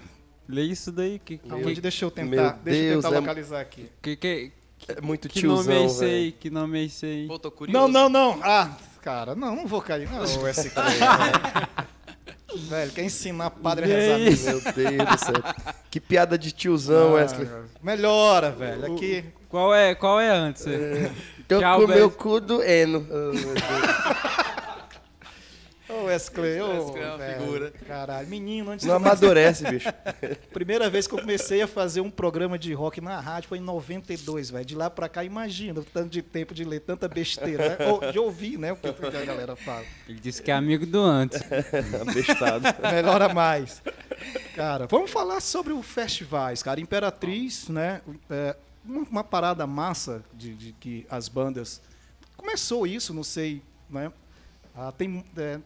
Lê 0.49 0.63
isso 0.63 0.91
daí. 0.91 1.19
Que, 1.19 1.37
que, 1.37 1.53
aonde? 1.53 1.81
Deixa 1.81 2.05
eu 2.07 2.13
Meu 2.17 2.31
tentar, 2.31 2.53
deixa 2.65 2.81
eu 2.81 2.91
Deus, 2.93 3.05
tentar 3.05 3.17
é- 3.17 3.21
localizar 3.21 3.61
aqui. 3.61 3.91
que, 4.01 4.17
que, 4.17 4.53
É 4.89 5.01
muito 5.03 5.29
que 5.29 5.47
nome 5.47 5.61
é 5.61 5.77
tiozão, 5.77 5.87
esse 5.87 6.05
aí? 6.05 6.33
Que 6.33 6.49
nome 6.49 6.79
é 6.81 6.85
esse 6.85 7.05
aí? 7.05 7.27
Pô, 7.27 7.39
tô 7.39 7.51
curioso. 7.51 7.79
Não, 7.79 7.89
não, 7.89 8.09
não. 8.09 8.41
Ah, 8.43 8.75
cara, 9.03 9.35
não, 9.35 9.55
não 9.55 9.67
vou 9.67 9.83
cair. 9.83 10.09
Não, 10.11 10.23
o 10.43 10.49
SK. 10.55 10.73
Velho, 12.57 12.91
quer 12.93 13.03
ensinar 13.03 13.51
padre 13.51 13.85
a 13.85 13.89
rezar. 13.89 14.19
Meu 14.19 14.31
Deus 14.31 14.63
do 15.11 15.19
céu. 15.25 15.75
Que 15.91 16.01
piada 16.01 16.39
de 16.39 16.51
tiozão, 16.53 17.13
Wesley. 17.15 17.49
Ah, 17.51 17.63
melhora, 17.83 18.51
velho. 18.51 18.95
Aqui. 18.95 19.25
Qual 19.49 19.75
é, 19.75 19.95
qual 19.95 20.21
é 20.21 20.29
antes? 20.29 20.65
Tô 21.47 21.59
Tchau, 21.59 21.81
com 21.81 21.87
Beto. 21.87 21.99
meu 21.99 22.11
cu 22.11 22.41
doendo. 22.41 23.07
Oh, 23.11 23.33
meu 23.33 23.55
Deus. 23.55 24.58
Oh, 25.89 25.93
ô, 25.93 26.05
Wes 26.05 26.29
Clay 26.29 26.59
é 26.59 26.65
uma 26.65 27.17
velho, 27.17 27.41
figura. 27.41 27.73
Caralho, 27.87 28.29
menino, 28.29 28.71
antes 28.71 28.87
Não 28.87 28.99
de 28.99 29.07
amadurece, 29.07 29.65
bicho. 29.65 29.89
Primeira 30.53 30.91
vez 30.91 31.07
que 31.07 31.15
eu 31.15 31.19
comecei 31.19 31.63
a 31.63 31.67
fazer 31.67 32.01
um 32.01 32.11
programa 32.11 32.59
de 32.59 32.73
rock 32.75 33.01
na 33.01 33.19
rádio 33.21 33.49
foi 33.49 33.59
em 33.59 33.63
92, 33.63 34.51
velho. 34.51 34.65
De 34.65 34.75
lá 34.75 34.91
pra 34.91 35.09
cá, 35.09 35.25
imagina 35.25 35.81
o 35.81 35.85
tanto 35.85 36.11
de 36.11 36.21
tempo 36.21 36.55
de 36.55 36.65
ler 36.65 36.81
tanta 36.81 37.09
besteira, 37.09 37.71
né? 37.71 37.87
Ou 37.87 38.13
de 38.13 38.19
ouvir, 38.19 38.59
né? 38.59 38.73
O 38.73 38.77
que 38.77 38.89
a 38.89 39.25
galera 39.25 39.57
fala. 39.57 39.85
Ele 40.09 40.21
disse 40.21 40.43
que 40.43 40.51
é 40.51 40.55
amigo 40.55 40.85
do 40.85 41.01
antes. 41.01 41.41
Bestado. 42.13 42.65
Melhora 42.83 43.33
mais. 43.33 43.83
Cara, 44.55 44.87
vamos 44.87 45.11
falar 45.11 45.41
sobre 45.41 45.73
o 45.73 45.83
festivais, 45.83 46.63
cara. 46.63 46.81
Imperatriz, 46.81 47.69
né? 47.69 48.03
É, 48.29 48.57
uma, 48.85 49.03
uma 49.03 49.25
parada 49.25 49.67
massa 49.67 50.23
de, 50.35 50.55
de 50.55 50.73
que 50.73 51.07
as 51.11 51.29
bandas. 51.29 51.81
Começou 52.37 52.87
isso, 52.87 53.13
não 53.13 53.25
sei, 53.25 53.63
né? 53.91 54.13
Ah, 54.75 54.93
tem, 54.93 55.25
é, 55.37 55.59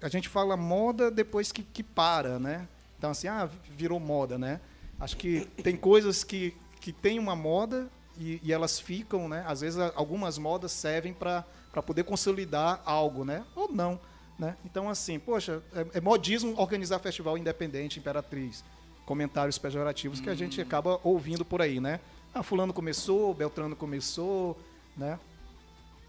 a 0.00 0.08
gente 0.08 0.28
fala 0.28 0.56
moda 0.56 1.10
depois 1.10 1.50
que, 1.50 1.62
que 1.62 1.82
para, 1.82 2.38
né? 2.38 2.68
Então, 2.98 3.10
assim, 3.10 3.28
ah, 3.28 3.48
virou 3.76 3.98
moda, 4.00 4.38
né? 4.38 4.60
Acho 4.98 5.16
que 5.16 5.46
tem 5.62 5.76
coisas 5.76 6.24
que, 6.24 6.54
que 6.80 6.92
tem 6.92 7.18
uma 7.18 7.36
moda 7.36 7.88
e, 8.18 8.40
e 8.42 8.52
elas 8.52 8.80
ficam, 8.80 9.28
né? 9.28 9.44
Às 9.46 9.60
vezes 9.60 9.78
algumas 9.94 10.38
modas 10.38 10.72
servem 10.72 11.12
para 11.12 11.44
poder 11.86 12.04
consolidar 12.04 12.82
algo, 12.84 13.24
né? 13.24 13.44
Ou 13.54 13.70
não, 13.70 14.00
né? 14.38 14.56
Então, 14.64 14.88
assim, 14.88 15.18
poxa, 15.18 15.62
é, 15.74 15.98
é 15.98 16.00
modismo 16.00 16.54
organizar 16.60 16.98
festival 16.98 17.38
independente, 17.38 17.98
Imperatriz. 17.98 18.64
Comentários 19.06 19.56
pejorativos 19.56 20.20
que 20.20 20.28
a 20.28 20.34
gente 20.34 20.60
acaba 20.60 21.00
ouvindo 21.02 21.44
por 21.44 21.62
aí, 21.62 21.80
né? 21.80 22.00
Ah, 22.34 22.42
fulano 22.42 22.74
começou, 22.74 23.32
Beltrano 23.32 23.74
começou, 23.74 24.58
né? 24.96 25.18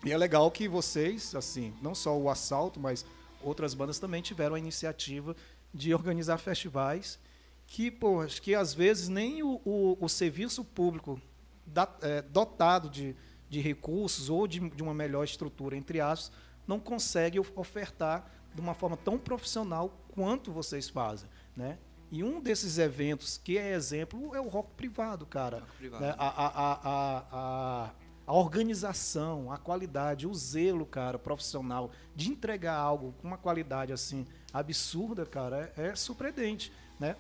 E 0.04 0.12
é 0.12 0.18
legal 0.18 0.50
que 0.50 0.68
vocês, 0.68 1.36
assim, 1.36 1.74
não 1.82 1.94
só 1.94 2.18
o 2.18 2.30
Assalto, 2.30 2.80
mas 2.80 3.06
outras 3.42 3.74
bandas 3.74 4.00
também 4.00 4.22
tiveram 4.22 4.56
a 4.56 4.60
iniciativa 4.60 5.36
de 5.74 5.94
organizar 5.94 6.38
festivais 6.38 7.20
que, 7.68 7.92
pô, 7.92 8.22
acho 8.22 8.42
que 8.42 8.56
às 8.56 8.74
vezes 8.74 9.08
nem 9.10 9.44
o, 9.44 9.62
o, 9.64 9.98
o 10.02 10.10
serviço 10.10 10.64
público 10.66 11.22
da- 11.66 11.94
é, 12.02 12.22
dotado 12.24 12.90
de, 12.90 13.16
de 13.50 13.60
recursos 13.62 14.30
ou 14.30 14.48
de, 14.48 14.60
de 14.72 14.82
uma 14.82 14.94
melhor 14.94 15.24
estrutura, 15.24 15.78
entre 15.78 16.02
aspas, 16.02 16.32
não 16.68 16.80
consegue 16.80 17.40
of- 17.40 17.52
ofertar 17.56 18.30
de 18.56 18.60
uma 18.60 18.74
forma 18.74 18.98
tão 18.98 19.18
profissional 19.20 19.96
quanto 20.12 20.52
vocês 20.52 20.90
fazem, 20.90 21.30
né? 21.56 21.78
E 22.12 22.24
um 22.24 22.42
desses 22.42 22.80
eventos 22.80 23.38
que 23.38 23.56
é 23.60 23.74
exemplo 23.74 24.34
é 24.36 24.42
o 24.42 24.48
rock 24.48 24.72
privado, 24.76 25.28
cara. 25.28 25.62
privado. 25.78 26.04
Né? 26.04 26.16
A, 26.18 26.28
a, 26.28 26.48
a, 26.48 27.26
a, 27.32 27.92
a, 28.30 28.34
organização, 28.34 29.52
a 29.52 29.58
qualidade, 29.58 30.28
o 30.28 30.34
zelo, 30.36 30.86
cara, 30.86 31.18
profissional 31.18 31.90
de 32.16 32.30
entregar 32.30 32.76
algo 32.76 33.12
com 33.20 33.28
uma 33.28 33.40
qualidade 33.40 33.92
assim 33.92 34.24
absurda, 34.54 35.26
cara, 35.26 35.74
é, 35.76 35.88
é 35.88 35.96
surpreendente, 35.96 36.72
né? 37.00 37.16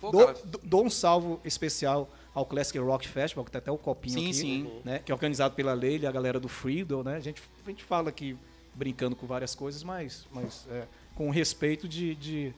Pô, 0.00 0.12
Dou, 0.12 0.32
dou- 0.62 0.84
um 0.84 0.90
salvo 0.90 1.40
especial 1.44 2.08
ao 2.32 2.46
Classic 2.46 2.78
Rock 2.78 3.08
Festival, 3.08 3.44
que 3.44 3.50
tem 3.50 3.58
até 3.58 3.72
o 3.72 3.76
copinho 3.76 4.14
Sim, 4.14 4.26
aqui, 4.26 4.34
sim. 4.34 4.80
né? 4.84 5.00
Que 5.00 5.10
é 5.10 5.14
organizado 5.14 5.56
pela 5.56 5.74
Leila 5.74 6.04
e 6.04 6.06
a 6.06 6.12
galera 6.12 6.38
do 6.38 6.48
Freedom, 6.48 7.02
né? 7.02 7.16
A 7.16 7.20
gente, 7.20 7.42
a 7.66 7.68
gente 7.68 7.82
fala 7.82 8.08
aqui 8.08 8.38
brincando 8.76 9.16
com 9.16 9.26
várias 9.26 9.56
coisas, 9.56 9.82
mas, 9.82 10.24
mas 10.30 10.68
é, 10.70 10.86
com 11.16 11.30
respeito 11.30 11.88
de, 11.88 12.14
de, 12.14 12.54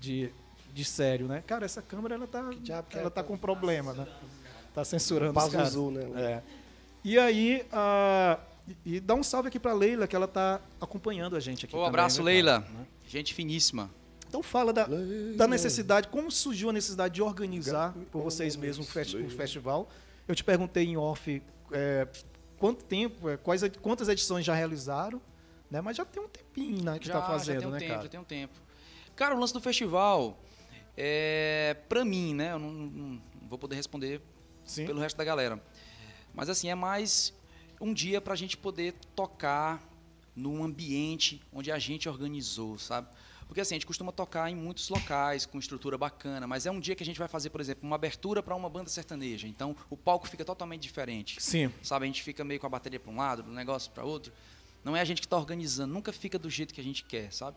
de, 0.00 0.32
de 0.74 0.84
sério, 0.84 1.28
né? 1.28 1.44
Cara, 1.46 1.64
essa 1.64 1.80
câmera 1.80 2.16
ela 2.16 2.26
tá, 2.26 2.50
é, 2.92 2.98
ela 2.98 3.10
tá 3.10 3.22
com 3.22 3.38
problema, 3.38 3.92
né? 3.92 4.08
Tá 4.74 4.84
censurando 4.84 5.38
os 5.38 5.44
caras. 5.44 5.68
Pazuzu, 5.68 5.92
né? 5.92 6.20
É. 6.20 6.59
E 7.04 7.18
aí, 7.18 7.66
ah, 7.72 8.38
e, 8.84 8.96
e 8.96 9.00
dá 9.00 9.14
um 9.14 9.22
salve 9.22 9.48
aqui 9.48 9.58
pra 9.58 9.72
Leila, 9.72 10.06
que 10.06 10.14
ela 10.14 10.28
tá 10.28 10.60
acompanhando 10.80 11.36
a 11.36 11.40
gente 11.40 11.64
aqui. 11.64 11.74
Um 11.74 11.78
também, 11.78 11.88
abraço, 11.88 12.18
né, 12.18 12.24
Leila. 12.24 12.60
Né? 12.60 12.86
Gente 13.06 13.34
finíssima. 13.34 13.90
Então 14.28 14.42
fala 14.44 14.72
da, 14.72 14.86
da 15.36 15.48
necessidade, 15.48 16.06
como 16.08 16.30
surgiu 16.30 16.70
a 16.70 16.72
necessidade 16.72 17.14
de 17.14 17.22
organizar 17.22 17.92
por 18.12 18.22
vocês 18.22 18.54
mesmos 18.54 18.88
o, 18.88 18.92
festi- 18.92 19.16
o 19.16 19.28
festival. 19.28 19.88
Eu 20.28 20.36
te 20.36 20.44
perguntei 20.44 20.84
em 20.86 20.96
off 20.96 21.42
é, 21.72 22.06
quanto 22.56 22.84
tempo, 22.84 23.28
é, 23.28 23.36
quais, 23.36 23.62
quantas 23.82 24.08
edições 24.08 24.44
já 24.44 24.54
realizaram, 24.54 25.20
né? 25.68 25.80
Mas 25.80 25.96
já 25.96 26.04
tem 26.04 26.22
um 26.22 26.28
tempinho 26.28 26.84
né, 26.84 26.96
que 27.00 27.08
já, 27.08 27.14
está 27.14 27.26
fazendo, 27.26 27.54
já 27.54 27.60
tem 27.62 27.68
um 27.68 27.72
né, 27.72 27.78
tempo, 27.80 27.90
cara? 27.90 28.02
já 28.04 28.08
tem 28.08 28.20
um 28.20 28.24
tempo. 28.24 28.54
Cara, 29.16 29.34
o 29.34 29.40
lance 29.40 29.52
do 29.52 29.60
festival, 29.60 30.38
é, 30.96 31.76
pra 31.88 32.04
mim, 32.04 32.32
né? 32.32 32.52
Eu 32.52 32.60
não, 32.60 32.70
não 32.70 33.20
vou 33.48 33.58
poder 33.58 33.74
responder 33.74 34.20
Sim. 34.64 34.86
pelo 34.86 35.00
resto 35.00 35.16
da 35.16 35.24
galera. 35.24 35.60
Mas 36.34 36.48
assim, 36.48 36.68
é 36.68 36.74
mais 36.74 37.32
um 37.80 37.92
dia 37.92 38.20
pra 38.20 38.34
gente 38.34 38.56
poder 38.56 38.94
tocar 39.14 39.82
num 40.34 40.62
ambiente 40.62 41.42
onde 41.52 41.70
a 41.72 41.78
gente 41.78 42.08
organizou, 42.08 42.78
sabe? 42.78 43.08
Porque 43.46 43.60
assim, 43.60 43.74
a 43.74 43.78
gente 43.78 43.86
costuma 43.86 44.12
tocar 44.12 44.48
em 44.48 44.54
muitos 44.54 44.88
locais 44.88 45.44
com 45.44 45.58
estrutura 45.58 45.98
bacana, 45.98 46.46
mas 46.46 46.66
é 46.66 46.70
um 46.70 46.78
dia 46.78 46.94
que 46.94 47.02
a 47.02 47.06
gente 47.06 47.18
vai 47.18 47.26
fazer, 47.26 47.50
por 47.50 47.60
exemplo, 47.60 47.84
uma 47.84 47.96
abertura 47.96 48.42
para 48.42 48.54
uma 48.54 48.70
banda 48.70 48.88
sertaneja. 48.88 49.48
Então, 49.48 49.74
o 49.90 49.96
palco 49.96 50.28
fica 50.28 50.44
totalmente 50.44 50.82
diferente. 50.82 51.42
Sim. 51.42 51.72
Sabe, 51.82 52.04
a 52.04 52.06
gente 52.06 52.22
fica 52.22 52.44
meio 52.44 52.60
com 52.60 52.66
a 52.66 52.70
bateria 52.70 53.00
para 53.00 53.10
um 53.10 53.16
lado, 53.16 53.42
do 53.42 53.50
negócio 53.50 53.90
para 53.90 54.04
outro. 54.04 54.32
Não 54.84 54.96
é 54.96 55.00
a 55.00 55.04
gente 55.04 55.20
que 55.20 55.26
está 55.26 55.36
organizando, 55.36 55.92
nunca 55.92 56.12
fica 56.12 56.38
do 56.38 56.48
jeito 56.48 56.72
que 56.72 56.80
a 56.80 56.84
gente 56.84 57.02
quer, 57.02 57.32
sabe? 57.32 57.56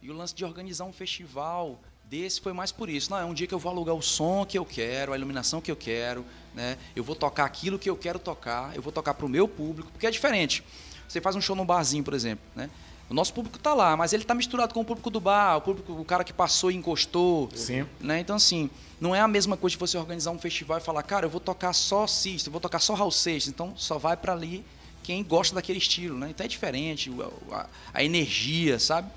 E 0.00 0.08
o 0.08 0.14
lance 0.14 0.32
de 0.34 0.44
organizar 0.44 0.84
um 0.84 0.92
festival 0.92 1.80
desse 2.08 2.40
foi 2.40 2.52
mais 2.52 2.70
por 2.72 2.88
isso. 2.88 3.10
Não, 3.10 3.18
é 3.18 3.24
um 3.24 3.34
dia 3.34 3.46
que 3.46 3.54
eu 3.54 3.58
vou 3.58 3.70
alugar 3.70 3.94
o 3.94 4.02
som 4.02 4.44
que 4.44 4.58
eu 4.58 4.64
quero, 4.64 5.12
a 5.12 5.16
iluminação 5.16 5.60
que 5.60 5.70
eu 5.70 5.76
quero, 5.76 6.24
né? 6.54 6.78
Eu 6.94 7.02
vou 7.02 7.16
tocar 7.16 7.44
aquilo 7.44 7.78
que 7.78 7.88
eu 7.88 7.96
quero 7.96 8.18
tocar, 8.18 8.74
eu 8.74 8.82
vou 8.82 8.92
tocar 8.92 9.14
para 9.14 9.26
o 9.26 9.28
meu 9.28 9.48
público, 9.48 9.90
porque 9.90 10.06
é 10.06 10.10
diferente. 10.10 10.62
Você 11.08 11.20
faz 11.20 11.36
um 11.36 11.40
show 11.40 11.54
num 11.56 11.64
barzinho, 11.64 12.04
por 12.04 12.14
exemplo, 12.14 12.44
né? 12.54 12.70
O 13.08 13.14
nosso 13.14 13.34
público 13.34 13.58
tá 13.58 13.74
lá, 13.74 13.96
mas 13.96 14.12
ele 14.12 14.24
tá 14.24 14.34
misturado 14.34 14.72
com 14.72 14.80
o 14.80 14.84
público 14.84 15.10
do 15.10 15.20
bar, 15.20 15.58
o 15.58 15.60
público, 15.60 15.92
o 15.92 16.04
cara 16.04 16.24
que 16.24 16.32
passou 16.32 16.70
e 16.70 16.74
encostou, 16.74 17.50
Sim. 17.54 17.86
né? 18.00 18.18
Então, 18.20 18.36
assim, 18.36 18.70
não 18.98 19.14
é 19.14 19.20
a 19.20 19.28
mesma 19.28 19.56
coisa 19.56 19.72
de 19.72 19.78
você 19.78 19.98
organizar 19.98 20.30
um 20.30 20.38
festival 20.38 20.78
e 20.78 20.80
falar, 20.80 21.02
cara, 21.02 21.26
eu 21.26 21.30
vou 21.30 21.40
tocar 21.40 21.72
só 21.74 22.06
System, 22.06 22.48
eu 22.48 22.52
vou 22.52 22.60
tocar 22.60 22.78
só 22.78 22.96
House 22.96 23.16
Seixas, 23.16 23.48
então 23.48 23.74
só 23.76 23.98
vai 23.98 24.16
para 24.16 24.32
ali 24.32 24.64
quem 25.02 25.22
gosta 25.22 25.54
daquele 25.54 25.78
estilo, 25.78 26.18
né? 26.18 26.30
Então 26.30 26.44
é 26.44 26.48
diferente, 26.48 27.12
a, 27.52 27.66
a 27.92 28.02
energia, 28.02 28.78
sabe? 28.78 29.10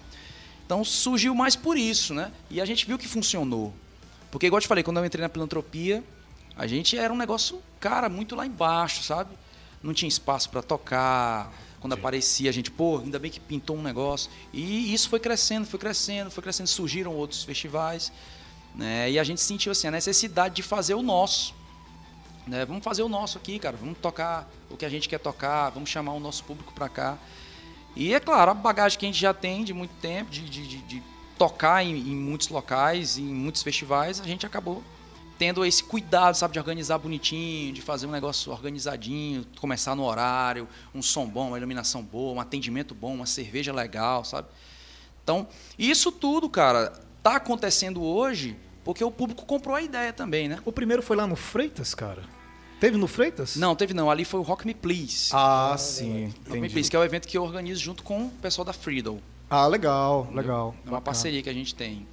Então 0.68 0.84
surgiu 0.84 1.34
mais 1.34 1.56
por 1.56 1.78
isso, 1.78 2.14
né? 2.14 2.30
E 2.50 2.60
a 2.60 2.66
gente 2.66 2.86
viu 2.86 2.98
que 2.98 3.08
funcionou. 3.08 3.74
Porque, 4.30 4.48
igual 4.48 4.58
eu 4.58 4.62
te 4.62 4.68
falei, 4.68 4.84
quando 4.84 4.98
eu 4.98 5.06
entrei 5.06 5.22
na 5.22 5.30
filantropia, 5.30 6.04
a 6.58 6.68
gente 6.68 6.98
era 6.98 7.12
um 7.14 7.16
negócio, 7.16 7.64
cara, 7.80 8.10
muito 8.10 8.36
lá 8.36 8.46
embaixo, 8.46 9.02
sabe? 9.02 9.30
Não 9.82 9.94
tinha 9.94 10.10
espaço 10.10 10.50
para 10.50 10.62
tocar. 10.62 11.54
Quando 11.80 11.94
aparecia, 11.94 12.50
a 12.50 12.54
gente, 12.54 12.70
pô, 12.70 12.98
ainda 12.98 13.18
bem 13.18 13.32
que 13.32 13.40
pintou 13.40 13.78
um 13.78 13.82
negócio. 13.82 14.30
E 14.52 14.94
isso 14.94 15.08
foi 15.08 15.22
crescendo, 15.22 15.66
foi 15.66 15.80
crescendo, 15.80 16.30
foi 16.30 16.44
crescendo. 16.44 16.68
Surgiram 16.68 17.14
outros 17.16 17.46
festivais. 17.46 18.12
Né? 18.76 19.12
E 19.12 19.18
a 19.18 19.24
gente 19.24 19.40
sentiu 19.40 19.72
assim, 19.72 19.88
a 19.88 19.92
necessidade 19.92 20.54
de 20.54 20.64
fazer 20.64 20.96
o 20.96 21.02
nosso. 21.02 21.56
Né? 22.46 22.66
Vamos 22.66 22.84
fazer 22.84 23.04
o 23.04 23.10
nosso 23.10 23.38
aqui, 23.38 23.58
cara. 23.58 23.78
Vamos 23.78 23.98
tocar 24.00 24.52
o 24.70 24.76
que 24.76 24.84
a 24.84 24.90
gente 24.90 25.08
quer 25.08 25.20
tocar, 25.20 25.70
vamos 25.70 25.90
chamar 25.90 26.12
o 26.12 26.20
nosso 26.20 26.44
público 26.44 26.74
para 26.74 26.90
cá. 26.90 27.18
E 27.98 28.14
é 28.14 28.20
claro, 28.20 28.52
a 28.52 28.54
bagagem 28.54 28.98
que 29.00 29.06
a 29.06 29.10
gente 29.10 29.20
já 29.20 29.34
tem 29.34 29.64
de 29.64 29.74
muito 29.74 29.92
tempo, 30.02 30.30
de, 30.30 30.42
de, 30.42 30.68
de- 30.68 30.82
de 30.84 31.04
tocar 31.38 31.84
em, 31.84 31.96
em 31.98 32.16
muitos 32.16 32.48
locais, 32.50 33.18
em 33.18 33.24
muitos 33.24 33.64
festivais, 33.64 34.20
a 34.22 34.24
gente 34.24 34.46
acabou 34.46 34.84
tendo 35.38 35.64
esse 35.66 35.84
cuidado, 35.84 36.36
sabe, 36.36 36.54
de 36.54 36.60
organizar 36.60 36.98
bonitinho, 36.98 37.72
de 37.72 37.82
fazer 37.82 38.08
um 38.08 38.12
negócio 38.12 38.52
organizadinho, 38.52 39.46
começar 39.60 39.96
no 39.96 40.04
horário, 40.04 40.68
um 40.96 41.02
som 41.02 41.28
bom, 41.28 41.50
uma 41.50 41.58
iluminação 41.58 42.02
boa, 42.02 42.34
um 42.34 42.40
atendimento 42.42 42.96
bom, 42.96 43.14
uma 43.14 43.26
cerveja 43.28 43.72
legal, 43.72 44.26
sabe? 44.26 44.48
Então, 45.24 45.48
isso 45.78 46.12
tudo, 46.12 46.50
cara, 46.50 46.92
tá 47.22 47.36
acontecendo 47.36 48.04
hoje 48.04 48.56
porque 48.84 49.04
o 49.04 49.12
público 49.12 49.46
comprou 49.46 49.76
a 49.76 49.82
ideia 49.82 50.12
também, 50.14 50.48
né? 50.48 50.60
O 50.66 50.72
primeiro 50.72 51.04
foi 51.04 51.16
lá 51.18 51.28
no 51.28 51.36
Freitas, 51.36 51.94
cara? 51.94 52.24
Teve 52.80 52.96
no 52.98 53.08
Freitas? 53.08 53.56
Não, 53.56 53.76
teve 53.76 53.94
não, 53.94 54.10
ali 54.10 54.24
foi 54.24 54.40
o 54.40 54.44
Rock 54.44 54.66
Me 54.68 54.74
Please. 54.74 55.30
Ah, 55.34 55.76
sim. 55.78 56.26
Rock 56.28 56.52
Me 56.52 56.58
Entendi. 56.60 56.74
Please, 56.74 56.90
que 56.90 56.96
é 56.96 57.00
o 57.00 57.04
evento 57.04 57.28
que 57.28 57.38
eu 57.38 57.44
organizo 57.44 57.82
junto 57.82 58.04
com 58.04 58.26
o 58.26 58.30
pessoal 58.42 58.64
da 58.66 58.74
Freedom. 58.74 59.20
Ah, 59.50 59.66
legal, 59.66 60.28
legal. 60.34 60.76
É 60.86 60.90
uma 60.90 60.98
Bacana. 60.98 61.02
parceria 61.02 61.42
que 61.42 61.50
a 61.50 61.54
gente 61.54 61.74
tem. 61.74 62.06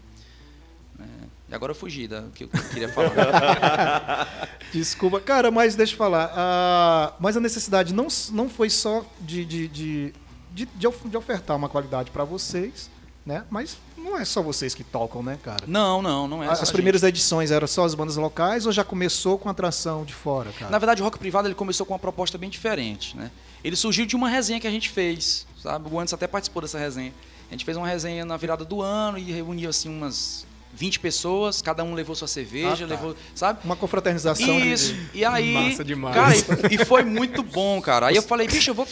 É, 0.99 1.03
E 1.51 1.55
agora 1.55 1.73
eu 1.73 1.77
fugi 1.77 2.09
da 2.09 2.23
que 2.35 2.45
eu 2.45 2.49
queria 2.49 2.89
falar. 2.95 4.59
Desculpa, 4.73 5.21
cara, 5.21 5.51
mas 5.51 5.75
deixa 5.77 5.93
eu 5.95 5.99
falar. 5.99 6.33
ah, 6.35 7.13
mas 7.21 7.37
a 7.37 7.41
necessidade 7.41 7.93
não, 7.93 8.07
não 8.33 8.49
foi 8.49 8.71
só 8.71 9.05
de, 9.21 9.45
de, 9.45 9.69
de, 9.69 10.15
de, 10.53 10.69
de 11.07 11.17
ofertar 11.17 11.57
uma 11.57 11.69
qualidade 11.69 12.11
para 12.11 12.25
vocês, 12.25 12.89
né? 13.25 13.45
Mas 13.51 13.77
não 13.97 14.19
é 14.19 14.25
só 14.25 14.43
vocês 14.43 14.75
que 14.75 14.85
tocam, 14.85 15.23
né, 15.23 15.39
cara? 15.43 15.65
não, 15.67 16.03
não, 16.03 16.29
não 16.29 16.43
é. 16.45 16.49
As 16.49 16.71
primeiras 16.71 17.03
edições 17.03 17.51
eram 17.51 17.67
só 17.67 17.85
as 17.85 17.95
bandas 17.95 18.17
locais 18.17 18.67
ou 18.67 18.73
já 18.73 18.85
começou 18.85 19.39
com 19.39 19.49
atração 19.49 20.05
de 20.05 20.13
fora, 20.15 20.51
gente. 20.51 20.59
cara? 20.61 20.71
Na 20.71 20.79
verdade, 20.79 21.01
o 21.01 21.05
Rock 21.05 21.19
Privado 21.19 21.49
ele 21.49 21.55
começou 21.55 21.87
com 21.87 21.93
uma 21.95 21.99
proposta 21.99 22.37
bem 22.37 22.51
diferente, 22.51 23.17
né? 23.17 23.31
Ele 23.63 23.77
surgiu 23.77 24.05
de 24.05 24.15
uma 24.15 24.29
resenha 24.29 24.61
que 24.61 24.67
a 24.67 24.71
gente 24.71 24.91
fez, 24.91 25.47
sabe? 25.63 25.89
O 25.91 25.99
Anderson 25.99 26.17
até 26.17 26.27
participou 26.27 26.61
dessa 26.61 26.79
resenha. 26.79 27.15
A 27.49 27.55
gente 27.55 27.65
fez 27.65 27.77
uma 27.77 27.87
resenha 27.89 28.25
na 28.25 28.37
virada 28.37 28.65
do 28.65 28.83
ano 28.83 29.17
e 29.17 29.33
reuniu 29.33 29.71
assim 29.71 29.89
umas 29.89 30.45
20 30.75 30.99
pessoas, 31.01 31.63
cada 31.63 31.83
um 31.85 31.95
levou 31.95 32.15
sua 32.17 32.27
cerveja, 32.29 32.85
Ah, 32.85 32.89
tá. 32.89 32.95
levou, 32.95 33.17
sabe? 33.35 33.61
Uma 33.65 33.77
confraternização 33.77 34.61
de- 34.61 34.73
Isso. 34.73 34.95
E 35.15 35.25
aí, 35.25 35.55
Massa 35.55 35.85
demais. 35.85 36.43
cara, 36.43 36.61
e, 36.71 36.75
e 36.75 36.85
foi 36.85 37.05
muito 37.05 37.43
bom, 37.43 37.81
cara. 37.81 38.09
Aí 38.09 38.17
eu 38.17 38.23
falei, 38.23 38.47
bicho, 38.49 38.71
eu 38.71 38.75
vou 38.75 38.87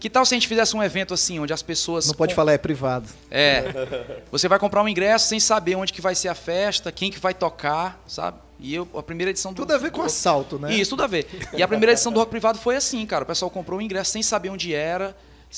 Que 0.00 0.08
tal 0.10 0.24
se 0.24 0.34
a 0.34 0.36
gente 0.36 0.48
fizesse 0.48 0.74
um 0.74 0.82
evento 0.82 1.12
assim, 1.14 1.38
onde 1.38 1.52
as 1.52 1.62
pessoas. 1.62 2.06
Não 2.08 2.14
pode 2.14 2.32
com- 2.32 2.36
falar, 2.36 2.52
é 2.54 2.58
privado. 2.58 3.06
É. 3.30 3.64
Você 4.32 4.48
vai 4.48 4.58
comprar 4.58 4.82
um 4.82 4.88
ingresso 4.88 5.28
sem 5.28 5.38
saber 5.38 5.76
onde 5.76 5.92
que 5.92 6.00
vai 6.00 6.14
ser 6.14 6.28
a 6.28 6.34
festa, 6.34 6.90
quem 6.90 7.10
que 7.10 7.20
vai 7.20 7.34
tocar, 7.34 8.02
sabe? 8.08 8.38
E 8.58 8.74
eu, 8.74 8.88
a 8.94 9.02
primeira 9.02 9.30
edição 9.30 9.52
do. 9.52 9.56
Tudo 9.62 9.72
a 9.74 9.78
ver 9.78 9.90
com 9.90 10.00
do- 10.00 10.06
assalto, 10.06 10.58
né? 10.58 10.72
Isso, 10.74 10.90
tudo 10.90 11.02
a 11.04 11.06
ver. 11.06 11.26
E 11.52 11.62
a 11.62 11.68
primeira 11.68 11.92
edição 11.92 12.10
do 12.10 12.18
Rock 12.18 12.30
Privado 12.30 12.58
foi 12.58 12.76
assim, 12.76 13.04
cara. 13.06 13.24
O 13.24 13.26
pessoal 13.26 13.50
comprou 13.50 13.78
o 13.78 13.82
ingresso 13.82 14.10
sem 14.10 14.22
saber 14.22 14.48
onde 14.48 14.74
era, 14.74 15.14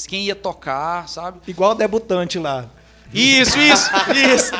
quem 0.08 0.24
ia 0.24 0.34
tocar, 0.34 1.08
sabe? 1.08 1.38
Igual 1.46 1.74
debutante 1.74 2.38
lá. 2.38 2.66
Isso, 3.14 3.58
isso, 3.58 3.90
isso. 4.34 4.52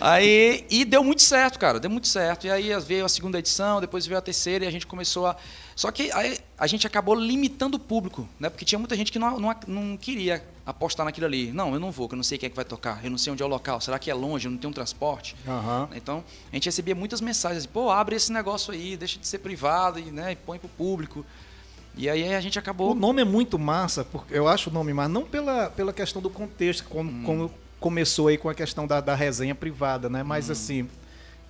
Aí, 0.00 0.64
e 0.70 0.84
deu 0.84 1.04
muito 1.04 1.22
certo, 1.22 1.58
cara, 1.58 1.78
deu 1.78 1.90
muito 1.90 2.08
certo. 2.08 2.46
E 2.46 2.50
aí 2.50 2.72
veio 2.80 3.04
a 3.04 3.08
segunda 3.08 3.38
edição, 3.38 3.80
depois 3.80 4.06
veio 4.06 4.18
a 4.18 4.22
terceira 4.22 4.64
e 4.64 4.68
a 4.68 4.70
gente 4.70 4.86
começou 4.86 5.26
a. 5.26 5.36
Só 5.74 5.90
que 5.90 6.10
aí 6.12 6.38
a 6.58 6.66
gente 6.66 6.86
acabou 6.86 7.14
limitando 7.14 7.76
o 7.76 7.80
público, 7.80 8.28
né? 8.38 8.48
Porque 8.50 8.64
tinha 8.64 8.78
muita 8.78 8.96
gente 8.96 9.10
que 9.10 9.18
não, 9.18 9.38
não, 9.40 9.54
não 9.66 9.96
queria 9.96 10.44
apostar 10.66 11.04
naquilo 11.06 11.26
ali. 11.26 11.50
Não, 11.52 11.72
eu 11.74 11.80
não 11.80 11.90
vou, 11.90 12.08
que 12.08 12.14
eu 12.14 12.16
não 12.16 12.22
sei 12.22 12.36
quem 12.38 12.46
é 12.46 12.50
que 12.50 12.56
vai 12.56 12.64
tocar, 12.64 13.04
eu 13.04 13.10
não 13.10 13.18
sei 13.18 13.32
onde 13.32 13.42
é 13.42 13.46
o 13.46 13.48
local, 13.48 13.80
será 13.80 13.98
que 13.98 14.10
é 14.10 14.14
longe, 14.14 14.46
eu 14.46 14.50
não 14.50 14.58
tenho 14.58 14.70
um 14.70 14.74
transporte? 14.74 15.34
Aham. 15.46 15.88
Então, 15.94 16.22
a 16.52 16.56
gente 16.56 16.66
recebia 16.66 16.94
muitas 16.94 17.20
mensagens, 17.20 17.64
pô, 17.66 17.90
abre 17.90 18.16
esse 18.16 18.30
negócio 18.32 18.72
aí, 18.72 18.96
deixa 18.96 19.18
de 19.18 19.26
ser 19.26 19.38
privado 19.38 19.98
e, 19.98 20.02
né, 20.04 20.32
e 20.32 20.36
põe 20.36 20.58
pro 20.58 20.68
público. 20.68 21.24
E 21.96 22.08
aí 22.08 22.34
a 22.34 22.40
gente 22.40 22.58
acabou. 22.58 22.92
O 22.92 22.94
nome 22.94 23.20
é 23.22 23.24
muito 23.24 23.58
massa, 23.58 24.04
porque 24.04 24.32
eu 24.34 24.48
acho 24.48 24.70
o 24.70 24.72
nome 24.72 24.92
massa, 24.94 25.08
não 25.10 25.24
pela, 25.24 25.68
pela 25.70 25.92
questão 25.92 26.22
do 26.22 26.30
contexto, 26.30 26.84
como, 26.88 27.10
Hum. 27.10 27.22
como 27.24 27.50
começou 27.80 28.28
aí 28.28 28.38
com 28.38 28.48
a 28.48 28.54
questão 28.54 28.86
da, 28.86 29.00
da 29.00 29.14
resenha 29.14 29.54
privada, 29.54 30.08
né? 30.08 30.22
Mas 30.22 30.48
Hum. 30.48 30.52
assim, 30.52 30.88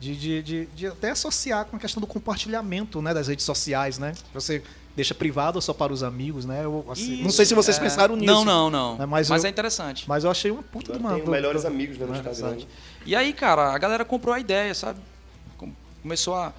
de, 0.03 0.17
de, 0.17 0.43
de, 0.43 0.67
de 0.75 0.87
até 0.89 1.11
associar 1.11 1.65
com 1.67 1.77
a 1.77 1.79
questão 1.79 2.01
do 2.01 2.07
compartilhamento 2.09 3.01
né, 3.01 3.15
das 3.15 3.29
redes 3.29 3.45
sociais, 3.45 3.99
né? 3.99 4.13
Você 4.35 4.63
deixa 4.97 5.15
privado 5.15 5.63
só 5.63 5.73
para 5.73 5.93
os 5.93 6.03
amigos, 6.03 6.45
né? 6.45 6.65
Eu, 6.65 6.85
assim, 6.91 7.19
não 7.21 7.29
Isso, 7.29 7.37
sei 7.37 7.47
se 7.47 7.55
vocês 7.55 7.79
é. 7.79 7.81
pensaram 7.81 8.17
nisso. 8.17 8.27
Não, 8.33 8.45
não, 8.45 8.69
não. 8.69 8.99
né, 8.99 9.07
Mas, 9.07 9.31
Mas, 9.31 9.45
eu, 9.45 9.49
é 9.49 9.51
interessante. 9.51 10.05
mas 10.09 10.25
eu 10.25 10.31
achei 10.31 10.51
uma 10.51 10.63
puta 10.63 10.93
de 10.93 10.99
uma. 10.99 11.15
Tem 11.15 11.25
do- 11.25 11.31
melhores 11.31 11.63
do- 11.63 11.69
amigos 11.69 11.97
né, 11.99 12.05
no 12.07 12.13
né, 12.13 12.19
Instagram. 12.19 12.59
E 13.07 13.15
aí, 13.15 13.33
cara, 13.33 13.73
a 13.73 13.79
galera 13.79 14.05
comprou 14.05 14.35
a 14.35 14.41
ideia, 14.41 14.75
sabe? 14.75 14.99
Com- 15.57 15.73
Começou 16.03 16.35
a, 16.35 16.53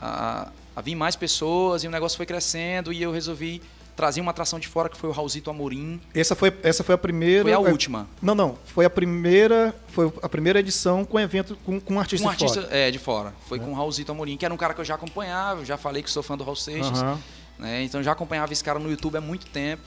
a, 0.00 0.48
a 0.76 0.80
vir 0.82 0.96
mais 0.96 1.14
pessoas 1.16 1.84
e 1.84 1.88
o 1.88 1.90
negócio 1.90 2.16
foi 2.16 2.26
crescendo 2.26 2.92
e 2.92 3.00
eu 3.00 3.12
resolvi 3.12 3.62
trazer 3.98 4.20
uma 4.20 4.30
atração 4.30 4.60
de 4.60 4.68
fora 4.68 4.88
que 4.88 4.96
foi 4.96 5.10
o 5.10 5.12
Raulzito 5.12 5.50
Amorim. 5.50 6.00
Essa 6.14 6.36
foi, 6.36 6.56
essa 6.62 6.84
foi 6.84 6.94
a 6.94 6.98
primeira. 6.98 7.42
Foi 7.42 7.52
a 7.52 7.56
é, 7.56 7.58
última. 7.58 8.08
Não, 8.22 8.32
não. 8.32 8.56
Foi 8.64 8.84
a 8.84 8.90
primeira. 8.90 9.74
Foi 9.88 10.12
a 10.22 10.28
primeira 10.28 10.60
edição 10.60 11.04
com 11.04 11.18
evento 11.18 11.58
com, 11.66 11.80
com 11.80 11.94
um 11.94 11.98
artista, 11.98 12.24
Um 12.24 12.30
artista 12.30 12.60
de 12.60 12.66
fora. 12.68 12.78
é, 12.78 12.90
de 12.92 12.98
fora. 13.00 13.34
Foi 13.48 13.58
com 13.58 13.72
o 13.72 13.74
Raulzito 13.74 14.12
Amorim, 14.12 14.36
que 14.36 14.44
era 14.44 14.54
um 14.54 14.56
cara 14.56 14.72
que 14.72 14.80
eu 14.80 14.84
já 14.84 14.94
acompanhava, 14.94 15.62
eu 15.62 15.64
já 15.64 15.76
falei 15.76 16.00
que 16.00 16.08
sou 16.12 16.22
fã 16.22 16.36
do 16.36 16.44
Raul 16.44 16.54
Seixas. 16.54 17.02
Aham. 17.02 17.18
né? 17.58 17.82
Então 17.82 18.00
já 18.00 18.12
acompanhava 18.12 18.52
esse 18.52 18.62
cara 18.62 18.78
no 18.78 18.88
YouTube 18.88 19.16
há 19.16 19.20
muito 19.20 19.46
tempo. 19.46 19.82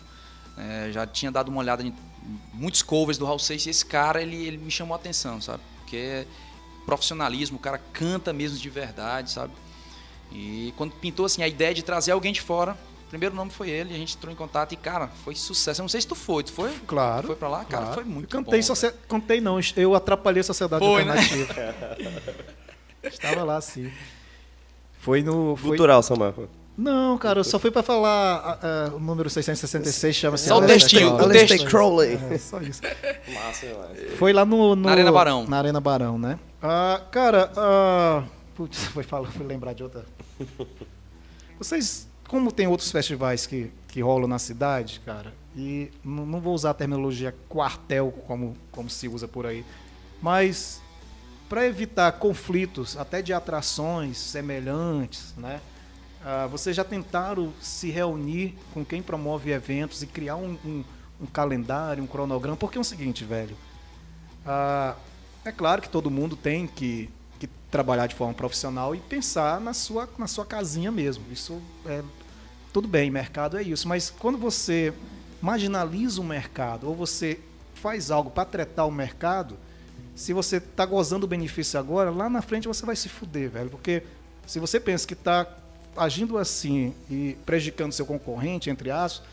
É, 0.57 0.91
já 0.91 1.07
tinha 1.07 1.31
dado 1.31 1.47
uma 1.47 1.59
olhada 1.59 1.81
em 1.81 1.93
muitos 2.53 2.81
covers 2.81 3.17
do 3.17 3.23
Raul 3.23 3.39
Seixas 3.39 3.67
e 3.67 3.69
esse 3.69 3.85
cara 3.85 4.21
ele, 4.21 4.45
ele 4.45 4.57
me 4.57 4.69
chamou 4.69 4.93
a 4.93 4.97
atenção, 4.97 5.39
sabe? 5.39 5.63
Porque 5.77 5.95
é 5.95 6.25
profissionalismo, 6.85 7.55
o 7.55 7.61
cara 7.61 7.79
canta 7.93 8.33
mesmo 8.33 8.57
de 8.57 8.69
verdade, 8.69 9.31
sabe? 9.31 9.53
E 10.33 10.73
quando 10.75 10.91
pintou 10.95 11.25
assim 11.25 11.43
a 11.43 11.47
ideia 11.47 11.73
de 11.73 11.81
trazer 11.81 12.11
alguém 12.11 12.33
de 12.33 12.41
fora, 12.41 12.77
primeiro 13.11 13.35
nome 13.35 13.51
foi 13.51 13.69
ele, 13.69 13.93
a 13.93 13.97
gente 13.97 14.15
entrou 14.15 14.31
em 14.31 14.35
contato 14.35 14.71
e 14.71 14.77
cara, 14.77 15.09
foi 15.25 15.35
sucesso. 15.35 15.81
Eu 15.81 15.83
não 15.83 15.89
sei 15.89 15.99
se 15.99 16.07
tu 16.07 16.15
foi, 16.15 16.43
tu 16.43 16.53
foi? 16.53 16.71
Claro. 16.87 17.27
Foi 17.27 17.35
pra 17.35 17.49
lá? 17.49 17.65
Cara, 17.65 17.83
claro. 17.83 17.93
foi 17.93 18.03
muito 18.05 18.35
eu 18.35 18.43
cantei, 18.43 18.61
bom. 18.61 18.97
cantei 19.07 19.41
não, 19.41 19.59
eu 19.75 19.93
atrapalhei 19.93 20.39
a 20.39 20.43
sociedade 20.43 20.83
Foi, 20.83 21.03
né? 21.03 21.11
alternativa. 21.11 21.85
Estava 23.03 23.43
lá 23.43 23.59
sim. 23.59 23.91
Foi 24.99 25.21
no. 25.21 25.57
Foi... 25.57 25.69
Cultural, 25.69 26.01
Samarco. 26.01 26.47
Não, 26.77 27.17
cara, 27.17 27.39
eu 27.39 27.43
só 27.43 27.59
fui 27.59 27.69
pra 27.69 27.83
falar 27.83 28.59
ah, 28.63 28.91
o 28.95 28.99
número 28.99 29.29
666, 29.29 30.15
chama-se. 30.15 30.47
Só 30.47 30.57
o 30.57 30.65
textinho, 30.65 31.15
o 31.15 31.29
texto. 31.29 31.65
Crowley. 31.65 32.17
É, 32.31 32.37
só 32.37 32.61
isso. 32.61 32.81
Massa. 33.33 33.67
Foi 34.17 34.31
lá 34.31 34.45
no, 34.45 34.75
no- 34.75 34.83
Na 34.83 34.91
Arena 34.91 35.11
Barão. 35.11 35.45
Na 35.47 35.57
Arena 35.57 35.81
Barão, 35.81 36.17
né? 36.17 36.39
Ah, 36.61 37.01
cara, 37.11 37.51
ah, 37.57 38.23
putz, 38.55 38.85
foi, 38.93 39.03
falar, 39.03 39.29
fui 39.31 39.45
lembrar 39.45 39.73
de 39.73 39.83
outra. 39.83 40.05
Vocês, 41.57 42.07
como 42.31 42.49
tem 42.49 42.65
outros 42.65 42.89
festivais 42.89 43.45
que, 43.45 43.69
que 43.89 43.99
rolam 44.01 44.25
na 44.25 44.39
cidade, 44.39 45.01
cara, 45.05 45.33
e 45.53 45.91
não, 46.01 46.39
vou 46.39 46.55
usar 46.55 46.69
a 46.69 46.73
terminologia 46.73 47.35
quartel 47.49 48.09
como, 48.25 48.55
como 48.71 48.89
se 48.89 49.09
usa 49.09 49.27
por 49.27 49.45
aí, 49.45 49.65
mas 50.21 50.81
para 51.49 51.67
evitar 51.67 52.09
conflitos, 52.13 52.95
até 52.95 53.21
de 53.21 53.33
atrações 53.33 54.17
semelhantes, 54.17 55.33
né? 55.35 55.59
Ah, 56.23 56.47
vocês 56.47 56.73
já 56.73 56.85
tentaram 56.85 57.51
se 57.59 57.89
reunir 57.89 58.55
com 58.73 58.85
quem 58.85 59.01
promove 59.01 59.51
eventos 59.51 60.01
e 60.01 60.07
criar 60.07 60.37
um, 60.37 60.57
um- 60.63 60.83
um 61.19 61.25
calendário, 61.25 62.01
um 62.01 62.07
cronograma? 62.07 62.55
Porque 62.55 62.77
é 62.77 62.81
o 62.81 62.83
seguinte, 62.85 63.25
velho. 63.25 63.57
ah, 64.45 64.95
é 65.43 65.51
claro 65.51 65.81
que 65.81 65.89
todo 65.89 66.09
mundo 66.09 66.37
tem 66.37 66.65
que, 66.65 67.09
que 67.37 67.47
trabalhar 67.69 68.07
de 68.07 68.15
forma 68.15 68.33
profissional 68.33 68.95
e 68.95 68.99
pensar 68.99 69.59
na 69.59 69.73
sua, 69.73 70.07
na 70.17 70.27
sua 70.27 70.45
casinha 70.45 70.91
mesmo. 70.91 71.25
Isso 71.29 71.61
é 71.85 72.01
tudo 72.71 72.87
bem, 72.87 73.09
mercado 73.11 73.57
é 73.57 73.63
isso. 73.63 73.87
Mas 73.87 74.09
quando 74.09 74.37
você 74.37 74.93
marginaliza 75.41 76.21
o 76.21 76.23
mercado 76.23 76.87
ou 76.87 76.95
você 76.95 77.39
faz 77.75 78.11
algo 78.11 78.29
para 78.29 78.45
tretar 78.45 78.87
o 78.87 78.91
mercado, 78.91 79.57
se 80.15 80.33
você 80.33 80.57
está 80.57 80.85
gozando 80.85 81.25
o 81.25 81.29
benefício 81.29 81.79
agora, 81.79 82.11
lá 82.11 82.29
na 82.29 82.41
frente 82.41 82.67
você 82.67 82.85
vai 82.85 82.95
se 82.95 83.09
fuder, 83.09 83.49
velho. 83.49 83.69
Porque 83.69 84.03
se 84.45 84.59
você 84.59 84.79
pensa 84.79 85.07
que 85.07 85.13
está 85.13 85.47
agindo 85.95 86.37
assim 86.37 86.93
e 87.09 87.37
prejudicando 87.45 87.91
seu 87.91 88.05
concorrente, 88.05 88.69
entre 88.69 88.91
aspas, 88.91 89.27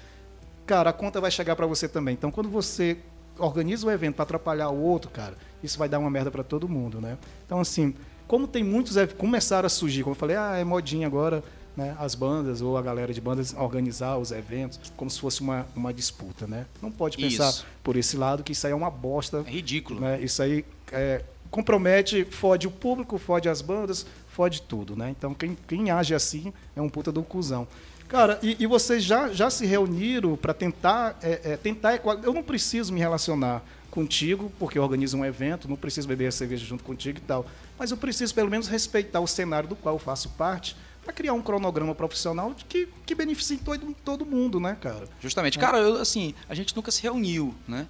cara, 0.66 0.90
a 0.90 0.92
conta 0.92 1.20
vai 1.20 1.30
chegar 1.30 1.56
para 1.56 1.66
você 1.66 1.88
também. 1.88 2.14
Então, 2.14 2.30
quando 2.30 2.48
você 2.48 2.98
organiza 3.38 3.86
o 3.86 3.90
evento 3.90 4.16
para 4.16 4.24
atrapalhar 4.24 4.70
o 4.70 4.80
outro, 4.80 5.10
cara, 5.10 5.36
isso 5.62 5.78
vai 5.78 5.88
dar 5.88 5.98
uma 5.98 6.10
merda 6.10 6.30
para 6.30 6.42
todo 6.42 6.68
mundo, 6.68 7.00
né? 7.00 7.16
Então, 7.46 7.60
assim, 7.60 7.94
como 8.26 8.46
tem 8.46 8.62
muitos 8.62 8.96
começaram 9.16 9.66
a 9.66 9.70
surgir, 9.70 10.02
como 10.02 10.12
eu 10.12 10.18
falei, 10.18 10.36
ah, 10.36 10.56
é 10.56 10.64
modinha 10.64 11.06
agora, 11.06 11.42
né? 11.78 11.96
As 11.96 12.16
bandas 12.16 12.60
ou 12.60 12.76
a 12.76 12.82
galera 12.82 13.14
de 13.14 13.20
bandas 13.20 13.54
organizar 13.56 14.18
os 14.18 14.32
eventos 14.32 14.80
como 14.96 15.08
se 15.08 15.20
fosse 15.20 15.40
uma, 15.40 15.64
uma 15.76 15.94
disputa, 15.94 16.44
né? 16.44 16.66
Não 16.82 16.90
pode 16.90 17.16
pensar 17.16 17.50
Isso. 17.50 17.66
por 17.84 17.96
esse 17.96 18.16
lado 18.16 18.42
que 18.42 18.50
isso 18.50 18.66
aí 18.66 18.72
é 18.72 18.76
uma 18.76 18.90
bosta 18.90 19.44
É 19.46 19.50
ridículo. 19.50 20.00
né? 20.00 20.20
Isso 20.20 20.42
aí 20.42 20.64
é, 20.90 21.22
compromete, 21.52 22.24
fode 22.24 22.66
o 22.66 22.70
público, 22.70 23.16
fode 23.16 23.48
as 23.48 23.62
bandas, 23.62 24.04
fode 24.28 24.62
tudo, 24.62 24.96
né? 24.96 25.14
Então 25.16 25.32
quem, 25.32 25.56
quem 25.68 25.92
age 25.92 26.16
assim 26.16 26.52
é 26.74 26.82
um 26.82 26.88
puta 26.88 27.12
do 27.12 27.22
cuzão. 27.22 27.68
Cara, 28.08 28.40
e, 28.42 28.56
e 28.58 28.66
vocês 28.66 29.04
já, 29.04 29.28
já 29.28 29.48
se 29.48 29.64
reuniram 29.64 30.36
para 30.36 30.52
tentar 30.52 31.16
é, 31.22 31.52
é, 31.52 31.56
tentar 31.56 32.00
Eu 32.24 32.34
não 32.34 32.42
preciso 32.42 32.92
me 32.92 32.98
relacionar 32.98 33.62
contigo 33.88 34.50
porque 34.58 34.80
eu 34.80 34.82
organizo 34.82 35.16
um 35.16 35.24
evento, 35.24 35.68
não 35.68 35.76
preciso 35.76 36.08
beber 36.08 36.26
a 36.26 36.32
cerveja 36.32 36.66
junto 36.66 36.82
contigo 36.82 37.18
e 37.18 37.22
tal, 37.22 37.46
mas 37.78 37.92
eu 37.92 37.96
preciso 37.96 38.34
pelo 38.34 38.50
menos 38.50 38.66
respeitar 38.66 39.20
o 39.20 39.28
cenário 39.28 39.68
do 39.68 39.76
qual 39.76 39.94
eu 39.94 39.98
faço 40.00 40.30
parte 40.30 40.74
para 41.08 41.14
criar 41.14 41.32
um 41.32 41.40
cronograma 41.40 41.94
profissional 41.94 42.54
que, 42.68 42.86
que 43.06 43.14
beneficie 43.14 43.56
todo, 43.56 43.96
todo 44.04 44.26
mundo, 44.26 44.60
né, 44.60 44.76
cara? 44.78 45.08
Justamente. 45.20 45.58
Cara, 45.58 45.78
eu, 45.78 45.96
assim, 45.96 46.34
a 46.46 46.54
gente 46.54 46.76
nunca 46.76 46.90
se 46.90 47.02
reuniu, 47.02 47.54
né? 47.66 47.86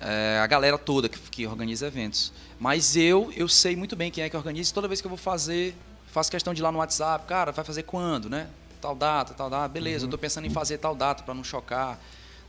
É, 0.00 0.40
a 0.42 0.46
galera 0.46 0.78
toda 0.78 1.06
que, 1.06 1.18
que 1.18 1.46
organiza 1.46 1.86
eventos. 1.86 2.32
Mas 2.58 2.96
eu, 2.96 3.30
eu 3.36 3.46
sei 3.46 3.76
muito 3.76 3.94
bem 3.94 4.10
quem 4.10 4.24
é 4.24 4.30
que 4.30 4.36
organiza. 4.38 4.70
e 4.70 4.72
Toda 4.72 4.88
vez 4.88 5.02
que 5.02 5.06
eu 5.06 5.10
vou 5.10 5.18
fazer, 5.18 5.74
faço 6.06 6.30
questão 6.30 6.54
de 6.54 6.62
ir 6.62 6.64
lá 6.64 6.72
no 6.72 6.78
WhatsApp. 6.78 7.26
Cara, 7.26 7.52
vai 7.52 7.62
fazer 7.62 7.82
quando, 7.82 8.30
né? 8.30 8.48
Tal 8.80 8.94
data, 8.94 9.34
tal 9.34 9.50
data. 9.50 9.68
Beleza, 9.68 10.06
eu 10.06 10.10
tô 10.10 10.16
pensando 10.16 10.46
em 10.46 10.50
fazer 10.50 10.78
tal 10.78 10.94
data 10.94 11.22
para 11.22 11.34
não 11.34 11.44
chocar. 11.44 12.00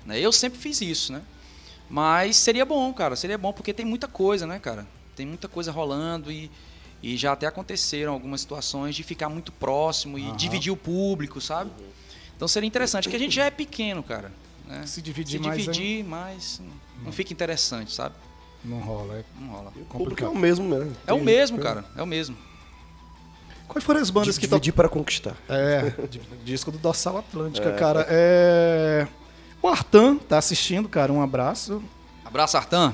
Né? 0.06 0.22
Eu 0.22 0.32
sempre 0.32 0.58
fiz 0.58 0.80
isso, 0.80 1.12
né? 1.12 1.22
Mas 1.90 2.38
seria 2.38 2.64
bom, 2.64 2.94
cara. 2.94 3.18
Seria 3.18 3.38
bom 3.38 3.52
porque 3.52 3.74
tem 3.74 3.86
muita 3.86 4.08
coisa, 4.08 4.48
né, 4.48 4.58
cara? 4.58 4.88
Tem 5.18 5.26
muita 5.26 5.50
coisa 5.50 5.70
rolando 5.70 6.32
e, 6.32 6.50
e 7.04 7.18
já 7.18 7.32
até 7.34 7.48
aconteceram 7.48 8.14
algumas 8.14 8.42
situações 8.42 8.96
de 8.96 9.04
ficar 9.04 9.30
muito 9.30 9.52
próximo 9.52 10.18
e 10.20 10.32
dividir 10.34 10.72
o 10.72 10.78
público, 10.78 11.42
sabe? 11.42 11.72
Então 12.36 12.48
seria 12.48 12.68
interessante, 12.68 13.04
porque 13.06 13.16
a 13.16 13.20
gente 13.20 13.36
já 13.36 13.46
é 13.46 13.52
pequeno, 13.52 14.02
cara. 14.04 14.32
né? 14.68 14.84
Se 14.86 15.02
dividir 15.02 15.40
Se 15.40 15.48
mais, 15.48 15.60
dividir 15.62 16.04
mais, 16.04 16.62
não 17.04 17.12
fica 17.12 17.32
interessante, 17.34 17.92
sabe? 17.94 18.16
Não 18.64 18.80
rola. 18.80 19.16
É 19.16 19.24
Não 19.40 19.48
rola. 19.50 19.74
O 19.76 19.86
público 19.86 20.24
é 20.24 20.28
o 20.28 20.36
mesmo 20.36 20.68
mesmo. 20.68 20.96
É 21.08 21.14
o 21.14 21.20
mesmo, 21.20 21.58
cara. 21.60 21.84
É 21.98 22.04
o 22.04 22.06
mesmo. 22.06 22.38
Quais 23.68 23.84
foram 23.86 24.02
as 24.02 24.10
bandas 24.10 24.38
que 24.38 24.46
Dividir 24.48 24.74
para 24.74 24.90
conquistar. 24.90 25.36
É, 25.48 25.90
di- 26.10 26.22
disco 26.44 26.72
do 26.72 26.78
Dorsal 26.78 27.18
Atlântica, 27.18 27.72
cara. 27.74 28.06
É... 28.10 29.08
O 29.62 29.68
Artan 29.68 30.18
tá 30.18 30.38
assistindo, 30.38 30.90
cara. 30.90 31.12
Um 31.12 31.22
abraço. 31.22 31.82
Abraço, 32.26 32.58
Artan. 32.58 32.94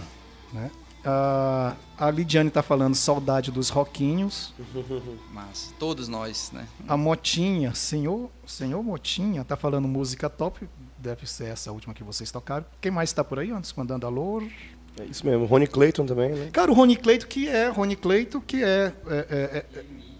Né? 0.53 0.69
A, 1.09 1.73
a 1.97 2.11
Lidiane 2.11 2.49
tá 2.49 2.61
falando 2.61 2.93
saudade 2.93 3.49
dos 3.49 3.69
roquinhos. 3.69 4.53
Mas 5.31 5.73
todos 5.79 6.09
nós, 6.09 6.51
né? 6.51 6.67
A 6.85 6.97
Motinha, 6.97 7.73
senhor, 7.73 8.29
senhor 8.45 8.83
Motinha, 8.83 9.45
tá 9.45 9.55
falando 9.55 9.87
música 9.87 10.29
top. 10.29 10.67
Deve 10.97 11.25
ser 11.25 11.45
essa 11.45 11.71
última 11.71 11.93
que 11.93 12.03
vocês 12.03 12.29
tocaram. 12.29 12.65
Quem 12.81 12.91
mais 12.91 13.13
tá 13.13 13.23
por 13.23 13.39
aí 13.39 13.51
antes? 13.51 13.71
Mandando 13.73 14.05
alô. 14.05 14.43
É 14.99 15.05
isso 15.05 15.25
mesmo. 15.25 15.45
Rony 15.45 15.67
Clayton 15.67 16.05
também, 16.05 16.31
né? 16.33 16.49
Cara, 16.51 16.71
o 16.71 16.73
Rony 16.73 16.97
Cleito, 16.97 17.25
que 17.27 17.47
é 17.47 17.69
Rony 17.69 17.95
Cleito, 17.95 18.41
que 18.41 18.61
é, 18.63 18.91
é, 19.07 19.15
é- 19.29 19.65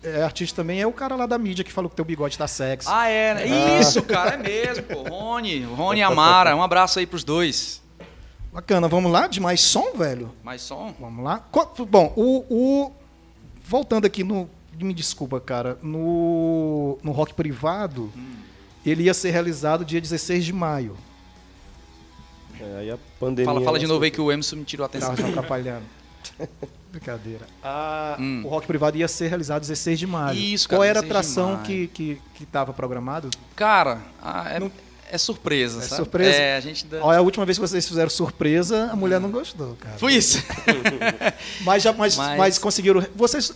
é- 0.06 0.10
é 0.20 0.24
artista 0.24 0.62
também, 0.62 0.80
é 0.80 0.88
o 0.88 0.94
cara 0.94 1.16
lá 1.16 1.26
da 1.26 1.38
mídia 1.38 1.66
que 1.66 1.74
falou 1.74 1.90
que 1.90 1.96
teu 1.96 2.06
bigode 2.06 2.38
tá 2.38 2.48
sexy. 2.48 2.88
Ah, 2.90 3.10
é. 3.10 3.34
né? 3.34 3.80
Isso, 3.82 4.02
cara, 4.04 4.36
é 4.36 4.38
mesmo, 4.38 4.84
pô. 4.84 5.02
Rony, 5.02 5.64
Rony 5.64 6.02
Amara. 6.04 6.56
Um 6.56 6.62
abraço 6.64 7.00
aí 7.00 7.06
pros 7.08 7.24
dois. 7.26 7.82
Bacana, 8.54 8.88
vamos 8.88 9.12
lá? 9.12 9.28
De 9.28 9.40
mais 9.40 9.62
som, 9.62 9.94
velho? 9.96 10.32
Mais 10.44 10.62
som? 10.62 10.94
Vamos 11.00 11.24
lá. 11.24 11.44
Bom, 11.90 12.14
o, 12.16 12.46
o- 12.50 12.92
Voltando 13.64 14.06
aqui 14.06 14.24
no. 14.24 14.50
Me 14.80 14.94
desculpa, 14.94 15.40
cara. 15.40 15.78
No, 15.82 16.98
no 17.04 17.12
rock 17.12 17.34
privado, 17.34 18.12
ele 18.86 19.04
ia 19.04 19.14
ser 19.14 19.32
realizado 19.32 19.84
dia 19.84 20.00
16 20.00 20.46
de 20.46 20.54
maio. 20.54 20.96
É, 22.60 22.78
aí 22.80 22.92
a 22.92 22.98
pandemia. 23.20 23.46
Fala, 23.52 23.64
fala 23.66 23.80
de 23.80 23.88
novo 23.88 24.04
aí 24.04 24.12
que 24.12 24.22
o 24.22 24.32
Emerson 24.32 24.58
me 24.58 24.64
tirou 24.64 24.84
a 24.84 24.88
atenção. 24.88 25.16
Tava 25.16 25.30
atrapalhando. 25.30 25.84
Brincadeira. 26.92 27.46
Ah, 27.64 28.16
Hum. 28.20 28.42
O 28.46 28.48
rock 28.50 28.66
privado 28.68 28.98
ia 28.98 29.08
ser 29.08 29.28
realizado 29.28 29.62
16 29.62 30.00
de 30.00 30.08
maio. 30.08 30.38
Isso, 30.38 30.68
cara, 30.70 30.80
Qual 30.80 30.84
era 30.84 31.00
a 31.00 31.02
16 31.02 31.06
de 31.06 31.12
atração 31.42 31.64
que, 31.64 31.88
que, 31.88 32.22
que 32.36 32.46
tava 32.46 32.72
programado? 32.74 33.30
Cara, 33.56 34.02
ah, 34.22 34.50
é, 34.50 34.60
é 35.10 35.18
surpresa, 35.18 35.80
É 35.80 35.82
sabe? 35.84 35.96
surpresa? 35.96 36.38
É, 36.38 36.58
a 36.58 36.60
gente 36.60 36.86
dá... 36.86 37.04
Olha, 37.04 37.20
a 37.20 37.22
última 37.22 37.46
vez 37.46 37.58
que 37.58 37.62
vocês 37.68 37.88
fizeram 37.88 38.10
surpresa, 38.10 38.90
a 38.92 38.96
mulher 38.96 39.20
não 39.20 39.32
gostou, 39.32 39.76
cara. 39.80 39.98
Foi 39.98 40.14
isso. 40.14 40.44
Mas, 41.64 41.84
já, 41.84 41.94
mas, 41.94 42.16
mas... 42.18 42.38
Mas- 42.38 42.58
conseguiram. 42.58 43.06
Vocês 43.16 43.52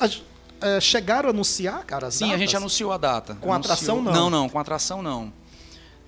eh, 0.62 0.80
chegaram 0.80 1.30
a 1.30 1.32
anunciar, 1.32 1.84
cara? 1.86 2.10
Sim, 2.12 2.26
a 2.34 2.38
gente 2.38 2.48
datas? 2.50 2.56
anunciou 2.62 2.92
a 2.92 2.98
data. 2.98 3.36
Com 3.36 3.52
Anunciou- 3.54 3.74
atração, 3.74 4.02
não? 4.02 4.12
Não, 4.14 4.30
não, 4.30 4.50
com 4.50 4.60
atração 4.60 5.02
não. 5.02 5.32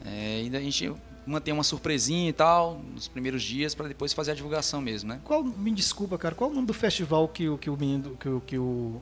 É, 0.05 0.39
ainda 0.41 0.57
a 0.57 0.61
gente 0.61 0.91
mantém 1.25 1.53
uma 1.53 1.63
surpresinha 1.63 2.29
e 2.29 2.33
tal 2.33 2.81
nos 2.93 3.07
primeiros 3.07 3.41
dias 3.41 3.73
para 3.73 3.87
depois 3.87 4.11
fazer 4.13 4.31
a 4.31 4.35
divulgação 4.35 4.81
mesmo, 4.81 5.09
né? 5.09 5.19
Qual, 5.23 5.43
me 5.43 5.71
desculpa, 5.71 6.17
cara, 6.17 6.35
qual 6.35 6.49
o 6.49 6.53
nome 6.53 6.67
do 6.67 6.73
festival 6.73 7.27
que, 7.27 7.47
o- 7.47 7.57
que 7.57 7.69
o 7.69 7.77
menino, 7.77 8.17
que, 8.19 8.27
o- 8.29 8.41
que 8.45 8.57
o 8.57 9.01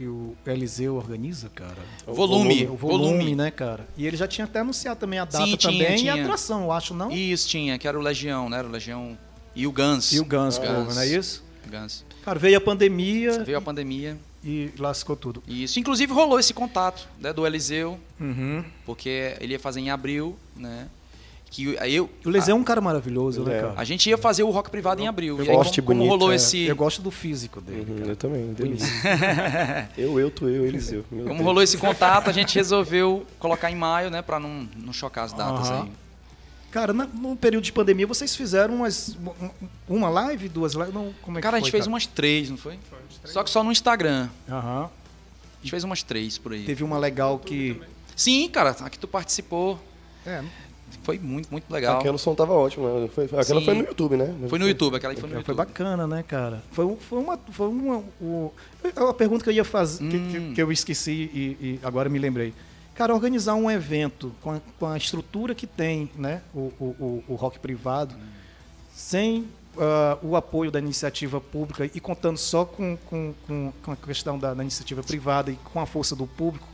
que 0.00 0.06
o 0.06 0.34
Eliseu 0.46 0.96
organiza, 0.96 1.50
cara? 1.54 1.76
Volume, 2.06 2.64
O 2.64 2.74
volume, 2.74 3.08
volume. 3.18 3.34
né, 3.36 3.50
cara? 3.50 3.86
E 3.98 4.06
ele 4.06 4.16
já 4.16 4.26
tinha 4.26 4.46
até 4.46 4.60
anunciado 4.60 4.98
também 4.98 5.18
a 5.18 5.26
data 5.26 5.44
Sim, 5.44 5.56
tinha, 5.56 5.72
também 5.72 5.90
e 6.06 6.08
a 6.08 6.12
tinha. 6.14 6.24
atração, 6.24 6.62
eu 6.62 6.72
acho, 6.72 6.94
não? 6.94 7.10
Isso 7.12 7.46
tinha, 7.46 7.78
que 7.78 7.86
era 7.86 7.98
o 7.98 8.00
Legião, 8.00 8.48
né? 8.48 8.58
Era 8.60 8.66
o 8.66 8.70
Legião 8.70 9.18
e 9.54 9.66
o 9.66 9.72
Guns. 9.72 10.10
E 10.12 10.18
o 10.18 10.24
Guns, 10.24 10.56
Guns. 10.56 10.66
Cover, 10.68 10.94
não 10.94 11.02
é 11.02 11.06
isso? 11.06 11.44
Guns. 11.70 12.02
Cara, 12.24 12.38
veio 12.38 12.56
a 12.56 12.60
pandemia 12.62 13.44
Veio 13.44 13.58
a 13.58 13.60
pandemia. 13.60 14.16
e 14.42 14.70
lascou 14.78 15.14
tudo. 15.16 15.42
Isso. 15.46 15.78
Inclusive 15.78 16.10
rolou 16.14 16.38
esse 16.40 16.54
contato 16.54 17.06
né, 17.18 17.30
do 17.30 17.46
Eliseu, 17.46 18.00
Uhum. 18.18 18.64
porque 18.86 19.34
ele 19.38 19.52
ia 19.52 19.60
fazer 19.60 19.80
em 19.80 19.90
abril, 19.90 20.34
né? 20.56 20.88
Que 21.50 21.64
eu, 21.74 22.08
O 22.24 22.28
Eliseu 22.30 22.54
é 22.54 22.58
um 22.58 22.62
cara 22.62 22.80
maravilhoso, 22.80 23.42
né, 23.42 23.58
É. 23.58 23.60
cara? 23.62 23.74
a 23.76 23.82
gente 23.82 24.08
ia 24.08 24.16
fazer 24.16 24.44
o 24.44 24.50
rock 24.50 24.70
privado 24.70 25.02
em 25.02 25.08
abril. 25.08 25.36
Eu 25.38 25.44
e 25.44 25.50
aí, 25.50 25.56
gosto 25.56 25.74
como, 25.82 25.86
como 25.88 25.98
bonito, 25.98 26.10
rolou 26.10 26.32
É, 26.32 26.36
esse. 26.36 26.62
Eu 26.64 26.76
gosto 26.76 27.02
do 27.02 27.10
físico 27.10 27.60
dele. 27.60 27.86
Uhum, 27.90 27.98
cara. 27.98 28.08
eu 28.10 28.16
também, 28.16 28.52
delícia. 28.52 28.86
eu, 29.98 30.20
eu, 30.20 30.30
tu, 30.30 30.48
eu, 30.48 30.64
Eliseu. 30.64 31.04
Meu 31.10 31.24
Como 31.24 31.34
Deus. 31.36 31.46
rolou 31.46 31.62
esse 31.62 31.76
contato, 31.76 32.30
a 32.30 32.32
gente 32.32 32.54
resolveu 32.54 33.26
colocar 33.40 33.68
em 33.70 33.74
maio, 33.74 34.10
né? 34.10 34.22
Pra 34.22 34.38
não, 34.38 34.68
não 34.76 34.92
chocar 34.92 35.24
as 35.24 35.32
datas 35.32 35.68
Aham. 35.70 35.82
aí. 35.82 35.92
Cara, 36.70 36.92
na- 36.92 37.06
no 37.12 37.34
período 37.34 37.64
de 37.64 37.72
pandemia, 37.72 38.06
vocês 38.06 38.36
fizeram 38.36 38.74
umas, 38.76 39.16
um- 39.40 39.50
uma 39.88 40.08
live, 40.08 40.48
duas 40.48 40.74
lives? 40.74 40.94
Não, 40.94 41.12
como 41.20 41.36
é 41.36 41.42
Cara, 41.42 41.56
a 41.56 41.58
que 41.58 41.64
gente 41.64 41.72
foi, 41.72 41.80
fez 41.80 41.86
umas 41.88 42.06
três, 42.06 42.48
não 42.48 42.56
foi? 42.56 42.78
Só 43.24 43.42
que 43.42 43.50
só 43.50 43.64
no 43.64 43.72
Instagram. 43.72 44.28
Aham. 44.48 44.84
A 44.84 45.62
gente 45.62 45.70
fez 45.72 45.82
umas 45.82 46.04
três 46.04 46.38
por 46.38 46.52
aí. 46.52 46.62
Teve 46.64 46.84
uma 46.84 46.96
legal 46.96 47.40
que... 47.40 47.76
Sim, 48.14 48.48
cara, 48.48 48.70
a 48.80 48.88
que 48.88 48.98
tu 49.00 49.08
participou. 49.08 49.80
É, 50.24 50.42
Foi 51.02 51.18
muito, 51.18 51.50
muito 51.50 51.70
legal. 51.70 51.98
Aquela 51.98 52.18
som 52.18 52.34
tava 52.34 52.52
ótima, 52.52 53.00
né? 53.00 53.08
Foi, 53.08 53.24
aquela 53.24 53.44
Sim. 53.60 53.64
foi 53.64 53.74
no 53.74 53.80
YouTube, 53.84 54.16
né? 54.16 54.34
Foi 54.48 54.58
no 54.58 54.68
YouTube, 54.68 54.96
aquela 54.96 55.14
foi 55.14 55.22
no 55.22 55.28
foi 55.28 55.38
YouTube. 55.38 55.56
bacana, 55.56 56.06
né, 56.06 56.22
cara? 56.26 56.62
Foi, 56.72 56.84
um- 56.84 56.96
foi 56.96 57.18
uma... 57.18 57.38
Foi 57.50 57.68
uma, 57.68 58.02
o- 58.20 58.52
é 58.96 59.00
uma 59.02 59.14
pergunta 59.14 59.42
que 59.44 59.50
eu 59.50 59.54
ia 59.54 59.64
fazer, 59.64 60.04
que- 60.08 60.18
que, 60.30 60.38
Hum. 60.38 60.52
que 60.54 60.62
eu 60.62 60.70
esqueci 60.72 61.12
e, 61.12 61.56
e 61.60 61.80
agora 61.82 62.08
me 62.08 62.18
lembrei. 62.18 62.52
Cara, 62.94 63.14
organizar 63.14 63.54
um 63.54 63.70
evento 63.70 64.32
com 64.42 64.50
a, 64.52 64.60
com 64.78 64.86
a 64.86 64.96
estrutura 64.96 65.54
que 65.54 65.66
tem, 65.66 66.10
né, 66.16 66.42
o, 66.54 66.70
o, 66.78 66.84
o- 66.84 67.24
o 67.28 67.34
rock 67.34 67.58
privado, 67.58 68.14
sem 68.94 69.46
ah, 69.78 70.18
o 70.22 70.36
apoio 70.36 70.70
da 70.70 70.78
iniciativa 70.78 71.40
pública 71.40 71.88
e 71.94 72.00
contando 72.00 72.36
só 72.36 72.64
com, 72.64 72.98
com, 73.06 73.32
com, 73.46 73.72
com 73.82 73.92
a 73.92 73.96
questão 73.96 74.38
da, 74.38 74.52
da 74.52 74.62
iniciativa 74.62 75.02
privada 75.02 75.50
e 75.50 75.56
com 75.72 75.80
a 75.80 75.86
força 75.86 76.14
do 76.16 76.26
público, 76.26 76.66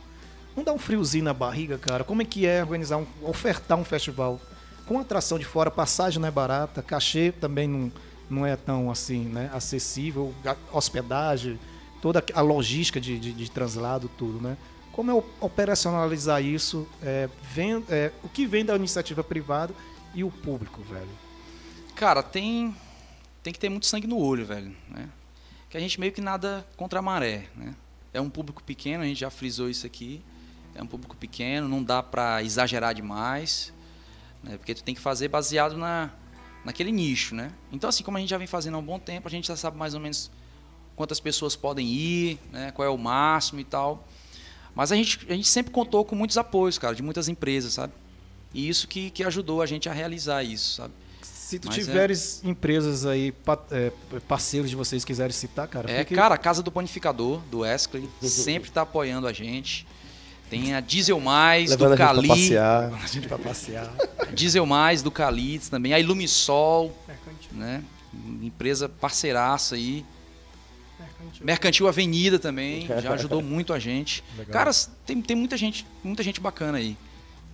não 0.57 0.63
dá 0.63 0.73
um 0.73 0.79
friozinho 0.79 1.23
na 1.23 1.33
barriga, 1.35 1.77
cara? 1.77 2.03
Como 2.03 2.21
é 2.21 2.25
que 2.25 2.47
é 2.47 2.63
organizar, 2.63 2.97
um, 2.97 3.05
ofertar 3.21 3.77
um 3.77 3.85
festival 3.85 4.41
com 4.87 4.99
atração 4.99 5.37
de 5.37 5.45
fora, 5.45 5.69
passagem 5.69 6.19
não 6.19 6.27
é 6.27 6.31
barata, 6.31 6.81
cachê 6.81 7.31
também 7.31 7.67
não, 7.67 7.91
não 8.27 8.45
é 8.45 8.55
tão 8.55 8.89
assim, 8.89 9.25
né, 9.25 9.51
acessível, 9.53 10.33
hospedagem, 10.71 11.59
toda 12.01 12.23
a 12.33 12.41
logística 12.41 12.99
de, 12.99 13.19
de, 13.19 13.33
de 13.33 13.51
translado, 13.51 14.09
tudo, 14.17 14.41
né? 14.41 14.57
Como 14.91 15.11
é 15.11 15.23
operacionalizar 15.39 16.43
isso, 16.43 16.87
é, 17.03 17.29
vem- 17.53 17.85
é, 17.87 18.11
o 18.23 18.29
que 18.29 18.47
vem 18.47 18.65
da 18.65 18.75
iniciativa 18.75 19.23
privada 19.23 19.71
e 20.15 20.23
o 20.23 20.31
público, 20.31 20.81
velho? 20.81 21.07
Cara, 21.95 22.23
tem, 22.23 22.73
tem 23.43 23.53
que 23.53 23.59
ter 23.59 23.69
muito 23.69 23.85
sangue 23.85 24.07
no 24.07 24.17
olho, 24.17 24.43
velho. 24.43 24.75
Né? 24.89 25.07
Que 25.69 25.77
a 25.77 25.79
gente 25.79 25.99
meio 25.99 26.11
que 26.11 26.21
nada 26.21 26.65
contra 26.75 26.97
a 26.97 27.01
maré, 27.01 27.45
né? 27.55 27.75
É 28.11 28.19
um 28.19 28.29
público 28.29 28.63
pequeno, 28.63 29.03
a 29.03 29.05
gente 29.05 29.19
já 29.19 29.29
frisou 29.29 29.69
isso 29.69 29.85
aqui. 29.85 30.23
É 30.77 30.83
um 30.83 30.87
público 30.87 31.15
pequeno, 31.17 31.67
não 31.67 31.83
dá 31.83 32.03
pra 32.03 32.43
exagerar 32.43 32.93
demais, 32.93 33.73
né? 34.43 34.57
Porque 34.57 34.75
tu 34.75 34.83
tem 34.83 34.93
que 34.93 35.01
fazer 35.01 35.27
baseado 35.27 35.75
na, 35.75 36.11
naquele 36.63 36.91
nicho, 36.91 37.33
né? 37.33 37.51
Então, 37.71 37.89
assim, 37.89 38.03
como 38.03 38.17
a 38.17 38.19
gente 38.19 38.29
já 38.29 38.37
vem 38.37 38.47
fazendo 38.47 38.75
há 38.75 38.77
um 38.77 38.83
bom 38.83 38.99
tempo, 38.99 39.27
a 39.27 39.31
gente 39.31 39.47
já 39.47 39.55
sabe 39.55 39.75
mais 39.75 39.93
ou 39.93 39.99
menos 39.99 40.29
quantas 40.95 41.19
pessoas 41.19 41.55
podem 41.55 41.87
ir, 41.87 42.39
né? 42.51 42.71
Qual 42.71 42.85
é 42.85 42.89
o 42.89 42.97
máximo 42.97 43.59
e 43.59 43.63
tal. 43.63 44.07
Mas 44.75 44.91
a 44.91 44.95
gente, 44.95 45.25
a 45.27 45.33
gente 45.33 45.47
sempre 45.47 45.71
contou 45.71 46.05
com 46.05 46.15
muitos 46.15 46.37
apoios, 46.37 46.77
cara, 46.77 46.93
de 46.93 47.01
muitas 47.01 47.27
empresas, 47.27 47.73
sabe? 47.73 47.93
E 48.53 48.69
isso 48.69 48.87
que, 48.87 49.09
que 49.09 49.23
ajudou 49.23 49.61
a 49.61 49.65
gente 49.65 49.89
a 49.89 49.91
realizar 49.93 50.43
isso, 50.43 50.75
sabe? 50.75 50.93
Se 51.21 51.57
tu 51.57 51.67
Mas 51.69 51.77
é- 51.77 51.81
tiveres 51.81 52.43
empresas 52.43 53.05
aí, 53.05 53.33
é, 53.71 53.91
parceiros 54.27 54.69
de 54.69 54.75
vocês 54.75 55.03
quiserem 55.03 55.31
citar, 55.33 55.67
cara, 55.67 55.89
É, 55.89 55.99
fique- 55.99 56.13
cara, 56.13 56.35
a 56.35 56.37
Casa 56.37 56.61
do 56.61 56.71
Panificador, 56.71 57.39
do 57.49 57.59
Wesley, 57.59 58.07
sempre 58.21 58.69
tá 58.69 58.81
apoiando 58.83 59.25
a 59.27 59.33
gente. 59.33 59.87
Tem 60.49 60.73
a 60.73 60.79
Diesel 60.79 61.19
Mais, 61.19 61.71
Levando 61.71 61.79
do 61.79 61.93
a 61.93 61.95
gente 61.95 61.97
pra 61.97 62.07
Cali. 62.15 62.27
passear. 62.27 62.93
a 63.03 63.07
gente 63.07 63.27
vai 63.27 63.37
passear. 63.39 63.93
Diesel 64.33 64.65
Mais, 64.65 65.01
do 65.01 65.11
Calites 65.11 65.67
também. 65.69 65.93
A 65.93 65.99
Ilumisol, 65.99 66.95
Mercantil. 67.07 67.49
né? 67.53 67.83
Empresa 68.41 68.87
parceiraça 68.87 69.75
aí. 69.75 70.05
Mercantil. 70.99 71.45
Mercantil 71.45 71.87
Avenida 71.87 72.39
também, 72.39 72.87
já 72.87 73.13
ajudou 73.13 73.41
muito 73.43 73.73
a 73.73 73.79
gente. 73.79 74.23
Cara, 74.49 74.71
tem, 75.05 75.21
tem 75.21 75.35
muita 75.35 75.57
gente, 75.57 75.85
muita 76.03 76.23
gente 76.23 76.39
bacana 76.39 76.77
aí. 76.77 76.97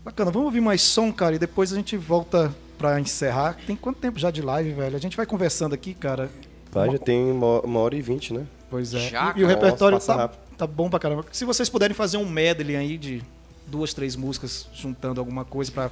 Bacana, 0.06 0.30
vamos 0.32 0.46
ouvir 0.46 0.62
mais 0.62 0.82
som, 0.82 1.12
cara, 1.12 1.36
e 1.36 1.40
depois 1.40 1.72
a 1.74 1.76
gente 1.76 1.98
volta 1.98 2.54
pra 2.78 3.00
encerrar. 3.00 3.58
Tem 3.66 3.76
quanto 3.76 4.00
tempo 4.00 4.20
já 4.20 4.30
de 4.30 4.42
live, 4.42 4.72
velho? 4.74 4.96
A 4.96 5.00
gente 5.00 5.16
vai 5.18 5.26
conversando 5.26 5.74
aqui, 5.74 5.94
cara. 5.94 6.30
Vai, 6.72 6.92
já 6.92 6.98
tem 6.98 7.32
uma, 7.32 7.62
uma 7.62 7.80
hora 7.80 7.96
e 7.96 8.02
vinte, 8.02 8.34
né? 8.34 8.46
Pois 8.70 8.94
é. 8.94 9.10
Já, 9.10 9.34
e, 9.36 9.40
e 9.40 9.44
o 9.44 9.48
repertório 9.48 9.96
nossa, 9.96 10.14
tá, 10.14 10.20
rápido. 10.22 10.43
Tá 10.64 10.68
bom 10.68 10.90
pra 10.90 11.00
caramba. 11.00 11.26
Se 11.32 11.46
vocês 11.46 11.70
puderem 11.70 11.96
fazer 11.96 12.18
um 12.18 12.28
medley 12.28 12.76
aí 12.76 12.98
de 12.98 13.22
duas, 13.68 13.94
três 13.94 14.16
músicas, 14.16 14.68
juntando 14.74 15.20
alguma 15.20 15.46
coisa 15.46 15.72
pra 15.72 15.92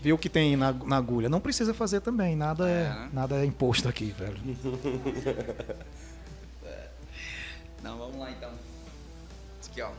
ver 0.00 0.12
o 0.12 0.18
que 0.18 0.28
tem 0.28 0.56
na, 0.56 0.72
na 0.72 0.96
agulha. 0.96 1.28
Não 1.28 1.40
precisa 1.40 1.72
fazer 1.72 2.00
também, 2.00 2.34
nada 2.34 2.68
é, 2.68 2.82
É, 2.84 2.88
né? 2.88 3.10
nada 3.12 3.36
é 3.36 3.44
imposto 3.44 3.88
aqui, 3.88 4.06
velho. 4.16 4.38
Não, 7.82 7.98
vamos 7.98 8.16
lá 8.16 8.30
então. 8.30 8.50
Aqui, 9.68 9.82
ó. 9.82 9.90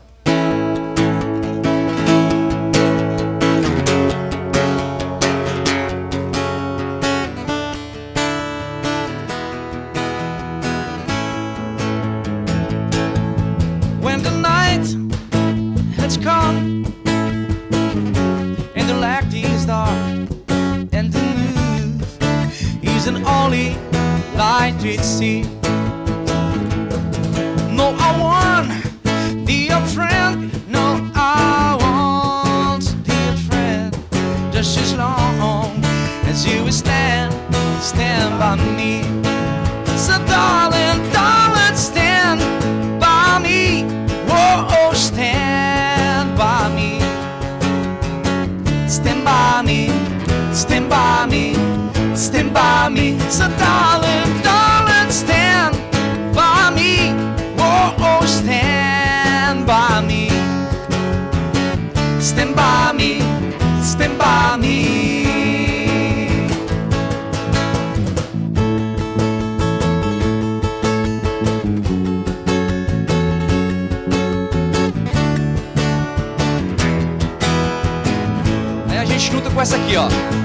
And 16.26 16.86
the 18.88 18.94
is 19.34 19.66
dark 19.66 19.90
and 20.92 21.12
the 21.12 21.20
moon 21.54 22.00
is 22.82 23.06
an 23.06 23.22
only 23.26 23.76
light 24.34 24.74
to 24.80 24.96
see. 25.04 25.42
No, 27.70 27.94
I 27.98 28.18
want 28.18 28.70
the 29.04 29.44
dear 29.44 29.78
friend. 29.88 30.50
No, 30.66 31.10
I 31.14 31.76
want 31.80 32.84
dear 33.04 33.36
friend. 33.48 33.94
Just 34.50 34.78
as 34.78 34.94
long 34.96 35.84
as 36.24 36.46
you 36.46 36.72
stand, 36.72 37.34
stand 37.82 38.38
by 38.38 38.56
me. 38.76 39.02
So, 39.98 40.16
darling, 40.26 40.83
Stand 50.84 50.90
by 50.90 51.26
me. 51.30 51.54
Stand 52.14 52.52
by 52.52 52.88
me. 52.90 53.18
So 53.30 53.48
darling, 53.56 54.42
darling, 54.42 55.10
stand 55.10 55.74
by 56.34 56.70
me. 56.76 57.14
Oh, 57.58 57.96
oh, 57.98 58.26
stand 58.26 59.66
by 59.66 60.02
me. 60.06 60.28
Stand 62.20 62.54
by 62.54 62.92
me, 62.92 63.20
stand 63.82 64.18
by 64.18 64.58
me. 64.58 64.84
Aí 78.90 78.98
a 78.98 79.04
gente 79.06 79.32
junta 79.32 79.48
com 79.48 79.62
essa 79.62 79.76
aqui, 79.76 79.96
ó. 79.96 80.43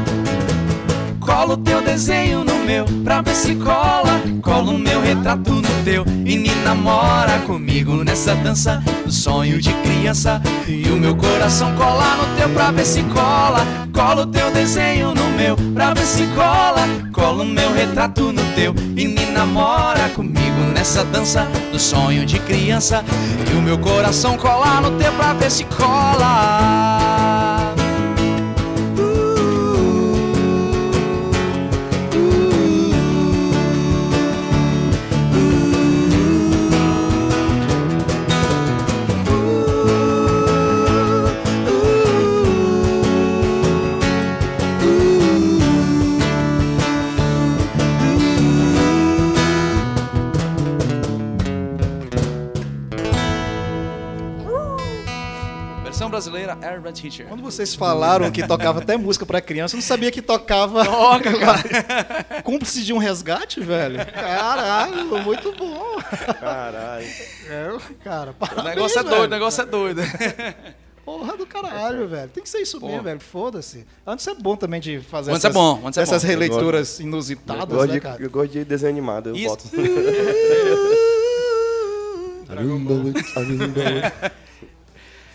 Cola 1.30 1.54
o 1.54 1.58
teu 1.58 1.80
desenho 1.80 2.44
no 2.44 2.56
meu 2.66 2.86
pra 3.04 3.22
ver 3.22 3.36
se 3.36 3.54
cola. 3.54 4.20
Cola 4.42 4.72
o 4.72 4.80
meu 4.80 5.00
retrato 5.00 5.52
no 5.52 5.84
teu 5.86 6.04
e 6.26 6.40
me 6.40 6.50
namora 6.66 7.38
comigo 7.46 8.04
nessa 8.04 8.34
dança 8.34 8.82
do 9.06 9.12
sonho 9.12 9.62
de 9.62 9.72
criança. 9.84 10.42
E 10.68 10.90
o 10.90 10.96
meu 10.96 11.16
coração 11.16 11.72
cola 11.76 12.16
no 12.16 12.36
teu 12.36 12.50
pra 12.50 12.72
ver 12.72 12.84
se 12.84 13.04
cola. 13.04 13.64
Cola 13.94 14.24
o 14.24 14.26
teu 14.26 14.50
desenho 14.52 15.14
no 15.14 15.30
meu 15.38 15.56
pra 15.76 15.94
ver 15.94 16.08
se 16.08 16.26
cola. 16.34 16.88
Cola 17.14 17.44
o 17.44 17.46
meu 17.46 17.72
retrato 17.74 18.34
no 18.34 18.44
teu 18.56 18.74
e 18.98 19.08
me 19.08 19.28
namora 19.28 20.10
comigo 20.16 20.62
nessa 20.74 21.04
dança 21.04 21.48
do 21.72 21.78
sonho 21.78 22.26
de 22.26 22.40
criança. 22.40 23.06
E 23.54 23.56
o 23.56 23.62
meu 23.62 23.78
coração 23.78 24.36
cola 24.36 24.82
no 24.82 24.98
teu 24.98 25.12
pra 25.14 25.34
ver 25.34 25.52
se 25.52 25.64
cola. 25.66 26.99
Brasileira 56.20 56.58
Teacher. 56.94 57.28
Quando 57.28 57.42
vocês 57.42 57.74
falaram 57.74 58.30
que 58.30 58.46
tocava 58.46 58.80
até 58.80 58.98
música 58.98 59.26
pra 59.26 59.40
criança, 59.40 59.76
eu 59.76 59.78
não 59.78 59.82
sabia 59.86 60.12
que 60.12 60.22
tocava. 60.22 60.84
Toca, 60.90 61.40
cara. 61.40 62.42
Cúmplice 62.44 62.84
de 62.84 62.92
um 62.94 62.98
resgate, 62.98 63.62
velho? 63.62 64.06
Caralho, 64.14 65.24
muito 65.24 65.54
bom. 65.54 65.98
Caralho. 66.40 67.06
É, 67.48 67.78
cara, 68.04 68.32
O 68.32 68.34
parabéns, 68.34 68.76
negócio 68.76 69.00
é 69.00 69.04
velho. 69.04 69.16
doido, 69.16 69.32
o 69.32 69.34
negócio 69.34 69.62
é 69.62 69.66
doido. 69.66 70.02
Porra 71.06 71.38
do 71.38 71.46
caralho, 71.48 72.08
velho. 72.08 72.30
Tem 72.30 72.44
que 72.44 72.50
ser 72.50 72.60
isso 72.60 72.80
Pô. 72.80 72.88
mesmo, 72.88 73.02
velho. 73.04 73.20
Foda-se. 73.20 73.86
Antes 74.06 74.28
é 74.28 74.34
bom 74.36 74.56
também 74.56 74.80
de 74.80 75.00
fazer 75.00 75.32
Antes 75.32 75.44
é 75.44 75.48
essas, 75.48 75.54
bom, 75.60 75.82
antes 75.86 75.98
é 75.98 76.02
essas 76.04 76.22
bom. 76.24 76.30
releituras 76.30 77.00
Eu 77.00 77.06
inusitadas, 77.08 77.66
gosto, 77.68 77.88
né, 77.88 77.94
de, 77.94 78.00
cara? 78.02 78.22
eu 78.22 78.30
gosto 78.30 78.52
de 78.52 78.64
desenho 78.66 78.92
animado, 78.92 79.30
eu 79.30 79.36
Isso. 79.36 79.48
boto. 79.48 79.70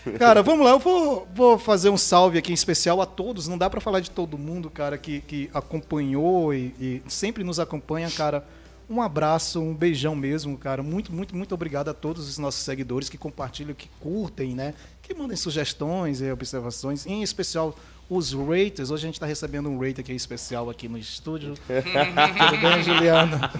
Cara, 0.19 0.43
vamos 0.43 0.65
lá, 0.65 0.71
eu 0.71 0.79
vou, 0.79 1.27
vou 1.33 1.57
fazer 1.57 1.89
um 1.89 1.97
salve 1.97 2.37
aqui 2.37 2.51
em 2.51 2.53
especial 2.53 3.01
a 3.01 3.05
todos. 3.05 3.47
Não 3.47 3.57
dá 3.57 3.69
pra 3.69 3.81
falar 3.81 3.99
de 3.99 4.11
todo 4.11 4.37
mundo, 4.37 4.69
cara, 4.69 4.97
que, 4.97 5.21
que 5.21 5.49
acompanhou 5.53 6.53
e, 6.53 6.73
e 6.79 7.01
sempre 7.07 7.43
nos 7.43 7.59
acompanha, 7.59 8.09
cara. 8.11 8.45
Um 8.87 9.01
abraço, 9.01 9.59
um 9.59 9.73
beijão 9.73 10.15
mesmo, 10.15 10.55
cara. 10.57 10.83
Muito, 10.83 11.11
muito, 11.11 11.35
muito 11.35 11.55
obrigado 11.55 11.89
a 11.89 11.93
todos 11.93 12.29
os 12.29 12.37
nossos 12.37 12.61
seguidores 12.61 13.09
que 13.09 13.17
compartilham, 13.17 13.73
que 13.73 13.89
curtem, 13.99 14.53
né? 14.53 14.75
Que 15.01 15.13
mandem 15.15 15.35
sugestões 15.35 16.21
e 16.21 16.31
observações. 16.31 17.05
Em 17.07 17.23
especial 17.23 17.75
os 18.09 18.33
raters. 18.33 18.91
Hoje 18.91 19.05
a 19.05 19.07
gente 19.07 19.15
está 19.15 19.25
recebendo 19.25 19.69
um 19.69 19.79
rate 19.79 20.01
aqui 20.01 20.13
especial 20.13 20.69
aqui 20.69 20.87
no 20.87 20.97
estúdio. 20.97 21.55
Tudo 21.65 22.61
bem, 22.61 22.83
Juliana? 22.83 23.51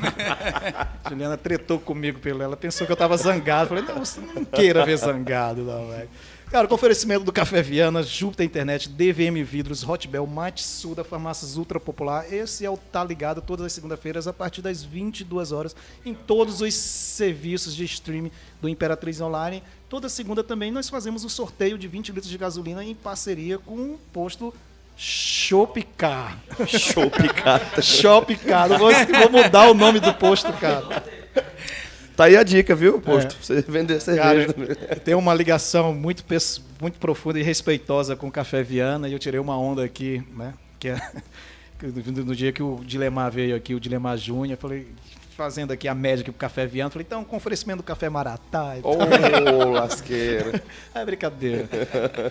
Juliana 1.10 1.38
tretou 1.38 1.80
comigo 1.80 2.20
pelo 2.20 2.44
ela 2.44 2.56
pensou 2.56 2.86
que 2.86 2.94
eu 2.94 2.98
tava 2.98 3.18
zangado. 3.18 3.70
Falei, 3.70 3.84
não, 3.84 4.06
você 4.06 4.22
não 4.22 4.46
queira 4.46 4.86
ver 4.86 4.98
zangado, 4.98 5.64
não, 5.64 5.90
velho. 5.90 6.10
Cara, 6.50 6.68
com 6.68 6.76
oferecimento 6.76 7.26
do 7.26 7.34
Café 7.34 7.62
Viana, 7.62 8.04
Júpiter 8.04 8.46
Internet, 8.46 8.88
DVM 8.88 9.44
Vidros, 9.44 9.84
Hotbel, 9.84 10.26
Matsuda, 10.28 11.04
Farmácias 11.04 11.58
Ultra 11.58 11.80
Popular. 11.80 12.32
Esse 12.32 12.64
é 12.64 12.70
o 12.70 12.78
Tá 12.78 13.04
Ligado 13.04 13.42
todas 13.42 13.66
as 13.66 13.74
segunda-feiras 13.74 14.28
a 14.28 14.32
partir 14.32 14.62
das 14.62 14.84
22 14.84 15.52
horas 15.52 15.76
em 16.06 16.14
todos 16.14 16.62
os 16.62 16.74
serviços 16.74 17.76
de 17.76 17.84
streaming 17.84 18.32
do 18.62 18.70
Imperatriz 18.70 19.20
Online. 19.20 19.64
Toda 19.90 20.08
segunda 20.08 20.44
também 20.44 20.72
nós 20.72 20.88
fazemos 20.88 21.26
o 21.26 21.30
sorteio 21.30 21.78
de 21.78 21.88
20 21.88 22.10
litros 22.10 22.30
de 22.30 22.38
gasolina 22.38 22.84
em 22.84 22.96
parceria 22.96 23.58
com 23.58 23.76
o 23.76 24.00
posto 24.14 24.54
Shopcar. 24.98 26.40
Shopcar. 27.82 28.70
Vou, 28.80 28.92
vou 28.92 29.30
mudar 29.30 29.70
o 29.70 29.74
nome 29.74 30.00
do 30.00 30.14
posto, 30.14 30.54
cara. 30.54 31.04
Tá 32.16 32.26
aí 32.26 32.38
a 32.38 32.44
dica, 32.44 32.74
viu, 32.74 33.02
posto? 33.02 33.36
Você 33.42 33.62
vender 33.62 34.00
cerveja. 34.00 34.54
também. 34.54 34.76
Tem 35.04 35.16
uma 35.16 35.34
ligação 35.34 35.94
muito, 35.94 36.24
muito 36.80 36.98
profunda 36.98 37.40
e 37.40 37.44
respeitosa 37.44 38.16
com 38.16 38.28
o 38.28 38.32
Café 38.32 38.64
Viana 38.64 39.10
e 39.10 39.14
eu 39.14 39.20
tirei 39.20 39.40
uma 39.40 39.58
onda 39.58 39.84
aqui, 39.84 40.24
né? 40.36 40.54
Que 40.80 40.90
é 40.90 41.02
no 42.26 42.36
dia 42.36 42.52
que 42.52 42.64
o 42.64 42.80
Dilemar 42.84 43.32
veio 43.32 43.56
aqui, 43.56 43.76
o 43.76 43.80
Dilemar 43.80 44.18
Júnior, 44.18 44.52
eu 44.52 44.58
falei, 44.58 44.88
fazendo 45.36 45.72
aqui 45.72 45.88
a 45.88 45.94
média 45.94 46.22
aqui 46.22 46.32
pro 46.32 46.40
Café 46.40 46.66
Viana, 46.66 46.90
falei, 46.90 47.06
então, 47.06 47.24
com 47.26 47.36
oferecimento 47.36 47.78
do 47.78 47.84
Café 47.84 48.10
Maratá. 48.10 48.76
Ô, 48.82 48.96
lasqueira. 49.76 50.64
É 50.94 51.04
brincadeira. 51.04 51.68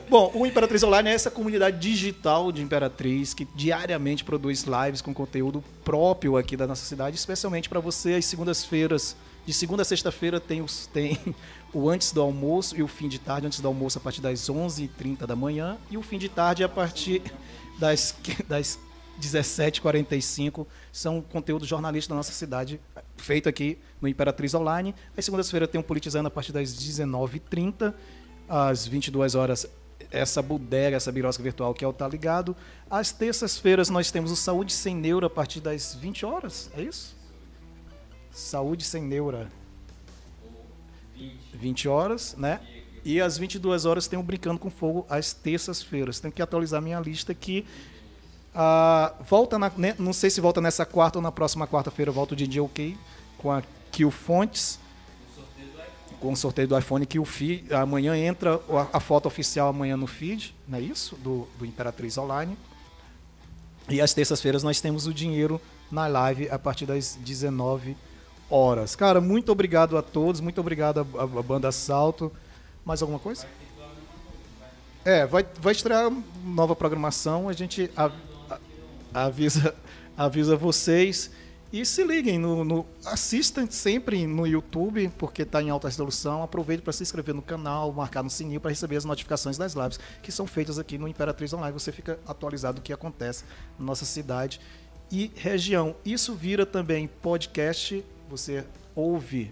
Bom, 0.08 0.32
o 0.34 0.46
Imperatriz 0.46 0.82
Online 0.82 1.10
é 1.10 1.12
essa 1.12 1.30
comunidade 1.30 1.78
digital 1.78 2.50
de 2.50 2.62
Imperatriz 2.62 3.34
que 3.34 3.46
diariamente 3.54 4.24
produz 4.24 4.64
lives 4.64 5.02
com 5.02 5.12
conteúdo 5.12 5.62
próprio 5.84 6.38
aqui 6.38 6.56
da 6.56 6.66
nossa 6.66 6.86
cidade, 6.86 7.16
especialmente 7.16 7.68
para 7.68 7.80
você 7.80 8.14
às 8.14 8.24
segundas-feiras. 8.24 9.14
De 9.46 9.52
segunda 9.52 9.82
a 9.82 9.84
sexta-feira 9.84 10.40
tem, 10.40 10.62
os, 10.62 10.86
tem 10.86 11.18
o 11.72 11.88
antes 11.88 12.12
do 12.12 12.20
almoço 12.20 12.76
e 12.76 12.82
o 12.82 12.88
fim 12.88 13.08
de 13.08 13.18
tarde. 13.18 13.46
Antes 13.46 13.60
do 13.60 13.68
almoço 13.68 13.98
a 13.98 14.00
partir 14.00 14.20
das 14.20 14.40
11h30 14.48 15.26
da 15.26 15.36
manhã 15.36 15.76
e 15.90 15.98
o 15.98 16.02
fim 16.02 16.18
de 16.18 16.28
tarde 16.28 16.64
a 16.64 16.68
partir 16.68 17.22
das, 17.78 18.14
das 18.48 18.78
17h45. 19.20 20.66
São 20.90 21.20
conteúdo 21.20 21.66
jornalístico 21.66 22.14
da 22.14 22.16
nossa 22.16 22.32
cidade, 22.32 22.80
feito 23.16 23.48
aqui 23.48 23.78
no 24.00 24.08
Imperatriz 24.08 24.54
Online. 24.54 24.94
Às 25.16 25.24
segundas-feiras 25.24 25.68
tem 25.68 25.80
o 25.80 25.84
Politizando 25.84 26.28
a 26.28 26.30
partir 26.30 26.52
das 26.52 26.70
19h30 26.74 27.92
às 28.48 28.86
22 28.86 29.34
horas 29.34 29.66
essa 30.10 30.40
bodega, 30.40 30.96
essa 30.96 31.10
birosca 31.10 31.42
virtual 31.42 31.74
que 31.74 31.84
é 31.84 31.88
o 31.88 31.92
Tá 31.92 32.06
Ligado. 32.06 32.56
Às 32.90 33.10
terças-feiras 33.12 33.90
nós 33.90 34.10
temos 34.10 34.30
o 34.30 34.36
Saúde 34.36 34.72
Sem 34.72 34.94
Neura 34.94 35.26
a 35.26 35.30
partir 35.30 35.60
das 35.60 35.94
20 35.94 36.24
horas, 36.24 36.70
é 36.76 36.82
isso? 36.82 37.13
Saúde 38.34 38.84
Sem 38.84 39.02
Neura. 39.02 39.48
20 41.54 41.88
horas, 41.88 42.34
né? 42.36 42.60
E 43.04 43.20
às 43.20 43.38
22 43.38 43.84
horas 43.84 44.08
tem 44.08 44.18
o 44.18 44.22
Brincando 44.22 44.58
com 44.58 44.68
Fogo 44.68 45.06
às 45.08 45.32
terças-feiras. 45.32 46.18
Tenho 46.18 46.32
que 46.32 46.42
atualizar 46.42 46.82
minha 46.82 46.98
lista 46.98 47.30
aqui. 47.30 47.64
Ah, 48.52 49.14
volta 49.20 49.58
na, 49.58 49.70
né, 49.76 49.94
não 49.98 50.12
sei 50.12 50.30
se 50.30 50.40
volta 50.40 50.60
nessa 50.60 50.84
quarta 50.84 51.18
ou 51.18 51.22
na 51.22 51.30
próxima 51.30 51.66
quarta-feira 51.66 52.10
volta 52.12 52.34
o 52.34 52.36
DJ 52.36 52.60
OK 52.60 52.96
com 53.36 53.50
a 53.50 53.62
Kill 53.90 54.12
Fontes 54.12 54.78
com 56.20 56.32
o 56.32 56.36
sorteio 56.36 56.66
do 56.66 56.78
iPhone 56.78 57.04
que 57.04 57.18
o 57.18 57.24
feed, 57.24 57.74
amanhã 57.74 58.16
entra 58.16 58.54
a, 58.70 58.96
a 58.96 59.00
foto 59.00 59.26
oficial 59.26 59.68
amanhã 59.68 59.96
no 59.96 60.06
feed, 60.06 60.54
não 60.66 60.78
é 60.78 60.80
isso? 60.80 61.16
Do, 61.16 61.46
do 61.58 61.66
Imperatriz 61.66 62.16
Online. 62.16 62.56
E 63.90 64.00
às 64.00 64.14
terças-feiras 64.14 64.62
nós 64.62 64.80
temos 64.80 65.06
o 65.06 65.12
dinheiro 65.12 65.60
na 65.90 66.06
live 66.06 66.48
a 66.48 66.58
partir 66.58 66.86
das 66.86 67.18
19 67.20 67.90
horas. 67.90 68.13
Cara, 68.96 69.20
muito 69.20 69.50
obrigado 69.50 69.96
a 69.96 70.02
todos, 70.02 70.40
muito 70.40 70.60
obrigado 70.60 71.00
à 71.18 71.42
banda 71.42 71.72
Salto. 71.72 72.30
Mais 72.84 73.00
alguma 73.02 73.18
coisa? 73.18 73.46
É, 75.04 75.26
vai, 75.26 75.46
vai 75.60 75.72
estrear 75.72 76.10
nova 76.44 76.74
programação, 76.74 77.48
a 77.48 77.52
gente 77.52 77.90
a- 77.96 78.10
a- 78.50 78.58
avisa, 79.26 79.74
avisa 80.16 80.56
vocês. 80.56 81.30
E 81.72 81.84
se 81.84 82.04
liguem, 82.04 82.38
no, 82.38 82.64
no- 82.64 82.86
assistam 83.04 83.66
sempre 83.68 84.26
no 84.28 84.46
YouTube, 84.46 85.10
porque 85.18 85.42
está 85.42 85.60
em 85.60 85.70
alta 85.70 85.88
resolução. 85.88 86.42
Aproveite 86.42 86.82
para 86.82 86.92
se 86.92 87.02
inscrever 87.02 87.34
no 87.34 87.42
canal, 87.42 87.92
marcar 87.92 88.22
no 88.22 88.30
sininho 88.30 88.60
para 88.60 88.70
receber 88.70 88.96
as 88.96 89.04
notificações 89.04 89.58
das 89.58 89.72
lives 89.74 89.98
que 90.22 90.30
são 90.30 90.46
feitas 90.46 90.78
aqui 90.78 90.96
no 90.96 91.08
Imperatriz 91.08 91.52
Online. 91.52 91.72
Você 91.72 91.90
fica 91.90 92.18
atualizado 92.26 92.76
do 92.76 92.82
que 92.82 92.92
acontece 92.92 93.44
na 93.78 93.86
nossa 93.86 94.04
cidade 94.04 94.60
e 95.10 95.32
região. 95.34 95.96
Isso 96.04 96.32
vira 96.34 96.64
também 96.64 97.08
podcast, 97.08 98.04
você 98.36 98.64
ouve, 98.96 99.50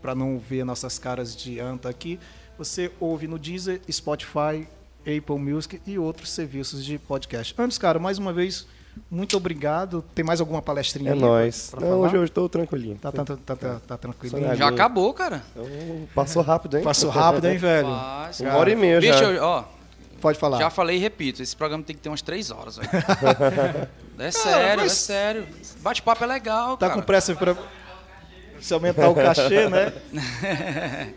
para 0.00 0.14
não 0.14 0.38
ver 0.38 0.64
nossas 0.64 0.98
caras 0.98 1.34
de 1.34 1.58
anta 1.58 1.88
aqui, 1.88 2.18
você 2.56 2.90
ouve 3.00 3.26
no 3.26 3.38
Deezer, 3.38 3.80
Spotify, 3.90 4.68
Apple 5.00 5.38
Music 5.38 5.80
e 5.86 5.98
outros 5.98 6.30
serviços 6.30 6.84
de 6.84 6.96
podcast. 6.98 7.54
Antes, 7.58 7.76
cara, 7.78 7.98
mais 7.98 8.18
uma 8.18 8.32
vez, 8.32 8.66
Muito 9.10 9.36
obrigado. 9.36 10.04
Tem 10.14 10.24
mais 10.24 10.38
alguma 10.40 10.62
palestrinha 10.62 11.10
É 11.10 11.14
nóis. 11.16 11.68
pra 11.72 11.80
Não, 11.80 11.88
falar? 11.88 12.06
hoje 12.06 12.14
eu 12.16 12.24
estou 12.24 12.48
tranquilinho. 12.48 12.96
Tá, 12.96 13.10
tá, 13.10 13.24
tá, 13.24 13.36
tá, 13.36 13.56
tá, 13.56 13.80
tá 13.88 13.96
tranquilo. 13.98 14.36
Sonhadinho. 14.36 14.56
Já 14.56 14.68
acabou, 14.68 15.12
cara. 15.12 15.42
Então, 15.50 16.08
passou 16.14 16.42
rápido, 16.42 16.78
hein? 16.78 16.84
Passou 16.84 17.10
rápido, 17.10 17.44
hein, 17.48 17.56
velho? 17.58 17.88
Mas, 17.88 18.38
Uma 18.38 18.54
hora 18.54 18.70
e 18.70 18.76
meia 18.76 19.00
Bicho, 19.00 19.18
já. 19.18 19.24
eu- 19.32 19.42
ó, 19.42 19.64
Pode 20.20 20.38
falar. 20.38 20.58
já 20.58 20.70
falei 20.70 20.96
e 20.96 21.00
repito, 21.00 21.42
esse 21.42 21.56
programa 21.56 21.82
tem 21.82 21.96
que 21.96 22.02
ter 22.02 22.08
umas 22.08 22.22
três 22.22 22.52
horas, 22.52 22.76
velho. 22.76 22.88
É 24.16 24.30
sério, 24.30 24.82
mas- 24.84 24.92
é 24.92 24.94
sério. 24.94 25.46
Bate-papo 25.80 26.22
é 26.22 26.26
legal, 26.28 26.76
Tá 26.76 26.86
cara. 26.88 27.00
com 27.00 27.04
pressa 27.04 27.34
pra 27.34 27.56
se 28.64 28.72
aumentar 28.72 29.10
o 29.10 29.14
cachê, 29.14 29.68
né? 29.68 29.92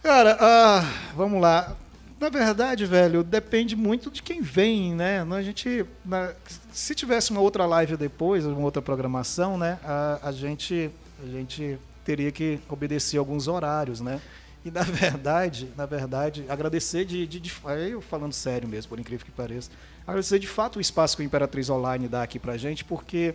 Cara, 0.00 0.38
ah, 0.40 0.84
vamos 1.16 1.40
lá. 1.40 1.76
Na 2.20 2.28
verdade, 2.28 2.86
velho, 2.86 3.24
depende 3.24 3.74
muito 3.74 4.08
de 4.08 4.22
quem 4.22 4.40
vem, 4.40 4.94
né? 4.94 5.26
A 5.28 5.42
gente, 5.42 5.84
na- 6.04 6.32
se 6.72 6.94
tivesse 6.94 7.32
uma 7.32 7.40
outra 7.40 7.66
live 7.66 7.96
depois, 7.96 8.46
uma 8.46 8.60
outra 8.60 8.80
programação, 8.80 9.58
né? 9.58 9.80
A, 9.82 10.28
a 10.28 10.32
gente, 10.32 10.92
a 11.20 11.26
gente 11.26 11.76
teria 12.04 12.30
que 12.30 12.60
obedecer 12.68 13.18
alguns 13.18 13.48
horários, 13.48 14.00
né? 14.00 14.20
E 14.64 14.70
na 14.70 14.82
verdade, 14.86 15.68
na 15.76 15.86
verdade, 15.86 16.44
agradecer 16.48 17.04
de, 17.04 17.26
de, 17.26 17.40
de 17.40 17.52
eu 17.90 18.00
falando 18.00 18.32
sério 18.32 18.68
mesmo, 18.68 18.90
por 18.90 19.00
incrível 19.00 19.26
que 19.26 19.32
pareça, 19.32 19.70
agradecer 20.06 20.38
de 20.38 20.46
fato 20.46 20.76
o 20.76 20.80
espaço 20.80 21.16
que 21.16 21.22
o 21.22 21.26
Imperatriz 21.26 21.68
Online 21.68 22.06
dá 22.06 22.22
aqui 22.22 22.38
pra 22.38 22.56
gente, 22.56 22.84
porque 22.84 23.34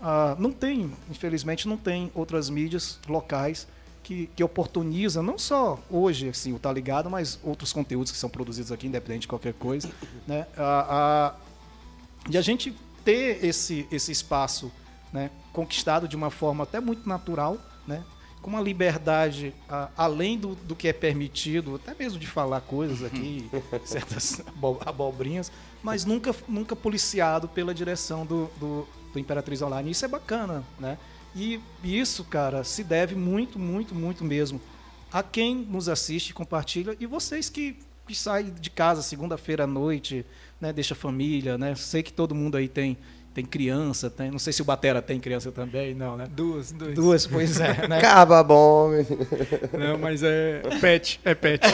ah, 0.00 0.36
não 0.38 0.52
tem, 0.52 0.90
infelizmente, 1.10 1.66
não 1.66 1.76
tem 1.76 2.10
outras 2.14 2.48
mídias 2.48 2.98
locais 3.08 3.66
que, 4.02 4.28
que 4.34 4.42
oportunizam, 4.42 5.22
não 5.22 5.38
só 5.38 5.78
hoje, 5.90 6.28
assim, 6.28 6.52
o 6.52 6.58
Tá 6.58 6.72
Ligado, 6.72 7.10
mas 7.10 7.38
outros 7.42 7.72
conteúdos 7.72 8.10
que 8.10 8.18
são 8.18 8.30
produzidos 8.30 8.72
aqui, 8.72 8.86
independente 8.86 9.22
de 9.22 9.28
qualquer 9.28 9.54
coisa, 9.54 9.90
né? 10.26 10.46
Ah, 10.56 10.86
ah, 10.88 11.34
e 12.30 12.36
a 12.38 12.40
gente 12.40 12.74
ter 13.04 13.44
esse, 13.44 13.86
esse 13.90 14.12
espaço 14.12 14.70
né, 15.12 15.30
conquistado 15.52 16.06
de 16.06 16.16
uma 16.16 16.30
forma 16.30 16.64
até 16.64 16.80
muito 16.80 17.08
natural, 17.08 17.58
né, 17.86 18.04
com 18.40 18.50
uma 18.50 18.60
liberdade 18.60 19.54
ah, 19.68 19.88
além 19.96 20.38
do, 20.38 20.54
do 20.54 20.76
que 20.76 20.88
é 20.88 20.92
permitido, 20.92 21.74
até 21.76 21.94
mesmo 21.94 22.18
de 22.18 22.26
falar 22.26 22.60
coisas 22.60 23.02
aqui, 23.02 23.50
certas 23.84 24.40
abo- 24.46 24.80
abobrinhas, 24.86 25.50
mas 25.82 26.04
nunca, 26.04 26.34
nunca 26.46 26.76
policiado 26.76 27.48
pela 27.48 27.74
direção 27.74 28.24
do, 28.24 28.50
do, 28.58 28.86
do 29.12 29.18
Imperatriz 29.18 29.62
Online. 29.62 29.90
Isso 29.90 30.04
é 30.04 30.08
bacana, 30.08 30.64
né? 30.78 30.98
E 31.34 31.60
isso, 31.84 32.24
cara, 32.24 32.64
se 32.64 32.82
deve 32.82 33.14
muito, 33.14 33.58
muito, 33.58 33.94
muito 33.94 34.24
mesmo 34.24 34.60
a 35.12 35.22
quem 35.22 35.54
nos 35.54 35.88
assiste, 35.88 36.34
compartilha 36.34 36.96
e 36.98 37.06
vocês 37.06 37.48
que, 37.48 37.76
que 38.06 38.14
saem 38.14 38.52
de 38.52 38.70
casa 38.70 39.02
segunda-feira 39.02 39.64
à 39.64 39.66
noite, 39.66 40.24
né, 40.60 40.72
deixa 40.72 40.94
a 40.94 40.96
família, 40.96 41.56
né? 41.56 41.74
Sei 41.74 42.02
que 42.02 42.12
todo 42.12 42.34
mundo 42.34 42.56
aí 42.56 42.68
tem 42.68 42.96
tem 43.38 43.44
criança, 43.46 44.10
tem, 44.10 44.32
não 44.32 44.38
sei 44.40 44.52
se 44.52 44.60
o 44.60 44.64
Batera 44.64 45.00
tem 45.00 45.20
criança 45.20 45.52
também, 45.52 45.94
não, 45.94 46.16
né? 46.16 46.26
Duas, 46.28 46.72
duas. 46.72 46.94
Duas, 46.94 47.26
pois 47.28 47.60
é, 47.60 47.72
né? 47.86 47.98
Acaba 47.98 48.42
bom. 48.42 48.90
Não, 49.78 49.96
mas 49.96 50.24
é 50.24 50.60
pet, 50.80 51.20
é 51.24 51.34
pet. 51.36 51.62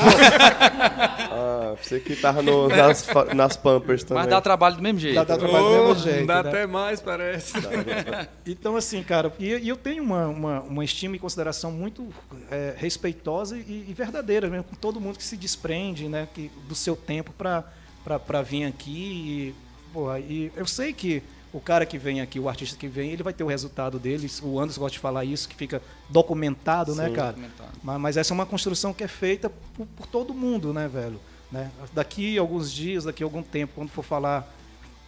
Ah, 1.36 1.74
você 1.82 1.98
que 1.98 2.14
tava 2.14 2.42
no- 2.42 2.68
nas, 2.68 3.06
nas 3.34 3.56
Pampers 3.56 4.04
também. 4.04 4.22
Mas 4.22 4.30
dá 4.30 4.40
trabalho 4.40 4.76
do 4.76 4.82
mesmo 4.82 5.00
jeito. 5.00 5.14
Dá- 5.16 5.24
dá 5.24 5.36
trabalho 5.36 5.64
do 5.64 5.70
mesmo 5.70 5.90
Oh, 5.90 5.94
jeito, 5.94 6.26
dá 6.26 6.42
né? 6.42 6.48
até 6.48 6.66
mais, 6.66 7.00
parece. 7.00 7.54
Então, 8.46 8.76
assim, 8.76 9.02
cara, 9.02 9.32
e, 9.38 9.46
e 9.56 9.68
eu 9.68 9.76
tenho 9.76 10.02
uma, 10.02 10.26
uma, 10.28 10.60
uma 10.60 10.84
estima 10.84 11.16
e 11.16 11.18
consideração 11.18 11.72
muito 11.72 12.06
é, 12.50 12.74
respeitosa 12.76 13.56
e, 13.56 13.86
e 13.88 13.94
verdadeira 13.94 14.48
mesmo, 14.48 14.64
com 14.64 14.76
todo 14.76 15.00
mundo 15.00 15.16
que 15.16 15.24
se 15.24 15.36
desprende 15.36 16.08
né, 16.08 16.28
que, 16.32 16.50
do 16.68 16.74
seu 16.74 16.94
tempo 16.94 17.32
para 17.32 18.42
vir 18.42 18.64
aqui. 18.64 18.92
E, 18.92 19.54
porra, 19.92 20.20
e 20.20 20.52
eu 20.56 20.66
sei 20.66 20.92
que 20.92 21.22
o 21.54 21.60
cara 21.60 21.86
que 21.86 21.96
vem 21.96 22.20
aqui, 22.20 22.38
o 22.40 22.48
artista 22.48 22.76
que 22.76 22.88
vem, 22.88 23.10
ele 23.12 23.22
vai 23.22 23.32
ter 23.32 23.44
o 23.44 23.46
resultado 23.46 23.98
dele. 23.98 24.28
O 24.42 24.58
Anderson 24.60 24.80
gosta 24.80 24.92
de 24.94 24.98
falar 24.98 25.24
isso, 25.24 25.48
que 25.48 25.54
fica 25.54 25.80
documentado, 26.10 26.94
né, 26.94 27.08
Sim. 27.08 27.14
cara? 27.14 27.28
Documentado. 27.32 27.70
Mas, 27.82 28.00
mas 28.00 28.16
essa 28.16 28.32
é 28.32 28.34
uma 28.34 28.44
construção 28.46 28.92
que 28.92 29.04
é 29.04 29.08
feita 29.08 29.48
por, 29.74 29.86
por 29.86 30.06
todo 30.06 30.34
mundo, 30.34 30.72
né, 30.72 30.88
velho? 30.88 31.20
Né? 31.52 31.70
Daqui 31.92 32.36
a 32.36 32.40
alguns 32.40 32.70
dias, 32.72 33.04
daqui 33.04 33.22
algum 33.22 33.42
tempo, 33.42 33.72
quando 33.76 33.88
for 33.88 34.02
falar 34.02 34.52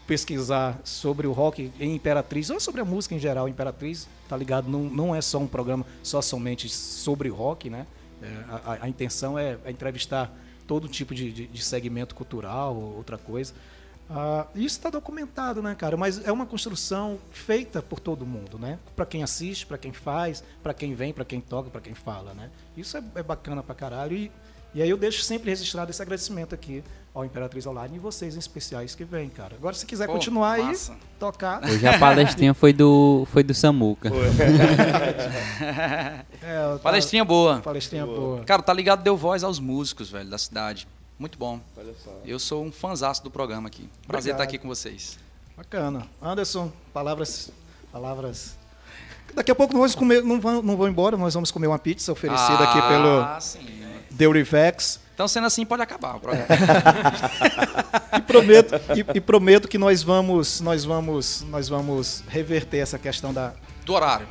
pesquisar 0.06 0.78
sobre 0.84 1.26
o 1.26 1.32
rock 1.32 1.72
em 1.80 1.94
Imperatriz, 1.94 2.48
ou 2.50 2.60
sobre 2.60 2.80
a 2.80 2.84
música 2.84 3.14
em 3.14 3.18
geral, 3.18 3.48
Imperatriz, 3.48 4.06
tá 4.28 4.36
ligado? 4.36 4.68
Não, 4.70 4.84
não 4.84 5.14
é 5.14 5.20
só 5.20 5.38
um 5.38 5.48
programa 5.48 5.84
só 6.02 6.22
somente 6.22 6.68
sobre 6.68 7.28
rock, 7.28 7.68
né? 7.68 7.86
É, 8.22 8.26
a, 8.64 8.78
a- 8.82 8.88
intenção 8.88 9.36
é, 9.38 9.58
é 9.64 9.70
entrevistar 9.70 10.32
todo 10.66 10.88
tipo 10.88 11.12
de, 11.14 11.32
de- 11.32 11.46
de 11.48 11.62
segmento 11.62 12.14
cultural 12.14 12.74
ou 12.76 12.96
outra 12.96 13.18
coisa. 13.18 13.52
Ah, 14.08 14.46
isso 14.54 14.76
está 14.76 14.88
documentado, 14.88 15.60
né, 15.60 15.74
cara? 15.74 15.96
Mas 15.96 16.24
é 16.24 16.30
uma 16.30 16.46
construção 16.46 17.18
feita 17.30 17.82
por 17.82 17.98
todo 17.98 18.24
mundo, 18.24 18.58
né? 18.58 18.78
Para 18.94 19.04
quem 19.04 19.22
assiste, 19.22 19.66
para 19.66 19.78
quem 19.78 19.92
faz, 19.92 20.44
para 20.62 20.72
quem 20.72 20.94
vem, 20.94 21.12
para 21.12 21.24
quem 21.24 21.40
toca, 21.40 21.70
para 21.70 21.80
quem 21.80 21.94
fala, 21.94 22.32
né? 22.34 22.50
Isso 22.76 22.96
é, 22.96 23.02
é 23.16 23.22
bacana 23.22 23.62
pra 23.62 23.74
caralho 23.74 24.16
e 24.16 24.30
e 24.76 24.82
aí 24.82 24.90
eu 24.90 24.98
deixo 24.98 25.22
sempre 25.22 25.48
registrado 25.48 25.90
esse 25.90 26.02
agradecimento 26.02 26.54
aqui 26.54 26.84
ao 27.14 27.24
Imperatriz 27.24 27.66
Online 27.66 27.96
e 27.96 27.98
vocês 27.98 28.36
em 28.36 28.38
especiais 28.38 28.94
que 28.94 29.04
vêm, 29.04 29.30
cara. 29.30 29.54
Agora, 29.56 29.74
se 29.74 29.86
quiser 29.86 30.06
Pô, 30.06 30.12
continuar 30.12 30.58
massa. 30.58 30.92
aí, 30.92 30.98
tocar. 31.18 31.64
Hoje 31.64 31.86
a 31.86 31.98
palestrinha 31.98 32.52
foi 32.52 32.74
do, 32.74 33.26
foi 33.32 33.42
do 33.42 33.54
Samuca. 33.54 34.12
É, 36.42 36.72
tá- 36.74 36.78
Palestrinha 36.82 37.24
boa. 37.24 37.60
Palestrinha 37.60 38.04
boa. 38.04 38.44
Cara, 38.44 38.62
tá 38.62 38.72
ligado 38.72 39.02
deu 39.02 39.16
voz 39.16 39.42
aos 39.42 39.58
músicos, 39.58 40.10
velho, 40.10 40.28
da 40.28 40.36
cidade. 40.36 40.86
Muito 41.18 41.38
bom. 41.38 41.60
Eu 42.24 42.38
sou 42.38 42.64
um 42.64 42.70
fanzaço 42.72 43.22
do 43.22 43.30
programa 43.30 43.68
aqui. 43.68 43.88
Prazer 44.06 44.32
Obrigado. 44.32 44.36
estar 44.36 44.42
aqui 44.44 44.58
com 44.58 44.68
vocês. 44.68 45.18
Bacana. 45.56 46.06
Anderson, 46.20 46.70
palavras. 46.92 47.50
Palavras. 47.90 48.56
Daqui 49.34 49.50
a 49.50 49.54
pouco 49.54 49.72
nós 49.72 49.80
vamos 49.80 49.94
comer, 49.94 50.22
não 50.22 50.40
vão, 50.40 50.62
não 50.62 50.76
vão 50.76 50.88
embora, 50.88 51.16
nós 51.16 51.32
vamos 51.34 51.50
comer 51.50 51.66
uma 51.66 51.78
pizza 51.78 52.12
oferecida 52.12 52.58
aqui 52.64 52.80
pelo 52.88 53.20
Ah, 53.22 53.38
sim. 53.40 53.66
Deurivex. 54.10 55.00
Então, 55.14 55.26
sendo 55.26 55.46
assim, 55.46 55.64
pode 55.64 55.82
acabar 55.82 56.16
o 56.16 56.20
programa. 56.20 56.46
E 58.16 58.20
prometo, 58.22 58.74
e, 58.96 59.18
e 59.18 59.20
prometo 59.20 59.68
que 59.68 59.76
nós 59.76 60.02
vamos, 60.02 60.60
nós 60.62 60.84
vamos, 60.84 61.42
nós 61.50 61.68
vamos 61.68 62.24
reverter 62.28 62.78
essa 62.78 62.98
questão 62.98 63.32
da, 63.32 63.52
Do 63.84 63.92
horário. 63.92 64.26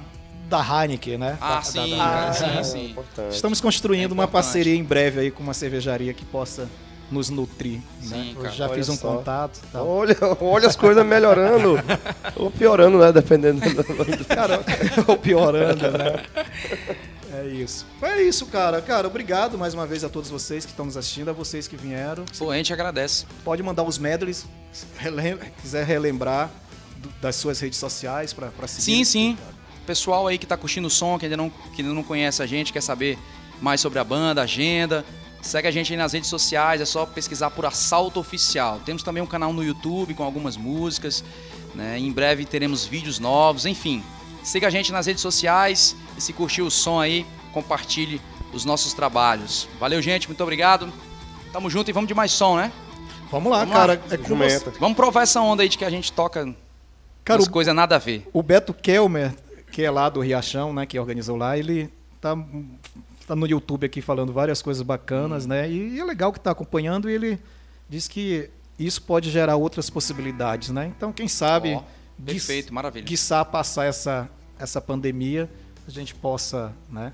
Da 0.47 0.59
Heineken, 0.83 1.17
né? 1.17 1.37
Ah, 1.41 1.55
Da- 1.55 1.61
sim, 1.63 1.89
da- 1.91 1.97
cara, 1.97 2.25
da- 2.27 2.33
sim, 2.33 2.57
É 2.59 2.63
sim. 2.63 2.85
importante. 2.91 3.33
Estamos 3.35 3.59
construindo 3.61 4.11
É 4.11 4.13
uma 4.13 4.27
parceria 4.27 4.75
em 4.75 4.83
breve 4.83 5.19
aí 5.21 5.31
com 5.31 5.41
uma 5.43 5.53
cervejaria 5.53 6.13
que 6.13 6.23
possa 6.25 6.69
nos 7.11 7.29
nutrir. 7.29 7.79
Sim, 8.01 8.09
né? 8.09 8.31
Eu 8.35 8.41
cara. 8.41 8.53
já 8.53 8.65
Olha 8.65 8.73
fiz 8.75 8.89
um 8.89 8.95
só. 8.95 9.15
contato. 9.17 9.59
Tal. 9.71 9.87
Olha, 9.87 10.17
olha 10.41 10.67
as 10.67 10.75
coisas 10.75 11.05
melhorando. 11.05 11.79
Ou 12.35 12.49
piorando, 12.49 12.97
né? 12.97 13.11
Dependendo 13.11 13.61
do... 13.61 14.25
Cara, 14.25 14.59
ou 15.07 15.15
piorando, 15.17 15.91
né? 15.91 16.23
É 17.33 17.45
isso. 17.47 17.85
É 18.01 18.21
isso, 18.23 18.45
cara. 18.47 18.81
Cara, 18.81 19.07
obrigado 19.07 19.57
mais 19.57 19.73
uma 19.73 19.85
vez 19.85 20.03
a 20.03 20.09
todos 20.09 20.29
vocês 20.29 20.65
que 20.65 20.71
estão 20.71 20.85
nos 20.85 20.97
assistindo, 20.97 21.29
a 21.29 21.33
vocês 21.33 21.67
que 21.67 21.75
vieram. 21.77 22.25
Pô, 22.37 22.49
a 22.51 22.57
gente 22.57 22.71
agradece. 22.73 23.25
Pode 23.43 23.61
mandar 23.61 23.83
os 23.83 23.97
medleys, 23.97 24.45
se 24.71 24.85
quiser 25.61 25.85
relembrar 25.85 26.49
do- 26.97 27.09
das 27.21 27.35
suas 27.35 27.59
redes 27.59 27.77
sociais 27.77 28.33
para 28.33 28.49
seguir. 28.67 28.81
Sim, 28.81 29.03
sim. 29.03 29.37
Pessoal 29.85 30.27
aí 30.27 30.37
que 30.37 30.45
tá 30.45 30.57
curtindo 30.57 30.87
o 30.87 30.91
som, 30.91 31.17
que 31.17 31.25
ainda 31.25 31.37
não, 31.37 31.49
que 31.49 31.81
ainda 31.81 31.93
não 31.93 32.03
conhece 32.03 32.41
a 32.41 32.45
gente, 32.45 32.73
quer 32.73 32.81
saber 32.81 33.17
mais 33.61 33.79
sobre 33.79 33.99
a 33.99 34.03
banda, 34.03 34.41
agenda, 34.41 35.05
segue 35.41 35.67
a 35.67 35.71
gente 35.71 35.93
aí 35.93 35.97
nas 35.97 36.13
redes 36.13 36.29
sociais, 36.29 36.81
é 36.81 36.85
só 36.85 37.05
pesquisar 37.05 37.51
por 37.51 37.65
Assalto 37.65 38.19
Oficial. 38.19 38.81
Temos 38.85 39.03
também 39.03 39.21
um 39.21 39.27
canal 39.27 39.53
no 39.53 39.63
YouTube 39.63 40.13
com 40.13 40.23
algumas 40.23 40.57
músicas, 40.57 41.23
né? 41.73 41.99
Em 41.99 42.11
breve 42.11 42.45
teremos 42.45 42.85
vídeos 42.85 43.19
novos, 43.19 43.65
enfim. 43.65 44.03
Siga 44.43 44.67
a 44.67 44.69
gente 44.69 44.91
nas 44.91 45.05
redes 45.05 45.21
sociais 45.21 45.95
e 46.17 46.21
se 46.21 46.33
curtiu 46.33 46.65
o 46.65 46.71
som 46.71 46.99
aí, 46.99 47.25
compartilhe 47.53 48.19
os 48.53 48.65
nossos 48.65 48.93
trabalhos. 48.93 49.67
Valeu, 49.79 50.01
gente, 50.01 50.27
muito 50.27 50.41
obrigado. 50.41 50.91
Tamo 51.51 51.69
junto 51.69 51.89
e 51.89 51.93
vamos 51.93 52.07
de 52.07 52.13
mais 52.13 52.31
som, 52.31 52.57
né? 52.57 52.71
Vamos 53.31 53.51
lá, 53.51 53.59
Vamos 53.59 53.73
cara. 53.73 53.93
lá. 53.93 54.13
É 54.13 54.17
com 54.17 54.23
você. 54.23 54.29
Jumenta. 54.29 54.73
Vamos 54.79 54.95
provar 54.95 55.23
essa 55.23 55.41
onda 55.41 55.63
aí 55.63 55.69
de 55.69 55.77
que 55.77 55.85
a 55.85 55.89
gente 55.89 56.11
toca 56.11 56.53
Cara, 57.23 57.43
coisas 57.49 57.73
nada 57.73 57.95
a 57.95 57.99
ver. 57.99 58.27
O 58.31 58.43
Beto 58.43 58.73
Kelmer, 58.73 59.33
que 59.75 59.83
é 59.83 59.91
lá 59.91 60.07
do 60.07 60.21
Riachão, 60.21 60.71
né, 60.71 60.85
que 60.85 60.97
organizou 60.97 61.35
lá, 61.35 61.57
ele 61.57 61.91
tá, 62.21 62.33
tá 63.27 63.35
no 63.35 63.45
YouTube 63.45 63.85
aqui 63.85 64.01
falando 64.01 64.31
várias 64.31 64.61
coisas 64.61 64.81
bacanas, 64.81 65.45
né? 65.45 65.69
E, 65.69 65.99
é 65.99 66.03
legal 66.05 66.31
que 66.31 66.39
tá 66.39 66.51
acompanhando 66.51 67.09
e 67.09 67.13
ele 67.13 67.37
diz 67.89 68.07
que 68.07 68.49
isso 68.79 69.01
pode 69.01 69.29
gerar 69.29 69.57
outras 69.57 69.89
possibilidades, 69.89 70.69
né? 70.69 70.93
Então, 70.95 71.11
quem 71.11 71.27
sabe, 71.27 71.73
Ó, 71.73 71.83
perfeito, 72.25 72.73
maravilha. 72.73 73.03
quiçá 73.05 73.43
passar 73.43 73.83
essa, 73.83 74.29
essa 74.57 74.79
pandemia, 74.79 75.49
a 75.85 75.91
gente 75.91 76.15
possa, 76.15 76.71
né, 76.89 77.11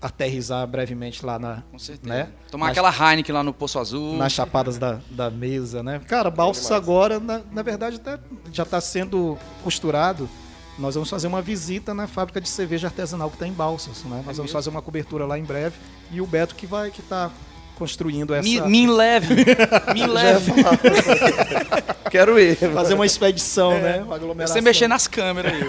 aterrizar 0.00 0.66
brevemente 0.66 1.24
lá 1.24 1.38
na, 1.38 1.62
Com 1.70 1.78
certeza. 1.78 2.12
né? 2.12 2.28
Tomar 2.50 2.66
Nas- 2.66 2.78
aquela 2.78 2.90
Heineken 3.12 3.32
lá 3.32 3.44
no 3.44 3.54
Poço 3.54 3.78
Azul. 3.78 4.16
nas 4.16 4.32
chapadas 4.32 4.78
da, 4.78 4.98
da 5.10 5.30
mesa, 5.30 5.80
né? 5.80 6.00
Cara, 6.08 6.28
Balsas 6.28 6.72
agora, 6.72 7.20
na, 7.20 7.40
na 7.52 7.62
verdade, 7.62 7.96
até 8.04 8.18
já 8.52 8.64
está 8.64 8.80
sendo 8.80 9.38
costurado. 9.62 10.28
Nós 10.78 10.94
vamos 10.94 11.10
fazer 11.10 11.26
uma 11.26 11.42
visita 11.42 11.92
na 11.92 12.06
fábrica 12.06 12.40
de 12.40 12.48
cerveja 12.48 12.86
artesanal 12.86 13.28
que 13.28 13.36
está 13.36 13.46
em 13.46 13.52
Balsas, 13.52 14.02
né? 14.04 14.22
Nós 14.24 14.36
vamos 14.36 14.52
fazer 14.52 14.70
uma 14.70 14.80
cobertura 14.80 15.26
lá 15.26 15.38
em 15.38 15.44
breve 15.44 15.76
e 16.10 16.20
o 16.20 16.26
Beto 16.26 16.54
que 16.54 16.66
vai 16.66 16.90
que 16.90 17.00
está 17.00 17.30
construindo 17.76 18.32
essa. 18.34 18.42
Me, 18.42 18.60
me 18.60 18.86
leve, 18.86 19.34
me 19.92 20.06
leve. 20.06 20.52
Quero 22.10 22.38
ir. 22.38 22.56
Fazer 22.56 22.94
uma 22.94 23.06
expedição, 23.06 23.78
né? 23.78 24.02
Uma 24.02 24.16
aglomeração. 24.16 24.54
Você 24.54 24.60
mexer 24.60 24.88
nas 24.88 25.06
câmeras 25.06 25.52
aí. 25.52 25.62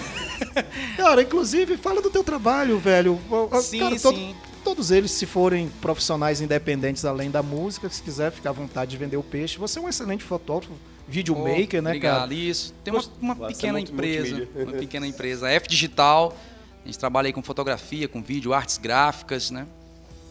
Cara, 0.96 1.22
inclusive, 1.22 1.76
fala 1.76 2.02
do 2.02 2.10
teu 2.10 2.24
trabalho, 2.24 2.78
velho. 2.78 3.18
Sim, 3.62 3.78
Cara, 3.78 3.98
sim. 3.98 4.34
Todos 4.64 4.90
eles, 4.90 5.10
se 5.10 5.24
forem 5.24 5.68
profissionais 5.80 6.40
independentes 6.40 7.04
além 7.04 7.30
da 7.30 7.42
música, 7.42 7.88
se 7.88 8.02
quiser 8.02 8.30
ficar 8.30 8.50
à 8.50 8.52
vontade 8.52 8.90
de 8.90 8.96
vender 8.96 9.16
o 9.16 9.22
peixe, 9.22 9.58
você 9.58 9.78
é 9.78 9.82
um 9.82 9.88
excelente 9.88 10.22
fotógrafo, 10.22 10.74
videomaker, 11.10 11.82
né, 11.82 11.90
Obrigado, 11.90 12.20
cara? 12.20 12.34
isso. 12.34 12.72
Tem 12.84 12.92
uma, 12.94 13.02
uma 13.20 13.48
pequena 13.48 13.72
muito 13.74 13.92
empresa, 13.92 14.36
multimídia. 14.36 14.64
uma 14.64 14.72
pequena 14.78 15.06
empresa, 15.06 15.46
a 15.46 15.50
F 15.50 15.68
Digital. 15.68 16.36
A 16.82 16.86
gente 16.86 16.98
trabalha 16.98 17.26
aí 17.26 17.32
com 17.32 17.42
fotografia, 17.42 18.08
com 18.08 18.22
vídeo, 18.22 18.54
artes 18.54 18.78
gráficas, 18.78 19.50
né? 19.50 19.66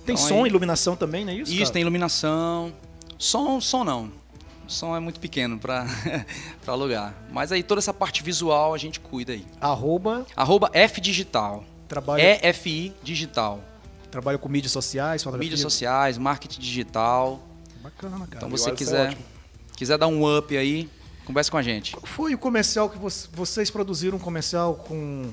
Tem 0.06 0.16
Então, 0.16 0.28
som, 0.28 0.44
aí- 0.44 0.50
iluminação 0.50 0.96
também, 0.96 1.24
não 1.26 1.32
é 1.32 1.36
isso? 1.36 1.52
Isso, 1.52 1.62
cara? 1.64 1.74
tem 1.74 1.82
iluminação. 1.82 2.74
Som, 3.18 3.60
som 3.62 3.84
não. 3.84 4.06
O 4.68 4.72
som 4.72 4.96
é 4.96 5.00
muito 5.00 5.20
pequeno 5.20 5.58
para 5.60 5.86
alugar. 6.66 7.14
Mas 7.32 7.52
aí 7.52 7.62
toda 7.64 7.80
essa 7.80 7.94
parte 7.94 8.24
visual 8.24 8.74
a 8.74 8.78
gente 8.78 9.00
cuida 9.00 9.34
aí. 9.34 9.46
Arroba, 9.60 10.26
Arroba 10.36 10.70
F 10.74 11.02
Digital. 11.02 11.64
trabalha, 11.88 12.22
EFI 12.48 12.94
Digital. 13.04 13.64
trabalha 14.12 14.38
com 14.38 14.48
mídias 14.48 14.72
sociais, 14.72 15.24
fotografia. 15.24 15.46
Mídias 15.46 15.62
sociais, 15.62 16.18
marketing 16.18 16.62
digital. 16.62 17.40
Bacana, 17.82 18.18
cara. 18.20 18.30
Então 18.38 18.50
você 18.50 18.70
é 18.70 19.16
quiser, 19.80 19.98
dar 19.98 20.08
um 20.08 20.38
up 20.38 20.56
aí, 20.56 20.90
converse 21.26 21.50
com 21.50 21.58
a 21.58 21.62
gente. 21.62 21.94
Qual 21.94 22.06
foi 22.06 22.36
o 22.36 22.38
comercial 22.38 22.90
que 22.90 22.98
vo- 22.98 23.08
vocês 23.34 23.72
produziram 23.72 24.18
um 24.18 24.22
comercial 24.22 24.76
com. 24.76 25.32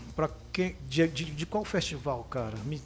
Quem, 0.53 0.75
de, 0.89 1.07
de, 1.09 1.25
de 1.27 1.45
qual 1.47 1.65
festival, 1.65 2.25
cara? 2.31 2.55
Me, 2.65 2.81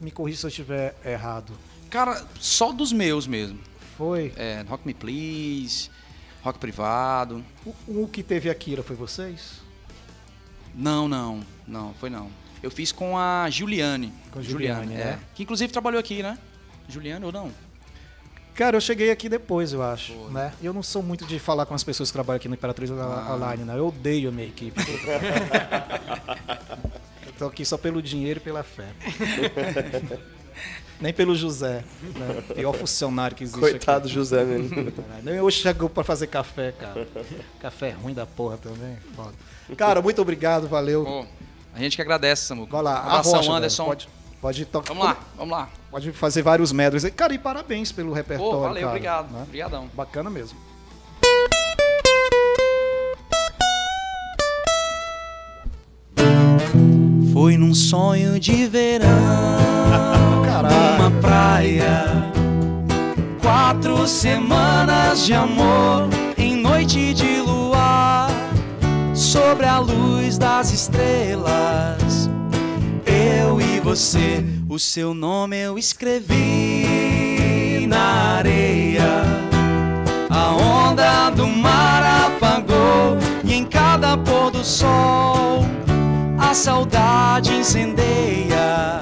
me 0.00 0.10
corrija 0.12 0.38
se 0.38 0.46
eu 0.46 0.48
estiver 0.48 0.94
errado. 1.04 1.52
Cara, 1.90 2.24
só 2.38 2.72
dos 2.72 2.92
meus 2.92 3.26
mesmo. 3.26 3.58
Foi. 3.96 4.32
É, 4.36 4.64
Rock 4.68 4.86
Me 4.86 4.94
Please, 4.94 5.90
Rock 6.42 6.58
Privado. 6.58 7.44
O, 7.64 8.02
o 8.02 8.08
que 8.08 8.22
teve 8.22 8.48
a 8.48 8.54
Kira 8.54 8.82
foi 8.82 8.94
vocês? 8.94 9.60
Não, 10.74 11.08
não, 11.08 11.40
não, 11.66 11.94
foi 11.94 12.10
não. 12.10 12.30
Eu 12.62 12.70
fiz 12.70 12.92
com 12.92 13.16
a 13.16 13.48
Juliane. 13.50 14.12
Com 14.30 14.38
a 14.38 14.42
Juliane, 14.42 14.94
é. 14.94 14.96
né? 14.98 15.20
Que 15.34 15.42
inclusive 15.42 15.72
trabalhou 15.72 15.98
aqui, 15.98 16.22
né? 16.22 16.38
Juliane 16.88 17.24
ou 17.24 17.32
não? 17.32 17.50
Cara, 18.56 18.76
eu 18.76 18.80
cheguei 18.80 19.10
aqui 19.10 19.28
depois, 19.28 19.72
eu 19.72 19.82
acho. 19.82 20.12
Foi. 20.14 20.32
Né? 20.32 20.52
Eu 20.62 20.72
não 20.72 20.82
sou 20.82 21.02
muito 21.02 21.26
de 21.26 21.38
falar 21.38 21.66
com 21.66 21.74
as 21.74 21.84
pessoas 21.84 22.08
que 22.08 22.14
trabalham 22.14 22.36
aqui 22.36 22.48
no 22.48 22.54
Imperatriz 22.54 22.90
Ah. 22.90 23.34
Online, 23.34 23.64
né? 23.64 23.76
Eu 23.78 23.88
odeio 23.88 24.30
a 24.30 24.32
minha 24.32 24.48
equipe. 24.48 24.80
eu 27.26 27.32
tô 27.38 27.46
aqui 27.46 27.64
só 27.64 27.76
pelo 27.76 28.00
dinheiro 28.00 28.38
e 28.40 28.42
pela 28.42 28.62
fé. 28.62 28.88
Nem 30.98 31.12
pelo 31.12 31.36
José, 31.36 31.84
né? 32.14 32.42
Pior 32.54 32.72
funcionário 32.72 33.36
que 33.36 33.44
existe 33.44 33.60
Coitado 33.60 34.06
aqui. 34.06 34.14
José, 34.14 34.42
menino. 34.44 34.90
Caralho, 34.90 35.22
Nem 35.22 35.40
hoje 35.42 35.60
chegou 35.60 35.90
pra 35.90 36.02
fazer 36.02 36.26
café, 36.28 36.72
cara. 36.72 37.06
Café 37.60 37.90
ruim 37.90 38.14
da 38.14 38.24
porra 38.24 38.56
também. 38.56 38.96
Foda. 39.14 39.34
Cara, 39.76 40.00
muito 40.00 40.22
obrigado, 40.22 40.66
valeu. 40.66 41.04
Pô, 41.04 41.26
a 41.74 41.78
gente 41.78 41.96
que 41.96 42.00
agradece, 42.00 42.46
Samuca. 42.46 42.72
Vai 42.72 42.82
lá, 42.82 42.94
Um 43.04 43.08
abração, 43.10 43.40
velho. 43.42 43.52
Anderson. 43.52 43.84
Pode, 43.84 44.08
pode 44.40 44.64
tocar. 44.64 44.88
Vamos 44.88 45.04
lá, 45.04 45.16
vamos 45.36 45.52
lá. 45.56 45.68
Pode 45.90 46.12
fazer 46.12 46.42
vários 46.42 46.72
medleys. 46.72 47.04
aí. 47.04 47.10
Cara, 47.10 47.34
e 47.34 47.38
parabéns 47.38 47.90
pelo 47.92 48.12
repertório, 48.12 48.52
Pô, 48.52 48.60
valeu, 48.60 48.74
cara, 48.82 48.88
obrigado. 48.88 49.32
né? 49.32 49.42
Obrigadão. 49.42 49.88
Bacana 49.94 50.30
mesmo. 50.30 50.58
Foi 57.32 57.56
num 57.56 57.74
sonho 57.74 58.40
de 58.40 58.66
verão, 58.66 59.06
Caralho. 60.44 60.74
numa 61.02 61.10
praia. 61.20 62.04
Quatro 63.42 64.06
semanas 64.08 65.24
de 65.26 65.34
amor 65.34 66.08
em 66.38 66.56
noite 66.56 67.12
de 67.14 67.40
luar, 67.40 68.30
sobre 69.14 69.66
a 69.66 69.78
luz 69.78 70.38
das 70.38 70.72
estrelas. 70.72 72.28
Eu 73.04 73.60
e 73.60 73.75
você, 73.86 74.44
o 74.68 74.80
seu 74.80 75.14
nome 75.14 75.56
eu 75.56 75.78
escrevi 75.78 77.86
na 77.88 78.38
areia. 78.38 79.22
A 80.28 80.50
onda 80.50 81.30
do 81.30 81.46
mar 81.46 82.02
apagou 82.26 83.16
e 83.44 83.54
em 83.54 83.64
cada 83.64 84.18
pôr 84.18 84.50
do 84.50 84.64
sol 84.64 85.64
a 86.36 86.52
saudade 86.52 87.54
incendeia 87.54 89.00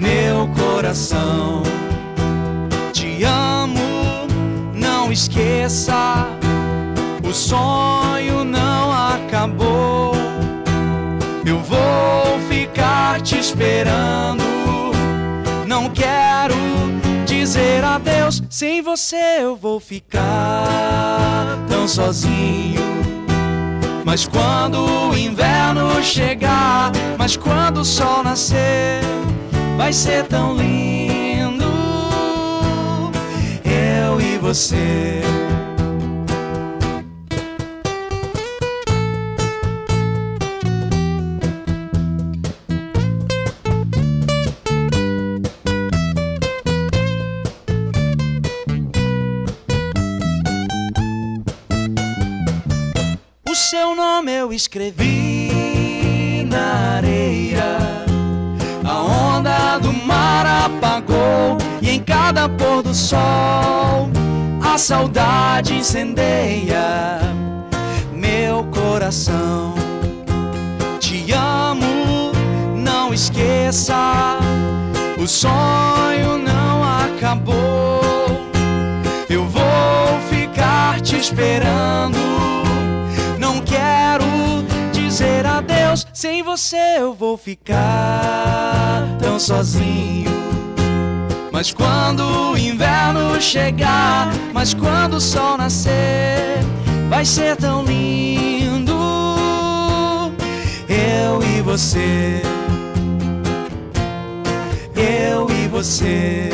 meu 0.00 0.46
coração. 0.54 1.64
Te 2.92 3.24
amo, 3.24 4.28
não 4.72 5.10
esqueça, 5.10 6.28
o 7.28 7.32
sonho 7.32 8.44
não 8.44 8.92
acabou. 8.92 10.31
Te 13.20 13.38
esperando. 13.38 14.42
Não 15.66 15.88
quero 15.90 16.54
dizer 17.24 17.84
adeus. 17.84 18.42
Sem 18.50 18.82
você 18.82 19.38
eu 19.40 19.54
vou 19.54 19.78
ficar 19.78 21.56
tão 21.68 21.86
sozinho. 21.86 22.80
Mas 24.04 24.26
quando 24.26 24.84
o 25.10 25.16
inverno 25.16 26.02
chegar, 26.02 26.90
mas 27.16 27.36
quando 27.36 27.78
o 27.78 27.84
sol 27.84 28.24
nascer, 28.24 29.00
vai 29.76 29.92
ser 29.92 30.24
tão 30.24 30.56
lindo. 30.56 31.64
Eu 33.64 34.20
e 34.20 34.36
você. 34.38 35.22
Eu 54.42 54.52
escrevi 54.52 56.44
na 56.50 56.96
areia. 56.96 57.78
A 58.84 59.00
onda 59.00 59.78
do 59.78 59.92
mar 59.92 60.44
apagou 60.44 61.56
e 61.80 61.90
em 61.90 62.00
cada 62.00 62.48
pôr 62.48 62.82
do 62.82 62.92
sol 62.92 64.10
a 64.60 64.76
saudade 64.76 65.74
incendeia 65.74 67.20
meu 68.12 68.64
coração. 68.64 69.74
Te 70.98 71.32
amo, 71.32 72.32
não 72.74 73.14
esqueça, 73.14 74.40
o 75.18 75.26
sonho 75.28 76.36
não 76.38 76.82
acabou. 76.82 78.02
Eu 79.30 79.46
vou 79.46 80.20
ficar 80.28 81.00
te 81.00 81.16
esperando. 81.16 82.32
Quero 83.72 84.26
dizer 84.92 85.46
adeus. 85.46 86.06
Sem 86.12 86.42
você 86.42 86.98
eu 86.98 87.14
vou 87.14 87.38
ficar 87.38 89.06
tão 89.18 89.40
sozinho. 89.40 90.30
Mas 91.50 91.72
quando 91.72 92.52
o 92.52 92.58
inverno 92.58 93.40
chegar, 93.40 94.30
mas 94.52 94.74
quando 94.74 95.14
o 95.14 95.20
sol 95.20 95.56
nascer, 95.56 96.58
vai 97.08 97.24
ser 97.24 97.56
tão 97.56 97.82
lindo. 97.82 98.92
Eu 100.86 101.42
e 101.42 101.62
você. 101.62 102.42
Eu 104.94 105.50
e 105.50 105.66
você. 105.68 106.50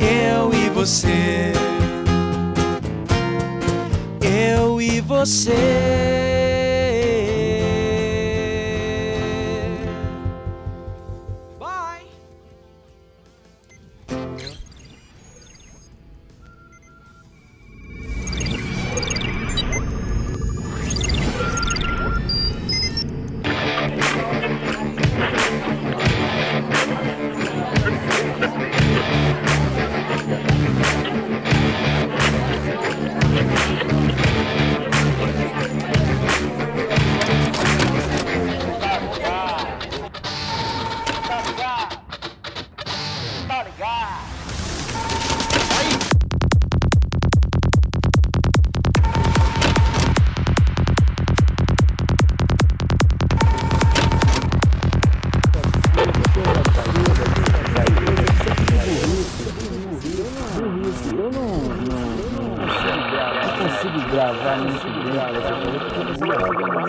Eu 0.00 0.52
e 0.52 0.68
você. 0.70 1.75
Eu 4.20 4.80
e 4.80 5.00
você. 5.00 6.25